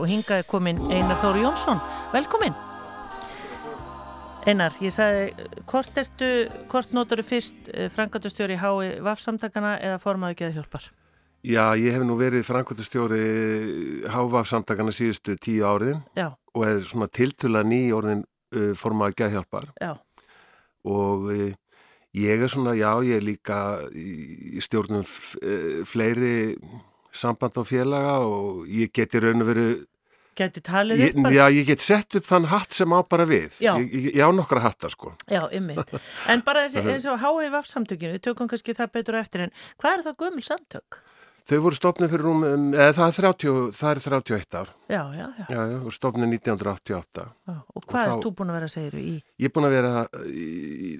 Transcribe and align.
og 0.00 0.08
hingaði 0.08 0.44
komin 0.48 0.78
Einar 0.88 1.18
Þóri 1.20 1.42
Jónsson. 1.44 1.80
Velkomin. 2.14 2.54
Einar, 4.48 4.74
ég 4.82 4.90
sagði, 4.94 5.46
hvort, 5.68 5.98
ertu, 6.00 6.28
hvort 6.70 6.94
notur 6.96 7.20
þú 7.20 7.26
fyrst 7.28 7.68
eh, 7.70 7.90
frangatustjóri 7.92 8.56
hái 8.58 8.98
VAF-samtakana 9.04 9.76
eða 9.84 10.00
formaðu 10.02 10.38
geða 10.40 10.56
hjálpar? 10.56 10.88
Já, 11.46 11.74
ég 11.78 11.94
hef 11.94 12.06
nú 12.06 12.16
verið 12.18 12.46
frangatustjóri 12.48 13.22
hái 14.10 14.24
VAF-samtakana 14.32 14.94
síðustu 14.96 15.36
tíu 15.36 15.66
árin 15.68 16.00
Já. 16.18 16.32
og 16.54 16.66
er 16.66 16.80
svona 16.88 17.10
tiltula 17.12 17.62
ný 17.62 17.84
orðin 17.94 18.24
uh, 18.56 18.72
formaðu 18.78 19.18
geða 19.20 19.36
hjálpar. 19.36 19.68
Já. 19.76 19.92
Og 20.88 21.28
uh, 21.30 21.50
ég 22.18 22.42
er 22.42 22.50
svona, 22.50 22.74
já, 22.78 22.90
ég 23.06 23.20
er 23.20 23.28
líka 23.28 23.60
í, 23.92 24.56
í 24.56 24.64
stjórnum 24.64 25.04
uh, 25.04 25.84
fleiri 25.86 26.32
samband 27.12 27.56
á 27.58 27.62
félaga 27.68 28.18
og 28.26 28.66
ég 28.68 28.92
geti 28.94 29.20
raun 29.22 29.44
og 29.44 29.50
veru 29.52 29.66
Geti 30.32 30.62
talið 30.64 30.96
ég, 31.02 31.10
upp 31.12 31.26
bara? 31.26 31.34
Já, 31.36 31.44
ég 31.52 31.66
get 31.68 31.82
sett 31.84 32.16
upp 32.16 32.24
þann 32.24 32.46
hatt 32.48 32.72
sem 32.72 32.88
á 32.88 33.04
bara 33.04 33.26
við 33.28 33.58
Já. 33.60 33.74
Ég, 33.76 33.90
ég, 33.92 34.06
ég 34.16 34.24
á 34.24 34.32
nokkra 34.32 34.62
hatta 34.64 34.88
sko 34.88 35.12
Já, 35.28 35.42
ymmið. 35.52 35.92
En 36.32 36.40
bara 36.46 36.64
þessi, 36.64 36.80
eins 36.88 37.04
og 37.12 37.20
hái 37.20 37.50
VAF-samtökinu, 37.52 38.16
við 38.16 38.24
tökum 38.30 38.48
kannski 38.48 38.72
það 38.78 38.94
betur 38.96 39.18
eftir 39.20 39.44
en 39.44 39.52
hvað 39.76 39.98
er 39.98 40.04
það 40.08 40.16
gömul 40.24 40.46
samtök? 40.46 41.02
Þau 41.42 41.56
voru 41.66 41.74
stopnið 41.76 42.12
fyrir 42.14 42.26
um, 42.30 42.42
eða 42.72 42.92
það 42.96 43.08
er 43.10 43.16
30, 43.18 43.54
það 43.76 43.90
er 43.92 44.00
31 44.06 44.58
ár 44.62 44.68
Já, 44.88 45.02
já, 45.18 45.26
já. 45.26 45.46
Já, 45.50 45.60
já, 45.60 45.78
voru 45.82 45.96
stopnið 45.98 46.34
1988 46.38 47.24
já. 47.28 47.56
Og 47.74 47.84
hvað 47.84 48.06
þá- 48.06 48.12
er 48.16 48.22
þú 48.24 48.32
búin 48.38 48.52
að 48.52 48.58
vera 48.60 48.68
að 48.70 48.76
segja 48.78 49.02
í? 49.02 49.16
Ég 49.42 49.50
er 49.50 49.52
búin 49.52 49.68
að 49.68 49.74
vera 49.76 49.92
í, 50.32 50.46
í, 50.88 50.92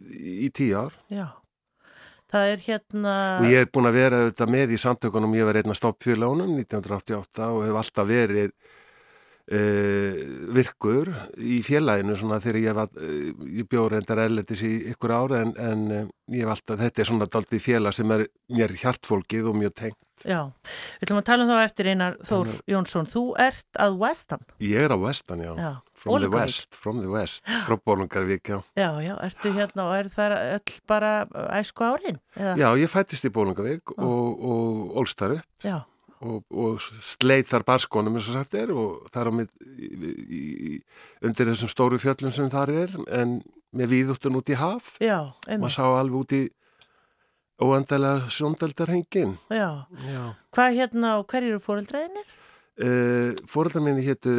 í 0.44 0.50
tíu 0.52 0.76
ár 0.82 0.98
Já. 1.08 1.26
Það 2.32 2.50
er 2.50 2.62
hérna... 2.66 3.16
og 3.42 3.50
ég 3.50 3.64
er 3.64 3.72
búin 3.72 3.90
að 3.90 3.98
vera 3.98 4.20
auðvitað 4.22 4.54
með 4.54 4.70
í 4.72 4.78
samtökunum, 4.80 5.34
ég 5.36 5.48
var 5.48 5.58
einn 5.60 5.74
að 5.74 5.80
stoppfélagunum 5.82 6.54
1988 6.62 7.48
og 7.52 7.66
hef 7.66 7.80
alltaf 7.82 8.08
verið 8.08 8.54
uh, 9.50 10.20
virkur 10.56 11.10
í 11.42 11.60
félaginu 11.66 12.16
svona 12.18 12.40
þegar 12.42 12.60
ég 12.62 12.78
var, 12.78 12.94
uh, 12.96 13.48
ég 13.52 13.68
bjóð 13.70 13.90
reyndar 13.94 14.22
erlendis 14.24 14.62
í 14.66 14.72
ykkur 14.92 15.14
ára 15.16 15.42
en, 15.44 15.52
en 15.60 15.84
uh, 15.90 16.06
ég 16.32 16.46
hef 16.46 16.54
alltaf, 16.54 16.80
þetta 16.80 17.02
er 17.02 17.10
svona 17.10 17.28
daldið 17.36 17.64
félag 17.66 17.96
sem 17.96 18.16
er 18.16 18.26
mér 18.52 18.74
hjartfólkið 18.84 19.50
og 19.50 19.58
mjög 19.58 19.76
tengt. 19.82 20.00
Já, 20.22 20.40
við 21.00 21.06
ætlum 21.08 21.18
að 21.18 21.28
tala 21.28 21.44
um 21.44 21.50
þá 21.50 21.60
eftir 21.64 21.88
Einar 21.90 22.18
Þór 22.28 22.50
Jónsson. 22.70 23.08
Þú 23.10 23.22
ert 23.42 23.80
að 23.80 23.96
Westan. 24.02 24.44
Ég 24.62 24.86
er 24.86 24.94
á 24.94 24.98
Westan, 25.02 25.42
já. 25.42 25.52
Já. 25.58 25.72
From 26.02 26.18
the 26.18 26.26
Bolungarvík. 26.26 26.50
West, 26.50 26.74
from 26.74 27.00
the 27.04 27.10
West, 27.12 27.46
frá 27.66 27.76
Bólungarvík, 27.78 28.42
já. 28.50 28.58
Já, 28.74 28.88
já, 29.06 29.14
ertu 29.22 29.52
hérna 29.54 29.84
og 29.86 29.94
er 30.00 30.08
það 30.10 30.34
öll 30.58 30.74
bara 30.90 31.12
æsku 31.60 31.84
árin? 31.86 32.18
Eða? 32.34 32.56
Já, 32.58 32.68
ég 32.82 32.90
fættist 32.90 33.28
í 33.28 33.30
Bólungarvík 33.30 33.94
og, 33.98 34.42
og 34.42 34.96
ólstar 35.02 35.36
upp. 35.38 35.46
Já, 35.62 35.76
og, 36.22 36.42
og 36.50 36.80
sleit 37.02 37.48
þar 37.50 37.64
barskónum 37.66 38.18
eins 38.18 38.28
og 38.30 38.36
sagt 38.38 38.54
er 38.58 38.72
og 38.74 39.06
þar 39.14 39.30
á 39.30 39.32
í, 39.42 40.80
undir 41.22 41.50
þessum 41.52 41.70
stóru 41.70 41.98
fjöllum 42.02 42.34
sem 42.34 42.50
þar 42.50 42.74
er 42.84 42.96
en 43.22 43.38
með 43.72 43.94
víðúttun 43.94 44.36
út 44.38 44.50
í 44.52 44.58
haf 44.58 44.96
já, 45.02 45.18
maður 45.46 45.54
einmitt. 45.54 45.74
sá 45.78 45.86
alveg 45.86 46.18
út 46.20 46.34
í 46.36 46.42
óendalega 47.62 48.28
sjóndeldarhengin 48.32 49.36
Já, 49.52 49.86
Já. 50.10 50.22
hvað 50.54 50.78
hérna 50.78 51.16
og 51.20 51.26
hverjir 51.30 51.54
eru 51.56 51.62
fóreldræðinir? 51.62 52.26
Uh, 52.80 53.36
Fóreldar 53.52 53.84
minni 53.84 54.04
héttu 54.06 54.32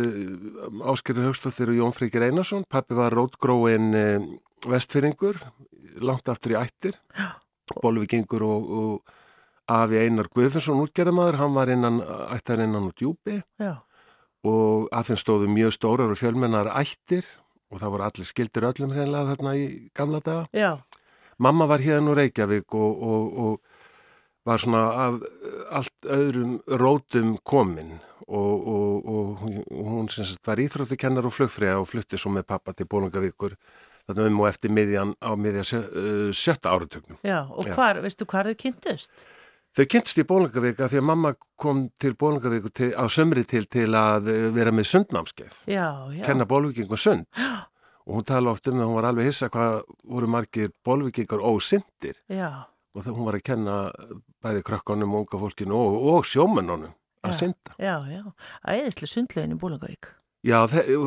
Áskerður 0.82 1.30
Högstóttir 1.30 1.70
og 1.70 1.78
Jón 1.78 1.94
Freykir 1.94 2.26
Einarsson. 2.26 2.66
Pappi 2.70 2.98
var 2.98 3.14
rótgróin 3.14 3.94
uh, 3.94 4.26
vestfyrringur 4.70 5.38
langt 6.02 6.30
aftur 6.32 6.56
í 6.56 6.60
ættir. 6.62 6.98
Bolvikingur 7.84 8.44
og, 8.48 8.72
og 8.74 9.74
Afi 9.74 10.02
Einar 10.02 10.28
Guðfinnsson 10.34 10.82
útgerðamaður 10.84 11.40
hann 11.40 11.54
var 11.56 11.72
innan, 11.72 12.02
ættar 12.34 12.64
innan 12.66 12.90
út 12.90 12.98
djúpi. 13.00 13.38
Já, 13.62 13.78
og 14.44 14.90
að 14.92 15.12
þeim 15.12 15.22
stóðu 15.22 15.52
mjög 15.52 15.76
stórar 15.78 16.12
og 16.12 16.20
fjölmennar 16.20 16.70
ættir 16.76 17.28
og 17.72 17.80
það 17.82 17.94
voru 17.96 18.06
allir 18.08 18.28
skildir 18.28 18.68
öllum 18.68 18.92
hreinlega 18.94 19.30
þarna 19.32 19.54
í 19.58 19.68
gamla 19.96 20.20
daga. 20.24 20.48
já, 20.54 20.84
Mamma 21.38 21.66
var 21.66 21.82
hérna 21.82 22.12
úr 22.12 22.20
Reykjavík 22.22 22.76
og, 22.76 23.04
og, 23.04 23.40
og 23.44 23.73
var 24.46 24.60
svona 24.60 24.82
af 25.08 25.22
allt 25.72 26.10
öðrum 26.10 26.58
rótum 26.68 27.38
komin 27.44 27.96
og, 28.28 28.68
og, 28.68 29.08
og 29.08 29.46
hún 29.88 30.10
sem 30.12 30.26
sagt 30.28 30.48
var 30.48 30.62
íþróttukennar 30.64 31.28
og 31.28 31.36
flugfræða 31.36 31.80
og 31.82 31.90
flutti 31.90 32.20
svo 32.20 32.32
með 32.34 32.48
pappa 32.54 32.74
til 32.76 32.88
Bólungavíkur 32.92 33.56
þarna 34.08 34.28
um 34.28 34.42
og 34.44 34.50
eftir 34.50 34.74
miðjan 34.76 35.14
á 35.24 35.32
miðja 35.40 35.64
sjö, 35.68 35.80
sjötta 36.36 36.74
áratögnum. 36.76 37.20
já, 37.24 37.48
og 37.48 37.68
Já. 37.68 37.74
hvar, 37.76 38.02
veistu 38.04 38.26
hvar 38.26 38.52
þau 38.52 38.56
kynntust? 38.60 39.12
Þau 39.74 39.86
kynntist 39.90 40.20
í 40.22 40.26
Bólungavík 40.30 40.80
að 40.80 40.92
því 40.92 41.00
að 41.02 41.08
mamma 41.08 41.34
kom 41.58 41.86
til 42.00 42.14
Bólungavíku 42.16 42.70
til, 42.70 42.92
á 42.94 43.08
sömri 43.08 43.46
til 43.48 43.66
til 43.66 43.90
að 43.96 44.28
vera 44.54 44.72
með 44.72 44.92
sundnámskeið. 44.92 45.64
Já, 45.68 45.88
já, 46.14 46.24
kenna 46.26 46.46
bólvíkingum 46.46 47.00
sund 47.00 47.26
og 48.04 48.20
hún 48.20 48.28
tala 48.28 48.52
oft 48.52 48.68
um 48.68 48.76
það, 48.76 48.88
hún 48.90 49.00
var 49.00 49.08
alveg 49.08 49.30
hissa 49.32 49.50
hvað 49.50 49.82
voru 50.04 50.28
margir 50.28 50.72
bólvíkingar 50.84 51.40
ósindir 51.40 52.20
já, 52.28 52.68
og 52.94 53.04
það 53.06 53.16
hún 53.18 53.26
var 53.28 53.38
að 53.40 53.44
kenna 53.50 53.76
bæði 54.44 54.64
krökkunum, 54.68 55.16
unga 55.22 55.40
fólkinu 55.42 55.74
og, 55.78 55.96
og 56.14 56.26
sjómennunum 56.30 56.92
að 57.24 57.38
synda. 57.40 57.74
já, 57.80 57.96
já, 58.12 58.24
æðislega 58.68 59.08
sundlegin 59.14 59.56
í 59.56 59.60
Búlangavík. 59.62 60.10
Já, 60.44 60.60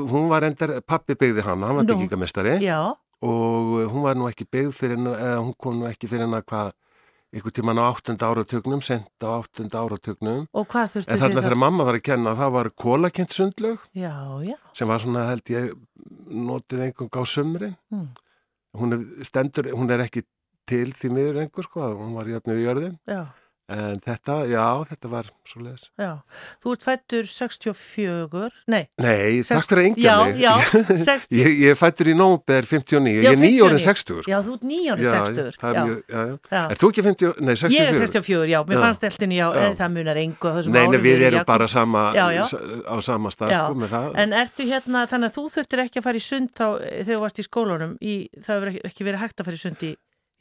hún 0.09 0.31
var 0.33 0.47
endar, 0.49 0.81
pappi 0.81 1.13
byggði 1.15 1.43
hana, 1.45 1.67
hann 1.69 1.77
var 1.77 1.85
byggingamestari 1.91 2.55
Já, 2.65 2.95
og 3.21 3.75
hún 3.93 4.03
var 4.07 4.17
nú 4.17 4.31
ekki 4.31 4.47
byggð 4.49 4.73
fyrir 4.79 4.97
hennar, 4.97 5.19
eða 5.21 5.43
hún 5.45 5.53
kom 5.61 5.77
nú 5.83 5.87
ekki 5.91 6.09
fyrir 6.09 6.25
hennar 6.25 6.43
hvað, 6.49 6.73
ykkur 7.37 7.53
tíman 7.53 7.77
á 7.77 7.85
áttunda 7.93 8.31
áratögnum, 8.33 8.81
sent 8.81 9.13
á 9.21 9.29
áttunda 9.37 9.83
áratögnum. 9.85 10.47
og 10.57 10.67
hvað 10.73 10.95
þurftu 10.95 11.13
En 11.13 11.21
þarna 11.21 11.43
þegar 11.45 11.61
mamma 11.61 11.85
var 11.85 11.99
að 12.01 12.07
kenna, 12.09 12.33
það 12.39 12.55
var 12.57 12.71
kólakent 12.81 13.37
sundlög 13.37 13.79
Já, 13.93 14.15
já, 14.41 14.57
sem 14.73 14.89
var 14.89 15.05
svona 15.05 15.27
held 15.29 15.53
ég 15.53 15.75
notið 16.33 16.87
einhvern 16.89 17.13
á 17.13 17.23
sömrin 17.29 17.77
Mm. 17.93 18.09
hún 18.77 18.97
stendur, 19.25 19.69
hún 19.77 19.91
er 19.93 20.01
ekki 20.07 20.25
til 20.67 20.87
því 20.93 21.13
miður 21.17 21.43
einhver 21.45 21.69
sko, 21.71 21.91
hún 22.03 22.15
var 22.19 22.31
jöfnir 22.31 22.61
í 22.63 22.67
jörðin 22.69 22.97
já, 23.07 23.25
en 23.67 23.99
þetta, 23.99 24.35
já, 24.47 24.63
þetta 24.93 25.09
var 25.11 25.27
svo 25.47 25.65
leiðis. 25.65 25.89
já. 25.99 26.13
Þú 26.63 26.75
ert 26.77 26.85
fættur 26.87 27.25
64, 27.27 28.53
nei, 28.71 28.85
Nei, 29.03 29.41
Sext- 29.43 29.51
takk 29.57 29.67
fyrir 29.73 29.81
að 29.83 29.89
engja 29.89 30.05
já, 30.07 30.17
mig 30.23 30.37
já, 30.39 30.53
60. 31.09 31.35
ég, 31.41 31.57
ég 31.65 31.73
er 31.75 31.79
fættur 31.81 32.11
í 32.11 32.15
nómber 32.15 32.63
59, 32.69 33.11
Já, 33.17 33.25
ég 33.27 33.35
er 33.35 33.41
nýjórið 33.43 33.81
59. 33.83 33.87
60 33.89 34.23
sko. 34.23 34.31
Já, 34.31 34.39
þú 34.47 34.55
ert 34.55 34.67
nýjárið 34.71 35.07
Já, 35.09 35.17
60. 35.27 35.59
það 35.59 35.71
er 35.73 35.77
já. 35.81 35.85
mjög, 35.89 35.99
já, 36.07 36.21
já. 36.31 36.37
Já. 36.55 36.63
Er 36.71 36.81
þú 36.83 36.91
ekki 36.93 37.05
50, 37.09 37.35
nei 37.43 37.57
64? 37.57 37.75
Ég 37.75 37.91
er 37.91 37.99
64, 38.01 38.47
já, 38.55 38.59
mér 38.71 38.77
Já. 38.79 38.83
fannst 38.87 39.07
eltinni, 39.11 39.37
já, 39.41 39.47
Já. 39.51 39.61
en 39.67 39.77
það 39.83 39.95
munar 39.99 40.23
engu 40.23 40.47
á 40.47 40.53
þessum 40.61 40.73
Nei, 40.77 40.81
nei, 40.87 40.87
árum, 40.95 41.05
við 41.09 41.17
er 41.17 41.27
erum 41.33 41.47
bara 41.51 41.69
sama, 41.75 42.05
Já, 42.15 42.27
já. 42.39 42.45
á 42.87 42.95
sama 43.03 43.35
stað 43.35 43.51
Já, 43.57 43.61
sko, 43.67 43.75
með 43.83 43.95
það. 43.97 44.09
En 44.23 44.37
ertu 44.45 44.69
hérna, 44.71 45.07
þannig 45.11 45.33
að 45.33 45.37
þú 45.41 45.47
þurftir 45.59 45.85
ekki 45.87 45.99
að 46.03 46.07
fara 46.07 46.23
í 46.23 46.27
sund 46.31 46.51
þá 46.55 46.67
þegar 46.87 47.11
þú 47.11 47.21
varst 47.27 47.43
í 47.43 47.47
skólanum, 47.51 47.97
í, 47.99 48.15
það 48.47 48.55
hefur 48.57 48.91
ekki 48.93 49.07
verið 49.11 49.23
hægt 49.27 49.41
að 49.43 49.51
fara 49.51 49.59
í 49.59 49.65
sund 49.67 49.83
í, 49.83 49.93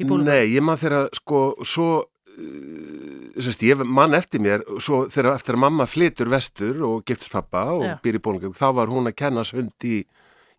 í 0.02 0.08
búlum? 0.08 0.28
Nei, 0.28 0.52
ég 0.56 0.64
man 0.66 0.80
þegar 0.80 1.10
sko 1.16 1.42
svo 1.64 1.90
uh, 2.02 3.40
sérst, 3.40 3.64
ég 3.68 3.82
man 3.86 4.16
eftir 4.18 4.44
mér 4.44 4.66
svo 4.84 5.06
þegar 5.12 5.36
eftir 5.36 5.58
að 5.58 5.64
mamma 5.66 5.88
flytur 5.90 6.32
vestur 6.34 6.82
og 6.88 7.06
giftist 7.08 7.36
pappa 7.36 7.68
og 7.76 7.86
Já. 7.88 7.96
býr 8.04 8.20
í 8.20 8.24
bólingum 8.24 8.56
þá 8.58 8.68
var 8.80 8.92
hún 8.92 9.10
að 9.12 9.18
kenna 9.22 9.46
sund 9.48 9.88
í, 9.88 10.02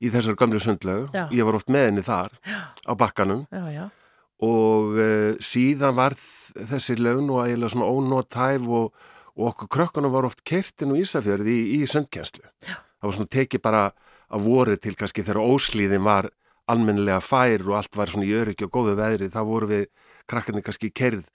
í 0.00 0.12
þessar 0.12 0.38
gamlu 0.40 0.60
sundlögu 0.62 1.10
Já. 1.14 1.26
ég 1.32 1.48
var 1.48 1.58
oft 1.60 1.72
með 1.72 1.90
henni 1.90 2.06
þar 2.06 2.34
á 2.84 2.92
bakkanum 2.96 3.44
Já, 3.52 3.64
já, 3.72 3.84
og 4.46 4.96
uh, 4.96 5.34
síðan 5.40 5.96
var 5.96 6.16
þessi 6.16 6.98
laun 7.00 7.30
og 7.32 7.44
eiginlega 7.44 7.74
svona 7.74 7.92
ónótæf 7.92 8.66
og, 8.80 9.06
og 9.36 9.52
okkur 9.52 9.72
krökkunum 9.78 10.12
var 10.12 10.28
oft 10.28 10.44
kertin 10.48 10.92
og 10.94 11.00
Ísafjörði 11.00 11.52
í, 11.52 11.80
í 11.80 11.88
sundkjenslu 11.88 12.44
það 12.64 13.08
var 13.08 13.16
svona 13.18 13.34
tekið 13.36 13.64
bara 13.64 13.86
að 14.26 14.48
voru 14.48 14.76
til 14.80 14.96
kannski 14.98 15.24
þegar 15.24 15.44
óslíðin 15.44 16.04
var 16.06 16.28
almennilega 16.72 17.20
fær 17.22 17.62
og 17.68 17.76
allt 17.80 17.96
var 17.98 18.10
svona 18.12 18.26
í 18.28 18.34
öryggi 18.36 18.66
og 18.66 18.72
góðu 18.74 18.96
veðri 18.98 19.30
þá 19.32 19.40
voru 19.46 19.70
við 19.70 19.86
krakkarnir 20.26 20.64
kannski 20.66 20.90
kerð 20.90 21.28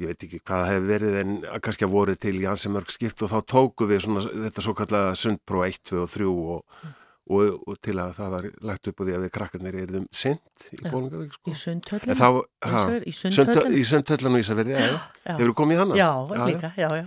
ég 0.00 0.08
veit 0.12 0.22
ekki 0.24 0.38
hvað 0.40 0.62
það 0.62 0.70
hefur 0.74 0.88
verið 0.92 1.18
en 1.24 1.34
kannski 1.64 1.84
að 1.88 1.92
voru 1.96 2.14
til 2.16 2.36
í 2.40 2.46
ansi 2.48 2.70
mörg 2.72 2.92
skipt 2.94 3.20
og 3.26 3.32
þá 3.32 3.38
tóku 3.52 3.88
við 3.90 4.04
svona 4.06 4.22
þetta 4.46 4.64
svo 4.64 4.74
kallega 4.78 5.12
sundpró 5.18 5.64
1, 5.66 5.80
2 5.90 6.00
og 6.04 6.10
3 6.12 6.28
og, 6.30 6.86
og, 7.30 7.58
og 7.68 7.76
til 7.84 7.96
að 8.00 8.14
það 8.16 8.30
var 8.36 8.46
lagt 8.70 8.88
upp 8.90 9.00
á 9.00 9.02
því 9.06 9.16
að 9.18 9.24
við 9.26 9.32
krakkarnir 9.36 9.76
erum 9.82 10.06
synd 10.12 10.64
í 10.72 10.80
Já. 10.80 10.86
Bólungavík 10.92 11.36
sko. 11.36 11.50
í 11.50 11.52
En 11.52 11.60
sundhöllinu? 11.64 12.16
þá, 12.20 12.28
ha, 12.70 12.84
Í 13.04 13.84
sundhöllan 13.90 14.38
og 14.38 14.40
Ísafjörði, 14.44 14.72
já, 14.76 14.80
já. 14.86 14.96
Já. 15.26 15.34
Hefur 15.34 15.52
þú 15.52 15.56
komið 15.60 15.76
í 15.76 15.80
hana? 15.82 16.00
Já, 16.00 16.10
líka, 16.48 16.72
já, 16.80 16.88
já. 17.00 17.04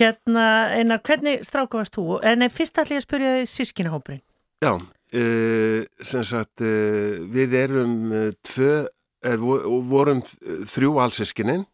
Hérna, 0.00 0.44
Einar, 0.76 1.00
hvernig 1.06 1.46
stráka 1.46 1.80
varst 1.80 1.94
þú? 1.96 2.18
En 2.26 2.44
fyrst 2.52 2.82
ætlum 2.82 2.98
ég 2.98 3.04
að 3.04 3.06
spyrja 3.06 3.30
þið 3.38 3.48
sískinahópurinn. 3.54 4.22
Já, 4.66 4.72
sem 5.12 6.24
sagt, 6.26 6.64
uh, 6.64 7.22
við 7.32 7.56
erum 7.60 7.96
uh, 8.10 8.28
tvö, 8.46 8.86
uh, 9.28 9.48
vorum 9.86 10.22
þrjú 10.66 10.96
allsískinin, 11.04 11.64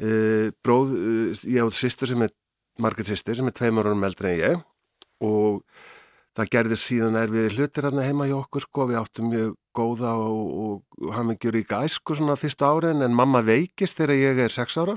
uh, 0.00 0.50
bróð, 0.64 0.96
ég 1.44 1.62
átt 1.64 1.78
sýstur 1.78 2.10
sem 2.10 2.26
er, 2.26 2.34
Margrét 2.80 3.10
sýstur 3.10 3.36
sem 3.36 3.50
er 3.50 3.56
tveimur 3.56 3.90
árum 3.90 4.06
eldri 4.06 4.30
en 4.30 4.38
ég. 4.40 4.60
Og 5.20 5.60
það 6.38 6.52
gerðist 6.54 6.88
síðan 6.88 7.18
er 7.20 7.32
við 7.32 7.58
hlutir 7.58 7.84
hérna 7.88 8.06
heima 8.06 8.28
hjá 8.30 8.38
okkur 8.38 8.64
sko, 8.64 8.86
við 8.88 9.00
áttum 9.02 9.28
mjög 9.28 9.54
góða 9.76 10.14
og, 10.16 10.46
og 10.64 11.12
hafum 11.12 11.34
ekki 11.34 11.52
ríka 11.54 11.82
æsku 11.84 12.16
svona 12.16 12.38
fyrsta 12.40 12.70
árin 12.72 13.04
en 13.04 13.16
mamma 13.16 13.42
veikist 13.44 13.98
þegar 14.00 14.16
ég 14.16 14.42
er 14.46 14.54
sex 14.54 14.78
ára 14.80 14.96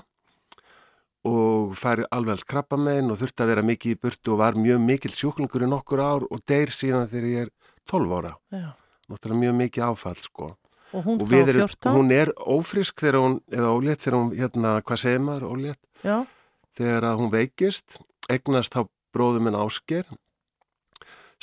og 1.23 1.75
fær 1.79 2.03
alveg 2.11 2.43
krabba 2.49 2.77
meginn 2.77 3.11
og 3.13 3.19
þurfti 3.21 3.43
að 3.45 3.51
vera 3.53 3.63
mikið 3.63 3.93
í 3.95 3.99
burtu 4.03 4.33
og 4.33 4.41
var 4.41 4.57
mjög 4.59 4.81
mikil 4.83 5.11
sjúklingur 5.15 5.63
í 5.63 5.69
nokkur 5.71 6.01
ár 6.03 6.25
og 6.29 6.41
deyr 6.49 6.71
síðan 6.75 7.07
þegar 7.11 7.29
ég 7.31 7.45
er 7.45 7.51
12 7.87 8.17
ára. 8.17 8.33
Já. 8.51 8.69
Náttúrulega 9.09 9.39
mjög 9.43 9.55
mikið 9.61 9.83
áfall 9.87 10.19
sko. 10.23 10.49
Og 10.93 11.03
hún 11.07 11.21
Og 11.23 11.29
við 11.31 11.49
erum, 11.53 11.67
14? 11.67 11.93
hún 11.95 12.11
er 12.13 12.29
ófrisk 12.37 12.99
þegar 13.01 13.17
hún, 13.19 13.37
eða 13.51 13.71
ólétt 13.73 14.03
þegar 14.03 14.17
hún, 14.19 14.33
hérna, 14.37 14.73
hvað 14.85 14.99
segir 15.01 15.23
maður, 15.25 15.47
ólétt? 15.55 15.79
Já, 16.03 16.25
Þegar 16.73 17.05
að 17.05 17.17
hún 17.21 17.31
veikist, 17.33 17.99
egnast 18.33 18.73
þá 18.73 18.87
bróðum 19.13 19.43
minn 19.45 19.57
Ásker 19.57 20.05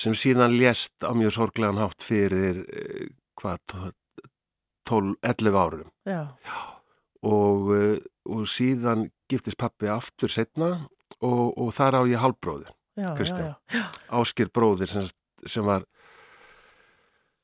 sem 0.01 0.15
síðan 0.17 0.57
lést 0.59 1.05
á 1.07 1.13
mjög 1.15 1.35
sorglegan 1.37 1.79
hátt 1.79 2.03
fyrir, 2.03 2.65
eh, 2.67 3.09
hvað, 3.39 3.93
12, 4.89 5.17
11 5.23 5.55
árum. 5.55 5.91
já, 6.07 6.35
og, 7.23 7.71
uh, 7.75 7.97
og 8.31 8.47
síðan 8.49 9.09
giftist 9.31 9.59
pappi 9.61 9.89
aftur 9.93 10.33
setna 10.33 10.71
og, 11.21 11.59
og 11.59 11.73
þar 11.77 12.01
á 12.01 12.03
ég 12.09 12.21
já, 12.97 13.15
Kristján. 13.17 13.55
já. 13.71 13.85
Áskir 14.11 14.51
bróðir 14.53 14.91
sem, 14.91 15.07
sem 15.47 15.65
var 15.65 15.85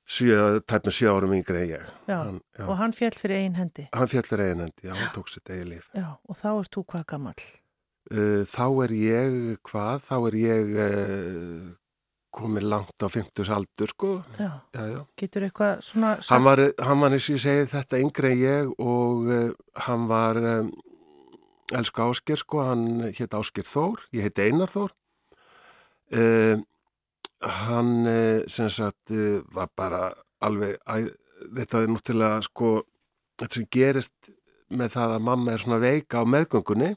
sjö, 0.07 0.61
tæp 0.67 0.87
með 0.87 0.97
sjö 0.99 1.13
árum 1.13 1.35
yngri 1.37 1.63
en 1.65 1.71
ég. 1.75 1.87
Já, 2.07 2.17
Hann, 2.23 2.41
já, 2.57 2.65
og 2.67 2.77
hann 2.81 2.93
fjall 2.97 3.17
fyrir 3.19 3.43
ein 3.43 3.57
hendi. 3.59 3.89
hann 3.93 4.11
fjallir 4.11 4.43
eiginendi, 4.47 4.87
já, 4.87 4.95
hann 4.95 5.15
tók 5.15 5.29
sitt 5.33 5.51
eigi 5.51 5.71
líf. 5.73 5.89
Já, 5.95 6.17
og 6.29 6.37
þá 6.39 6.49
ert 6.61 6.77
þú 6.77 6.85
hvað 6.93 7.07
gammal? 7.13 7.41
Uh, 8.07 8.45
þá 8.47 8.67
er 8.87 8.93
ég, 8.95 9.59
hvað, 9.67 10.05
þá 10.07 10.17
er 10.31 10.37
ég 10.39 10.77
uh, 10.79 11.73
komið 12.37 12.67
langt 12.69 13.01
á 13.01 13.09
50 13.09 13.51
aldur, 13.57 13.91
sko. 13.93 14.11
Já, 14.39 14.51
Já, 14.77 14.83
já. 14.93 15.01
getur 15.17 15.47
eitthvað 15.47 15.81
svona 15.87 16.11
Hann 16.29 16.45
var, 16.45 16.63
hann 16.85 17.01
var 17.01 17.17
eins 17.17 17.29
og 17.31 17.37
ég 17.39 17.43
segi 17.47 17.67
þetta 17.73 18.01
yngri 18.05 18.33
en 18.35 18.43
ég 18.45 18.73
og 18.83 19.27
uh, 19.33 19.51
hann 19.87 20.07
var 20.11 20.37
um, 20.43 20.71
elsku 21.77 22.05
Ásker 22.07 22.39
sko, 22.43 22.63
hann 22.69 22.87
hétt 23.17 23.35
Ásker 23.35 23.67
Þór, 23.67 24.05
ég 24.15 24.27
heiti 24.29 24.45
Einar 24.51 24.71
Þór. 24.73 24.93
Uh, 26.15 26.61
hann 27.43 27.95
uh, 28.07 28.45
sem 28.53 28.69
sagt 28.71 29.11
uh, 29.17 29.41
var 29.57 29.73
bara 29.77 30.05
alveg, 30.47 30.77
æ, 30.87 31.09
þetta 31.57 31.83
er 31.83 31.91
náttúrulega 31.91 32.43
sko, 32.47 32.71
þetta 33.41 33.59
sem 33.59 33.67
gerist 33.73 34.31
með 34.71 34.95
það 34.97 35.17
að 35.17 35.25
mamma 35.31 35.53
er 35.57 35.63
svona 35.63 35.81
veika 35.83 36.23
á 36.23 36.25
meðgöngunni 36.27 36.93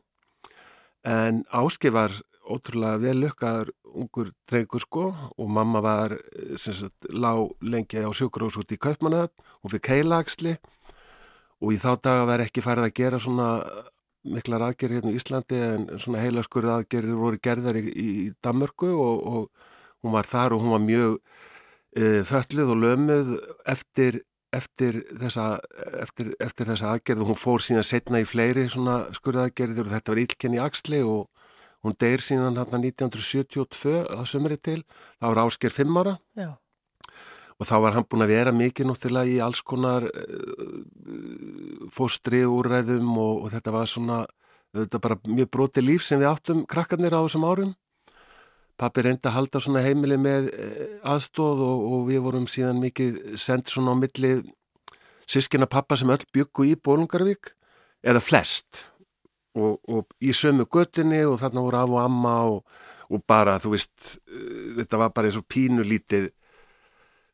en 1.09 1.43
Ásker 1.55 1.93
var 1.95 2.13
ótrúlega 2.49 3.01
vel 3.03 3.19
lukkaður 3.23 3.71
ungur 3.89 4.33
drengur 4.49 4.83
sko 4.83 5.05
og 5.13 5.53
mamma 5.53 5.81
var 5.85 6.17
eh, 6.17 6.57
sagt 6.57 7.09
lág 7.13 7.53
lengi 7.61 8.01
á 8.01 8.09
sjúkrós 8.11 8.59
út 8.61 8.73
í 8.73 8.81
Kaupmannöf 8.81 9.31
og 9.63 9.71
fyrir 9.71 9.85
keilagsli 9.89 10.57
og 11.59 11.73
í 11.75 11.79
þá 11.81 11.91
daga 12.01 12.27
var 12.29 12.43
ekki 12.45 12.63
farið 12.63 12.89
að 12.89 12.97
gera 13.01 13.19
svona 13.21 13.49
miklar 14.27 14.63
aðgerðir 14.67 14.99
hérna 14.99 15.13
í 15.13 15.19
Íslandi 15.19 15.59
en 15.63 15.85
svona 16.01 16.23
heilaskur 16.23 16.67
aðgerðir 16.69 17.19
voru 17.19 17.39
gerðar 17.41 17.79
í, 17.79 17.85
í 17.89 18.09
Danmörku 18.43 18.89
og, 18.91 19.23
og 19.23 19.69
hún 20.03 20.15
var 20.15 20.27
þar 20.27 20.55
og 20.55 20.63
hún 20.63 20.75
var 20.75 20.83
mjög 20.83 21.15
uh, 21.15 22.21
fölluð 22.27 22.73
og 22.73 22.81
lömuð 22.83 23.33
eftir, 23.69 24.21
eftir, 24.55 25.01
þessa, 25.21 25.47
eftir, 26.03 26.33
eftir 26.43 26.71
þessa 26.71 26.93
aðgerð. 26.95 27.23
Og 27.23 27.31
hún 27.33 27.39
fór 27.39 27.63
síðan 27.63 27.87
setna 27.87 28.23
í 28.23 28.27
fleiri 28.27 28.67
skurðaðgerðir 28.69 29.87
og 29.87 29.93
þetta 29.95 30.15
var 30.15 30.23
ílkenni 30.25 30.59
í 30.59 30.63
axli 30.63 31.03
og 31.05 31.27
hún 31.85 31.95
deyr 31.99 32.23
síðan 32.23 32.59
hérna 32.59 32.81
1972 32.83 33.99
að 34.07 34.25
sömri 34.29 34.57
til, 34.59 34.81
þá 35.19 35.29
var 35.29 35.43
Ásker 35.45 35.73
5 35.73 36.01
ára. 36.01 36.17
Já, 36.39 36.51
og 37.59 37.67
þá 37.67 37.75
var 37.83 37.95
hann 37.97 38.07
búin 38.07 38.23
að 38.23 38.33
vera 38.33 38.55
mikið 38.55 38.87
náttúrulega 38.87 39.33
í 39.33 39.39
alls 39.43 39.61
konar 39.67 40.05
uh, 40.07 41.87
fóstri 41.91 42.45
úrræðum 42.47 43.11
og, 43.19 43.45
og 43.45 43.53
þetta 43.53 43.73
var 43.75 43.89
svona 43.91 44.19
þetta 44.75 45.01
bara 45.03 45.17
mjög 45.27 45.49
broti 45.51 45.83
líf 45.83 46.05
sem 46.05 46.21
við 46.21 46.29
áttum 46.29 46.63
krakkarnir 46.69 47.15
á 47.15 47.19
þessum 47.25 47.47
árum. 47.47 47.73
Pappi 48.79 49.03
reyndi 49.03 49.27
að 49.27 49.35
halda 49.35 49.59
svona 49.59 49.81
heimili 49.83 50.15
með 50.21 50.45
eh, 50.53 50.83
aðstóð 51.03 51.63
og, 51.65 51.81
og 51.89 52.03
við 52.07 52.21
vorum 52.23 52.45
síðan 52.47 52.79
mikið 52.79 53.17
sendt 53.41 53.67
svona 53.67 53.91
á 53.91 53.99
milli 53.99 54.31
sískina 55.29 55.67
pappa 55.67 55.97
sem 55.99 56.11
öll 56.13 56.21
byggu 56.31 56.69
í 56.69 56.77
Bólungarvík 56.79 57.51
eða 58.07 58.21
flest 58.23 58.85
og, 59.57 59.79
og 59.89 60.05
í 60.21 60.33
sömu 60.35 60.67
göttinni 60.69 61.21
og 61.27 61.39
þarna 61.41 61.63
voru 61.65 61.79
af 61.79 61.93
og 61.95 62.01
amma 62.03 62.35
og, 62.49 62.83
og 63.09 63.23
bara 63.27 63.57
þú 63.61 63.73
veist 63.73 64.19
eh, 64.29 64.75
þetta 64.81 65.01
var 65.01 65.15
bara 65.15 65.31
eins 65.31 65.39
og 65.39 65.47
pínu 65.49 65.85
lítið 65.87 66.29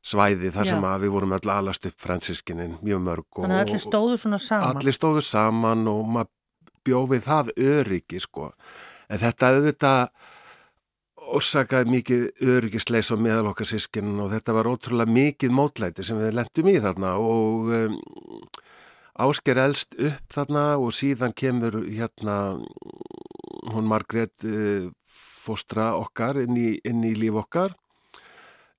svæði 0.06 0.52
þar 0.54 0.68
Já. 0.68 0.72
sem 0.76 0.86
að 0.86 1.06
við 1.06 1.16
vorum 1.16 1.36
öll 1.40 1.52
alast 1.52 1.90
upp 1.90 1.98
fransískinin 2.02 2.78
mjög 2.86 3.04
mörg 3.08 3.42
og, 3.42 3.50
allir 3.50 3.82
stóðu 3.82 4.20
svona 4.22 4.40
saman. 4.42 4.76
allir 4.76 4.96
stóðu 4.96 5.26
saman 5.26 5.88
og 5.90 6.06
maður 6.18 6.34
bjófið 6.86 7.26
það 7.26 7.54
öryggi 7.58 8.22
sko 8.22 8.52
en 9.10 9.22
þetta 9.22 9.52
auðvitað 9.54 10.04
orsakaði 11.36 11.90
mikið 11.90 12.26
öryggisleis 12.54 13.10
á 13.10 13.18
meðal 13.18 13.50
okkar 13.50 13.70
sískinin 13.70 14.20
og 14.22 14.30
þetta 14.36 14.54
var 14.54 14.70
ótrúlega 14.70 15.10
mikið 15.10 15.56
mótlæti 15.58 16.06
sem 16.06 16.20
við 16.22 16.36
lendum 16.38 16.70
í 16.70 16.76
þarna 16.84 17.16
og 17.18 17.72
um, 17.74 17.96
ásker 19.16 19.60
elst 19.64 19.96
upp 19.96 20.34
þarna 20.34 20.66
og 20.82 20.94
síðan 20.96 21.34
kemur 21.38 21.84
hérna 21.88 22.58
hún 23.72 23.88
Margrét 23.90 24.44
uh, 24.46 24.92
fóstra 25.46 25.94
okkar 26.00 26.42
inn 26.44 26.58
í, 26.58 26.70
inn 26.86 27.04
í 27.06 27.16
líf 27.18 27.40
okkar. 27.46 27.76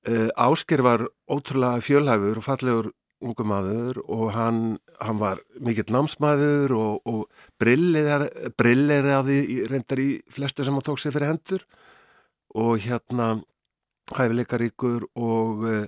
Uh, 0.07 0.29
Ásker 0.39 0.83
var 0.87 1.07
ótrúlega 1.31 1.83
fjölhæfur 1.83 2.41
og 2.41 2.47
fallegur 2.47 2.93
ungu 3.25 3.47
maður 3.49 3.99
og 4.13 4.29
hann, 4.37 4.61
hann 5.01 5.19
var 5.19 5.41
mikill 5.65 5.89
námsmaður 5.95 6.75
og, 6.77 7.09
og 7.09 7.21
brillir 7.59 9.09
af 9.17 9.27
því 9.27 9.67
reyndar 9.73 10.03
í 10.03 10.11
flestu 10.31 10.67
sem 10.67 10.77
hann 10.77 10.85
tók 10.85 11.01
sér 11.01 11.17
fyrir 11.17 11.33
hendur 11.33 11.65
og 12.57 12.77
hérna 12.85 13.39
hæfileikaríkur 14.15 15.09
og 15.17 15.65
uh, 15.67 15.87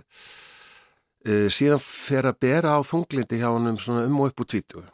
síðan 1.28 1.82
fer 1.82 2.28
að 2.30 2.38
bera 2.40 2.76
á 2.76 2.80
þunglindi 2.86 3.40
hjá 3.40 3.50
hann 3.50 3.72
um 3.72 3.78
svona 3.80 4.06
um 4.08 4.20
og 4.22 4.30
upp 4.30 4.44
úr 4.44 4.48
tvítu 4.48 4.84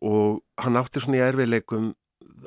og 0.00 0.40
hann 0.60 0.78
átti 0.80 1.02
svona 1.02 1.20
í 1.20 1.24
erfileikum 1.24 1.92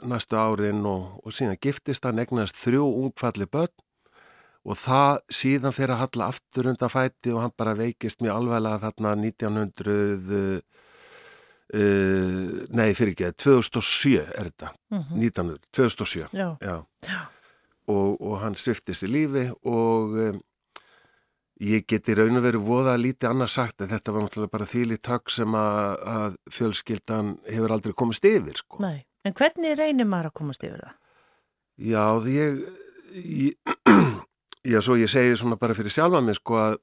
næstu 0.10 0.38
árin 0.40 0.84
og, 0.90 1.20
og 1.24 1.36
síðan 1.36 1.60
giftist 1.62 2.06
hann 2.08 2.22
egnast 2.24 2.58
þrjú 2.60 2.86
ungfalli 3.04 3.48
börn. 3.50 3.74
Og 4.64 4.78
það 4.80 5.18
síðan 5.36 5.76
fyrir 5.76 5.92
að 5.92 6.06
halla 6.06 6.30
aftur 6.32 6.70
undan 6.72 6.92
fæti 6.92 7.34
og 7.36 7.42
hann 7.44 7.56
bara 7.60 7.76
veikist 7.76 8.22
mjög 8.24 8.38
alveglega 8.38 8.80
þarna 8.86 9.12
1900 9.20 9.96
uh, 10.38 10.54
uh, 11.76 12.54
nei 12.72 12.94
fyrir 12.96 13.12
ekki 13.12 13.34
2007 13.44 14.14
er 14.24 14.48
þetta. 14.48 14.72
Mhm. 14.94 15.20
1900, 15.20 15.68
2007 15.76 16.30
Já, 16.32 16.48
já. 16.64 16.78
Og, 17.92 18.22
og 18.24 18.38
hann 18.40 18.56
sviftist 18.56 19.04
í 19.04 19.12
lífi 19.12 19.50
og 19.68 20.16
um, 20.30 20.40
ég 21.64 21.86
geti 21.88 22.16
raun 22.18 22.40
og 22.40 22.44
verið 22.46 22.66
voða 22.68 22.94
lítið 23.00 23.30
annars 23.30 23.56
sagt 23.60 23.82
að 23.84 23.94
þetta 23.96 24.14
var 24.16 24.26
náttúrulega 24.26 24.54
bara 24.56 24.68
þvíli 24.70 24.98
takk 25.04 25.32
sem 25.32 25.56
að, 25.56 26.04
að 26.16 26.38
fjölskyldan 26.58 27.34
hefur 27.48 27.76
aldrei 27.76 27.94
komist 27.98 28.26
yfir 28.28 28.60
sko. 28.60 28.82
nei. 28.84 29.06
En 29.24 29.32
hvernig 29.32 29.78
reynir 29.80 30.04
maður 30.10 30.28
að 30.34 30.34
komast 30.42 30.64
yfir 30.68 30.82
það? 30.84 30.96
Já, 31.80 32.04
ég, 32.28 32.58
ég 33.16 33.54
já, 34.74 34.80
svo 34.84 34.98
ég 35.00 35.12
segi 35.12 35.38
svona 35.40 35.56
bara 35.62 35.76
fyrir 35.78 35.94
sjálfa 35.96 36.20
mig 36.26 36.36
sko 36.42 36.58
að, 36.60 36.76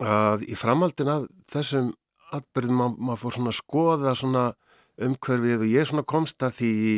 að 0.00 0.46
í 0.48 0.56
framhaldin 0.56 1.10
af 1.12 1.26
þessum 1.52 1.90
atbyrðum 2.34 2.80
ma 2.80 2.86
maður 2.96 3.20
fór 3.26 3.36
svona 3.36 3.52
að 3.52 3.58
skoða 3.60 4.14
svona 4.18 4.44
umhverfið 5.04 5.66
og 5.66 5.68
ég 5.74 5.90
svona 5.90 6.06
komst 6.14 6.42
að 6.46 6.56
því 6.62 6.70
í 6.88 6.96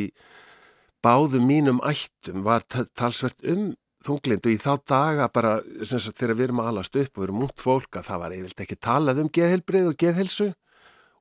báðum 1.05 1.45
mínum 1.49 1.83
ættum 1.85 2.43
var 2.47 2.63
ta- 2.69 2.87
talsvert 2.97 3.43
um 3.51 3.73
þunglind 4.07 4.47
og 4.47 4.53
í 4.53 4.59
þá 4.61 4.71
daga 4.87 5.27
bara 5.33 5.57
sagt, 5.83 6.17
þegar 6.17 6.37
við 6.39 6.47
erum 6.47 6.61
að 6.63 6.71
alast 6.71 6.95
upp 7.01 7.11
og 7.11 7.21
við 7.21 7.27
erum 7.27 7.43
út 7.47 7.63
fólk 7.63 7.99
að 7.99 8.07
það 8.09 8.23
var 8.23 8.35
eiginlega 8.35 8.65
ekki 8.65 8.79
talað 8.87 9.21
um 9.23 9.29
geðhelbrið 9.37 9.91
og 9.91 9.99
geðhelsu 10.03 10.47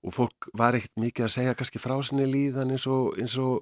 og 0.07 0.14
fólk 0.14 0.49
var 0.55 0.78
ekkert 0.78 1.00
mikið 1.02 1.26
að 1.26 1.35
segja 1.35 1.55
kannski 1.59 1.83
frá 1.83 1.97
sinni 2.07 2.26
líðan 2.31 2.71
eins 2.76 2.87
og, 2.87 3.16
eins 3.19 3.35
og 3.43 3.57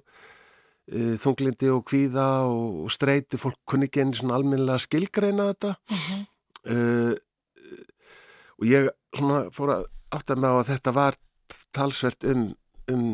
uh, 0.93 1.15
þunglindi 1.23 1.71
og 1.73 1.85
kvíða 1.89 2.27
og, 2.51 2.83
og 2.85 2.93
streyti, 2.93 3.41
fólk 3.41 3.61
kunni 3.69 3.89
ekki 3.89 4.05
einu 4.05 4.19
svona 4.19 4.37
almennilega 4.41 4.83
skilgreina 4.85 5.51
þetta 5.53 5.75
Mhm. 5.95 6.27
uh, 6.75 7.15
og 8.61 8.69
ég 8.71 8.91
svona 9.17 9.49
fór 9.55 9.73
að 9.75 9.87
átta 10.15 10.37
með 10.39 10.53
á 10.53 10.57
að 10.61 10.69
þetta 10.71 10.93
var 10.95 11.17
talsvert 11.75 12.27
um, 12.31 12.45
um 12.93 13.07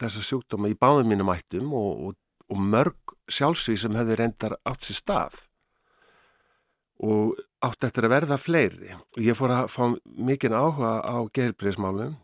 þessa 0.00 0.22
sjúkdóma 0.24 0.70
í 0.70 0.76
báðum 0.78 1.10
mínum 1.10 1.28
ættum 1.32 1.72
og, 1.76 1.90
og, 2.08 2.16
og 2.48 2.62
mörg 2.62 3.16
sjálfsvíð 3.28 3.82
sem 3.82 3.98
hefði 3.98 4.18
reyndar 4.18 4.56
átt 4.68 4.88
sér 4.88 4.98
stað. 5.02 5.42
Og 7.04 7.36
átt 7.64 7.84
eftir 7.86 8.06
að 8.08 8.14
verða 8.14 8.38
fleiri. 8.40 8.94
Og 9.16 9.20
ég 9.22 9.36
fór 9.38 9.54
að 9.54 9.70
fá 9.74 9.84
mikinn 10.04 10.56
áhuga 10.56 10.98
á 11.04 11.16
geðilbriðismálum 11.34 12.16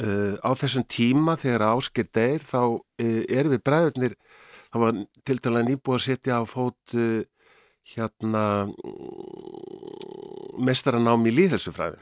uh, 0.00 0.34
á 0.40 0.50
þessum 0.56 0.86
tíma 0.88 1.36
þegar 1.40 1.66
áskir 1.72 2.08
deyr 2.14 2.44
þá 2.44 2.60
uh, 2.62 3.22
erum 3.28 3.54
við 3.56 3.64
bræðurnir 3.66 4.16
það 4.72 4.84
var 4.84 5.02
til 5.26 5.38
dæla 5.44 5.64
nýbúið 5.66 5.98
að 5.98 6.06
setja 6.06 6.40
á 6.40 6.42
fót 6.48 6.96
uh, 6.96 7.20
hérna 7.92 8.44
mestaranám 10.62 11.26
í 11.28 11.34
líðhelsufræði 11.34 12.00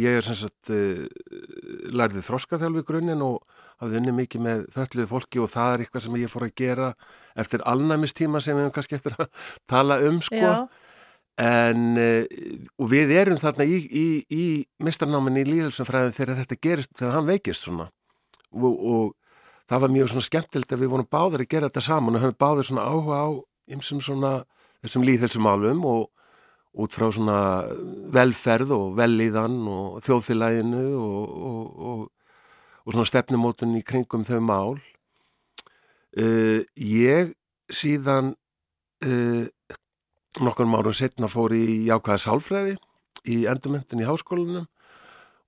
ég 0.00 0.18
er 0.20 0.26
sem 0.26 0.38
sagt 0.38 0.72
uh, 0.72 1.04
lærði 1.92 2.24
þroskaþjálfi 2.24 2.86
grunninn 2.88 3.24
og 3.26 3.42
hafði 3.82 4.00
unni 4.00 4.14
mikið 4.16 4.44
með 4.46 4.64
þölluðu 4.74 5.08
fólki 5.10 5.42
og 5.42 5.52
það 5.52 5.72
er 5.72 5.84
eitthvað 5.84 6.04
sem 6.06 6.18
ég 6.20 6.32
fór 6.32 6.46
að 6.46 6.54
gera 6.62 6.88
eftir 7.36 7.64
alnæmistíma 7.68 8.40
sem 8.40 8.56
við 8.56 8.66
hefum 8.66 8.76
kannski 8.78 8.98
eftir 8.98 9.16
að 9.18 9.30
tala 9.72 10.00
um 10.08 10.20
sko. 10.24 10.54
En, 11.36 11.82
uh, 12.00 12.24
og 12.80 12.88
við 12.88 13.12
erum 13.12 13.40
þarna 13.40 13.66
í, 13.68 13.76
í, 13.84 14.06
í 14.32 14.44
mistarnáminni 14.80 15.44
í 15.44 15.50
líðelsumfræðin 15.50 16.16
þegar 16.16 16.40
þetta 16.40 16.60
gerist, 16.64 16.94
þegar 16.96 17.18
hann 17.18 17.28
veikist 17.28 17.66
svona. 17.66 17.90
Og, 18.56 18.72
og 18.72 19.10
það 19.68 19.82
var 19.84 19.92
mjög 19.92 20.12
svona 20.12 20.28
skemmtild 20.30 20.72
að 20.72 20.84
við 20.84 20.92
vorum 20.94 21.10
báðir 21.12 21.44
að 21.44 21.50
gera 21.52 21.68
þetta 21.68 21.84
saman 21.84 22.16
og 22.16 22.24
höfum 22.24 22.40
báðir 22.40 22.68
svona 22.70 22.86
áhuga 22.88 23.20
á 23.20 23.28
ymsum 23.76 24.00
svona 24.00 24.32
þessum 24.84 25.04
líðhelsumálum 25.06 25.84
og 25.90 26.06
út 26.76 26.92
frá 26.92 27.08
svona 27.12 27.38
velferð 28.12 28.74
og 28.76 28.96
velíðan 28.98 29.56
og 29.72 30.00
þjóðfélaginu 30.04 30.84
og, 31.00 31.36
og, 31.50 31.64
og, 31.90 32.04
og 32.86 32.94
svona 32.94 33.08
stefnumótun 33.10 33.76
í 33.76 33.82
kringum 33.86 34.24
þau 34.26 34.40
mál. 34.40 34.76
Uh, 36.16 36.62
ég 36.80 37.34
síðan 37.68 38.32
uh, 39.04 39.44
nokkur 40.40 40.68
árum 40.68 40.94
setna 40.96 41.28
fór 41.28 41.54
í 41.56 41.88
jákvæða 41.88 42.22
sálfræði 42.22 42.76
í 43.26 43.42
endurmyndin 43.50 44.02
í 44.02 44.08
háskólanum 44.08 44.66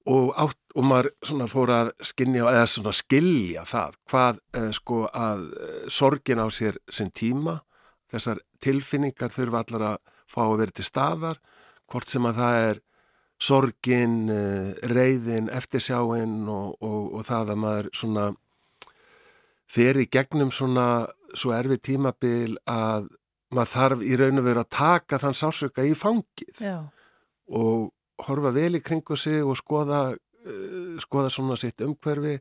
og, 0.08 0.32
átt, 0.40 0.58
og 0.74 0.86
maður 0.88 1.10
svona 1.26 1.48
fór 1.50 1.72
að 1.74 1.90
skinja 2.08 2.48
eða 2.50 2.66
svona 2.70 2.94
skilja 2.96 3.64
það 3.68 3.96
hvað 4.10 4.40
eh, 4.56 4.68
sko 4.76 5.00
að 5.08 5.46
eh, 5.52 5.80
sorgin 5.92 6.42
á 6.42 6.46
sér 6.54 6.78
sinn 6.88 7.12
tíma 7.12 7.58
þessar 8.12 8.40
tilfinningar 8.64 9.34
þurfa 9.34 9.64
allar 9.64 9.86
að 9.92 9.98
fá 10.28 10.42
að 10.46 10.58
vera 10.62 10.76
til 10.78 10.88
staðar 10.88 11.40
hvort 11.88 12.12
sem 12.12 12.28
að 12.28 12.40
það 12.40 12.62
er 12.68 12.82
sorgin, 13.38 14.28
eh, 14.30 14.74
reyðin, 14.90 15.48
eftirsjáin 15.54 16.48
og, 16.50 16.76
og, 16.82 17.14
og 17.14 17.26
það 17.26 17.54
að 17.54 17.60
maður 17.62 17.90
svona 17.94 18.26
fer 19.68 20.00
í 20.00 20.08
gegnum 20.10 20.50
svona 20.54 21.06
svo 21.36 21.52
erfið 21.54 21.82
tímabil 21.90 22.56
að 22.68 23.08
maður 23.54 23.72
þarf 23.74 24.02
í 24.04 24.16
raun 24.18 24.40
og 24.40 24.48
veru 24.48 24.64
að 24.64 24.72
taka 24.74 25.20
þann 25.22 25.38
sásöka 25.38 25.84
í 25.86 25.94
fangið 25.96 26.64
já, 26.64 26.78
og 27.48 27.92
horfa 28.26 28.52
vel 28.56 28.74
í 28.76 28.82
kringu 28.84 29.16
sig 29.16 29.44
og 29.44 29.56
skoða, 29.60 30.00
uh, 30.16 30.98
skoða 31.00 31.30
svona 31.32 31.56
sitt 31.60 31.80
umhverfi 31.84 32.38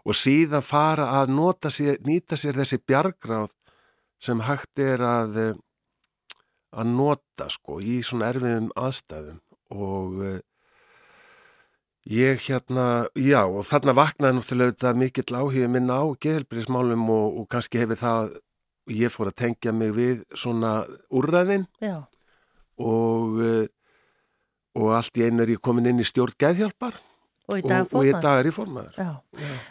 og 0.00 0.16
síðan 0.16 0.64
fara 0.64 1.10
að 1.20 1.34
nota 1.36 1.70
sér, 1.72 2.00
nýta 2.04 2.36
sér 2.40 2.58
þessi 2.58 2.80
bjargráð 2.82 3.52
sem 4.20 4.40
hægt 4.44 4.82
er 4.82 5.04
að, 5.04 5.38
uh, 5.44 6.40
að 6.74 6.92
nota 6.96 7.48
sko 7.52 7.78
í 7.80 8.00
svona 8.04 8.32
erfiðum 8.32 8.72
aðstæðum 8.76 9.38
og 9.70 10.20
uh, 10.20 10.38
ég 12.10 12.40
hérna, 12.46 13.08
já 13.14 13.42
og 13.44 13.66
þarna 13.68 13.96
vaknaði 13.96 14.38
náttúrulega 14.38 14.76
þetta 14.76 14.94
mikill 14.98 15.36
áhugið 15.36 15.68
minn 15.74 15.92
á 15.92 16.02
geðhelbriðismálum 16.22 17.10
og, 17.12 17.42
og 17.42 17.50
kannski 17.52 17.82
hefur 17.82 18.00
það, 18.00 18.32
ég 18.90 19.12
fór 19.12 19.30
að 19.30 19.38
tengja 19.44 19.74
mig 19.76 19.92
við 19.94 20.24
svona 20.34 20.80
úrræðin. 21.12 21.68
Já, 21.82 22.02
og, 22.80 23.38
uh, 23.38 23.68
og 24.80 24.96
allt 24.96 25.20
í 25.20 25.26
einu 25.26 25.44
er 25.44 25.54
ég 25.56 25.62
komin 25.62 25.90
inn 25.90 26.02
í 26.02 26.06
stjórn 26.06 26.36
geðhjálpar 26.40 26.96
og 27.50 27.58
í 27.58 27.64
og, 27.64 27.68
dag 27.68 27.94
og 27.98 28.06
í 28.06 28.14
dag 28.14 28.40
er 28.40 28.48
ég 28.48 28.54
formaður. 28.54 28.98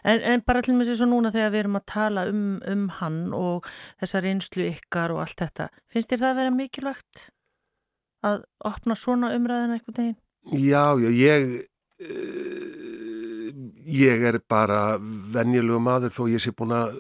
En, 0.04 0.20
en 0.20 0.46
bara 0.46 0.62
til 0.66 0.76
með 0.76 0.92
sér 0.92 1.02
svo 1.02 1.10
núna 1.10 1.32
þegar 1.34 1.54
við 1.54 1.64
erum 1.64 1.80
að 1.80 1.86
tala 1.94 2.28
um, 2.30 2.46
um 2.68 2.88
hann 3.00 3.20
og 3.36 3.68
þessa 4.02 4.24
reynslu 4.26 4.68
ykkar 4.68 5.16
og 5.16 5.24
allt 5.24 5.44
þetta, 5.46 5.70
finnst 5.92 6.12
þér 6.12 6.24
það 6.26 6.32
að 6.34 6.42
vera 6.44 6.56
mikilvægt 6.56 7.28
að 8.26 8.44
opna 8.68 8.98
svona 9.00 9.34
umræðina 9.36 9.78
einhvern 9.78 9.98
veginn? 9.98 10.18
Já, 10.56 10.96
já, 11.00 11.10
ég, 11.14 11.50
uh, 12.06 13.50
ég 13.86 14.24
er 14.32 14.40
bara 14.50 14.98
venjulegu 15.00 15.82
maður 15.84 16.16
þó 16.16 16.24
ég 16.32 16.44
sé 16.44 16.54
búin 16.56 16.76
að 16.76 16.96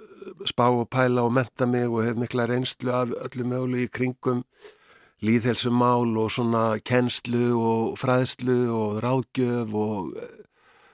spá 0.49 0.67
og 0.69 0.87
pæla 0.91 1.23
og 1.25 1.33
menta 1.35 1.67
mig 1.67 1.87
og 1.89 2.03
hef 2.05 2.19
mikla 2.19 2.47
reynslu 2.49 2.91
af 2.95 3.15
öllu 3.27 3.47
mögulegu 3.47 3.87
í 3.87 3.91
kringum 3.91 4.43
líðhelsumál 5.25 6.15
og 6.19 6.29
svona 6.31 6.63
kennslu 6.85 7.51
og 7.59 7.97
fræðslu 7.99 8.59
og 8.71 9.01
ráðgjöf 9.03 9.73
og, 9.75 10.13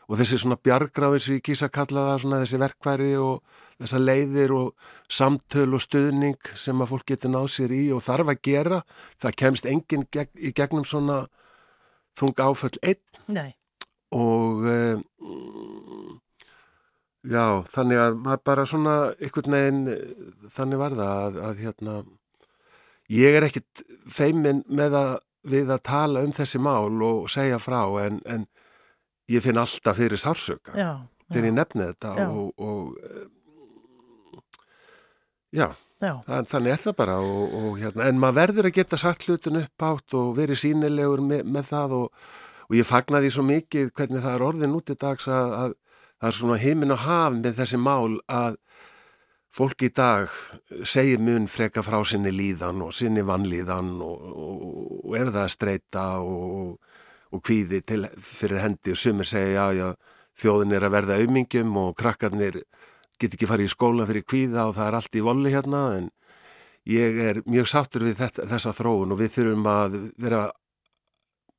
og 0.06 0.20
þessi 0.20 0.40
svona 0.42 0.58
bjargráðir 0.62 1.24
sem 1.24 1.38
ég 1.40 1.46
kýsa 1.46 1.70
að 1.70 1.76
kalla 1.80 2.08
það, 2.10 2.20
svona 2.24 2.42
þessi 2.44 2.62
verkværi 2.62 3.12
og 3.22 3.62
þessa 3.82 4.02
leiðir 4.02 4.54
og 4.56 4.92
samtöl 5.12 5.68
og 5.76 5.84
stuðning 5.84 6.52
sem 6.56 6.82
að 6.84 6.92
fólk 6.94 7.08
getur 7.12 7.34
náð 7.34 7.50
sér 7.56 7.74
í 7.76 7.84
og 7.96 8.04
þarf 8.06 8.32
að 8.34 8.42
gera. 8.48 8.82
Það 9.20 9.40
kemst 9.42 9.70
enginn 9.70 10.08
gegn, 10.14 10.32
í 10.38 10.54
gegnum 10.56 10.86
svona 10.88 11.26
þung 12.16 12.38
áföll 12.40 12.78
einn 12.86 13.02
Nei, 13.36 13.56
og 14.16 14.66
um, 14.72 16.20
já, 17.26 17.66
þannig 17.74 18.02
að 18.02 18.20
maður 18.24 18.44
bara 18.48 18.68
svona 18.70 18.96
einhvern 19.18 19.58
veginn 19.58 19.88
eh, 19.92 20.04
þannig 20.56 20.82
var 20.82 20.98
það 21.00 21.24
að, 21.26 21.40
að 21.50 21.64
hérna 21.64 21.96
ég 23.12 23.38
er 23.38 23.48
ekkit 23.48 23.86
feimin 24.12 24.64
með 24.70 25.00
að 25.02 25.16
við 25.46 25.72
að 25.74 25.84
tala 25.86 26.24
um 26.26 26.34
þessi 26.34 26.62
mál 26.62 27.02
og 27.06 27.28
segja 27.30 27.60
frá 27.62 27.82
en, 28.02 28.22
en 28.26 28.48
ég 29.32 29.44
finn 29.46 29.58
alltaf 29.62 29.98
fyrir 29.98 30.22
sársöka 30.22 30.76
já, 30.78 30.92
þegar 31.32 31.50
ég 31.50 31.56
nefni 31.56 31.88
þetta 31.90 32.14
Já. 32.20 32.28
og, 32.30 32.52
og 32.62 32.94
um, 32.96 33.30
já, 35.56 35.68
já, 36.04 36.12
það, 36.28 36.50
þannig 36.52 36.74
er 36.76 36.84
það 36.84 36.98
bara 37.00 37.20
og, 37.24 37.56
og 37.62 37.80
hérna, 37.82 38.10
en 38.10 38.20
maður 38.22 38.42
verður 38.42 38.70
að 38.70 38.78
geta 38.80 39.00
sagt 39.02 39.26
hlutin 39.30 39.62
upp 39.64 39.88
átt 39.90 40.18
og 40.18 40.36
verið 40.38 40.62
sínilegur 40.62 41.24
með, 41.26 41.48
með 41.48 41.72
það 41.72 41.98
og, 42.02 42.28
og 42.68 42.78
ég 42.78 42.90
fagnaði 42.90 43.32
svo 43.34 43.48
mikið 43.48 43.94
hvernig 43.96 44.26
það 44.26 44.38
er 44.38 44.46
orðin 44.50 44.78
út 44.78 44.94
í 44.94 45.00
dags 45.00 45.30
að, 45.32 45.56
að 45.62 45.76
það 46.20 46.30
er 46.30 46.38
svona 46.40 46.62
heimin 46.62 46.96
og 46.96 47.04
haf 47.06 47.34
með 47.40 47.58
þessi 47.62 47.82
mál 47.82 48.20
að 48.32 48.60
fólk 49.56 49.86
í 49.88 49.92
dag 49.96 50.32
segir 50.84 51.22
mun 51.24 51.48
freka 51.48 51.84
frá 51.86 52.02
sinni 52.04 52.34
líðan 52.36 52.82
og 52.84 52.92
sinni 52.96 53.24
vannlíðan 53.24 53.94
og, 54.04 54.26
og, 54.36 54.66
og 55.06 55.16
ef 55.16 55.32
það 55.32 55.44
er 55.46 55.54
streyta 55.54 56.06
og, 56.20 56.76
og 57.36 57.44
kvíði 57.46 57.82
til, 57.86 58.06
fyrir 58.18 58.64
hendi 58.64 58.94
og 58.96 59.00
sumir 59.00 59.30
segja 59.30 59.70
já, 59.70 59.80
já, 59.80 60.20
þjóðin 60.42 60.76
er 60.76 60.88
að 60.88 60.96
verða 60.98 61.18
aumingjum 61.22 61.80
og 61.82 61.96
krakkarnir 62.00 62.62
get 63.20 63.36
ekki 63.36 63.48
farið 63.50 63.70
í 63.70 63.74
skóla 63.74 64.08
fyrir 64.10 64.26
kvíða 64.28 64.68
og 64.70 64.78
það 64.78 64.88
er 64.88 64.98
allt 65.00 65.16
í 65.16 65.24
volli 65.24 65.54
hérna 65.54 65.82
en 66.00 66.10
ég 66.90 67.20
er 67.30 67.42
mjög 67.50 67.70
sáttur 67.72 68.06
við 68.06 68.20
þetta, 68.20 68.48
þessa 68.52 68.74
þróun 68.76 69.16
og 69.16 69.22
við 69.22 69.36
þurfum 69.38 69.70
að 69.72 70.00
vera 70.22 70.42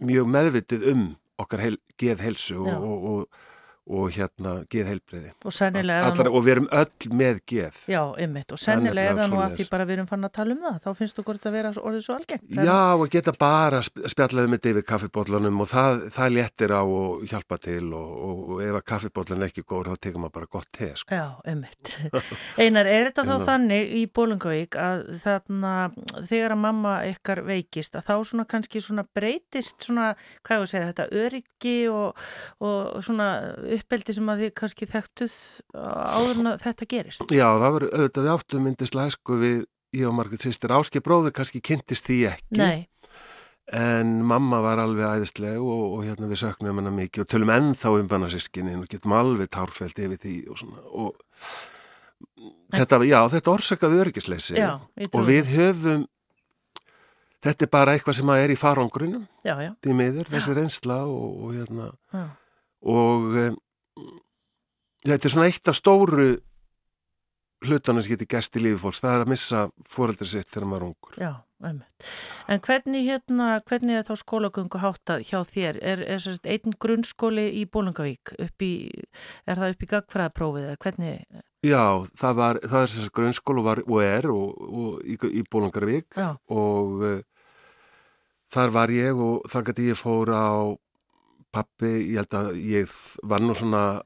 mjög 0.05 0.29
meðvitið 0.31 0.89
um 0.93 1.07
okkar 1.41 1.65
heil, 1.65 1.77
geðhelsu 2.01 2.59
og, 2.63 2.75
og, 2.77 3.07
og, 3.13 3.45
og 3.87 4.09
hérna 4.11 4.53
geðheilbreyði 4.73 5.31
og 5.47 5.55
sennilega 5.55 6.09
nú, 6.11 6.31
og 6.35 6.43
við 6.43 6.53
erum 6.57 6.67
öll 6.75 7.11
með 7.15 7.39
geð 7.47 7.77
já, 7.93 8.01
ymmit, 8.25 8.51
og 8.51 8.59
sennilega 8.59 9.13
er 9.13 9.21
það 9.21 9.31
nú 9.31 9.39
að 9.45 9.53
því 9.61 9.67
bara 9.71 9.87
við 9.87 9.95
erum 9.97 10.09
fann 10.11 10.27
að 10.27 10.33
tala 10.35 10.57
um 10.57 10.65
það, 10.65 10.79
þá 10.83 10.89
finnst 10.99 11.21
okkur 11.23 11.39
þetta 11.39 11.51
að 11.51 11.55
vera 11.57 11.71
orðið 11.87 12.03
svo 12.07 12.17
algengt. 12.17 12.49
Já, 12.67 12.79
og 12.97 13.05
geta 13.15 13.35
bara 13.39 13.83
sp- 13.87 14.03
spjallað 14.11 14.49
um 14.49 14.57
þetta 14.57 14.73
yfir 14.73 14.87
kaffibóllunum 14.91 15.63
og 15.63 15.71
það, 15.71 16.03
það 16.17 16.35
léttir 16.35 16.75
á 16.75 16.83
og 16.83 17.23
hjálpa 17.31 17.61
til 17.63 17.85
og, 17.95 18.11
og, 18.27 18.43
og 18.57 18.65
ef 18.67 18.81
að 18.81 18.85
kaffibóllun 18.91 19.47
er 19.47 19.53
ekki 19.53 19.67
góður 19.67 19.93
þá 19.93 20.03
tekur 20.09 20.25
maður 20.25 20.37
bara 20.41 20.51
gott 20.57 20.71
te 20.75 20.91
sko. 20.99 21.15
Já, 21.15 21.27
ummitt. 21.55 21.95
Einar, 22.63 22.91
er 22.91 23.11
þetta 23.13 23.27
þá 23.31 23.47
þannig 23.53 23.95
í 24.01 24.03
Bólungavík 24.11 24.81
að 24.81 25.05
þarna 25.23 25.75
þegar 26.27 26.57
að 26.57 26.63
mamma 26.65 26.97
ykkar 27.13 27.45
veikist 27.47 27.95
að 27.95 28.11
þá 28.11 28.15
svona 28.33 28.49
kannski 28.51 28.83
svona 28.83 29.07
breytist 29.15 29.87
svona, 29.87 30.11
hvað 30.43 30.67
ég 33.76 33.76
og, 33.77 33.83
og 33.83 33.85
uppeldi 33.85 34.17
sem 34.17 34.33
að 34.33 34.43
þið 34.43 34.53
kannski 34.61 34.89
þekktuð 34.91 35.37
áður 35.77 36.43
en 36.43 36.51
þetta 36.65 36.89
gerist? 36.91 37.31
Já, 37.31 37.47
það 37.47 37.73
var 37.77 37.87
auðvitað 37.93 38.27
við 38.27 38.35
áttum 38.35 38.67
myndislega 38.67 39.15
sko 39.15 39.39
við 39.41 39.65
ég 39.97 40.09
og 40.09 40.17
Margrét 40.17 40.45
sýstir 40.47 40.75
Áski 40.75 41.03
bróður 41.05 41.35
kannski 41.37 41.63
kynntist 41.65 42.07
því 42.09 42.19
ekki 42.33 42.59
Nei, 42.61 42.89
en 43.73 44.25
mamma 44.27 44.61
var 44.65 44.83
alveg 44.83 45.21
æðisleg 45.21 45.61
og, 45.61 45.95
og 45.97 46.05
hérna 46.07 46.29
við 46.31 46.43
söknum 46.43 46.81
hennar 46.81 46.97
mikið 46.97 47.25
og 47.25 47.31
tölum 47.33 47.55
ennþá 47.55 47.95
um 48.01 48.11
bannasískinni 48.11 48.77
og 48.79 48.89
getum 48.91 49.17
alveg 49.17 49.51
tárfælt 49.51 49.99
yfir 49.99 50.21
því 50.23 50.37
og 50.53 50.61
svona. 50.61 50.85
Og 50.87 51.17
þetta, 52.75 53.01
já, 53.07 53.21
þetta 53.37 53.55
orsakaði 53.55 54.03
trúi 54.05 54.71
og 55.11 55.27
við 55.27 55.51
höfum 55.55 56.07
þetta 57.47 57.67
er 57.67 57.71
bara 57.71 57.95
eitthvað 57.95 58.19
sem 58.21 58.31
að 58.33 58.43
er 58.43 58.55
í 58.55 58.59
já, 59.63 59.75
því 59.83 59.93
miður, 59.95 60.31
þessi 60.31 60.57
reynsla 60.57 61.05
og, 61.07 61.45
og 61.47 61.55
hérna. 61.55 61.93
Já, 62.15 62.27
og 62.87 63.39
um, 63.43 63.57
þetta 65.07 65.29
er 65.29 65.35
svona 65.35 65.49
eitt 65.51 65.71
af 65.71 65.79
stóru 65.79 66.29
hlutana 67.65 68.03
sem 68.05 68.15
getur 68.15 68.29
gæst 68.37 68.57
í 68.59 68.63
lífi 68.63 68.81
fólks, 68.83 69.01
það 69.03 69.15
er 69.15 69.25
að 69.25 69.33
missa 69.33 69.67
fóreldri 69.91 70.29
sitt 70.29 70.51
þegar 70.51 70.69
maður 70.71 70.83
er 70.83 70.89
ungur 70.91 71.19
já, 71.23 71.31
ummitt. 71.65 72.09
En 72.53 72.63
hvernig 72.67 73.07
hérna, 73.07 73.49
hvernig 73.69 73.99
er 73.99 74.07
þá 74.07 74.13
skólagöngu 74.21 74.81
háttað 74.83 75.25
hjá 75.31 75.39
þér? 75.49 75.81
Er, 75.81 76.03
er 76.17 76.27
einn 76.53 76.77
grunnskóli 76.83 77.47
í 77.61 77.65
Bólungavík 77.73 78.35
upp 78.37 78.67
í, 78.67 78.73
er 79.49 79.61
það 79.63 79.75
upp 79.75 79.87
í 79.87 79.91
gagfræðaprófið 79.95 80.69
eða 80.69 80.81
hvernig? 80.85 81.45
Já, 81.67 81.85
það 82.21 82.41
var, 82.43 82.61
það 82.63 82.83
er 82.83 82.93
þess 82.93 83.07
að 83.07 83.15
grunnskólu 83.21 83.67
var 83.67 83.83
og 83.87 84.03
er 84.05 84.31
og, 84.31 84.67
og 84.67 85.07
í, 85.09 85.17
í 85.17 85.47
Bólungarvík 85.51 86.21
Já, 86.21 86.29
og 86.53 87.01
uh, 87.01 87.23
þar 88.53 88.75
var 88.77 88.93
ég 88.95 89.23
og 89.23 89.49
þar 89.51 89.71
gæti 89.71 89.89
ég 89.91 89.99
fór 90.01 90.35
á 90.37 90.77
pappi, 91.57 92.13
ég 92.13 92.21
held 92.21 92.37
að 92.37 92.61
ég 92.61 92.93
var 93.25 93.41
nú 93.41 93.57
svona 93.57 94.03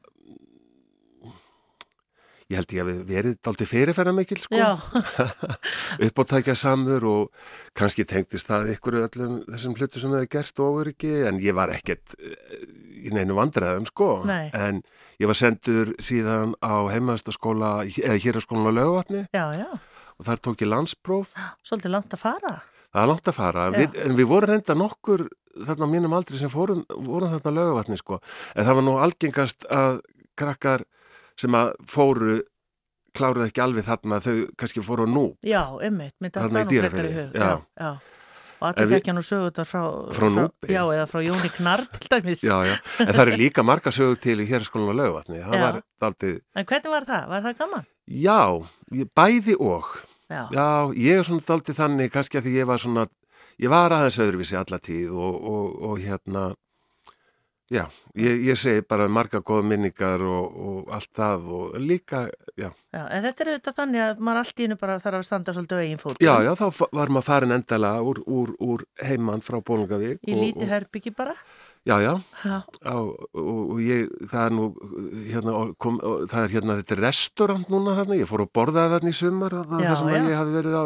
ég 2.51 2.59
held 2.59 2.73
ég 2.75 2.83
að 2.83 2.89
við 2.91 3.01
verið 3.09 3.49
aldrei 3.51 3.69
fyrirferða 3.71 4.15
mikil 4.17 4.39
sko. 4.43 4.59
Uppáttækja 6.07 6.57
samur 6.59 7.07
og 7.07 7.45
kannski 7.79 8.07
tengdist 8.09 8.51
það 8.51 8.73
ykkur 8.75 8.99
öllum 9.05 9.37
þessum 9.47 9.77
hlutu 9.79 10.03
sem 10.03 10.17
hefði 10.17 10.31
gerst 10.35 10.63
ofur 10.65 10.91
ekki 10.91 11.13
en 11.31 11.39
ég 11.43 11.55
var 11.57 11.71
ekkert 11.75 12.17
eh, 12.19 12.67
í 13.07 13.15
neinu 13.15 13.39
vandræðum 13.39 13.87
sko. 13.89 14.11
Nei. 14.29 14.51
en 14.51 14.83
ég 15.23 15.31
var 15.31 15.39
sendur 15.39 15.95
síðan 16.03 16.57
á 16.59 16.91
heimaðastaskóla 16.91 17.73
eða 17.87 18.19
hér 18.19 18.41
á 18.41 18.43
skólan 18.43 18.71
á 18.75 18.79
lögavatni 18.81 19.25
já, 19.31 19.45
já. 19.55 19.71
og 20.19 20.27
þar 20.27 20.45
tók 20.49 20.67
ég 20.67 20.73
landspróf. 20.75 21.35
Svolítið 21.63 21.95
langt 21.95 22.17
að 22.19 22.25
fara. 22.27 22.55
það 22.91 23.03
er 23.05 23.13
langt 23.15 23.31
að 23.31 23.39
fara. 23.39 23.69
Við, 23.77 24.01
en 24.09 24.19
við 24.19 24.33
vorum 24.35 24.51
reynda 24.51 24.79
nokkur 24.79 25.29
þarna 25.67 25.91
mínum 25.91 26.15
aldri 26.19 26.39
sem 26.41 26.51
fórum, 26.51 26.83
vorum 26.91 27.31
þarna 27.37 27.59
lögavatni 27.61 27.99
sko. 28.01 28.19
En 28.57 28.67
það 28.67 28.81
var 28.81 28.87
nú 28.87 28.97
algengast 29.03 29.67
að 29.71 30.01
krakkar 30.41 30.85
sem 31.41 31.57
að 31.59 31.73
fóru 31.91 32.39
kláruð 33.17 33.49
ekki 33.49 33.63
alveg 33.65 33.87
þarna 33.89 34.21
þau 34.23 34.37
kannski 34.61 34.85
fóru 34.87 35.07
á 35.07 35.09
nú 35.11 35.27
Já, 35.43 35.63
datt 36.31 36.45
Þarna 36.47 36.63
í 36.63 36.65
það 36.65 36.71
nú 36.71 36.91
frekar 36.91 37.09
í 37.11 37.15
hug. 37.19 37.35
já. 37.35 37.51
já. 37.81 37.93
Og 38.61 38.67
En 38.69 38.75
allir 38.85 38.91
þekkja 38.93 39.13
nú 39.17 39.23
sögutar 39.25 39.65
frá, 39.65 39.81
Frá 40.13 40.27
Núpi. 40.29 40.69
Já, 40.69 40.83
eða 40.93 41.07
frá 41.09 41.23
Jóni 41.25 41.49
Knarr 41.55 41.87
til 41.97 42.11
dæmis. 42.13 42.43
Já, 42.45 42.59
já, 42.69 42.75
en 43.01 43.09
það 43.17 43.23
eru 43.23 43.39
líka 43.41 43.63
marga 43.65 43.89
sögur 43.97 44.19
til 44.21 44.35
í 44.45 44.47
hér 44.51 44.67
skólan 44.67 44.93
á 44.93 44.95
lögavatni, 45.01 45.39
það 45.41 45.55
Já. 45.57 45.63
var 45.65 45.79
aldrei, 46.11 46.35
En 46.61 46.67
hvernig 46.69 46.93
var 46.93 47.07
það? 47.09 47.23
Var 47.33 47.47
það 47.47 47.57
gaman? 47.63 47.87
já, 48.05 48.41
bæði 49.17 49.57
og, 49.65 49.89
Já, 50.29 50.43
já, 50.53 50.67
ég 50.93 51.23
er 51.23 51.25
svona 51.25 51.57
aldrei 51.57 51.75
þannig, 51.81 52.13
kannski 52.13 52.37
að 52.37 52.45
því 52.51 52.53
ég 52.61 52.69
var 52.69 52.85
svona, 52.85 53.07
ég 53.65 53.73
var 53.73 53.97
aðeins 53.97 54.21
öðruvísi 54.27 54.61
alla 54.61 54.79
tíð 54.79 55.09
og, 55.17 55.41
og, 55.55 55.81
og 55.89 56.05
hérna, 56.05 56.45
já, 57.71 57.85
ég, 58.19 58.41
ég 58.51 58.59
segi 58.59 58.83
bara 58.91 59.07
marga 59.09 59.41
góða 59.47 59.63
minningar 59.71 60.23
og, 60.27 60.57
og 60.71 60.93
allt 60.97 61.11
það 61.15 61.45
og 61.55 61.77
líka, 61.79 62.25
já, 62.59 62.69
já, 62.91 63.03
en 63.07 63.25
þetta 63.29 63.45
er 63.45 63.51
auðvitað 63.53 63.77
þannig 63.79 64.03
að 64.07 64.23
maður 64.27 64.41
allt 64.43 64.59
í 64.63 64.67
hennu 64.67 64.79
bara 64.81 64.97
þarf 65.05 65.21
að 65.21 65.27
standa 65.29 65.55
svolítið 65.55 65.79
á 65.79 65.83
eigin 65.85 66.03
fótum. 66.03 66.25
já, 66.27 66.33
já, 66.47 66.51
þá 66.59 66.67
var 66.99 67.13
maður 67.15 67.29
farin 67.31 67.55
endala 67.57 67.93
úr, 68.03 68.23
úr, 68.27 68.53
úr 68.59 68.85
heimann 69.07 69.45
frá 69.47 69.61
Bólungavík. 69.63 70.19
Í 70.27 70.35
lítið 70.41 70.73
herbyggi 70.75 71.15
bara. 71.15 71.37
Já, 71.89 71.97
já, 72.05 72.13
Já, 72.45 72.59
á, 72.85 72.93
og, 72.93 73.71
og 73.73 73.79
ég, 73.81 74.11
það 74.29 74.43
er 74.51 74.53
nú, 74.59 74.67
hérna, 75.31 75.55
kom, 75.81 75.97
það 76.29 76.43
er 76.43 76.53
hérna, 76.59 76.77
þetta 76.83 76.99
restaurant 77.01 77.71
núna 77.73 77.95
þarna, 77.97 78.19
ég 78.21 78.29
fór 78.29 78.43
að 78.45 78.51
borða 78.59 78.85
þarna 78.93 79.15
í 79.15 79.17
sumar, 79.17 79.57
Já, 79.57 79.87
þar 79.87 79.97
sem 80.03 80.11
já. 80.13 80.19
ég 80.29 80.37
hafi 80.43 80.57
verið 80.59 80.77
á 80.77 80.85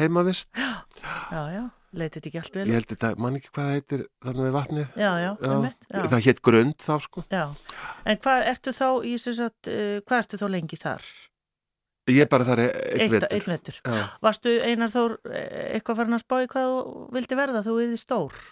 heimavist. 0.00 0.50
já, 0.58 1.42
já, 1.54 1.64
leitið 1.94 2.16
þetta 2.16 2.30
ekki 2.30 2.40
allt 2.42 2.58
vel. 2.58 2.64
Ég 2.68 2.78
held 2.78 2.90
þetta, 2.94 3.12
man 3.24 3.38
ekki 3.38 3.52
hvað 3.52 3.68
það 3.68 3.76
heitir 3.78 4.06
þarna 4.24 4.48
við 4.48 4.56
vatnið. 4.58 4.96
Já, 5.00 5.10
já, 5.22 5.30
einmitt. 5.50 5.86
Já. 5.90 6.00
það 6.14 6.24
hétt 6.28 6.42
grönd 6.48 6.80
þá 6.84 6.94
sko. 7.06 7.24
já. 7.30 7.44
En 8.04 8.24
hvað 8.24 8.48
ertu 8.54 8.74
þá 8.74 8.88
í 9.04 9.14
sem 9.22 9.38
sagt, 9.38 9.70
uh, 9.70 10.00
hvað 10.04 10.24
ertu 10.24 10.42
þá 10.42 10.48
lengi 10.56 10.80
þar? 10.80 11.14
Ég 12.12 12.26
er 12.26 12.28
bara 12.28 12.44
þar 12.44 12.60
e- 12.66 12.72
einn 12.98 13.12
vetur. 13.14 13.30
einn 13.32 13.48
vetur. 13.48 13.78
Já. 13.80 14.02
Varstu 14.24 14.52
Einar 14.60 14.92
Þór 14.92 15.16
eh, 15.32 15.70
eitthvað 15.78 16.02
farin 16.02 16.16
að 16.18 16.24
spá 16.26 16.36
í 16.42 16.50
hvað 16.52 16.66
þú 16.68 17.06
vildi 17.16 17.38
verða 17.38 17.62
þú 17.64 17.76
erði 17.80 18.00
stór? 18.00 18.42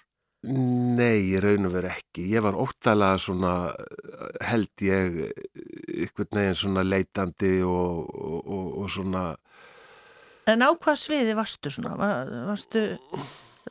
Nei, 0.43 1.37
raun 1.39 1.69
og 1.69 1.75
veru 1.77 1.91
ekki. 1.93 2.25
Ég 2.33 2.43
var 2.43 2.57
óttalega 2.59 3.21
svona, 3.21 3.53
eh, 3.77 4.31
held 4.49 4.87
ég, 4.87 5.21
ykkur 6.09 6.31
neginn 6.33 6.59
svona 6.59 6.83
leitandi 6.87 7.59
og, 7.63 8.09
og, 8.09 8.41
og, 8.41 8.73
og 8.83 8.91
svona, 8.91 9.27
En 10.51 10.65
á 10.65 10.69
hvað 10.75 10.99
sviði 10.99 11.37
varstu 11.39 11.71
svona? 11.71 11.95
Var, 11.99 12.33
varstu, 12.49 12.87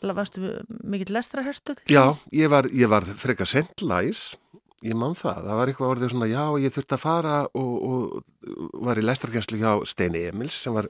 varstu 0.02 0.54
mikill 0.88 1.16
lestraherstu? 1.18 1.76
já, 1.92 2.06
ég 2.32 2.52
var, 2.52 2.70
ég 2.72 2.92
var 2.92 3.04
frekar 3.04 3.50
sent 3.50 3.84
læs. 3.84 4.36
Ég 4.82 4.98
man 4.98 5.14
það, 5.14 5.44
það 5.46 5.60
var 5.60 5.70
eitthvað 5.70 5.92
orðið 5.94 6.14
svona, 6.14 6.28
já, 6.32 6.46
ég 6.64 6.74
þurfti 6.74 6.96
að 6.96 7.02
fara 7.04 7.36
og, 7.54 7.74
og 7.86 8.80
var 8.88 8.98
í 8.98 9.04
lestarkjænslu 9.06 9.60
hjá 9.62 9.76
Steini 9.86 10.24
Emils 10.32 10.56
sem 10.58 10.74
var 10.74 10.88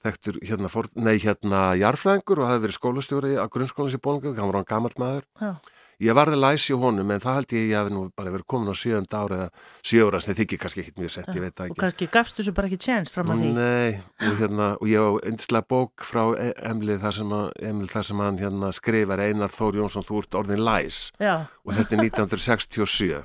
þekktur 0.00 0.38
hérna, 0.40 0.70
for, 0.72 0.88
nei, 0.96 1.18
hérna 1.20 1.74
jarfræðingur 1.76 2.40
og 2.40 2.48
hafði 2.48 2.62
verið 2.64 2.78
skólastjóri 2.78 3.34
á 3.36 3.44
grunnskólanins 3.52 3.98
í 3.98 4.00
Bólungavík, 4.00 4.40
hann 4.40 4.48
var 4.48 4.60
hann 4.62 4.70
gamalt 4.70 4.96
maður. 5.02 5.28
Já. 5.36 5.52
Ég 6.00 6.14
varði 6.16 6.38
læs 6.40 6.64
í 6.72 6.76
honum 6.80 7.10
en 7.12 7.20
það 7.20 7.34
held 7.36 7.50
ég 7.52 7.64
ég 7.70 7.76
hafi 7.76 7.92
nú 7.92 8.02
bara 8.16 8.30
verið 8.32 8.46
komin 8.48 8.72
á 8.72 8.76
sjöund 8.80 9.12
ára 9.12 9.36
eða 9.36 9.48
sjöura 9.84 10.20
sem 10.24 10.36
þykir 10.38 10.60
kannski 10.62 10.80
ekkit 10.84 11.00
mjög 11.02 11.10
sent, 11.12 11.28
ég 11.36 11.42
veit 11.44 11.52
það 11.58 11.66
Og 11.66 11.74
ekki. 11.74 11.80
kannski 11.82 12.08
gafstu 12.14 12.40
þessu 12.40 12.54
bara 12.56 12.70
ekki 12.70 12.78
tjens 12.86 13.12
fram 13.12 13.32
að 13.34 13.42
því? 13.44 13.50
Nei, 13.58 14.00
og, 14.24 14.38
hérna, 14.40 14.68
og 14.80 14.88
ég 14.88 14.96
á 15.04 15.10
einslega 15.28 15.66
bók 15.74 16.06
frá 16.08 16.22
E- 16.40 16.54
Emil 16.70 16.96
þar 17.02 17.16
sem, 17.18 17.34
að, 17.36 17.50
Emil 17.70 17.90
þar 17.92 18.08
sem 18.08 18.24
hann 18.24 18.40
hérna, 18.40 18.72
skrifar 18.72 19.20
Einar 19.26 19.52
Þór 19.52 19.80
Jónsson, 19.82 20.06
þú 20.08 20.22
ert 20.24 20.40
orðin 20.40 20.64
læs 20.64 21.02
Já, 21.20 21.34
og 21.68 21.76
þetta 21.76 21.98
er 21.98 22.04
1967 22.08 23.10
já, 23.12 23.22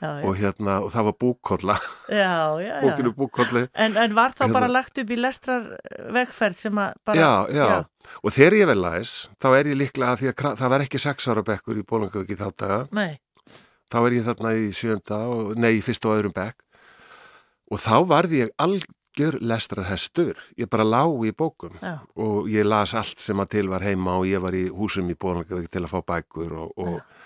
já, 0.00 0.24
og, 0.24 0.32
hérna, 0.40 0.78
og 0.80 0.88
það 0.94 1.08
var 1.10 1.16
búkkolla, 1.20 1.76
já, 2.08 2.32
já, 2.64 2.74
já. 2.80 2.82
bókinu 2.86 3.12
búkkolli. 3.18 3.66
En, 3.76 3.96
en 4.00 4.14
var 4.16 4.32
þá 4.32 4.46
Hérna. 4.46 4.56
bara 4.56 4.70
lagt 4.72 4.96
upp 5.04 5.10
í 5.12 5.18
lestrar 5.20 5.66
vegferð 6.16 6.56
sem 6.64 6.80
að 6.80 6.94
bara... 7.04 7.20
Já, 7.20 7.32
já, 7.52 7.66
og 8.22 8.34
þegar 8.34 8.56
ég 8.58 8.70
vel 8.70 8.80
læs, 8.82 9.14
þá 9.40 9.48
er 9.58 9.70
ég 9.72 9.80
líklega 9.80 10.14
að 10.14 10.22
því 10.22 10.30
að 10.32 10.60
það 10.60 10.72
var 10.74 10.84
ekki 10.86 11.02
sex 11.02 11.28
ára 11.30 11.44
bekkur 11.46 11.80
í 11.80 11.86
Bólungavík 11.86 12.34
í 12.34 12.38
þá 12.40 12.48
daga, 12.62 12.80
Nei, 12.96 13.20
þá 13.90 13.98
er 14.00 14.16
ég 14.18 14.26
þarna 14.28 14.54
í 14.56 14.70
sjönda, 14.76 15.20
og, 15.30 15.52
nei, 15.60 15.72
í 15.78 15.84
fyrsta 15.84 16.10
og 16.10 16.18
öðrum 16.18 16.36
bekk. 16.36 16.64
Og 17.70 17.78
þá 17.78 17.96
varði 18.10 18.42
ég 18.44 18.52
algjör 18.58 19.38
lestrarhestur, 19.42 20.38
ég 20.58 20.70
bara 20.70 20.86
lá 20.86 21.04
í 21.06 21.30
bókum 21.30 21.76
já, 21.78 21.98
og 22.18 22.50
ég 22.50 22.66
las 22.66 22.96
allt 22.98 23.22
sem 23.22 23.38
að 23.42 23.52
til 23.56 23.66
var 23.70 23.84
heima 23.86 24.18
og 24.18 24.26
ég 24.26 24.42
var 24.42 24.56
í 24.58 24.66
húsum 24.74 25.10
í 25.10 25.18
Bólungavík 25.18 25.70
til 25.70 25.84
að 25.84 25.92
fá 25.92 26.00
bækur 26.14 26.56
og, 26.64 26.72
og 26.82 27.20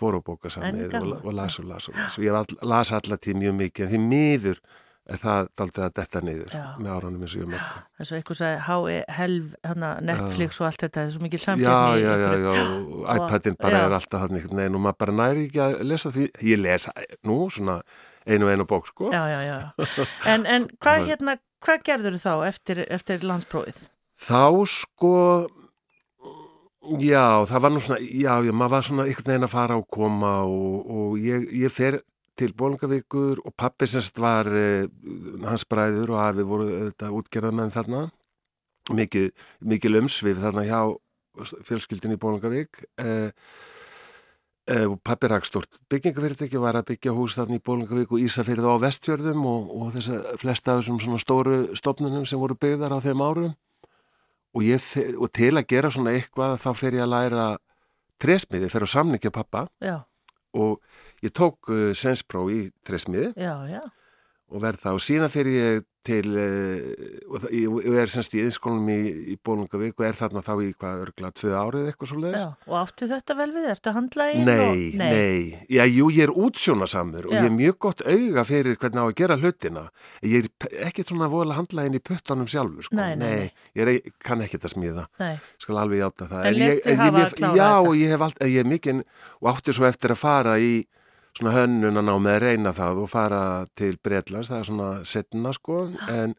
fór 0.00 0.16
á 0.16 0.20
bókasamnið 0.24 0.94
og, 1.00 1.16
og 1.24 1.34
las 1.36 1.58
og 1.60 1.66
las 1.68 1.90
og 1.90 1.98
las. 1.98 2.18
Og 2.18 2.24
ég 2.24 2.54
las 2.62 2.94
allatíð 2.96 3.42
mjög 3.42 3.58
mikið 3.64 3.92
því 3.92 4.00
miður 4.06 4.62
er 5.10 5.20
það 5.20 5.48
daldið 5.58 5.84
að 5.86 5.94
detta 6.00 6.22
niður 6.26 6.52
Já. 6.54 6.64
með 6.78 6.90
árunum 6.94 7.24
eins 7.24 7.34
og 7.34 7.42
ég 7.42 7.50
mörg 7.50 7.72
eins 8.00 8.12
og 8.12 8.18
eitthvað 8.18 8.38
sagði 8.40 8.60
H.E. 8.66 9.00
Helv, 9.16 9.48
Netflix 10.10 10.60
og 10.60 10.68
allt 10.68 10.84
þetta, 10.84 11.00
það 11.00 11.08
er 11.08 11.16
svo 11.16 11.24
mikil 11.24 11.40
Já, 11.40 11.46
samkjöfni 11.46 12.04
já, 12.04 12.12
já, 12.20 12.30
já, 12.44 12.68
og 13.00 13.10
iPadin 13.16 13.58
bara 13.60 13.80
Já. 13.80 13.86
er 13.88 13.96
alltaf 13.98 14.24
þannig, 14.26 14.46
nei, 14.54 14.68
nú 14.70 14.82
maður 14.84 15.00
bara 15.04 15.16
næri 15.22 15.48
ekki 15.48 15.62
að 15.66 15.76
lesa 15.90 16.14
því, 16.14 16.30
ég 16.50 16.62
lesa 16.62 16.94
nú 17.26 17.40
svona 17.50 17.80
einu 18.26 18.50
einu 18.50 18.66
bók, 18.68 18.86
sko. 18.86 19.10
Já, 19.12 19.26
já, 19.28 19.40
já. 19.42 20.06
En, 20.26 20.46
en 20.46 20.68
hvað 20.82 21.06
hérna, 21.08 21.36
hvað 21.64 21.86
gerður 21.88 22.18
þá 22.20 22.34
eftir, 22.48 22.84
eftir 22.88 23.24
landsprófið? 23.26 23.88
Þá, 24.20 24.44
sko, 24.68 25.14
já, 27.00 27.24
það 27.48 27.64
var 27.64 27.74
nú 27.74 27.82
svona, 27.84 28.00
já, 28.04 28.34
já, 28.44 28.52
maður 28.52 28.74
var 28.76 28.86
svona 28.88 29.08
einhvern 29.08 29.32
veginn 29.32 29.48
að 29.48 29.54
fara 29.54 29.80
og 29.80 29.88
koma 29.92 30.34
og, 30.44 30.94
og 30.96 31.18
ég, 31.22 31.48
ég 31.62 31.72
fer 31.72 32.00
til 32.38 32.54
Bólingavíkur 32.56 33.42
og 33.44 33.54
pappi 33.56 33.88
semst 33.90 34.18
var 34.20 34.48
eh, 34.54 34.88
hans 35.44 35.66
bræður 35.68 36.14
og 36.14 36.22
afi 36.24 36.46
voru 36.46 36.68
þetta 36.70 37.10
útgerðamenn 37.16 37.74
þarna, 37.74 38.06
mikið, 38.96 39.30
mikið 39.72 40.00
umsvið 40.02 40.42
þarna 40.44 40.66
hjá 40.68 40.80
fjölskyldin 41.68 42.16
í 42.16 42.20
Bólingavík 42.20 42.82
eh, 43.02 43.30
eh, 44.66 44.86
og 44.86 44.98
pappi 45.06 45.30
rækstort 45.30 45.80
byggingafyrirtæki 45.92 46.60
var 46.60 46.80
að 46.80 46.90
byggja 46.92 47.14
hús 47.16 47.36
þarna 47.38 47.60
í 47.60 47.64
Bólingavík 47.64 48.14
og 48.14 48.24
Ísafyrðu 48.24 48.74
á 48.74 48.82
Vestfjörðum 48.82 49.46
og, 49.46 49.72
og 49.76 49.96
þess 49.96 50.14
að 50.16 50.30
flesta 50.42 50.74
af 50.74 50.82
þessum 50.82 51.00
svona 51.04 51.22
stóru 51.22 51.58
stofnunum 51.78 52.26
sem 52.28 52.40
voru 52.40 52.58
byggðar 52.58 52.96
á 52.96 53.04
þeim 53.04 53.24
árum. 53.24 53.56
Og, 54.50 54.64
ég, 54.66 54.82
og 55.14 55.28
til 55.30 55.52
að 55.54 55.68
gera 55.70 55.92
svona 55.94 56.16
eitthvað 56.16 56.56
þá 56.58 56.70
fer 56.74 56.96
ég 56.96 57.04
að 57.04 57.12
læra 57.12 57.44
tresmiði, 58.20 58.70
fer 58.72 58.82
á 58.82 58.88
samningja 58.90 59.30
pappa 59.30 59.68
Já, 59.78 60.00
og 60.58 60.80
ég 61.24 61.34
tók 61.36 61.70
uh, 61.72 61.90
senspróf 61.96 62.50
í 62.52 62.60
tresmiði 62.86 63.32
og 64.50 64.62
verð 64.64 64.82
það 64.82 64.98
og 64.98 65.04
síðan 65.06 65.32
fer 65.32 65.50
ég 65.50 65.86
til 66.06 66.32
uh, 66.32 67.42
ég, 67.52 67.74
ég 67.84 67.96
er 68.00 68.10
semst 68.10 68.32
í 68.34 68.40
innskólanum 68.40 68.88
í, 68.88 69.00
í 69.32 69.36
Bólungavík 69.44 69.98
og 70.00 70.06
er 70.08 70.16
þarna 70.16 70.42
þá 70.44 70.52
í 70.64 70.68
hvað 70.72 71.02
örgla 71.04 71.30
tvö 71.36 71.50
árið 71.52 71.88
eitthvað 71.90 72.10
svo 72.10 72.20
leiðis 72.22 72.40
já. 72.40 72.46
Og 72.70 72.76
áttu 72.80 73.08
þetta 73.10 73.36
vel 73.36 73.48
við? 73.52 73.66
Ertu 73.74 73.92
handlægin? 73.94 74.48
Nei, 74.48 74.62
og... 74.64 75.02
nei, 75.02 75.58
já, 75.68 75.82
jú, 75.84 76.08
ég 76.16 76.24
er 76.24 76.32
útsjónasamur 76.32 77.28
og 77.28 77.34
ég 77.36 77.48
er 77.50 77.52
mjög 77.54 77.76
gott 77.84 78.04
auga 78.06 78.44
fyrir 78.48 78.78
hvernig 78.80 79.04
á 79.04 79.06
að 79.06 79.16
gera 79.20 79.36
hlutina. 79.42 79.84
Ég 80.24 80.48
er 80.48 80.78
ekkert 80.88 81.12
svona 81.12 81.28
vola 81.32 81.58
handlægin 81.58 81.98
í 82.00 82.02
puttanum 82.08 82.48
sjálfur, 82.50 82.88
sko. 82.88 82.96
Nei, 82.96 83.12
nei, 83.20 83.34
nei. 83.36 83.66
Ég 83.76 83.84
er, 83.84 84.14
kann 84.24 84.40
ekkert 84.46 84.64
að 84.70 84.76
smíða, 84.78 85.04
Nei, 85.20 85.34
skal 85.60 85.82
alveg 85.84 86.00
játa 86.00 86.30
það. 86.32 86.46
En 86.48 86.56
ég, 86.56 86.80
léstu 86.80 86.96
ég- 86.96 87.36
klárað 87.42 87.60
Já, 87.60 87.68
þetta? 87.68 87.84
og 87.84 88.00
ég 88.00 88.16
hef 88.16 88.48
ég 88.48 88.64
er 88.64 88.72
mikinn 88.72 89.04
og 89.42 89.52
átti 89.52 89.76
svo 89.76 89.88
eftir 89.90 90.16
að 90.16 90.22
fara 90.24 90.56
í 90.56 90.72
svona 91.40 91.56
hönnun 91.56 91.96
að 91.96 92.06
ná 92.06 92.14
með 92.20 92.34
að 92.36 92.42
reyna 92.44 92.72
það 92.76 93.02
og 93.02 93.10
fara 93.10 93.42
til 93.78 93.94
Bretlands, 94.04 94.50
það 94.52 94.58
er 94.58 94.68
svona 94.68 94.90
setna, 95.08 95.52
sko, 95.56 95.78
en 96.12 96.34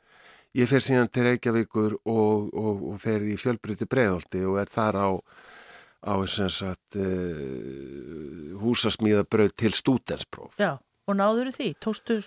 ég 0.57 0.69
fer 0.69 0.83
síðan 0.85 1.09
til 1.09 1.25
Reykjavíkur 1.29 1.97
og, 2.05 2.51
og, 2.53 2.85
og 2.91 3.01
fer 3.01 3.25
í 3.25 3.37
fjölbrytti 3.39 3.87
breiðholti 3.89 4.43
og 4.45 4.61
er 4.61 4.71
þar 4.71 5.01
á 5.01 5.09
á 6.01 6.17
sagt 6.25 6.97
uh, 6.97 8.57
húsasmíðabraut 8.61 9.53
til 9.53 9.73
stúdenspróf. 9.73 10.57
já. 10.57 10.77
Og 11.07 11.17
náður 11.17 11.51
því? 11.53 11.75
Tóstu... 11.81 12.21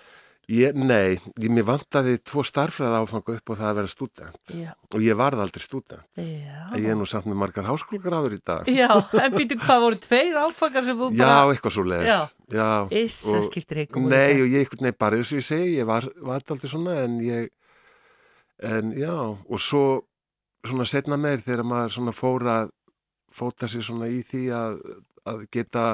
Ég, 0.51 0.75
nei, 0.77 1.15
ég, 1.41 1.49
mér 1.49 1.65
vantaði 1.65 2.19
tvo 2.21 2.43
starfræða 2.45 2.99
áfanga 3.01 3.33
upp 3.33 3.49
og 3.49 3.57
það 3.57 3.69
að 3.71 3.77
vera 3.79 3.89
student 3.89 4.51
Já. 4.53 4.67
og 4.93 5.01
ég 5.01 5.17
varð 5.17 5.41
aldrei 5.41 5.63
student. 5.63 6.03
Já. 6.21 6.59
Ég 6.77 6.89
er 6.93 6.99
nú 6.99 7.07
samt 7.09 7.25
með 7.25 7.39
margar 7.41 7.65
háskólagráður 7.65 8.35
í 8.37 8.41
dag. 8.45 8.69
Já, 8.69 8.89
en 9.23 9.33
býtu 9.33 9.57
hvað 9.63 9.85
voru 9.87 9.99
tveir 10.03 10.37
áfangar 10.43 10.85
sem 10.85 10.99
þú 10.99 11.09
Já, 11.17 11.23
bara... 11.25 11.55
eitthvað 11.55 11.75
svo. 11.77 11.85
Já. 11.97 12.19
Já. 12.53 12.69
Iss, 13.01 13.23
það 13.25 13.47
skiptir 13.49 13.81
heikum. 13.81 14.05
Nei, 14.13 14.41
og 14.43 14.53
ég, 14.53 14.77
nei, 14.85 14.91
bara 14.93 15.17
þess 15.21 15.33
að 15.33 15.41
ég 15.41 15.47
segi, 15.49 15.73
ég 15.79 15.89
var, 15.89 16.09
var 16.29 16.45
aldrei 16.45 16.69
svona 16.69 16.99
en 17.07 17.17
ég, 17.25 17.49
en 18.69 18.93
já, 18.93 19.15
og 19.17 19.65
svo 19.65 19.85
svona 20.65 20.85
setna 20.89 21.17
meir 21.17 21.41
þegar 21.41 21.65
maður 21.65 21.97
svona 21.97 22.13
fór 22.15 22.45
að 22.53 22.73
fóta 23.33 23.69
sig 23.69 23.83
svona 23.85 24.13
í 24.13 24.21
því 24.25 24.45
að, 24.55 24.77
að 25.25 25.47
geta 25.53 25.85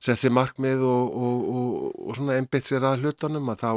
sett 0.00 0.20
sér 0.20 0.34
markmið 0.34 0.84
og, 0.86 1.14
og, 1.22 1.46
og, 1.52 2.02
og 2.08 2.18
svona 2.18 2.38
einbeitt 2.38 2.68
sér 2.68 2.86
að 2.88 3.04
hlutunum 3.06 3.52
að 3.54 3.64
þá 3.64 3.72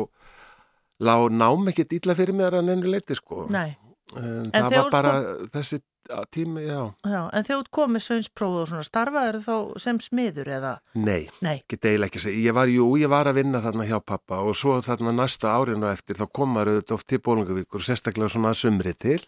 lág 1.02 1.30
nám 1.34 1.72
ekkert 1.72 1.96
illa 1.98 2.18
fyrir 2.18 2.38
mér 2.38 2.60
að 2.60 2.68
nennu 2.70 2.92
leiti 2.94 3.18
sko. 3.18 3.48
Nei, 3.52 3.72
En, 4.18 4.50
En 4.52 4.66
það 4.68 4.74
var 4.76 4.92
bara 4.92 5.12
þessi 5.54 5.78
tími, 6.34 6.66
já. 6.66 6.82
já, 7.08 7.20
en 7.32 7.46
þegar 7.48 7.62
þú 7.62 7.72
komið 7.78 8.04
sveinspróð 8.04 8.56
og 8.60 8.68
svona 8.72 8.84
starfaður 8.84 9.38
þá 9.46 9.54
sem 9.80 10.00
smiður 10.04 10.50
eða... 10.58 10.72
Nei, 11.00 11.30
Nei, 11.46 11.62
ekki 11.62 11.80
að 11.80 12.18
segja. 12.26 12.42
Ég 12.50 12.58
var, 12.58 12.72
jú, 12.72 12.88
ég 13.00 13.12
var 13.12 13.30
að 13.32 13.40
vinna 13.40 13.62
þarna 13.64 13.88
hjá 13.88 14.00
pappa 14.04 14.42
og 14.44 14.58
svo 14.58 14.80
þarna 14.84 15.14
næstu 15.16 15.48
árinu 15.48 15.88
eftir 15.92 16.20
þá 16.20 16.26
komar 16.36 16.72
auðvitað 16.72 16.98
oft 16.98 17.08
til 17.08 17.22
Bólungavíkur, 17.24 17.86
sérstaklega 17.86 18.34
svona 18.34 18.52
að 18.52 18.60
sumri 18.66 18.94
til, 19.00 19.20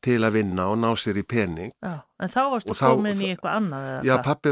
til 0.00 0.18
að 0.24 0.32
vinna 0.38 0.68
og 0.72 0.78
ná 0.80 0.90
sér 0.96 1.18
í 1.20 1.24
pening. 1.28 1.72
já, 1.84 2.00
en 2.20 2.28
þá 2.32 2.40
varstu 2.54 2.72
þá- 2.76 2.88
komin 2.94 3.20
í 3.20 3.28
eitthvað 3.34 3.56
annað 3.58 3.84
eða 3.90 4.02
Já, 4.08 4.14
hvað? 4.16 4.24
pappi 4.24 4.50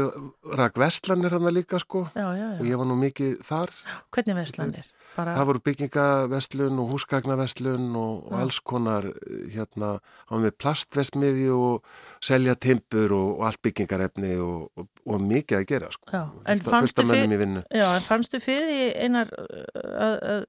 rak 0.59 0.77
vestlanir 0.77 1.31
hann 1.35 1.53
líka 1.53 1.79
sko 1.81 2.05
Já, 2.15 2.27
já, 2.37 2.47
og 2.59 2.65
ég 2.65 2.77
var 2.77 2.85
nú 2.89 2.95
mikið 3.01 3.37
þar. 3.43 3.69
Hvernig 4.13 4.35
verslanir? 4.43 4.87
Bara... 5.17 5.33
Það 5.35 5.47
voru 5.49 5.59
byggingavestlun 5.65 6.77
og 6.79 6.91
húsgagnavestlun 6.93 7.87
og, 7.97 8.27
og 8.29 8.35
alls 8.39 8.59
konar 8.61 9.07
hérna, 9.51 9.95
hann 10.29 10.43
með 10.45 10.53
plastvestmiði 10.61 11.47
og 11.51 11.81
selja 12.23 12.53
timpur 12.55 13.11
og, 13.17 13.31
og 13.39 13.47
allt 13.49 13.59
byggingarefni 13.65 14.35
og, 14.39 14.69
og, 14.77 14.87
og 15.09 15.25
mikið 15.25 15.57
að 15.57 15.65
gera 15.73 15.89
sko. 15.91 16.11
Já, 16.13 16.21
en 16.45 16.61
fannstu 16.61 17.01
fullt 17.01 17.01
af 17.03 17.09
mönnum 17.09 17.25
fyr- 17.25 17.35
í 17.35 17.41
vinnu. 17.41 17.63
Já, 17.73 17.87
en 17.97 18.05
fannstu 18.05 18.39
fyrir 18.43 18.93
einar 19.01 19.33
að, 19.33 20.15
að, 20.29 20.45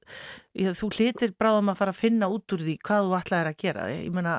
að 0.68 0.78
þú 0.82 0.92
hlýtir 0.98 1.34
bráðum 1.40 1.72
að 1.72 1.80
fara 1.80 1.96
að 1.96 2.02
finna 2.04 2.28
út 2.30 2.54
úr 2.54 2.64
því 2.68 2.76
hvað 2.84 3.08
þú 3.08 3.18
ætlaðir 3.22 3.50
að 3.54 3.58
gera. 3.64 3.88
Ég 3.96 4.12
meina, 4.14 4.36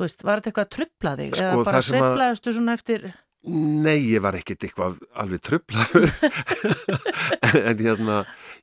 þú 0.00 0.06
veist, 0.06 0.22
var 0.24 0.40
þetta 0.40 0.50
eitthvað 0.50 0.66
að 0.66 0.76
trubla 0.76 1.16
þig? 1.18 1.34
Sko, 1.34 1.48
eða 1.48 1.66
bara 1.68 1.82
sveiflaðistu 1.84 2.54
svona 2.56 2.76
eftir... 2.78 3.10
Nei, 3.50 3.96
ég 4.10 4.20
var 4.20 4.36
ekkit 4.36 4.66
eitthvað 4.66 4.98
alveg 5.16 5.40
trublaður 5.40 6.10
en 7.70 7.78
hérna, 7.80 8.16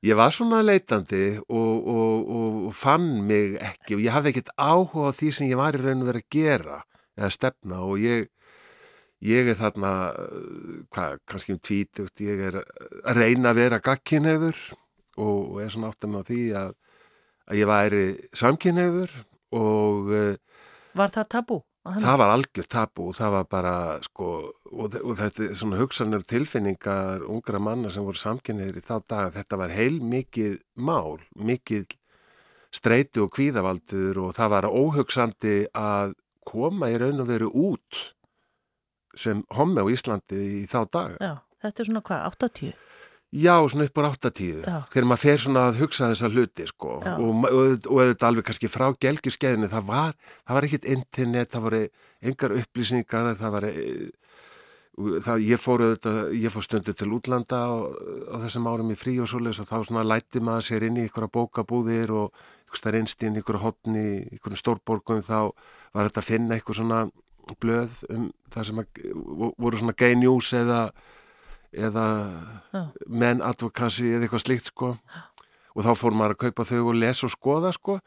ég 0.06 0.18
var 0.20 0.36
svona 0.36 0.60
leitandi 0.62 1.24
og, 1.50 1.88
og, 1.90 2.28
og, 2.38 2.68
fann 2.78 3.08
mig 3.26 3.56
ekki 3.58 3.98
og 3.98 4.04
ég 4.06 4.14
hafði 4.14 4.36
ekkit 4.36 4.52
áhuga 4.54 5.10
á 5.10 5.18
því 5.18 5.32
sem 5.34 5.50
ég 5.50 5.58
var 5.58 5.74
í 5.74 5.82
raun 5.82 6.06
og 6.06 6.12
verið 6.12 6.28
að 6.28 6.38
gera 6.38 6.78
eða 7.18 7.32
stefna 7.34 7.82
og 7.88 7.98
ég 8.04 8.30
ég 9.26 9.50
er 9.50 9.58
þarna 9.58 9.94
uh, 10.14 10.82
hvað, 10.94 11.18
kannski 11.26 11.56
um 11.56 11.62
tvítugt 11.62 12.22
ég 12.22 12.44
er 12.52 12.60
að 12.62 13.18
reyna 13.18 13.54
að 13.54 13.64
vera 13.64 13.82
gagkinheður 13.82 14.60
og, 15.18 15.40
og 15.42 15.62
er 15.64 15.74
svona 15.74 15.90
átt 15.90 16.06
að 16.06 16.14
með 16.14 16.30
því 16.30 16.44
að, 16.62 16.76
að 17.50 17.64
ég 17.64 17.72
væri 17.72 18.06
samkinheður 18.46 19.18
og 19.58 20.14
uh, 20.14 20.36
Var 20.98 21.14
það 21.16 21.32
tabú? 21.38 21.62
á 21.88 21.94
henni? 21.94 22.04
Það 22.04 22.20
var 22.22 22.34
algjör 22.34 22.68
tabu 22.68 23.06
og 23.10 23.16
það 23.18 23.34
var 23.36 23.48
bara 23.52 23.76
sko 24.04 24.28
og, 24.72 24.98
og 25.00 25.14
þetta 25.20 25.46
er 25.46 25.56
svona 25.58 25.80
hugsanir 25.80 26.24
og 26.24 26.28
tilfinningar 26.28 27.24
ungra 27.28 27.62
manna 27.64 27.92
sem 27.94 28.06
voru 28.06 28.20
samkynniðir 28.20 28.82
í 28.82 28.84
þá 28.86 28.96
dag 29.08 29.32
þetta 29.38 29.62
var 29.62 29.74
heil 29.76 30.02
mikið 30.04 30.60
mál, 30.76 31.20
mikið 31.36 31.96
streitu 32.76 33.26
og 33.26 33.34
kvíðavaldur 33.36 34.20
og 34.26 34.36
það 34.38 34.54
var 34.56 34.70
óhugsandi 34.70 35.58
að 35.78 36.18
koma 36.48 36.92
í 36.92 37.00
raun 37.00 37.24
og 37.24 37.32
veru 37.32 37.52
út 37.52 38.04
sem 39.18 39.42
hommi 39.56 39.82
á 39.82 39.88
Íslandi 39.90 40.38
í 40.62 40.66
þá 40.70 40.80
dag. 40.94 41.16
Já, 41.24 41.34
þetta 41.64 41.82
er 41.82 41.90
svona 41.90 42.04
hvað, 42.06 42.28
80? 42.38 42.76
Já, 43.36 43.60
svona 43.68 43.90
upp 43.90 44.00
á 44.00 44.08
80 44.08 44.62
Já. 44.64 44.76
þegar 44.88 45.08
maður 45.10 45.24
fer 45.26 45.42
svona 45.44 45.64
að 45.68 45.82
hugsa 45.82 46.12
þessa 46.14 46.30
hluti 46.32 46.68
sko. 46.70 46.94
Og, 47.04 47.48
og, 47.50 47.88
og 47.92 48.00
þetta 48.14 48.30
alveg 48.30 48.48
kannski 48.48 48.70
frá 48.72 48.88
gelgjuskeðinu 48.96 49.68
það 49.72 49.90
var, 49.90 50.14
það 50.46 50.58
var 50.58 50.68
ekkit 50.70 50.88
internet, 50.94 51.52
það 51.52 51.66
voru 51.66 51.82
engar 52.32 52.56
upplýsingar, 52.62 53.34
það 53.36 53.58
var 53.58 53.68
það, 54.98 55.44
ég 55.46 55.62
fór 55.62 55.84
auðvitað, 55.86 56.20
ég 56.40 56.54
fór 56.54 56.66
stundu 56.66 56.96
til 56.98 57.10
útlanda 57.14 57.60
á, 57.70 57.72
á 58.34 58.36
þessum 58.46 58.70
árum 58.72 58.96
í 58.96 58.98
frí 58.98 59.18
og 59.22 59.30
svoleiðis 59.30 59.62
og 59.62 59.70
þá 59.70 59.78
svona 59.86 60.06
lætti 60.08 60.42
maður 60.42 60.70
sér 60.70 60.88
inn 60.88 60.98
í 60.98 61.06
ykkur 61.06 61.28
bókabúðir 61.30 62.16
og 62.18 62.42
ykkur 62.66 62.82
stær 62.82 62.98
innst 62.98 63.22
inn 63.28 63.38
í 63.38 63.44
ykkur 63.44 63.62
hotni, 63.62 64.08
ykkur 64.40 64.58
stórborgum 64.58 65.22
þá 65.22 65.52
var 65.94 66.10
þetta 66.10 66.24
að 66.24 66.30
finna 66.32 66.58
ykkur 66.58 66.80
svona 66.80 67.04
blöð 67.62 68.02
um 68.12 68.26
það 68.52 68.68
sem 68.72 68.82
að, 68.82 69.06
voru 69.62 69.80
svona 69.80 69.98
gay 70.00 70.18
news 70.18 70.50
eða 70.58 70.82
eða 71.74 72.06
menn 73.08 73.42
advokasi 73.46 74.14
eða 74.16 74.28
eitthvað 74.28 74.44
slíkt 74.46 74.72
sko. 74.74 74.94
Og 75.78 75.86
þá 75.86 75.92
fór 75.94 76.16
maður 76.18 76.34
að 76.34 76.40
kaupa 76.42 76.64
þau 76.66 76.80
og 76.90 76.96
lesa 76.98 77.28
og 77.28 77.32
skoða 77.36 77.70
sko. 77.76 78.00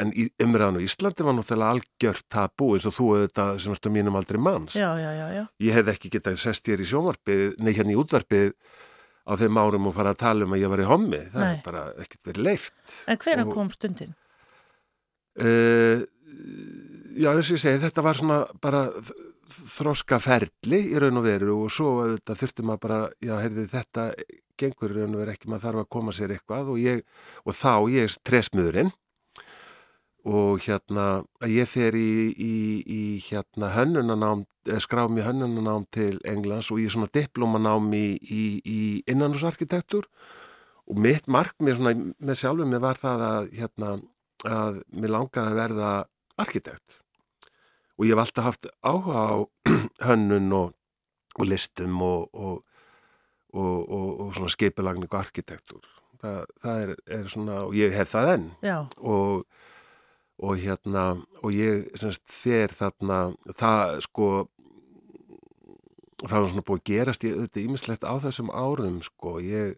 En 0.00 0.14
í 0.16 0.30
umræðan 0.40 0.78
á 0.80 0.86
Íslandi 0.86 1.26
var 1.26 1.34
náttúrulega 1.36 1.74
algjört 1.76 2.24
tabu 2.32 2.70
eins 2.72 2.86
og 2.88 2.94
þú 2.96 3.08
auðvitað 3.18 3.58
sem 3.60 3.74
ertu 3.74 3.90
á 3.92 3.96
mínum 3.98 4.16
aldrei 4.16 4.40
manns. 4.40 4.78
Ég 4.80 5.76
hef 5.76 5.90
ekki 5.92 6.08
getað 6.14 6.38
sest 6.40 6.70
hér 6.72 6.80
í 6.80 6.88
sjónvarpið 6.88 7.58
nei 7.60 7.74
hérna 7.76 7.92
í 7.92 7.98
útvarpið 8.00 8.54
á 9.28 9.32
þeim 9.36 9.60
árum 9.60 9.90
og 9.90 9.96
fara 9.98 10.14
að 10.14 10.22
tala 10.24 10.46
um 10.48 10.54
að 10.56 10.62
ég 10.64 10.72
var 10.72 10.80
í 10.80 10.88
hommi. 10.88 11.20
Það 11.34 11.44
Nei. 11.44 11.50
er 11.52 11.60
bara 11.66 11.82
ekkert 12.00 12.30
verið 12.30 12.46
leift 12.48 12.94
En 13.12 13.18
hvernig 13.20 13.46
Og- 13.50 13.54
kom 13.58 13.70
stundin? 13.76 14.14
uh, 15.36 16.00
já 17.18 17.28
eins 17.34 17.50
og 17.52 17.56
ég 17.58 17.62
segi 17.62 17.82
þetta 17.84 18.02
var 18.08 18.16
svona 18.18 18.38
bara 18.62 18.86
þ- 19.48 19.64
þroska 19.74 20.18
ferli 20.22 20.80
í 20.92 21.00
raun 21.02 21.18
og 21.20 21.26
veru 21.26 21.56
og 21.64 21.72
svo 21.74 21.94
þetta 22.14 22.36
þurfti 22.42 22.66
maður 22.68 22.82
bara 22.86 23.00
já 23.24 23.34
heyrði 23.42 23.66
þetta 23.72 24.06
gengur 24.58 24.94
í 24.94 24.96
raun 25.00 25.14
og 25.16 25.22
veru 25.24 25.34
ekki 25.36 25.48
maður 25.52 25.66
þarf 25.68 25.82
að 25.84 25.90
koma 25.96 26.14
sér 26.16 26.34
eitthvað 26.36 26.72
og, 26.74 26.80
ég, 26.82 27.04
og 27.44 27.54
þá 27.56 27.72
ég 27.94 28.08
er 28.08 28.16
tresmiðurinn 28.28 28.90
og 30.28 30.58
hérna 30.66 31.04
ég 31.48 31.68
fer 31.70 31.94
í, 31.96 32.08
í, 32.34 32.54
í 32.84 33.02
hérna 33.28 33.70
hönnunanám 33.76 34.42
eða 34.68 34.82
skrá 34.84 35.04
mér 35.08 35.28
hönnunanám 35.30 35.86
til 35.94 36.18
Englands 36.28 36.68
og 36.74 36.82
ég 36.82 36.90
er 36.90 36.94
svona 36.96 37.08
diplomanám 37.14 37.86
í, 37.96 38.04
í, 38.20 38.80
innanúsarkitektur 39.08 40.08
og 40.88 41.00
mitt 41.04 41.28
markmið 41.30 41.80
með 41.86 42.34
sjálfum 42.42 42.68
mér 42.74 42.82
var 42.84 43.00
það 43.00 43.24
að 43.30 43.48
hérna 43.60 43.94
að 44.48 44.82
mér 44.92 45.14
langaði 45.14 45.52
að 45.54 45.58
verða 45.62 45.92
arkitekt 46.44 47.00
og 47.98 48.06
ég 48.06 48.14
hef 48.14 48.22
alltaf 48.22 48.46
haft 48.46 48.68
áhuga 48.86 49.22
á 49.26 49.36
hönnun 50.08 50.52
og, 50.54 50.74
og 51.38 51.48
listum 51.50 52.02
og, 52.02 52.28
og, 52.34 52.60
og, 53.52 53.78
og, 53.90 54.20
og 54.20 54.34
svona 54.36 54.52
skipulagning 54.54 55.10
og 55.10 55.18
arkitektur. 55.20 55.82
Það, 56.18 56.38
það 56.62 56.84
er, 56.84 56.94
er 57.18 57.26
svona 57.30 57.58
og 57.66 57.74
ég 57.78 57.94
hef 57.94 58.14
það 58.14 58.30
enn. 58.34 58.46
Já, 58.66 58.78
og, 58.98 59.44
og 60.38 60.62
hérna 60.62 61.08
og 61.42 61.50
ég 61.54 61.90
semst 61.98 62.30
fer 62.30 62.74
þarna 62.74 63.32
það 63.58 63.98
sko 64.06 64.28
það 66.24 66.40
var 66.40 66.48
svona 66.50 66.66
búið 66.66 66.80
að 66.80 66.88
gerast 66.90 67.26
ég 67.26 67.36
auðvitað 67.36 67.64
ímislegt 67.64 68.06
á 68.06 68.14
þessum 68.22 68.50
árum 68.50 68.98
sko. 69.06 69.38
Ég 69.42 69.76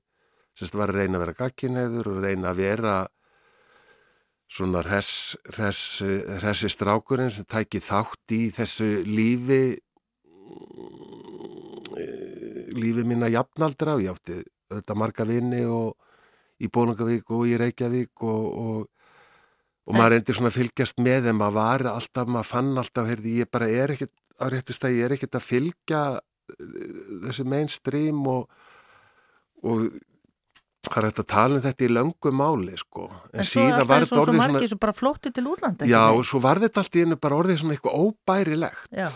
semst 0.57 0.77
var 0.77 0.93
að 0.93 1.03
reyna 1.03 1.19
að 1.19 1.25
vera 1.27 1.39
gagkinheður 1.41 2.13
og 2.13 2.23
reyna 2.25 2.53
að 2.53 2.63
vera 2.63 2.95
svona 4.51 4.83
hress, 4.83 5.37
hress, 5.55 6.03
hressi 6.41 6.71
strákurinn 6.73 7.31
sem 7.33 7.47
tæki 7.49 7.81
þátt 7.85 8.35
í 8.35 8.43
þessu 8.55 8.89
lífi 9.07 9.63
eh, 11.97 12.71
lífi 12.75 13.05
minna 13.07 13.31
jafnaldra. 13.31 13.97
Og 13.97 14.05
ég 14.05 14.15
átti 14.15 14.41
auðvitað 14.71 14.99
marga 14.99 15.27
vini 15.29 15.63
og 15.67 15.95
í 16.61 16.69
Bónungavík 16.73 17.31
og 17.35 17.47
í 17.49 17.57
Reykjavík 17.61 18.25
og, 18.27 18.49
og, 18.65 18.89
og 19.87 19.97
maður 19.97 20.17
reyndi 20.17 20.37
svona 20.37 20.51
að 20.53 20.59
fylgjast 20.59 21.01
með 21.03 21.31
en 21.31 21.39
maður 21.39 21.57
var 21.57 21.87
alltaf, 21.95 22.29
maður 22.29 22.51
fann 22.51 22.75
alltaf, 22.83 23.09
heyrði, 23.09 23.39
ég 23.45 23.53
bara 23.53 23.71
er 23.71 23.95
ekkert 23.95 24.17
á 24.41 24.45
réttist 24.51 24.85
að 24.85 24.99
ég 24.99 25.07
er 25.07 25.17
ekkert 25.17 25.39
að 25.39 25.47
fylgja 25.47 26.03
eh, 26.19 27.01
þessu 27.27 27.47
mainstream 27.49 28.21
og, 28.31 28.51
og 29.63 29.89
það 30.87 30.99
er 31.01 31.07
hægt 31.09 31.23
að 31.23 31.29
tala 31.31 31.59
um 31.59 31.65
þetta 31.65 31.85
í 31.85 31.91
löngu 31.93 32.33
máli 32.33 32.77
sko, 32.81 33.09
en, 33.11 33.41
en 33.43 33.49
svo 33.49 33.65
síðan 33.65 33.89
var 33.91 34.05
eins 34.05 34.11
þetta 34.11 34.21
og 34.21 34.25
svo 34.25 34.35
orðið 34.35 34.47
svona 34.47 34.71
sem 34.73 34.83
bara 34.85 34.97
flótti 34.97 35.33
til 35.37 35.45
útlanda. 35.51 35.89
já, 35.91 36.03
og 36.09 36.23
svo 36.29 36.41
var 36.45 36.61
þetta 36.63 36.85
allt 36.85 36.97
í 36.97 37.03
einu 37.05 37.19
bara 37.21 37.41
orðið 37.43 37.61
svona 37.61 37.77
eitthvað 37.77 37.99
óbærilegt. 38.01 38.89
Já, 38.97 39.11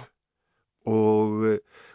og, 0.92 1.46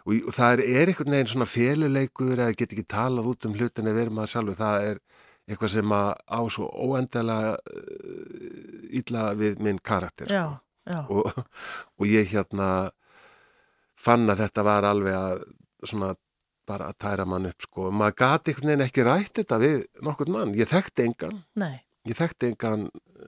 og, 0.04 0.14
og 0.16 0.32
það 0.34 0.56
er, 0.56 0.62
er 0.80 0.90
einhvern 0.90 1.14
veginn 1.14 1.32
svona 1.34 1.48
féluleikur 1.48 2.34
eða 2.34 2.56
get 2.58 2.74
ekki 2.74 2.86
talað 2.90 3.30
út 3.30 3.46
um 3.46 3.54
hlutin 3.54 3.90
eða 3.90 4.00
verið 4.00 4.16
maður 4.16 4.32
sjálfur, 4.34 4.58
það 4.58 4.88
er 4.88 5.02
eitthvað 5.50 5.72
sem 5.74 5.94
að 5.94 6.10
á 6.30 6.40
svo 6.54 6.66
óendalega 6.70 7.54
uh, 7.58 8.96
illa 9.00 9.28
við 9.38 9.62
minn 9.62 9.78
karakter 9.82 10.30
já, 10.30 10.44
já. 10.86 11.00
og, 11.06 11.30
og 11.98 12.10
ég 12.10 12.30
hérna 12.34 12.90
fann 14.00 14.28
að 14.30 14.44
þetta 14.44 14.66
var 14.66 14.86
alveg 14.88 15.16
að 15.16 15.46
svona 15.86 16.14
bara 16.70 16.88
að 16.90 16.98
tæra 17.02 17.26
mann 17.28 17.50
upp 17.50 17.66
sko, 17.66 17.90
maður 17.90 18.18
gati 18.22 18.54
einhvern 18.54 18.72
veginn 18.72 18.86
ekki 18.86 19.06
rætt 19.10 19.38
þetta 19.42 19.60
við 19.60 19.78
nokkurn 20.06 20.36
mann, 20.38 20.58
ég 20.58 20.70
þekkti 20.70 21.08
engan. 21.10 21.40
Nei, 21.58 21.82
ég 22.08 22.16
þekkti 22.16 22.52
engan 22.54 22.86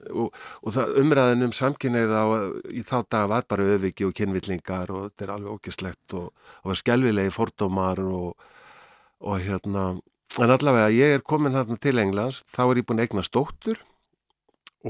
og, 0.09 0.33
og 0.63 0.73
það 0.75 0.97
umræðin 1.01 1.47
um 1.47 1.53
samkynneið 1.55 2.13
á 2.15 2.25
í 2.73 2.81
þá 2.87 2.97
dag 3.11 3.29
var 3.31 3.45
bara 3.49 3.67
öfiki 3.75 4.07
og 4.07 4.15
kynvillingar 4.17 4.91
og 4.93 5.09
þetta 5.09 5.25
er 5.25 5.33
alveg 5.35 5.57
ógislegt 5.57 6.15
og 6.17 6.31
það 6.33 6.71
var 6.71 6.81
skelvilegi 6.81 7.33
fordómar 7.35 8.01
og, 8.03 8.47
og 9.23 9.43
hérna 9.43 9.85
en 10.41 10.55
allavega 10.55 10.93
ég 10.93 11.17
er 11.17 11.25
komin 11.25 11.53
þarna 11.53 11.77
til 11.81 11.99
Englands 12.01 12.41
þá 12.49 12.63
er 12.65 12.81
ég 12.81 12.87
búin 12.89 13.03
eigna 13.03 13.25
stóttur 13.25 13.81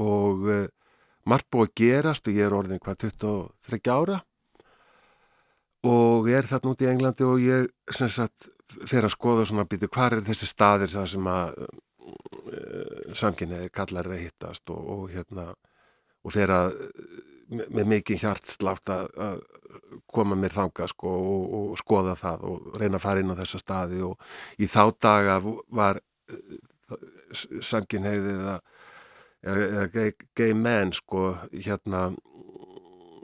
og 0.00 0.46
uh, 0.48 0.66
margt 1.28 1.50
búið 1.52 1.68
að 1.68 1.74
gerast 1.82 2.28
og 2.28 2.38
ég 2.38 2.48
er 2.48 2.56
orðin 2.56 2.82
hvað 2.82 3.04
23 3.10 3.82
ára 3.92 4.22
og 5.84 6.28
ég 6.30 6.40
er 6.40 6.48
þarna 6.48 6.72
út 6.72 6.84
í 6.84 6.90
Englandi 6.90 7.26
og 7.28 7.42
ég 7.44 7.68
sagt 7.92 8.48
fer 8.88 9.04
að 9.04 9.14
skoða 9.14 9.44
svona 9.48 9.66
býtu 9.68 9.90
hvað 9.92 10.18
er 10.18 10.26
þessi 10.30 10.48
staðir 10.48 10.92
sem 10.94 11.28
að 11.30 11.60
uh, 11.60 13.12
samkynniði 13.14 13.70
kallar 13.74 14.08
að 14.10 14.24
hittast 14.24 14.72
og, 14.72 14.80
og 14.96 15.06
hérna 15.12 15.52
og 16.24 16.32
fer 16.32 16.52
að 16.52 16.74
með 17.52 17.88
mikið 17.90 18.22
hjartslátt 18.24 18.90
að, 18.92 19.08
að 19.20 19.40
koma 20.10 20.36
mér 20.38 20.54
þanga 20.54 20.88
sko 20.90 21.10
og, 21.12 21.56
og 21.58 21.78
skoða 21.78 22.14
það 22.18 22.46
og 22.48 22.78
reyna 22.80 22.98
að 22.98 23.04
fara 23.04 23.22
inn 23.22 23.34
á 23.34 23.40
þessa 23.42 23.60
staði. 23.60 24.00
Og 24.06 24.62
í 24.62 24.68
þá 24.70 24.82
daga 25.02 25.36
var 25.44 26.00
uh, 26.00 26.96
samkynniðið 27.60 28.46
eða 29.44 29.88
gay, 29.92 30.14
gay 30.36 30.54
men 30.56 30.94
sko 30.96 31.34
hérna 31.52 32.06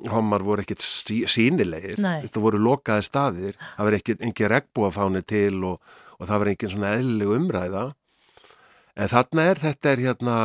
homar 0.08 0.44
voru 0.46 0.64
ekkit 0.64 0.82
sí, 0.84 1.20
sínilegir 1.28 2.00
Nei. 2.00 2.24
það 2.24 2.44
voru 2.46 2.62
lokaði 2.64 3.06
staðir. 3.06 3.60
Það 3.76 3.88
var 3.88 3.98
ekki 4.00 4.50
regnbúafáni 4.54 5.22
til 5.28 5.60
og, 5.68 5.94
og 6.18 6.28
það 6.28 6.42
var 6.42 6.52
engin 6.54 6.74
svona 6.74 6.94
eðlileg 6.96 7.36
umræða. 7.36 7.84
En 9.00 9.12
þarna 9.12 9.46
er 9.52 9.62
þetta 9.62 9.92
er 9.92 10.04
hérna 10.08 10.36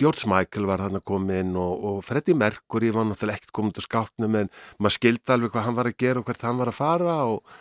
George 0.00 0.26
Michael 0.26 0.66
var 0.66 0.82
hann 0.82 0.98
að 0.98 1.06
koma 1.06 1.38
inn 1.38 1.54
og, 1.56 1.84
og 1.86 1.98
Freddie 2.06 2.36
Mercury 2.36 2.90
var 2.94 3.06
náttúrulega 3.06 3.38
ekkert 3.38 3.54
komið 3.54 3.76
til 3.76 3.84
skáttnum 3.86 4.38
en 4.40 4.52
maður 4.82 4.96
skildi 4.96 5.34
alveg 5.34 5.52
hvað 5.54 5.68
hann 5.68 5.76
var 5.76 5.90
að 5.90 5.98
gera 6.02 6.22
og 6.22 6.26
hvert 6.26 6.46
hann 6.48 6.58
var 6.58 6.72
að 6.72 6.78
fara 6.80 7.18
og, 7.30 7.58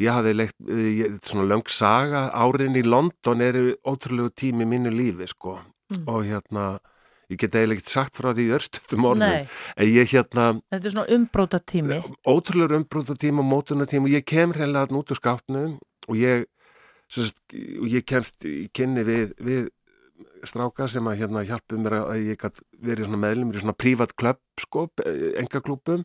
ég 0.00 0.12
hafði 0.12 0.34
leikt 0.36 0.56
ég, 0.68 1.16
svona 1.24 1.46
löng 1.48 1.64
saga. 1.72 2.28
Árin 2.36 2.76
í 2.76 2.84
London 2.86 3.42
eru 3.44 3.72
ótrúlegu 3.88 4.34
tími 4.36 4.66
í 4.66 4.70
mínu 4.74 4.92
lífi 4.94 5.30
sko. 5.32 5.58
Mm. 5.86 6.08
og 6.10 6.24
hérna 6.26 6.62
ég 7.32 7.40
get 7.40 7.54
eiginlega 7.58 7.80
ekkert 7.80 7.92
sagt 7.92 8.18
frá 8.20 8.30
því 8.32 8.44
í 8.46 8.52
örstöftum 8.56 9.06
orðum 9.08 9.46
en 9.76 9.88
ég 9.90 10.12
hérna 10.12 10.44
Þetta 10.70 10.86
er 10.90 10.94
svona 10.94 11.08
umbróta 11.16 11.58
tími. 11.60 12.00
ótrúlega 12.26 12.78
umbrúta 12.78 13.16
tíma 13.18 13.42
og 13.42 13.48
mótuna 13.50 13.86
tíma 13.90 14.06
og 14.06 14.14
ég 14.14 14.26
kem 14.28 14.52
hreinlega 14.54 14.86
hann 14.86 15.00
út 15.00 15.10
úr 15.10 15.18
skápnum 15.18 15.78
og 16.06 16.20
ég, 16.20 16.46
sérst, 17.10 17.42
og 17.52 17.88
ég 17.90 18.06
kemst 18.06 18.46
í 18.46 18.68
kynni 18.74 19.02
við, 19.06 19.34
við 19.42 19.66
stráka 20.46 20.86
sem 20.88 21.04
að 21.10 21.18
hérna 21.24 21.42
hjálpu 21.44 21.76
mér 21.82 21.98
að 22.04 22.22
ég 22.30 22.38
gætt 22.40 22.62
verið 22.78 23.08
svona 23.08 23.20
meðlumir 23.26 23.58
í 23.58 23.62
svona 23.64 23.76
prívat 23.76 24.14
klubb 24.16 24.40
sko, 24.62 24.86
engaklúpum 25.42 26.04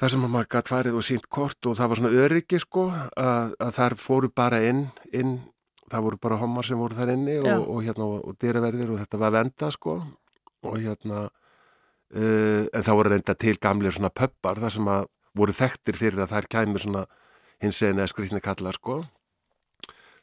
þar 0.00 0.12
sem 0.14 0.22
að 0.24 0.32
maður 0.32 0.50
gætt 0.54 0.70
farið 0.70 0.96
og 0.96 1.04
sínt 1.04 1.26
kort 1.28 1.66
og 1.68 1.76
það 1.76 1.90
var 1.90 2.00
svona 2.00 2.22
öryggi 2.24 2.60
sko 2.62 2.86
að, 2.94 3.56
að 3.60 3.74
þar 3.76 3.96
fóru 4.00 4.30
bara 4.32 4.62
inn, 4.64 4.86
inn 5.12 5.34
það 5.90 6.06
voru 6.06 6.20
bara 6.22 6.38
homar 6.40 6.66
sem 6.66 6.78
voru 6.78 6.96
þar 6.98 7.14
inni 7.16 7.36
og, 7.42 7.64
og 7.66 7.80
hérna 7.84 8.08
og 8.20 8.36
dyraverðir 8.40 8.94
og 8.94 9.00
þetta 9.02 9.20
var 9.20 9.34
venda 9.34 9.70
sko. 9.74 9.96
Og 10.66 10.76
hérna 10.78 11.24
uh, 11.26 12.62
en 12.66 12.84
það 12.84 12.98
voru 13.00 13.14
reynda 13.14 13.36
til 13.38 13.56
gamlir 13.62 13.96
svona 13.96 14.12
pöppar 14.12 14.60
þar 14.62 14.76
sem 14.76 14.92
að 14.92 15.08
voru 15.38 15.54
þekktir 15.54 15.98
fyrir 15.98 16.22
að 16.24 16.34
þær 16.34 16.50
kæmur 16.54 16.84
svona 16.84 17.04
hinsegin 17.62 18.00
eða 18.00 18.12
skrýtni 18.12 18.42
kallar 18.44 18.78
sko. 18.78 19.02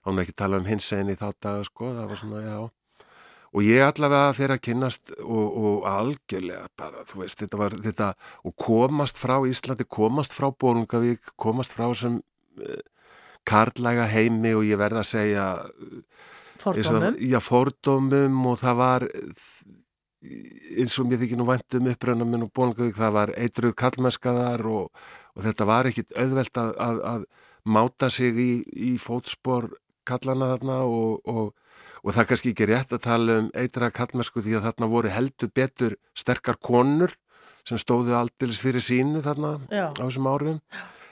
Þá 0.03 0.09
nú 0.13 0.23
ekki 0.23 0.35
tala 0.39 0.59
um 0.61 0.67
hinsegin 0.67 1.13
í 1.13 1.19
þá 1.19 1.29
daga 1.35 1.63
sko 1.67 1.93
það 1.93 2.11
var 2.11 2.21
svona 2.21 2.43
já. 2.45 2.57
Og 3.55 3.63
ég 3.63 3.81
allavega 3.81 4.33
fyrir 4.35 4.57
að 4.57 4.63
kynnast 4.67 5.11
og, 5.23 5.45
og 5.57 5.85
algjörlega 5.89 6.67
bara 6.77 7.05
þú 7.07 7.21
veist 7.23 7.39
þetta 7.41 7.59
var 7.59 7.75
þetta 7.85 8.09
og 8.43 8.55
komast 8.59 9.19
frá 9.19 9.39
Íslandi 9.47 9.87
komast 9.87 10.35
frá 10.35 10.49
Bólungavík 10.51 11.31
komast 11.39 11.73
frá 11.73 11.87
þessum 11.87 12.19
uh, 12.19 12.81
karlæga 13.47 14.09
heimi 14.11 14.53
og 14.57 14.65
ég 14.67 14.79
verða 14.79 15.05
að 15.05 15.11
segja 15.15 15.47
Fordómum. 16.57 17.17
Já, 17.21 17.39
fordómum 17.43 18.39
og 18.49 18.57
það 18.59 18.79
var 18.79 19.05
eins 20.77 20.97
og 20.99 21.07
mér 21.07 21.21
þykir 21.21 21.39
nú 21.39 21.45
væntum 21.47 21.89
uppröðnum 21.91 22.31
minn 22.33 22.45
og 22.47 22.53
bóngavík, 22.57 22.95
það 22.97 23.13
var 23.15 23.33
eitruð 23.37 23.75
kallmennskaðar 23.77 24.65
og, 24.67 24.89
og 25.37 25.45
þetta 25.45 25.67
var 25.69 25.89
ekkit 25.89 26.15
auðvelt 26.17 26.59
að, 26.59 26.73
að, 26.83 27.03
að 27.11 27.27
máta 27.67 28.09
sig 28.13 28.39
í, 28.41 28.49
í 28.65 28.95
fótspor 29.01 29.69
kallana 30.07 30.49
þarna 30.55 30.79
og, 30.87 31.21
og, 31.29 31.53
og 32.01 32.15
það 32.15 32.29
kannski 32.31 32.53
ekki 32.55 32.69
rétt 32.71 32.93
að 32.95 33.05
tala 33.05 33.39
um 33.43 33.49
eitra 33.53 33.91
kallmennsku 33.93 34.43
því 34.43 34.57
að 34.57 34.69
þarna 34.69 34.91
voru 34.91 35.13
heldur 35.13 35.53
betur 35.53 35.97
sterkar 36.17 36.59
konur 36.59 37.13
sem 37.67 37.79
stóðu 37.79 38.15
aldils 38.17 38.61
fyrir 38.63 38.83
sínu 38.83 39.21
þarna 39.25 39.57
Já. 39.69 39.91
á 39.91 40.01
þessum 40.01 40.29
árum 40.31 40.61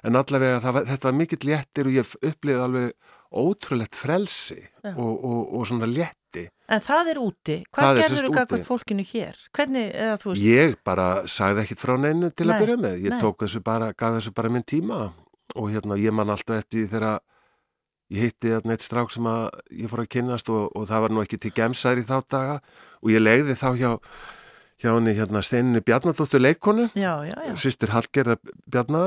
en 0.06 0.20
allavega 0.20 0.60
var, 0.64 0.86
þetta 0.88 1.10
var 1.10 1.18
mikill 1.20 1.48
léttir 1.50 1.90
og 1.90 1.96
ég 1.98 2.16
upplýði 2.32 2.64
alveg 2.66 3.14
ótrúlegt 3.36 3.98
frelsi 3.98 4.62
og, 4.94 5.12
og, 5.12 5.40
og 5.58 5.66
svona 5.68 5.90
létti 5.90 6.46
En 6.66 6.82
það 6.82 7.10
er 7.12 7.18
úti. 7.22 7.56
Hvað 7.76 7.92
er 7.92 8.00
gerður 8.02 8.18
þú 8.18 8.30
úti. 8.30 8.36
gagvart 8.40 8.66
fólkinu 8.66 9.04
hér? 9.06 9.36
Hvernig, 9.54 9.92
eða 9.94 10.16
þú 10.18 10.32
veist, 10.32 10.46
Ég 10.50 10.74
bara 10.88 11.06
sagði 11.30 11.62
ekkit 11.62 11.82
frá 11.84 11.94
neinu 12.02 12.32
til 12.34 12.48
Nei, 12.50 12.56
að 12.56 12.64
byrja 12.64 12.78
með. 12.82 12.96
Ég 13.06 13.14
nei. 13.14 13.20
tók 13.22 13.44
þessu 13.46 13.62
bara, 13.64 13.92
gaf 13.94 14.16
þessu 14.18 14.34
bara 14.36 14.50
minn 14.50 14.66
tíma 14.66 14.98
og 15.56 15.70
hérna 15.70 15.98
ég 16.02 16.16
man 16.16 16.34
alltaf 16.34 16.58
eftir 16.64 16.90
þegar 16.90 17.20
ég 18.14 18.26
hitti 18.28 18.52
þarna 18.56 18.76
eitt 18.76 18.86
strák 18.86 19.14
sem 19.14 19.30
að 19.30 19.44
ég 19.84 19.94
fór 19.94 20.04
að 20.04 20.10
kynnast 20.18 20.50
og, 20.54 20.66
og 20.78 20.90
það 20.90 21.06
var 21.06 21.14
nú 21.16 21.22
ekki 21.24 21.40
til 21.46 21.54
gemsær 21.56 22.02
í 22.02 22.06
þá 22.06 22.18
daga 22.34 22.58
og 23.02 23.14
ég 23.14 23.22
legði 23.24 23.56
þá 23.62 23.68
hjá, 23.78 23.92
hjá 24.82 24.90
henni 24.92 25.14
hérna 25.16 25.42
steininu 25.46 25.80
Bjarnadóttur 25.86 26.42
leikonu, 26.44 26.90
já, 26.96 27.14
já, 27.26 27.36
já. 27.48 27.54
sýstur 27.56 27.94
Hallgerða 27.96 28.36
Bjarna 28.68 29.04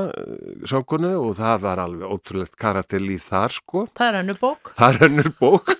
söngunu 0.69 1.11
og 1.21 1.35
það 1.37 1.59
var 1.65 1.81
alveg 1.83 2.09
ótrúlegt 2.15 2.55
karakterlíf 2.59 3.27
þar 3.29 3.53
sko. 3.53 3.85
Það 3.97 4.07
er 4.09 4.17
hannu 4.21 4.35
bók. 4.41 4.73
Það 4.79 4.95
er 4.97 5.07
önnur 5.09 5.31
bók 5.39 5.75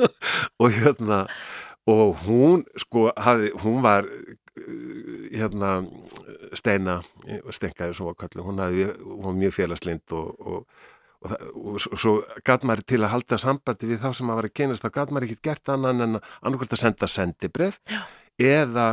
og 0.62 0.70
hérna 0.76 1.22
og 1.88 2.20
hún 2.26 2.66
sko 2.78 3.08
hafði, 3.16 3.50
hún 3.64 3.80
var 3.82 4.04
uh, 4.04 5.26
hérna 5.32 5.72
steina 6.58 6.98
stenkaði 7.54 7.96
svo 7.96 8.12
að 8.12 8.18
kallu, 8.26 8.44
hún, 8.46 8.60
hafði, 8.62 8.88
hún 9.00 9.24
var 9.30 9.38
mjög 9.40 9.56
félagslind 9.56 10.14
og, 10.14 10.28
og, 10.44 10.88
og, 11.24 11.30
það- 11.32 11.46
og 11.56 11.80
svo- 11.96 12.42
gatt 12.46 12.66
maður 12.68 12.84
til 12.92 13.00
að 13.00 13.14
halda 13.16 13.38
sambandi 13.40 13.88
við 13.94 14.02
þá 14.04 14.10
sem 14.18 14.28
maður 14.28 14.42
var 14.44 14.50
að 14.50 14.56
kynast 14.60 14.84
þá 14.84 14.90
gatt 15.00 15.14
maður 15.16 15.30
ekkert 15.30 15.46
gert 15.48 15.72
annan 15.74 16.04
en 16.06 16.18
annarkvæmt 16.20 16.76
að 16.76 16.82
senda 16.84 17.08
sendibref 17.10 17.80
Já. 17.88 18.02
eða 18.38 18.90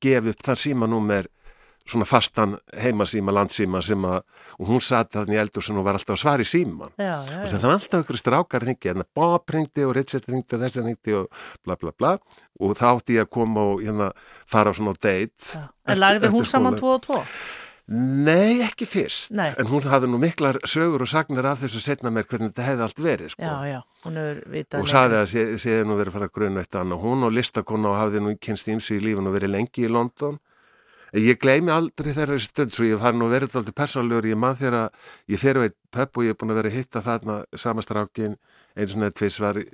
gefa 0.00 0.34
upp 0.34 0.44
þar 0.44 0.62
símanúmer 0.64 1.30
svona 1.84 2.06
fastan 2.08 2.54
heimasíma, 2.80 3.32
landsíma 3.36 3.82
sem 3.84 4.04
að, 4.08 4.22
og 4.56 4.70
hún 4.70 4.80
satt 4.84 5.10
þarna 5.12 5.34
í 5.36 5.40
eldur 5.42 5.64
sem 5.64 5.76
hún 5.76 5.84
var 5.84 5.98
alltaf 5.98 6.16
að 6.16 6.22
svara 6.22 6.44
í 6.44 6.48
síman 6.48 6.94
Já, 6.96 7.18
já, 7.28 7.40
og 7.42 7.50
þannig 7.50 7.66
að 7.68 7.74
alltaf 7.74 8.04
ykkur 8.04 8.20
strákar 8.20 8.64
ringi 8.64 8.92
en 8.94 9.04
Bob 9.16 9.52
ringdi 9.52 9.84
og 9.84 9.92
Richard 9.98 10.30
ringdi 10.30 10.56
og 10.56 10.64
þessi 10.64 10.84
ringdi 10.86 11.16
og 11.18 11.42
bla 11.60 11.76
bla 11.80 11.92
bla 11.92 12.14
og 12.60 12.72
þá 12.78 12.86
átti 12.94 13.18
ég 13.18 13.26
að 13.26 13.34
koma 13.36 13.66
og 13.74 13.84
hérna 13.84 14.08
fara 14.48 14.72
á 14.72 14.74
svona 14.78 14.96
date. 14.96 15.60
En 15.84 16.00
lagði 16.00 16.32
hún 16.32 16.48
saman 16.48 16.78
tvo 16.80 16.96
og 16.96 17.04
tvo? 17.04 17.20
Nei, 17.86 18.62
ekki 18.64 18.86
fyrst. 18.88 19.34
Nei. 19.36 19.50
en 19.60 19.68
hún 19.68 19.84
hafði 19.84 20.08
nú 20.08 20.16
miklar 20.22 20.56
sögur 20.64 21.02
og 21.04 21.08
sagnir 21.10 21.44
af 21.44 21.60
þessu 21.60 21.82
setna 21.84 22.08
mér 22.10 22.24
hvernig 22.24 22.54
þetta 22.54 22.64
hefði 22.70 22.84
allt 22.86 23.02
verið 23.04 23.32
sko. 23.34 23.44
Já, 23.44 23.56
já, 23.68 23.80
hún 24.06 24.16
hefur 24.16 24.38
vitað 24.54 24.80
og 24.80 24.88
saði 24.88 25.18
að 25.18 25.26
sé- 25.34 25.58
séði 25.60 25.84
nú 25.84 25.98
verið 25.98 26.08
að 26.08 26.16
fara 26.16 26.28
að 26.30 26.32
grunna 26.38 26.62
eitt 26.64 26.78
annað. 26.80 27.02
Hún 27.04 27.26
og 27.28 27.34
listakona 27.36 27.90
og 27.92 27.98
hafði 28.00 28.22
nú 28.24 28.32
kynst 28.40 28.70
ímsi 28.72 28.96
í 28.96 29.02
lífun 29.04 29.28
og 29.28 29.36
verið 29.36 29.52
lengi 29.52 29.84
í 29.84 29.90
London. 29.92 30.38
Ég 31.14 31.38
gleymi 31.38 31.70
aldrei 31.70 32.10
þeirra 32.16 32.40
stund 32.40 32.72
svo 32.74 32.88
ég 32.88 32.98
fari 32.98 33.20
nú 33.20 33.28
verið 33.30 33.52
alltaf 33.60 33.74
persónlegur 33.76 34.26
ég 34.32 34.36
mann 34.40 34.56
þegar 34.56 34.78
að 34.88 34.90
ég 35.30 35.38
fer 35.38 35.60
á 35.60 35.62
eitt 35.68 35.76
pub 35.92 36.16
og 36.18 36.24
ég 36.24 36.32
er 36.32 36.38
búin 36.40 36.50
að 36.50 36.58
vera 36.62 36.72
að 36.72 36.78
hitta 36.80 37.02
þarna 37.04 37.36
samastrákin 37.54 38.34
eins 38.74 38.96
og 38.96 38.98
neð 39.04 39.12
tvisvar 39.20 39.60
í, 39.60 39.68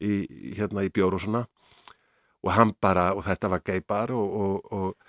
í, 0.00 0.14
hérna 0.56 0.82
í 0.82 0.90
bjór 0.90 1.14
og 1.14 1.20
svona. 1.22 1.44
Og 2.42 2.50
hann 2.56 2.72
bara, 2.80 3.12
og 3.14 3.22
þetta 3.28 3.48
var 3.52 3.60
gay 3.62 3.80
bar 3.86 4.10
og, 4.10 4.34
og, 4.40 4.72
og, 4.72 5.05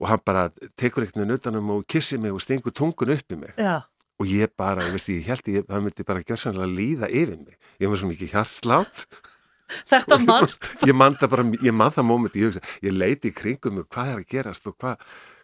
og 0.00 0.08
hann 0.10 0.20
bara 0.24 0.48
tekur 0.78 1.04
eitthvað 1.06 1.32
utanum 1.38 1.70
og 1.76 1.86
kissi 1.90 2.18
mig 2.18 2.32
og 2.34 2.42
stingur 2.44 2.74
tungun 2.74 3.14
upp 3.16 3.32
í 3.34 3.38
mig 3.40 3.54
Já, 3.58 3.82
og 4.18 4.26
ég 4.26 4.50
bara, 4.58 4.82
ég 4.86 4.94
veist, 4.94 5.08
ég 5.10 5.26
held 5.30 5.48
ég, 5.50 5.66
það 5.68 5.84
myndi 5.86 6.06
bara 6.06 6.22
gjörsanlega 6.26 6.70
líða 6.74 7.10
yfir 7.10 7.36
mig 7.42 7.56
ég 7.80 7.88
var 7.90 8.00
svo 8.00 8.08
mikið 8.12 8.32
hjartslátt 8.36 9.06
þetta 9.90 10.18
mannst. 10.24 10.64
ég 10.88 10.94
man 10.96 11.16
það 11.20 11.32
bara, 11.34 11.44
ég 11.64 11.74
man 11.76 11.92
það 11.92 12.06
móment 12.08 12.38
ég, 12.40 12.60
ég 12.82 12.94
leiti 12.94 13.32
í 13.32 13.36
kringum 13.36 13.74
mig, 13.80 13.88
hvað 13.92 14.14
er 14.14 14.22
að 14.22 14.30
gerast 14.32 14.66
og 14.70 14.76
hvað, 14.80 15.02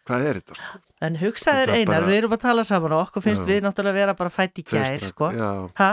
hvað 0.08 0.26
er 0.30 0.38
þetta 0.40 0.56
sko? 0.60 0.80
En 1.04 1.18
hugsaðir 1.20 1.68
Þetta 1.68 1.76
einar, 1.82 1.98
bara- 2.00 2.08
við 2.08 2.16
erum 2.22 2.32
að 2.32 2.40
tala 2.40 2.62
saman 2.64 2.92
og 2.96 3.02
okkur 3.08 3.24
finnst 3.26 3.44
Já. 3.44 3.50
við 3.52 3.58
náttúrulega 3.66 3.98
vera 3.98 4.14
bara 4.16 4.30
fætt 4.32 4.56
í 4.56 4.64
Tveir 4.64 4.86
gær, 4.86 5.02
strákar, 5.02 5.34
sko. 5.74 5.90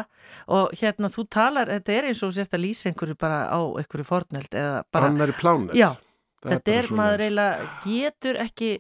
Og 0.56 0.72
hérna, 0.80 1.10
þú 1.12 1.26
talar, 1.28 1.68
þetta 1.68 1.92
er 1.98 2.08
eins 2.08 2.22
og 2.24 2.32
þú 2.32 2.38
sért 2.38 2.56
að 2.56 2.64
lýsa 2.64 2.88
einhverju 2.92 3.18
bara 3.20 3.40
á 3.52 3.60
einhverju 3.60 4.08
forneld 4.08 4.56
eða 4.56 4.78
bara, 4.92 5.10
annar 5.12 5.34
í 5.34 5.36
plánet 5.36 5.76
já, 5.76 5.90
þetta 6.44 6.74
er, 6.74 6.88
svoleiðis. 6.88 6.98
maður 6.98 7.24
eiginlega 7.26 7.70
getur 7.86 8.40
ekki 8.42 8.72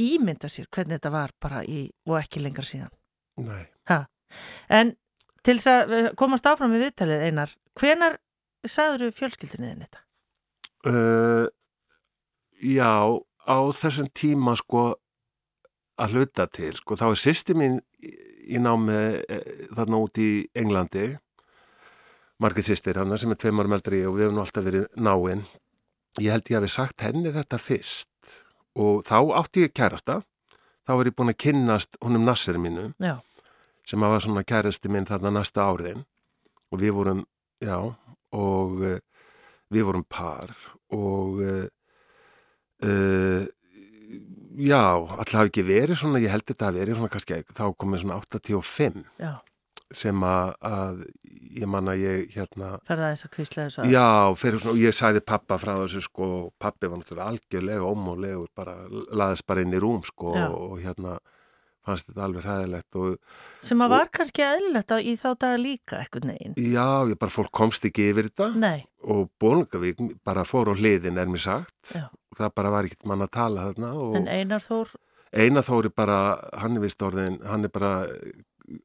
ímynda 0.00 0.50
sér 0.50 0.68
hvernig 0.74 0.98
þetta 0.98 1.14
var 1.14 1.34
bara 1.42 1.62
í, 1.64 1.86
og 2.08 2.18
ekki 2.18 2.42
lengra 2.42 2.66
síðan. 2.66 2.92
Nei. 3.44 3.64
Ha? 3.90 4.00
En 4.72 4.94
til 5.44 5.58
þess 5.58 5.70
að 5.70 6.10
komast 6.18 6.46
áfram 6.48 6.74
við 6.74 6.88
viðtalið 6.88 7.26
einar, 7.28 7.54
hvenar 7.78 8.18
sagður 8.66 9.12
fjölskyldinni 9.14 9.72
þinn 9.72 9.84
þetta? 9.84 10.04
Uh, 10.84 11.46
já, 12.60 12.92
á 13.44 13.58
þessum 13.76 14.10
tíma 14.16 14.56
sko 14.60 14.94
að 16.00 16.16
hluta 16.16 16.48
til, 16.50 16.72
sko, 16.74 16.96
þá 16.98 17.06
er 17.10 17.20
sýsti 17.20 17.54
mín 17.56 17.78
í, 18.02 18.14
í 18.56 18.60
námi 18.60 18.96
e, 19.30 19.36
þarna 19.76 20.00
út 20.02 20.18
í 20.18 20.30
Englandi 20.58 21.12
margir 22.42 22.66
sýstir 22.66 22.98
hann 22.98 23.14
sem 23.20 23.30
er 23.30 23.38
tveimar 23.40 23.70
meldri 23.70 24.02
og 24.08 24.16
við 24.16 24.26
hefum 24.26 24.40
alltaf 24.42 24.66
verið 24.66 24.88
náinn 24.98 25.44
ég 26.20 26.30
held 26.34 26.50
ég 26.50 26.64
við 26.64 26.74
sagt 26.74 27.04
henni 27.04 27.32
þetta 27.34 27.58
fyrst 27.58 28.34
og 28.78 29.04
þá 29.06 29.18
átti 29.40 29.66
ég 29.66 29.74
kærasta. 29.74 30.22
Þá 30.84 30.92
er 30.98 31.08
ég 31.08 31.16
búin 31.16 31.32
að 31.32 31.40
kynnast 31.46 31.96
honum 32.04 32.26
nassir 32.26 32.58
mínu 32.60 32.90
Já. 33.00 33.16
sem 33.88 34.02
var 34.04 34.20
svona 34.20 34.44
kærasti 34.44 34.90
minn 34.92 35.08
þarna 35.08 35.32
næsta 35.38 35.64
árin. 35.64 36.04
Og 36.72 36.80
við 36.82 36.96
vorum, 36.96 37.24
já 37.62 37.78
og 38.34 38.80
uh, 38.82 38.98
við 39.72 39.86
vorum 39.88 40.04
par 40.10 40.50
og 40.94 41.40
uh, 41.42 41.66
uh, 42.84 43.46
já, 44.58 44.82
alltaf 44.82 45.38
hafi 45.38 45.52
ekki 45.52 45.66
verið 45.66 45.98
svona, 45.98 46.22
ég 46.22 46.34
held 46.34 46.46
þetta 46.48 46.70
að 46.70 46.80
verið 46.80 46.98
svona 46.98 47.12
kannski 47.14 47.40
þá 47.54 47.64
komið 47.78 48.04
svona 48.04 48.18
85 48.22 49.00
Já, 49.22 49.32
sem 49.94 50.24
að, 50.26 51.04
ég 51.54 51.68
manna 51.70 51.94
ég 51.98 52.32
hérna 52.34 52.72
ferða 52.88 53.12
þess 53.12 53.26
að 53.28 53.32
kvísla 53.36 53.66
þessu 53.68 53.82
að. 53.84 53.92
Já, 53.94 54.06
fyrir 54.40 54.66
og 54.72 54.80
ég 54.82 54.96
sagði 54.96 55.22
pappa 55.26 55.58
frá 55.62 55.74
þessu 55.84 56.02
sko, 56.08 56.30
og 56.40 56.50
pappi 56.58 56.90
var 56.90 56.98
náttúrulega 57.00 57.30
algjörlega 57.34 57.92
ómólegur, 57.94 58.48
bara 58.58 58.74
laðist 58.90 59.46
bara 59.46 59.62
inn 59.62 59.76
í 59.76 59.80
rúm 59.82 60.02
sko 60.08 60.34
Já. 60.34 60.48
og, 60.50 60.58
og 60.74 60.82
hérna 60.82 61.14
fannst 61.84 62.06
þetta 62.08 62.22
alveg 62.24 62.46
hræðilegt 62.46 62.96
og 62.96 63.16
Sem 63.68 63.82
að 63.84 63.90
var 63.92 64.08
kannski 64.16 64.40
eðlilegt 64.46 64.92
á 64.94 64.96
í 65.04 65.10
þá 65.20 65.26
daga 65.36 65.58
líka 65.60 65.98
eitthvað 66.00 66.30
neginn. 66.30 66.54
já, 66.56 66.86
ég 67.10 67.18
bara 67.20 67.34
fólk 67.34 67.50
komst 67.52 67.84
ekki 67.84 68.06
yfir 68.08 68.30
þetta 68.30 68.46
Nei, 68.56 68.86
og 69.04 69.26
Bólungavík 69.42 70.00
bara 70.24 70.46
fór 70.48 70.72
á 70.72 70.74
hliðin 70.80 71.20
er 71.20 71.28
mér 71.28 71.42
sagt 71.44 71.92
Já. 71.92 72.06
og 72.08 72.40
það 72.40 72.54
bara 72.56 72.72
var 72.72 72.88
ekkert 72.88 73.04
mann 73.12 73.26
að 73.26 73.34
tala 73.36 73.66
þarna 73.68 73.90
og 74.00 74.16
en 74.16 74.30
Einar 74.32 74.64
Þór, 74.64 74.94
Einar 75.36 75.66
Þóri 75.68 75.92
bara, 75.92 76.18
hann 76.62 76.78
er 76.80 76.86
vist 76.86 77.04
orðin, 77.04 77.36
hann 77.44 77.68
er 77.68 77.74
bara 77.76 77.92